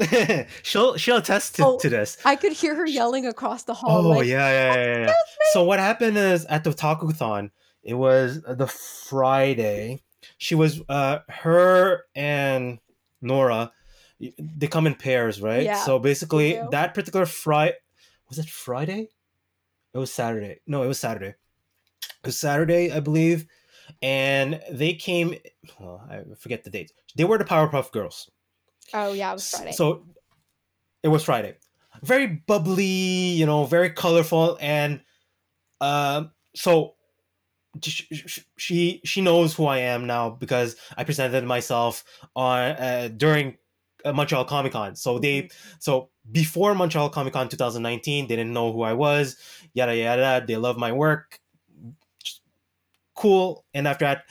she'll 0.63 0.95
she'll 0.97 1.17
attest 1.17 1.55
to, 1.55 1.65
Oh, 1.65 1.79
to 1.79 1.89
this. 1.89 2.17
I 2.23 2.35
could 2.35 2.51
hear 2.51 2.75
her 2.75 2.85
yelling 2.85 3.25
across 3.25 3.63
the 3.63 3.73
hall 3.73 4.05
Oh 4.05 4.09
like 4.09 4.27
yeah, 4.27 4.49
yeah, 4.49 4.75
yeah, 4.75 5.05
yeah. 5.07 5.13
So 5.53 5.63
what 5.63 5.79
happened 5.79 6.17
is 6.17 6.45
at 6.45 6.63
the 6.63 6.69
Takuthon, 6.71 7.49
it 7.81 7.95
was 7.95 8.41
the 8.43 8.67
Friday. 8.67 10.02
She 10.43 10.55
was 10.55 10.81
uh 10.89 11.19
her 11.29 12.03
and 12.15 12.79
Nora. 13.21 13.71
They 14.19 14.67
come 14.67 14.87
in 14.87 14.95
pairs, 14.95 15.41
right? 15.41 15.63
Yeah, 15.63 15.83
so 15.85 15.99
basically, 15.99 16.59
that 16.71 16.93
particular 16.93 17.25
Friday 17.25 17.75
was 18.29 18.39
it 18.39 18.49
Friday? 18.49 19.09
It 19.93 19.97
was 19.97 20.11
Saturday. 20.11 20.59
No, 20.67 20.83
it 20.83 20.87
was 20.87 20.99
Saturday. 20.99 21.35
It 22.23 22.25
was 22.25 22.37
Saturday, 22.37 22.91
I 22.91 22.99
believe, 22.99 23.45
and 24.01 24.61
they 24.71 24.93
came. 24.93 25.35
Well, 25.79 26.01
I 26.09 26.23
forget 26.37 26.63
the 26.63 26.69
date. 26.69 26.91
They 27.15 27.23
were 27.23 27.37
the 27.37 27.45
Powerpuff 27.45 27.91
Girls. 27.91 28.29
Oh 28.93 29.13
yeah, 29.13 29.31
it 29.31 29.35
was 29.35 29.49
Friday. 29.49 29.71
So 29.71 30.05
it 31.03 31.07
was 31.09 31.23
Friday. 31.23 31.55
Very 32.01 32.27
bubbly, 32.27 32.83
you 32.85 33.45
know, 33.45 33.65
very 33.65 33.91
colorful, 33.91 34.57
and 34.59 35.01
um, 35.79 36.31
so 36.55 36.71
sh- 36.71 36.91
sh- 36.91 37.02
she 38.57 39.01
she 39.03 39.21
knows 39.21 39.53
who 39.53 39.65
I 39.65 39.79
am 39.79 40.05
now 40.05 40.29
because 40.29 40.75
I 40.97 41.03
presented 41.03 41.43
myself 41.43 42.03
on 42.35 42.59
uh, 42.59 43.09
during 43.15 43.57
uh, 44.05 44.13
Montreal 44.13 44.45
Comic 44.45 44.73
Con. 44.73 44.95
So 44.95 45.19
they 45.19 45.49
so 45.79 46.09
before 46.31 46.75
Montreal 46.75 47.09
Comic 47.09 47.33
Con 47.33 47.49
2019, 47.49 48.27
they 48.27 48.35
didn't 48.35 48.53
know 48.53 48.71
who 48.71 48.83
I 48.83 48.93
was. 48.93 49.37
Yada 49.73 49.95
yada. 49.95 50.45
They 50.45 50.57
love 50.57 50.77
my 50.77 50.91
work. 50.91 51.39
Cool. 53.15 53.65
And 53.73 53.87
after 53.87 54.05
that, 54.05 54.23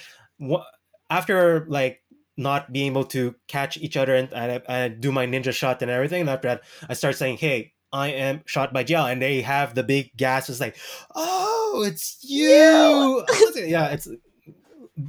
after 1.11 1.67
like 1.69 2.03
not 2.37 2.73
being 2.73 2.87
able 2.87 3.05
to 3.05 3.35
catch 3.47 3.77
each 3.77 3.97
other 3.97 4.15
and, 4.15 4.33
and, 4.33 4.53
I, 4.53 4.63
and 4.69 5.01
do 5.01 5.13
my 5.13 5.27
ninja 5.27 5.53
shot 5.53 5.83
and 5.83 5.91
everything. 5.91 6.23
And 6.23 6.31
after 6.31 6.49
that, 6.49 6.63
I 6.89 6.95
start 6.95 7.17
saying, 7.17 7.39
"Hey, 7.39 7.72
I 7.93 8.09
am 8.09 8.43
shot 8.47 8.73
by 8.73 8.85
Jiao," 8.85 9.11
and 9.11 9.21
they 9.21 9.43
have 9.43 9.75
the 9.75 9.83
big 9.83 10.17
gas. 10.17 10.49
It's 10.49 10.61
like, 10.61 10.77
"Oh, 11.15 11.85
it's 11.87 12.19
you!" 12.23 13.25
yeah, 13.57 13.89
it's 13.89 14.09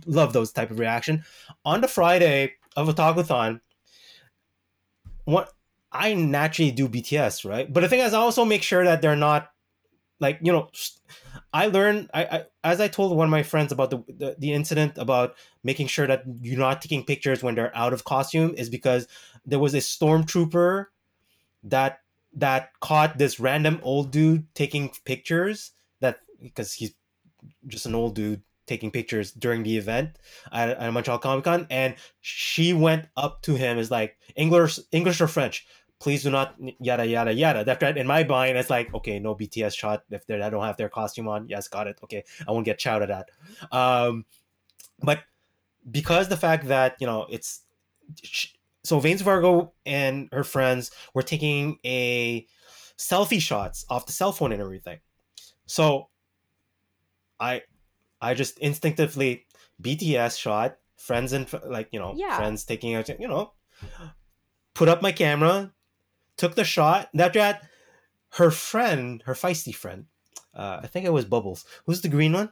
love 0.05 0.33
those 0.33 0.51
type 0.51 0.71
of 0.71 0.79
reaction. 0.79 1.23
On 1.65 1.81
the 1.81 1.87
Friday 1.87 2.53
of 2.75 2.87
Otakuthon, 2.87 3.61
what 5.25 5.51
I 5.91 6.13
naturally 6.13 6.71
do 6.71 6.87
BTS, 6.89 7.47
right? 7.49 7.71
But 7.71 7.81
the 7.81 7.89
thing 7.89 7.99
is, 7.99 8.13
I 8.13 8.19
also 8.19 8.45
make 8.45 8.63
sure 8.63 8.83
that 8.83 9.01
they're 9.01 9.15
not 9.15 9.49
like 10.19 10.39
you 10.41 10.51
know. 10.51 10.69
I 11.51 11.67
learned 11.67 12.09
I, 12.13 12.23
I 12.23 12.43
as 12.63 12.81
I 12.81 12.87
told 12.87 13.15
one 13.15 13.27
of 13.27 13.31
my 13.31 13.43
friends 13.43 13.71
about 13.71 13.91
the, 13.91 13.97
the 14.07 14.35
the 14.39 14.53
incident 14.53 14.97
about 14.97 15.35
making 15.63 15.87
sure 15.87 16.07
that 16.07 16.23
you're 16.41 16.59
not 16.59 16.81
taking 16.81 17.03
pictures 17.03 17.43
when 17.43 17.55
they're 17.55 17.75
out 17.75 17.93
of 17.93 18.03
costume 18.05 18.53
is 18.57 18.69
because 18.69 19.07
there 19.45 19.59
was 19.59 19.73
a 19.73 19.77
stormtrooper 19.77 20.87
that 21.63 21.99
that 22.35 22.71
caught 22.79 23.17
this 23.17 23.39
random 23.39 23.79
old 23.83 24.11
dude 24.11 24.53
taking 24.55 24.91
pictures 25.05 25.71
that 25.99 26.19
because 26.41 26.73
he's 26.73 26.93
just 27.67 27.85
an 27.85 27.95
old 27.95 28.15
dude 28.15 28.41
taking 28.65 28.91
pictures 28.91 29.31
during 29.31 29.63
the 29.63 29.77
event 29.77 30.17
at, 30.51 30.69
at 30.69 30.93
Montreal 30.93 31.19
Comic 31.19 31.43
Con, 31.43 31.67
and 31.69 31.95
she 32.21 32.73
went 32.73 33.07
up 33.17 33.41
to 33.43 33.55
him 33.55 33.77
is 33.77 33.91
like 33.91 34.17
English 34.35 34.79
English 34.91 35.21
or 35.21 35.27
French 35.27 35.65
please 36.03 36.21
do 36.21 36.29
not 36.29 36.55
yada 36.79 37.07
yada 37.07 37.33
yada. 37.33 37.59
After 37.59 37.85
that, 37.85 37.97
in 37.97 38.05
my 38.05 38.25
mind, 38.25 38.57
it's 38.57 38.69
like 38.69 38.93
okay, 38.93 39.19
no 39.19 39.35
BTS 39.35 39.75
shot 39.75 40.03
if 40.11 40.27
they 40.27 40.37
don't 40.37 40.63
have 40.63 40.75
their 40.75 40.89
costume 40.89 41.29
on. 41.29 41.47
Yes, 41.47 41.69
got 41.69 41.87
it. 41.87 41.97
Okay, 42.03 42.25
I 42.45 42.51
won't 42.51 42.65
get 42.65 42.79
shouted 42.79 43.09
at. 43.09 43.31
Um, 43.71 44.25
but 45.01 45.19
because 45.89 46.27
the 46.27 46.35
fact 46.35 46.67
that 46.67 46.97
you 46.99 47.07
know 47.07 47.25
it's 47.29 47.61
so 48.83 48.99
Vanes 48.99 49.21
Vargo 49.21 49.71
and 49.85 50.29
her 50.31 50.43
friends 50.43 50.91
were 51.13 51.23
taking 51.23 51.77
a 51.85 52.45
selfie 52.97 53.41
shots 53.41 53.85
off 53.89 54.05
the 54.05 54.11
cell 54.11 54.31
phone 54.31 54.51
and 54.51 54.61
everything. 54.61 54.99
So 55.65 56.09
I 57.39 57.63
I 58.21 58.33
just 58.33 58.57
instinctively 58.59 59.45
BTS 59.81 60.37
shot 60.37 60.77
friends 60.97 61.33
and 61.33 61.47
like 61.65 61.89
you 61.91 61.99
know 61.99 62.13
Yeah. 62.15 62.37
friends 62.37 62.63
taking 62.63 62.95
a 62.95 63.03
you 63.19 63.27
know 63.27 63.53
put 64.73 64.87
up 64.89 65.01
my 65.01 65.11
camera 65.11 65.73
took 66.37 66.55
the 66.55 66.63
shot 66.63 67.09
after 67.17 67.39
that 67.39 67.67
her 68.33 68.49
friend 68.51 69.21
her 69.25 69.33
feisty 69.33 69.75
friend 69.75 70.05
uh, 70.55 70.79
I 70.81 70.87
think 70.87 71.05
it 71.05 71.11
was 71.13 71.25
Bubbles 71.25 71.65
who's 71.85 72.01
the 72.01 72.07
green 72.09 72.33
one 72.33 72.49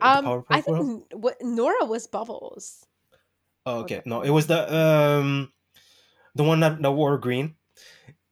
Um, 0.00 0.24
Powerpuff 0.24 0.46
I 0.50 0.60
think 0.60 1.04
what 1.12 1.36
Nora 1.42 1.84
was 1.84 2.06
Bubbles. 2.06 2.86
Oh, 3.66 3.80
okay. 3.80 3.98
Okay. 3.98 4.02
No, 4.08 4.22
it 4.22 4.30
was 4.30 4.46
the 4.46 4.74
um 4.74 5.52
the 6.34 6.44
one 6.44 6.60
that, 6.60 6.80
that 6.82 6.92
wore 6.92 7.18
green. 7.18 7.56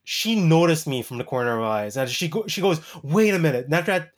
She 0.05 0.35
noticed 0.35 0.86
me 0.86 1.02
from 1.02 1.19
the 1.19 1.24
corner 1.24 1.52
of 1.52 1.59
her 1.59 1.65
eyes, 1.65 1.97
and 1.97 2.11
she 2.11 2.28
go, 2.28 2.47
she 2.47 2.61
goes, 2.61 2.81
"Wait 3.02 3.35
a 3.35 3.39
minute." 3.39 3.66
And 3.66 3.74
after 3.74 3.93
that, 3.93 4.11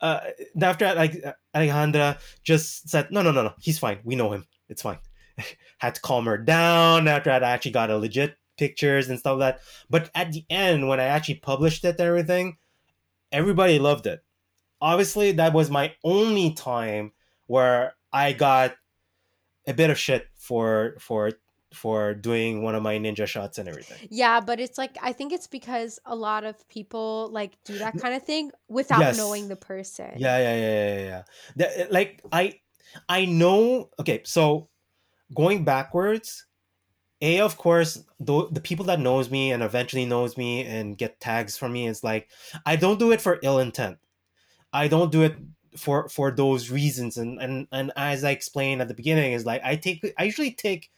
uh, 0.00 0.20
after 0.60 0.84
that, 0.84 0.96
like 0.96 1.24
Alejandra 1.54 2.18
just 2.42 2.88
said, 2.88 3.10
"No, 3.10 3.22
no, 3.22 3.30
no, 3.32 3.42
no. 3.42 3.54
He's 3.60 3.78
fine. 3.78 4.00
We 4.04 4.16
know 4.16 4.32
him. 4.32 4.46
It's 4.68 4.82
fine." 4.82 4.98
Had 5.78 5.94
to 5.94 6.00
calm 6.00 6.26
her 6.26 6.36
down. 6.38 7.08
After 7.08 7.30
that, 7.30 7.44
I 7.44 7.50
actually 7.50 7.72
got 7.72 7.90
a 7.90 7.96
legit 7.96 8.36
pictures 8.58 9.08
and 9.08 9.18
stuff 9.18 9.38
like 9.38 9.56
that. 9.56 9.62
But 9.88 10.10
at 10.14 10.32
the 10.32 10.44
end, 10.50 10.88
when 10.88 11.00
I 11.00 11.04
actually 11.04 11.36
published 11.36 11.84
it 11.84 11.98
and 11.98 12.08
everything, 12.08 12.58
everybody 13.32 13.78
loved 13.78 14.06
it. 14.06 14.20
Obviously, 14.80 15.32
that 15.32 15.52
was 15.52 15.70
my 15.70 15.94
only 16.04 16.52
time 16.54 17.12
where 17.46 17.94
I 18.12 18.32
got 18.32 18.74
a 19.66 19.74
bit 19.74 19.90
of 19.90 19.98
shit 19.98 20.28
for 20.34 20.96
for 20.98 21.32
for 21.72 22.14
doing 22.14 22.62
one 22.62 22.74
of 22.74 22.82
my 22.82 22.98
ninja 22.98 23.26
shots 23.26 23.56
and 23.58 23.68
everything. 23.68 24.08
Yeah, 24.10 24.40
but 24.40 24.58
it's 24.58 24.76
like 24.76 24.96
I 25.00 25.12
think 25.12 25.32
it's 25.32 25.46
because 25.46 26.00
a 26.04 26.16
lot 26.16 26.44
of 26.44 26.68
people 26.68 27.28
like 27.32 27.52
do 27.64 27.78
that 27.78 27.96
kind 27.96 28.14
of 28.14 28.22
thing 28.24 28.50
without 28.68 29.00
Yes. 29.00 29.16
knowing 29.16 29.48
the 29.48 29.56
person. 29.56 30.12
Yeah, 30.16 30.38
yeah, 30.38 30.56
yeah, 30.56 30.94
yeah, 30.94 31.00
yeah. 31.06 31.22
That, 31.56 31.92
like 31.92 32.22
I 32.32 32.60
I 33.08 33.24
know 33.24 33.90
okay, 34.00 34.22
so 34.24 34.68
going 35.34 35.64
backwards, 35.64 36.46
A 37.22 37.40
of 37.40 37.56
course, 37.56 38.02
the, 38.18 38.48
the 38.50 38.60
people 38.60 38.86
that 38.86 38.98
knows 38.98 39.30
me 39.30 39.52
and 39.52 39.62
eventually 39.62 40.06
knows 40.06 40.36
me 40.36 40.64
and 40.64 40.98
get 40.98 41.20
tags 41.20 41.56
from 41.56 41.72
me 41.72 41.86
is 41.86 42.02
like 42.02 42.28
I 42.66 42.76
don't 42.76 42.98
do 42.98 43.12
it 43.12 43.20
for 43.20 43.38
ill 43.42 43.58
intent. 43.60 43.98
I 44.72 44.88
don't 44.88 45.12
do 45.12 45.22
it 45.22 45.36
for 45.76 46.08
for 46.08 46.30
those 46.30 46.70
reasons 46.70 47.16
and 47.16 47.40
and 47.40 47.68
and 47.70 47.92
as 47.96 48.24
I 48.24 48.30
explained 48.30 48.82
at 48.82 48.88
the 48.88 48.94
beginning 48.94 49.32
is 49.32 49.46
like 49.46 49.62
I 49.64 49.76
take 49.76 50.04
I 50.18 50.24
usually 50.24 50.50
take 50.50 50.90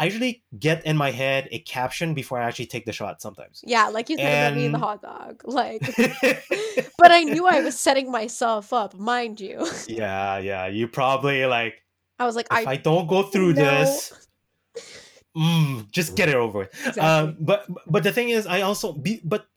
I 0.00 0.04
usually 0.04 0.44
get 0.56 0.86
in 0.86 0.96
my 0.96 1.10
head 1.10 1.48
a 1.50 1.58
caption 1.58 2.14
before 2.14 2.38
I 2.40 2.44
actually 2.44 2.66
take 2.66 2.86
the 2.86 2.92
shot 2.92 3.20
sometimes. 3.20 3.64
Yeah, 3.66 3.88
like 3.88 4.08
you 4.08 4.16
said 4.16 4.52
about 4.52 4.56
me 4.56 4.68
the 4.68 4.78
hot 4.78 5.02
dog. 5.02 5.42
Like, 5.44 5.82
but 6.98 7.10
I 7.10 7.24
knew 7.24 7.46
I 7.48 7.60
was 7.62 7.78
setting 7.78 8.10
myself 8.12 8.72
up, 8.72 8.94
mind 8.94 9.40
you. 9.40 9.66
yeah, 9.88 10.38
yeah. 10.38 10.66
You 10.68 10.86
probably 10.86 11.46
like 11.46 11.82
I 12.18 12.26
was 12.26 12.36
like, 12.36 12.46
if 12.46 12.66
I, 12.66 12.72
I, 12.72 12.76
don't 12.76 13.08
go 13.08 13.24
through 13.24 13.54
No. 13.54 13.64
this, 13.64 14.28
mm, 15.36 15.90
just 15.90 16.14
get 16.14 16.28
it 16.28 16.36
over 16.36 16.60
with. 16.60 16.74
exactly. 16.86 17.02
Um, 17.02 17.36
but 17.40 17.66
but 17.86 18.04
the 18.04 18.12
thing 18.12 18.28
is, 18.28 18.46
I 18.46 18.60
also 18.60 18.92
be 18.92 19.20
but 19.24 19.48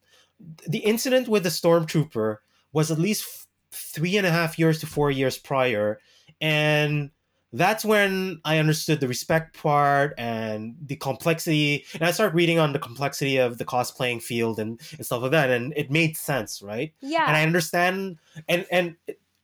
the 0.68 0.80
incident 0.80 1.28
with 1.28 1.44
the 1.44 1.50
stormtrooper 1.50 2.38
was 2.74 2.90
at 2.90 2.98
least 2.98 3.41
three 3.72 4.18
and 4.18 4.28
a 4.28 4.32
half 4.32 4.60
years 4.60 4.80
to 4.80 4.88
four 4.88 5.12
years 5.12 5.38
prior, 5.38 6.00
and 6.40 7.12
that's 7.54 7.84
when 7.84 8.40
I 8.46 8.60
understood 8.60 9.02
the 9.02 9.08
respect 9.08 9.58
part 9.58 10.14
and 10.18 10.76
the 10.86 10.96
complexity. 10.96 11.86
And 11.94 12.04
I 12.04 12.12
started 12.12 12.36
reading 12.36 12.60
on 12.60 12.72
the 12.72 12.80
complexity 12.80 13.38
of 13.38 13.58
the 13.58 13.66
cosplaying 13.66 14.22
field 14.22 14.58
and, 14.60 14.80
and 14.96 15.06
stuff 15.06 15.22
like 15.22 15.32
that, 15.32 15.50
and 15.50 15.74
it 15.76 15.92
made 15.92 16.16
sense, 16.16 16.62
right? 16.62 16.94
yeah, 17.02 17.26
and 17.28 17.36
I 17.36 17.44
understand. 17.44 18.18
And 18.48 18.66
and 18.72 18.96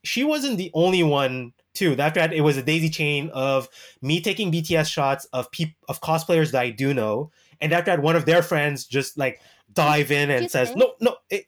she 0.03 0.23
wasn't 0.23 0.57
the 0.57 0.71
only 0.73 1.03
one 1.03 1.53
too. 1.73 1.95
After 1.99 2.21
that, 2.21 2.33
it 2.33 2.41
was 2.41 2.57
a 2.57 2.63
daisy 2.63 2.89
chain 2.89 3.29
of 3.33 3.67
me 4.01 4.21
taking 4.21 4.51
BTS 4.51 4.89
shots 4.89 5.25
of 5.33 5.51
peop- 5.51 5.75
of 5.89 6.01
cosplayers 6.01 6.51
that 6.51 6.61
I 6.61 6.69
do 6.69 6.93
know, 6.93 7.31
and 7.59 7.73
after 7.73 7.91
that, 7.91 8.01
one 8.01 8.15
of 8.15 8.25
their 8.25 8.41
friends 8.41 8.85
just 8.85 9.17
like 9.17 9.41
dive 9.73 10.11
in 10.11 10.29
and 10.29 10.49
says, 10.49 10.69
think? 10.69 10.79
"No, 10.79 10.93
no." 11.01 11.17
It, 11.29 11.45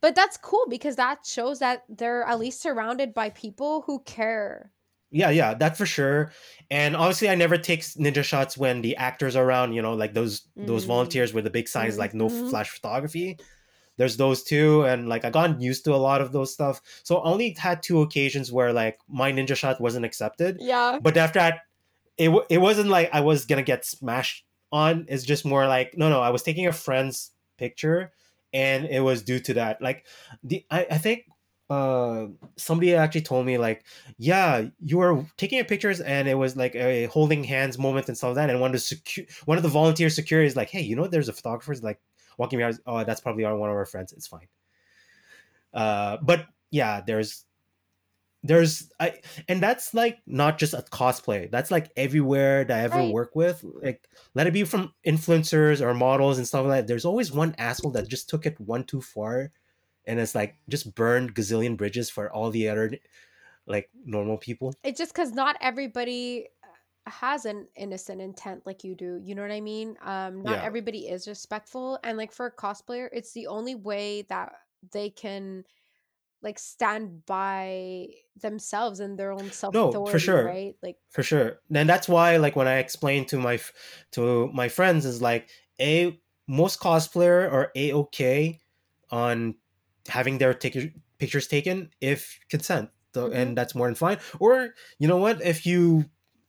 but 0.00 0.14
that's 0.14 0.36
cool 0.36 0.64
because 0.68 0.96
that 0.96 1.24
shows 1.26 1.58
that 1.60 1.84
they're 1.88 2.22
at 2.24 2.38
least 2.38 2.60
surrounded 2.62 3.14
by 3.14 3.30
people 3.30 3.82
who 3.86 4.00
care. 4.00 4.72
yeah, 5.10 5.30
yeah, 5.30 5.54
that 5.54 5.76
for 5.76 5.86
sure. 5.86 6.32
And 6.70 6.96
obviously, 6.96 7.28
I 7.30 7.36
never 7.36 7.56
take 7.56 7.80
ninja 7.80 8.24
shots 8.24 8.58
when 8.58 8.82
the 8.82 8.96
actors 8.96 9.36
are 9.36 9.44
around. 9.44 9.72
You 9.72 9.80
know, 9.80 9.94
like 9.94 10.14
those 10.14 10.42
those 10.56 10.84
Mm. 10.84 10.88
volunteers 10.88 11.32
with 11.32 11.44
the 11.44 11.50
big 11.50 11.68
signs, 11.68 11.96
like 11.96 12.12
no 12.12 12.28
Mhm. 12.28 12.50
flash 12.50 12.70
photography. 12.70 13.38
There's 13.98 14.16
those 14.18 14.42
two, 14.42 14.84
and 14.84 15.08
like 15.08 15.24
I 15.24 15.30
got 15.30 15.60
used 15.60 15.84
to 15.86 15.94
a 15.94 16.02
lot 16.08 16.20
of 16.20 16.32
those 16.32 16.52
stuff. 16.52 16.82
So 17.02 17.16
I 17.18 17.30
only 17.30 17.50
had 17.56 17.82
two 17.82 18.02
occasions 18.02 18.52
where 18.52 18.72
like 18.72 18.98
my 19.08 19.32
ninja 19.32 19.56
shot 19.56 19.80
wasn't 19.80 20.04
accepted. 20.04 20.58
Yeah, 20.60 20.98
but 21.00 21.16
after 21.16 21.38
that 21.38 21.60
it, 22.18 22.26
w- 22.26 22.46
it 22.48 22.58
wasn't 22.58 22.88
like 22.88 23.10
i 23.12 23.20
was 23.20 23.44
gonna 23.44 23.62
get 23.62 23.84
smashed 23.84 24.44
on 24.72 25.04
it's 25.08 25.22
just 25.22 25.44
more 25.44 25.66
like 25.68 25.92
no 25.98 26.08
no 26.08 26.20
i 26.22 26.30
was 26.30 26.42
taking 26.42 26.66
a 26.66 26.72
friend's 26.72 27.30
picture 27.58 28.10
and 28.52 28.86
it 28.86 29.00
was 29.00 29.22
due 29.22 29.40
to 29.40 29.54
that. 29.54 29.80
Like 29.82 30.06
the 30.42 30.64
i, 30.70 30.86
I 30.90 30.98
think 30.98 31.24
uh 31.68 32.26
somebody 32.56 32.94
actually 32.94 33.22
told 33.22 33.44
me 33.44 33.58
like 33.58 33.84
yeah 34.18 34.66
you 34.78 34.98
were 34.98 35.26
taking 35.36 35.64
pictures 35.64 36.00
and 36.00 36.28
it 36.28 36.34
was 36.34 36.56
like 36.56 36.76
a 36.76 37.06
holding 37.06 37.42
hands 37.42 37.76
moment 37.76 38.06
and 38.06 38.16
stuff 38.16 38.28
like 38.28 38.36
that 38.36 38.50
and 38.50 38.60
one 38.60 38.72
of 38.72 38.72
the 38.72 38.78
secu- 38.78 39.28
one 39.46 39.56
of 39.56 39.64
the 39.64 39.68
volunteer 39.68 40.08
security 40.08 40.46
is 40.46 40.54
like 40.54 40.70
hey 40.70 40.80
you 40.80 40.94
know 40.94 41.08
there's 41.08 41.28
a 41.28 41.32
photographer 41.32 41.74
like 41.82 41.98
walking 42.38 42.60
around 42.60 42.78
oh 42.86 43.02
that's 43.04 43.20
probably 43.20 43.44
one 43.44 43.52
of 43.52 43.60
our 43.60 43.86
friends. 43.86 44.12
It's 44.12 44.26
fine. 44.26 44.48
Uh 45.72 46.18
but 46.22 46.46
yeah 46.70 47.00
there's 47.06 47.44
there's 48.46 48.90
i 49.00 49.20
and 49.48 49.62
that's 49.62 49.94
like 49.94 50.18
not 50.26 50.58
just 50.58 50.74
a 50.74 50.82
cosplay 50.90 51.50
that's 51.50 51.70
like 51.70 51.90
everywhere 51.96 52.64
that 52.64 52.78
i 52.78 52.82
ever 52.82 53.02
Right. 53.02 53.04
work 53.04 53.34
with 53.34 53.64
like 53.82 54.08
let 54.34 54.46
it 54.46 54.52
be 54.52 54.64
from 54.64 54.92
influencers 55.06 55.80
or 55.80 55.94
models 55.94 56.38
and 56.38 56.46
stuff 56.46 56.64
like 56.66 56.80
that 56.82 56.86
there's 56.86 57.04
always 57.04 57.32
one 57.32 57.54
asshole 57.58 57.90
that 57.92 58.08
just 58.08 58.28
took 58.28 58.46
it 58.46 58.58
one 58.60 58.84
too 58.84 59.00
far 59.00 59.52
and 60.06 60.20
it's 60.20 60.34
like 60.34 60.56
just 60.68 60.94
burned 60.94 61.34
gazillion 61.34 61.76
bridges 61.76 62.10
for 62.10 62.32
all 62.32 62.50
the 62.50 62.68
other 62.68 62.92
like 63.66 63.90
normal 64.04 64.38
people 64.38 64.74
it's 64.84 64.98
just 64.98 65.12
because 65.14 65.32
not 65.32 65.56
everybody 65.60 66.48
uh, 66.62 67.10
has 67.10 67.44
an 67.44 67.68
innocent 67.76 68.20
intent 68.20 68.66
like 68.66 68.84
you 68.84 68.94
do. 68.94 69.20
You 69.22 69.34
know 69.34 69.42
what 69.42 69.50
I 69.50 69.60
mean? 69.60 69.96
Um, 70.00 70.42
not 70.42 70.58
Yeah. 70.58 70.62
everybody 70.62 71.08
is 71.08 71.28
respectful, 71.28 71.98
and 72.04 72.16
like 72.16 72.32
for 72.32 72.46
a 72.46 72.54
cosplayer, 72.54 73.08
it's 73.12 73.32
the 73.32 73.46
only 73.48 73.74
way 73.74 74.22
that 74.22 74.52
they 74.92 75.10
can 75.10 75.64
like 76.46 76.58
stand 76.58 77.26
by 77.26 78.06
themselves 78.40 79.00
and 79.00 79.18
their 79.18 79.32
own 79.32 79.50
self 79.50 79.74
authority, 79.74 80.18
sure. 80.18 80.44
right? 80.46 80.74
Like, 80.82 80.96
for 81.10 81.22
sure 81.22 81.58
and 81.74 81.88
that's 81.88 82.08
why 82.08 82.36
like 82.36 82.54
when 82.56 82.68
i 82.68 82.76
explain 82.78 83.24
to 83.26 83.36
my 83.38 83.58
to 84.12 84.46
my 84.52 84.68
friends 84.68 85.04
is 85.04 85.20
like 85.20 85.48
a 85.80 86.16
most 86.46 86.78
cosplayer 86.78 87.50
are 87.50 87.72
a 87.74 87.92
okay 87.92 88.60
on 89.10 89.56
having 90.08 90.38
their 90.38 90.54
take- 90.54 90.94
pictures 91.18 91.48
taken 91.48 91.90
if 92.00 92.38
consent 92.48 92.90
so, 93.14 93.28
Mhm. 93.28 93.34
and 93.34 93.48
that's 93.58 93.74
more 93.74 93.88
than 93.88 93.94
fine 93.96 94.18
or 94.38 94.74
you 95.00 95.08
know 95.08 95.16
what 95.16 95.40
if 95.42 95.64
you 95.66 96.04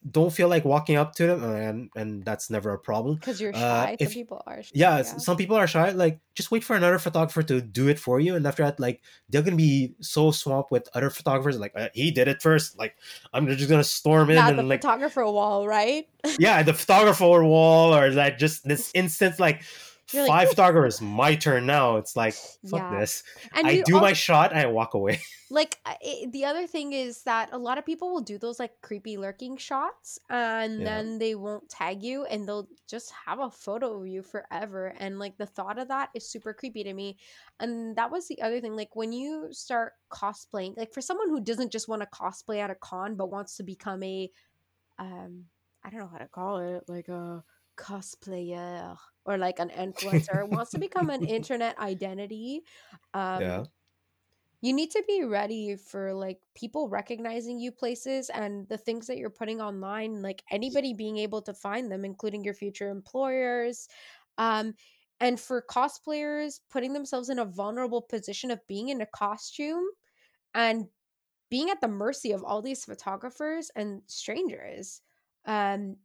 don't 0.10 0.32
feel 0.32 0.48
like 0.48 0.64
walking 0.64 0.96
up 0.96 1.16
to 1.16 1.26
them 1.28 1.44
and 1.44 1.90
and 1.96 2.24
that's 2.24 2.50
never 2.50 2.72
a 2.72 2.78
problem 2.80 3.16
because 3.16 3.42
you're 3.42 3.54
Uh, 3.56 3.60
shy. 3.60 3.96
if- 4.00 4.10
Some 4.10 4.14
people 4.14 4.42
are. 4.48 4.64
Shy, 4.64 4.72
yeah, 4.74 4.98
s- 5.00 5.26
some 5.26 5.36
people 5.38 5.58
are 5.58 5.68
shy 5.68 5.90
like 5.92 6.20
just 6.36 6.52
wait 6.52 6.64
for 6.64 6.76
another 6.76 7.00
photographer 7.00 7.42
to 7.44 7.60
do 7.62 7.88
it 7.90 8.00
for 8.00 8.20
you 8.20 8.36
and 8.36 8.46
after 8.46 8.64
that 8.64 8.80
like 8.80 9.02
they're 9.30 9.42
gonna 9.42 9.58
be 9.58 9.96
so 10.00 10.32
swamped 10.32 10.72
with 10.72 10.88
other 10.94 11.10
photographers 11.10 11.60
like 11.60 11.74
uh, 11.76 11.90
he 11.94 12.12
did 12.12 12.28
it 12.28 12.42
first 12.42 12.78
like 12.78 12.96
i'm 13.34 13.48
just 13.48 13.68
gonna 13.70 13.84
storm 13.84 14.30
in 14.30 14.36
yeah, 14.36 14.50
and 14.50 14.60
the 14.60 14.64
like 14.64 14.82
photographer 14.82 15.26
wall, 15.26 15.68
right? 15.68 16.08
yeah 16.40 16.62
the 16.64 16.74
photographer 16.74 17.44
wall 17.44 17.94
or 17.96 18.12
like 18.12 18.38
just 18.38 18.64
this 18.68 18.92
instance 18.96 19.40
like 19.40 19.62
You're 20.14 20.24
like, 20.24 20.30
five 20.30 20.50
photographers 20.50 21.02
my 21.02 21.36
turn 21.36 21.66
now. 21.66 21.98
It's 21.98 22.16
like 22.16 22.34
fuck 22.70 22.80
Yeah. 22.80 23.00
this. 23.00 23.24
And 23.54 23.68
i 23.68 23.82
do 23.82 23.96
also- 23.96 24.06
my 24.06 24.14
shot 24.14 24.52
and 24.52 24.60
i 24.60 24.66
walk 24.68 24.94
away. 24.94 25.20
Like 25.50 25.78
it, 26.02 26.34
the 26.34 26.44
other 26.44 26.68
thing 26.68 26.92
is 26.92 27.24
that 27.24 27.54
a 27.54 27.58
lot 27.58 27.78
of 27.78 27.86
people 27.86 28.12
will 28.12 28.20
do 28.20 28.38
those 28.38 28.60
like 28.60 28.74
creepy 28.82 29.16
lurking 29.16 29.56
shots 29.56 30.20
and 30.30 30.80
Yeah. 30.82 30.84
then 30.86 31.20
they 31.20 31.36
won't 31.36 31.70
tag 31.70 32.04
you 32.04 32.26
and 32.26 32.46
they'll 32.46 32.68
just 32.86 33.14
have 33.26 33.40
a 33.40 33.50
photo 33.50 33.98
of 34.02 34.08
you 34.08 34.24
forever 34.24 34.88
and 35.00 35.20
like 35.20 35.38
the 35.38 35.46
thought 35.46 35.80
of 35.80 35.88
that 35.88 36.10
is 36.14 36.30
super 36.30 36.54
creepy 36.54 36.84
to 36.84 36.94
me. 36.94 37.18
And 37.62 37.96
that 37.96 38.12
was 38.12 38.28
the 38.28 38.42
other 38.42 38.60
thing 38.60 38.76
like 38.76 38.94
when 38.94 39.14
you 39.14 39.48
start 39.52 39.94
cosplaying 40.12 40.76
like 40.76 40.94
for 40.94 41.00
someone 41.00 41.30
who 41.30 41.40
doesn't 41.40 41.72
just 41.72 41.88
want 41.88 42.02
to 42.02 42.08
cosplay 42.10 42.58
at 42.60 42.70
a 42.70 42.76
con 42.76 43.16
but 43.16 43.32
wants 43.32 43.56
to 43.56 43.64
become 43.64 44.04
a 44.04 44.30
um 45.00 45.46
i 45.84 45.90
don't 45.90 46.00
know 46.02 46.10
how 46.12 46.18
to 46.18 46.28
call 46.28 46.58
it 46.58 46.84
like 46.90 47.08
a 47.08 47.42
cosplayer 47.78 48.98
or 49.26 49.38
like 49.38 49.60
an 49.60 49.70
influencer 49.70 50.48
wants 50.50 50.72
to 50.72 50.80
become 50.88 51.10
an 51.10 51.24
internet 51.24 51.78
identity 51.80 52.62
um 53.14 53.42
yeah. 53.42 53.64
you 54.62 54.74
need 54.74 54.90
to 54.92 55.04
be 55.08 55.24
ready 55.24 55.76
for 55.76 56.14
like 56.14 56.40
people 56.56 56.90
recognizing 56.90 57.60
you 57.60 57.72
places 57.72 58.30
and 58.30 58.68
the 58.68 58.78
things 58.78 59.08
that 59.08 59.18
you're 59.18 59.30
putting 59.30 59.62
online 59.62 60.22
like 60.22 60.44
anybody 60.52 60.94
being 60.94 61.18
able 61.18 61.42
to 61.42 61.54
find 61.54 61.92
them 61.92 62.04
including 62.04 62.44
your 62.44 62.54
future 62.54 62.90
employers 62.90 63.88
um 64.38 64.74
and 65.20 65.40
for 65.40 65.64
cosplayers 65.70 66.60
putting 66.70 66.94
themselves 66.94 67.30
in 67.30 67.40
a 67.40 67.46
vulnerable 67.46 68.02
position 68.02 68.52
of 68.52 68.66
being 68.68 68.90
in 68.90 69.02
a 69.02 69.06
costume 69.08 69.84
and 70.54 70.86
being 71.50 71.70
at 71.70 71.82
the 71.82 71.88
mercy 71.88 72.32
of 72.32 72.44
all 72.44 72.62
these 72.62 72.84
photographers 72.84 73.72
and 73.76 74.02
strangers 74.08 75.02
um 75.46 75.96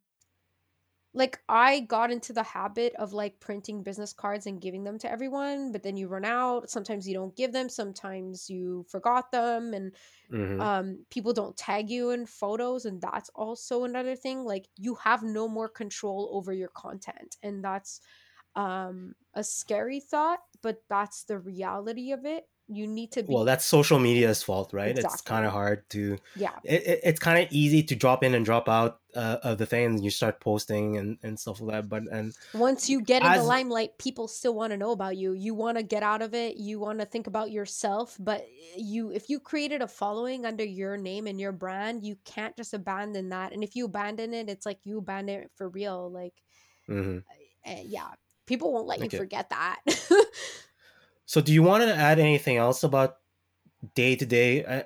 like 1.15 1.41
I 1.49 1.81
got 1.81 2.11
into 2.11 2.33
the 2.33 2.43
habit 2.43 2.95
of 2.97 3.13
like 3.13 3.41
printing 3.41 3.83
business 3.83 4.13
cards 4.13 4.47
and 4.47 4.61
giving 4.61 4.85
them 4.85 4.99
to 5.01 5.11
everyone, 5.11 5.73
but 5.73 5.83
then 5.83 5.97
you 5.97 6.09
run 6.09 6.25
out. 6.25 6.71
Sometimes 6.71 7.07
you 7.09 7.15
don't 7.15 7.37
give 7.37 7.53
them, 7.53 7.69
sometimes 7.69 8.49
you 8.51 8.85
forgot 8.89 9.31
them 9.33 9.75
and 9.75 9.95
Mhm. 10.29 10.73
um 10.79 11.07
people 11.11 11.33
don't 11.33 11.57
tag 11.57 11.91
you 11.91 12.11
in 12.11 12.27
photos 12.27 12.85
and 12.85 13.01
that's 13.01 13.31
also 13.31 13.85
another 13.85 14.15
thing. 14.17 14.45
Like 14.45 14.69
you 14.77 14.95
have 14.97 15.23
no 15.23 15.49
more 15.49 15.69
control 15.69 16.31
over 16.33 16.53
your 16.53 16.69
content 16.69 17.37
and 17.43 17.65
that's 17.65 18.01
um 18.57 19.15
a 19.35 19.45
scary 19.45 20.01
thought, 20.01 20.41
but 20.63 20.85
that's 20.89 21.25
the 21.25 21.39
reality 21.39 22.13
of 22.13 22.27
it. 22.27 22.49
You 22.69 22.87
need 22.87 23.13
to 23.13 23.23
be 23.23 23.33
well 23.33 23.45
that's 23.45 23.65
social 23.65 23.99
media's 23.99 24.43
fault 24.43 24.73
right? 24.73 24.97
It's 24.97 25.21
kind 25.21 25.45
of 25.45 25.53
hard 25.53 25.89
to 25.91 26.17
yeah. 26.37 26.53
it, 26.65 26.87
it, 26.87 27.01
it's 27.03 27.21
kind 27.21 27.45
of 27.45 27.53
easy 27.53 27.83
to 27.83 27.97
drop 27.97 28.23
in 28.25 28.35
and 28.35 28.45
drop 28.45 28.69
out 28.69 29.01
uh, 29.15 29.39
of 29.43 29.59
the 29.59 29.67
thing 29.67 29.87
and 29.87 30.05
you 30.05 30.11
start 30.11 30.41
posting 30.41 30.97
and, 30.97 31.19
and 31.23 31.39
stuff 31.39 31.61
like 31.61 31.75
that 31.75 31.89
but 31.89 32.05
and 32.11 32.35
once 32.55 32.89
you 32.89 33.03
get 33.03 33.23
in 33.23 33.31
the 33.33 33.43
limelight 33.43 33.99
people 33.99 34.27
still 34.27 34.55
want 34.55 34.71
to 34.71 34.77
know 34.77 34.93
about 34.93 35.17
you. 35.17 35.33
You 35.33 35.55
want 35.55 35.77
to 35.77 35.83
get 35.83 36.03
out 36.03 36.23
of 36.23 36.35
it. 36.35 36.57
You 36.57 36.79
want 36.79 37.01
to 37.01 37.05
think 37.05 37.27
about 37.27 37.51
yourself 37.51 38.17
but 38.19 38.47
you 38.77 39.11
if 39.11 39.29
you 39.29 39.39
created 39.41 39.83
a 39.83 39.89
following 39.89 40.47
under 40.47 40.65
your 40.65 40.97
name 40.97 41.27
and 41.27 41.41
your 41.41 41.53
brand 41.53 42.05
you 42.05 42.17
can't 42.25 42.57
just 42.57 42.75
abandon 42.75 43.31
that 43.31 43.53
and 43.53 43.63
if 43.63 43.77
you 43.77 43.85
abandon 43.87 44.33
it 44.33 44.49
it's 44.49 44.65
like 44.65 44.79
you 44.85 44.99
abandon 44.99 45.43
it 45.43 45.51
for 45.57 45.69
real 45.69 46.11
like 46.11 46.35
mhm. 46.89 47.23
uh, 47.67 47.75
yeah. 47.85 48.09
People 48.47 48.73
won't 48.73 48.89
let 48.89 49.01
you 49.01 49.19
forget 49.19 49.51
that 49.51 49.81
so 51.27 51.41
do 51.41 51.53
you 51.53 51.63
want 51.63 51.83
to 51.83 51.95
add 51.95 52.19
anything 52.19 52.57
else 52.57 52.83
about 52.83 53.17
day 53.95 54.15
to 54.15 54.25
day 54.25 54.85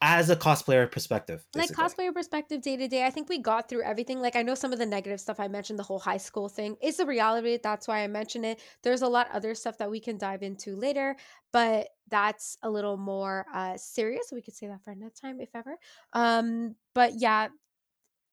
as 0.00 0.30
a 0.30 0.36
cosplayer 0.36 0.90
perspective 0.90 1.44
like 1.54 1.70
cosplayer 1.70 2.12
perspective 2.12 2.60
day 2.60 2.76
to 2.76 2.88
day 2.88 3.06
i 3.06 3.10
think 3.10 3.28
we 3.28 3.38
got 3.38 3.68
through 3.68 3.82
everything. 3.82 4.20
Like 4.20 4.34
i 4.34 4.42
know 4.42 4.56
some 4.56 4.72
of 4.72 4.80
the 4.80 4.86
negative 4.86 5.20
stuff 5.20 5.38
i 5.38 5.46
mentioned 5.46 5.78
the 5.78 5.84
whole 5.84 6.00
high 6.00 6.16
school 6.16 6.48
thing 6.48 6.76
is 6.82 6.96
the 6.96 7.06
reality 7.06 7.58
that's 7.62 7.86
why 7.86 8.00
i 8.00 8.06
mention 8.08 8.44
it. 8.44 8.60
There's 8.82 9.02
a 9.02 9.08
lot 9.08 9.28
other 9.32 9.54
stuff 9.54 9.78
that 9.78 9.90
we 9.90 10.00
can 10.00 10.18
dive 10.18 10.42
into 10.42 10.74
later 10.74 11.16
but 11.52 11.88
that's 12.08 12.58
a 12.62 12.70
little 12.70 12.96
more 12.96 13.46
uh 13.54 13.76
serious 13.76 14.32
we 14.32 14.42
could 14.42 14.54
say 14.54 14.66
that 14.66 14.82
for 14.82 14.90
another 14.90 15.14
time 15.20 15.40
if 15.40 15.50
ever. 15.54 15.76
Um 16.12 16.74
but 16.94 17.12
yeah 17.16 17.48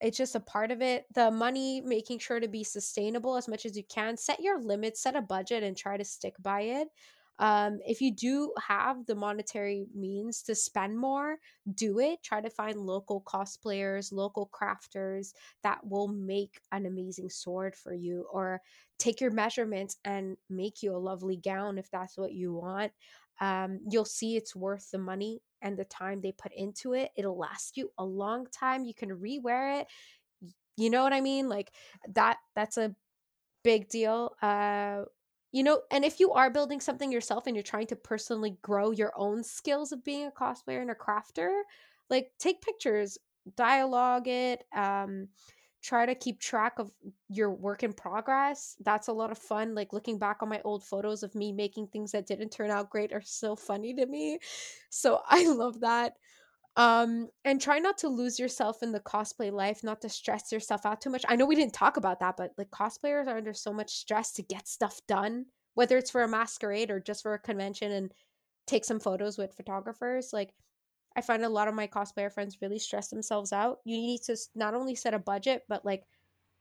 it's 0.00 0.18
just 0.18 0.34
a 0.34 0.40
part 0.40 0.70
of 0.70 0.82
it. 0.82 1.06
The 1.14 1.30
money 1.30 1.80
making 1.80 2.18
sure 2.18 2.38
to 2.38 2.48
be 2.48 2.62
sustainable 2.64 3.36
as 3.36 3.48
much 3.48 3.64
as 3.64 3.74
you 3.74 3.84
can 3.84 4.16
set 4.16 4.40
your 4.40 4.60
limits 4.60 5.00
set 5.00 5.14
a 5.14 5.22
budget 5.22 5.62
and 5.62 5.76
try 5.76 5.96
to 5.96 6.04
stick 6.04 6.34
by 6.42 6.62
it 6.62 6.88
um, 7.38 7.80
if 7.86 8.00
you 8.00 8.12
do 8.14 8.52
have 8.64 9.06
the 9.06 9.14
monetary 9.14 9.86
means 9.94 10.42
to 10.42 10.54
spend 10.54 10.98
more 10.98 11.38
do 11.74 11.98
it. 11.98 12.22
Try 12.22 12.40
to 12.40 12.50
find 12.50 12.76
local 12.78 13.22
cosplayers 13.22 14.12
local 14.12 14.50
crafters 14.52 15.32
that 15.62 15.84
will 15.86 16.08
make 16.08 16.60
an 16.72 16.86
amazing 16.86 17.30
sword 17.30 17.74
for 17.74 17.92
you 17.94 18.26
or 18.32 18.60
take 18.98 19.20
your 19.20 19.30
measurements 19.30 19.96
and 20.04 20.36
make 20.48 20.82
you 20.82 20.94
a 20.94 20.98
lovely 20.98 21.36
gown 21.36 21.78
if 21.78 21.90
that's 21.90 22.16
what 22.16 22.32
you 22.32 22.54
want. 22.54 22.92
Um, 23.40 23.80
you'll 23.90 24.04
see 24.04 24.36
it's 24.36 24.54
worth 24.54 24.90
the 24.92 24.98
money 24.98 25.40
and 25.60 25.76
the 25.76 25.84
time 25.84 26.20
they 26.20 26.32
put 26.32 26.52
into 26.54 26.92
it. 26.92 27.10
It'll 27.16 27.36
last 27.38 27.76
you 27.76 27.90
a 27.98 28.04
long 28.04 28.46
time. 28.52 28.84
You 28.84 28.94
can 28.94 29.10
rewear 29.10 29.80
it. 29.80 29.86
You 30.76 30.90
know 30.90 31.02
what 31.02 31.12
i 31.12 31.20
mean? 31.20 31.48
Like 31.48 31.72
that 32.14 32.38
that's 32.54 32.76
a 32.78 32.94
big 33.62 33.88
deal. 33.88 34.34
Uh 34.42 35.04
you 35.54 35.62
know 35.62 35.82
and 35.90 36.04
if 36.04 36.20
you 36.20 36.32
are 36.32 36.50
building 36.50 36.80
something 36.80 37.12
yourself 37.12 37.46
and 37.46 37.56
you're 37.56 37.62
trying 37.62 37.86
to 37.88 37.96
personally 37.96 38.58
grow 38.62 38.90
your 38.90 39.12
own 39.16 39.44
skills 39.44 39.92
of 39.92 40.04
being 40.04 40.26
a 40.26 40.30
cosplayer 40.32 40.82
and 40.82 40.90
a 40.90 40.94
crafter 40.96 41.62
like 42.10 42.32
take 42.38 42.62
pictures 42.62 43.18
dialogue 43.56 44.28
it 44.28 44.64
um 44.76 45.28
try 45.82 46.06
to 46.06 46.14
keep 46.14 46.40
track 46.40 46.78
of 46.78 46.90
your 47.28 47.50
work 47.50 47.82
in 47.82 47.92
progress. 47.92 48.74
That's 48.82 49.08
a 49.08 49.12
lot 49.12 49.30
of 49.30 49.36
fun 49.36 49.74
like 49.74 49.92
looking 49.92 50.18
back 50.18 50.38
on 50.42 50.48
my 50.48 50.62
old 50.64 50.82
photos 50.82 51.22
of 51.22 51.34
me 51.34 51.52
making 51.52 51.88
things 51.88 52.12
that 52.12 52.26
didn't 52.26 52.50
turn 52.52 52.70
out 52.70 52.88
great 52.88 53.12
are 53.12 53.20
so 53.22 53.54
funny 53.54 53.92
to 53.94 54.06
me. 54.06 54.38
So 54.90 55.20
i 55.28 55.46
love 55.46 55.80
that 55.80 56.14
um 56.76 57.28
and 57.44 57.60
try 57.60 57.78
not 57.78 57.96
to 57.98 58.08
lose 58.08 58.38
yourself 58.38 58.82
in 58.82 58.90
the 58.90 59.00
cosplay 59.00 59.52
life 59.52 59.84
not 59.84 60.00
to 60.00 60.08
stress 60.08 60.50
yourself 60.50 60.84
out 60.84 61.00
too 61.00 61.10
much. 61.10 61.24
I 61.28 61.36
know 61.36 61.46
we 61.46 61.54
didn't 61.54 61.72
talk 61.74 61.96
about 61.96 62.20
that 62.20 62.36
but 62.36 62.52
like 62.58 62.70
cosplayers 62.70 63.28
are 63.28 63.36
under 63.36 63.54
so 63.54 63.72
much 63.72 63.92
stress 63.94 64.32
to 64.32 64.42
get 64.42 64.66
stuff 64.66 65.00
done 65.06 65.46
whether 65.74 65.96
it's 65.96 66.10
for 66.10 66.22
a 66.22 66.28
masquerade 66.28 66.90
or 66.90 67.00
just 67.00 67.22
for 67.22 67.34
a 67.34 67.38
convention 67.38 67.92
and 67.92 68.12
take 68.66 68.84
some 68.84 69.00
photos 69.00 69.38
with 69.38 69.54
photographers 69.54 70.32
like 70.32 70.50
i 71.16 71.20
find 71.20 71.44
a 71.44 71.48
lot 71.48 71.68
of 71.68 71.74
my 71.74 71.86
cosplayer 71.86 72.32
friends 72.32 72.58
really 72.60 72.78
stress 72.78 73.08
themselves 73.08 73.52
out. 73.52 73.78
You 73.84 73.96
need 73.98 74.22
to 74.22 74.36
not 74.54 74.74
only 74.74 74.94
set 74.94 75.14
a 75.14 75.18
budget 75.18 75.62
but 75.68 75.84
like 75.84 76.04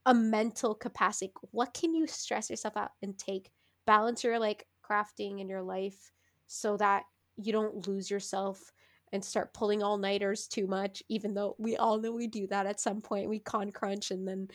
a 0.05 0.13
mental 0.13 0.75
capacity. 0.75 1.33
What 1.51 1.73
can 1.73 1.93
you 1.95 2.07
stress 2.07 2.49
yourself 2.49 2.75
out 2.77 2.91
and 3.01 3.17
take? 3.17 3.51
Balance 3.87 4.23
your 4.23 4.39
like 4.39 4.67
crafting 4.87 5.39
in 5.39 5.47
your 5.49 5.61
life 5.61 6.11
so 6.47 6.77
that 6.77 7.03
you 7.37 7.51
don't 7.51 7.87
lose 7.87 8.11
yourself 8.11 8.71
and 9.13 9.23
start 9.23 9.53
pulling 9.53 9.81
all 9.81 9.97
nighters 9.97 10.47
too 10.47 10.67
much 10.67 11.01
even 11.07 11.33
though 11.33 11.55
we 11.57 11.77
all 11.77 11.99
know 11.99 12.11
we 12.11 12.27
do 12.27 12.47
that 12.47 12.65
at 12.65 12.79
some 12.81 12.99
point 12.99 13.29
we 13.29 13.39
con 13.39 13.71
crunch 13.71 14.11
and 14.11 14.27
then 14.27 14.49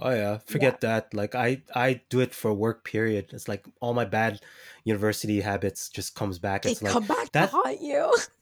oh 0.00 0.10
yeah. 0.10 0.38
Forget 0.46 0.80
that. 0.80 1.12
Like 1.12 1.34
i 1.34 1.60
i 1.74 2.00
do 2.08 2.20
it 2.20 2.32
for 2.34 2.54
work 2.54 2.84
period. 2.84 3.26
It's 3.32 3.48
like 3.48 3.66
all 3.80 3.92
my 3.92 4.06
bad 4.06 4.40
university 4.84 5.40
habits 5.40 5.90
just 5.90 6.14
comes 6.14 6.38
back. 6.38 6.62
They 6.62 6.72
it's 6.72 6.82
like 6.82 6.92
come 6.92 7.04
back 7.06 7.32
that- 7.32 7.50
to 7.50 7.56
haunt 7.56 7.82
you 7.82 8.10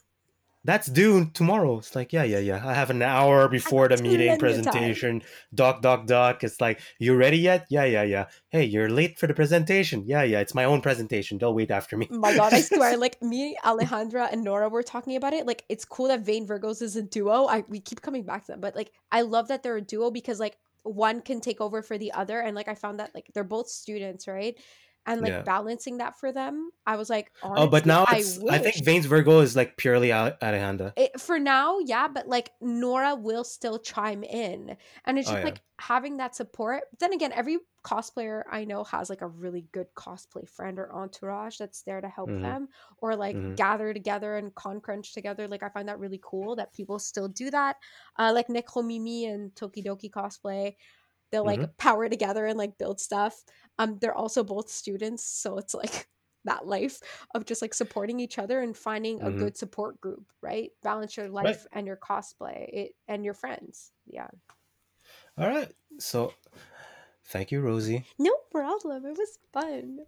that's 0.65 0.89
due 0.89 1.31
tomorrow. 1.32 1.78
It's 1.78 1.97
like, 1.97 2.12
yeah, 2.12 2.24
yeah, 2.24 2.39
yeah. 2.39 2.62
I 2.66 2.74
have 2.74 2.91
an 2.91 3.01
hour 3.01 3.49
before 3.49 3.89
the 3.89 3.97
meeting 4.03 4.39
presentation. 4.39 5.23
Doc, 5.55 5.81
doc, 5.81 6.07
doc. 6.07 6.45
It's 6.45 6.61
like, 6.61 6.81
you 6.99 7.16
ready 7.16 7.39
yet? 7.39 7.66
Yeah, 7.70 7.85
yeah, 7.85 8.03
yeah. 8.03 8.27
Hey, 8.51 8.65
you're 8.65 8.91
late 8.91 9.19
for 9.19 9.27
the 9.27 9.32
presentation. 9.32 10.05
Yeah, 10.07 10.23
yeah. 10.23 10.41
It's 10.41 10.55
my 10.55 10.65
own 10.65 10.82
presentation. 10.82 11.39
They'll 11.39 11.55
wait 11.55 11.70
after 11.70 11.97
me. 11.97 12.09
Oh 12.11 12.19
my 12.19 12.37
god, 12.37 12.53
I 12.53 12.61
swear, 12.61 12.97
like 12.99 13.23
me, 13.23 13.57
Alejandra, 13.65 14.31
and 14.31 14.45
Nora 14.45 14.69
were 14.69 14.82
talking 14.82 15.16
about 15.16 15.32
it. 15.32 15.47
Like, 15.47 15.65
it's 15.70 15.87
cool 15.87 16.09
that 16.09 16.20
Vane 16.20 16.47
Virgos 16.47 16.82
is 16.82 16.95
a 16.95 17.03
duo. 17.03 17.47
I 17.47 17.65
we 17.69 17.81
keep 17.81 18.03
coming 18.03 18.24
back 18.24 18.45
to 18.47 18.53
them, 18.53 18.61
but 18.61 18.77
like, 18.77 18.93
I 19.11 19.23
love 19.23 19.49
that 19.49 19.62
they're 19.62 19.77
a 19.77 19.82
duo 19.82 20.11
because 20.11 20.39
like 20.39 20.59
one 20.82 21.23
can 21.23 21.41
take 21.41 21.61
over 21.61 21.81
for 21.82 21.97
the 21.97 22.12
other, 22.12 22.41
and 22.41 22.55
like 22.55 22.69
I 22.69 22.74
found 22.74 23.01
that 23.01 23.15
like 23.15 23.31
they're 23.32 23.45
both 23.45 23.69
students, 23.69 24.28
right? 24.28 24.57
And 25.06 25.20
like 25.22 25.31
Yeah. 25.32 25.43
balancing 25.43 25.98
that 25.98 26.18
for 26.18 26.31
them. 26.32 26.70
I 26.86 26.97
was 26.97 27.09
like, 27.09 27.32
oh, 27.43 27.66
but 27.66 27.86
now 27.86 28.05
I 28.06 28.16
it's 28.16 28.39
I, 28.48 28.59
think. 28.59 28.85
Vane's 28.85 29.06
Virgo 29.06 29.40
is 29.40 29.56
like 29.56 29.77
purely 29.77 30.12
Al- 30.12 30.32
Alejandra. 30.43 30.93
It, 30.97 31.20
for 31.20 31.39
now, 31.39 31.78
yeah, 31.78 32.09
but 32.09 32.28
like 32.28 32.51
Nora 32.60 33.14
will 33.14 33.44
still 33.44 33.78
chime 33.78 34.22
in, 34.24 34.77
and 35.05 35.18
it's 35.18 35.28
Oh, 35.28 35.32
just 35.32 35.39
yeah. 35.40 35.44
like 35.44 35.60
having 35.78 36.18
that 36.18 36.36
support. 36.36 36.82
But 36.90 36.98
then 37.01 37.12
again, 37.14 37.32
every 37.32 37.59
cosplayer 37.82 38.43
I 38.51 38.64
know 38.66 38.85
has 38.85 39.09
like 39.09 39.22
a 39.22 39.27
really 39.28 39.64
good 39.72 39.86
cosplay 39.94 40.47
friend 40.47 40.78
or 40.78 40.93
entourage 40.93 41.56
that's 41.56 41.81
there 41.82 42.02
to 42.02 42.09
help 42.09 42.28
Mhm. 42.28 42.43
them, 42.43 42.68
or 42.98 43.16
like 43.16 43.36
Mhm. 43.36 43.56
gather 43.56 43.94
together 43.94 44.36
and 44.36 44.55
con 44.55 44.82
crunch 44.82 45.14
together. 45.14 45.48
Like 45.48 45.62
I 45.62 45.70
find 45.70 45.89
that 45.89 45.98
really 45.98 46.20
cool 46.22 46.56
that 46.56 46.74
people 46.74 46.98
still 46.98 47.28
do 47.28 47.51
that. 47.51 47.77
Uh, 48.18 48.32
like 48.35 48.51
Nick 48.51 48.66
Homimi 48.68 49.32
and 49.32 49.55
Tokidoki 49.55 50.10
cosplay, 50.10 50.77
they'll 51.31 51.44
like 51.44 51.61
Mhm. 51.61 51.77
power 51.78 52.09
together 52.09 52.47
and 52.47 52.59
like 52.59 52.78
build 52.78 53.01
stuff. 53.01 53.44
Um, 53.78 53.98
they're 54.01 54.15
also 54.15 54.44
both 54.44 54.69
students, 54.70 55.24
so 55.24 55.59
it's 55.59 55.74
like 55.74 56.09
that 56.44 56.66
life 56.66 57.01
of 57.35 57.44
just 57.44 57.62
like 57.62 57.74
supporting 57.74 58.19
each 58.20 58.39
other 58.39 58.61
and 58.61 58.77
finding 58.77 59.20
a 59.23 59.31
Mhm. 59.31 59.39
good 59.39 59.57
support 59.57 60.01
group, 60.01 60.32
right? 60.43 60.70
Balance 60.82 61.16
your 61.16 61.28
Right. 61.43 61.61
life 61.61 61.66
and 61.73 61.86
your 61.86 61.97
cosplay 61.98 62.69
it, 62.73 62.93
and 63.09 63.24
your 63.24 63.35
friends. 63.35 63.93
Yeah. 64.07 64.28
All 65.39 65.48
right. 65.48 65.73
So, 65.98 66.32
thank 67.27 67.51
you, 67.52 67.61
Rosie. 67.61 68.07
No 68.19 68.36
problem. 68.51 69.07
It 69.07 69.19
was 69.19 69.39
fun. 69.52 70.01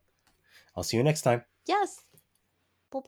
I'll 0.77 0.83
see 0.83 0.97
you 0.97 1.03
next 1.03 1.23
time. 1.23 1.45
Yes. 1.67 2.05
Bye. 2.91 3.03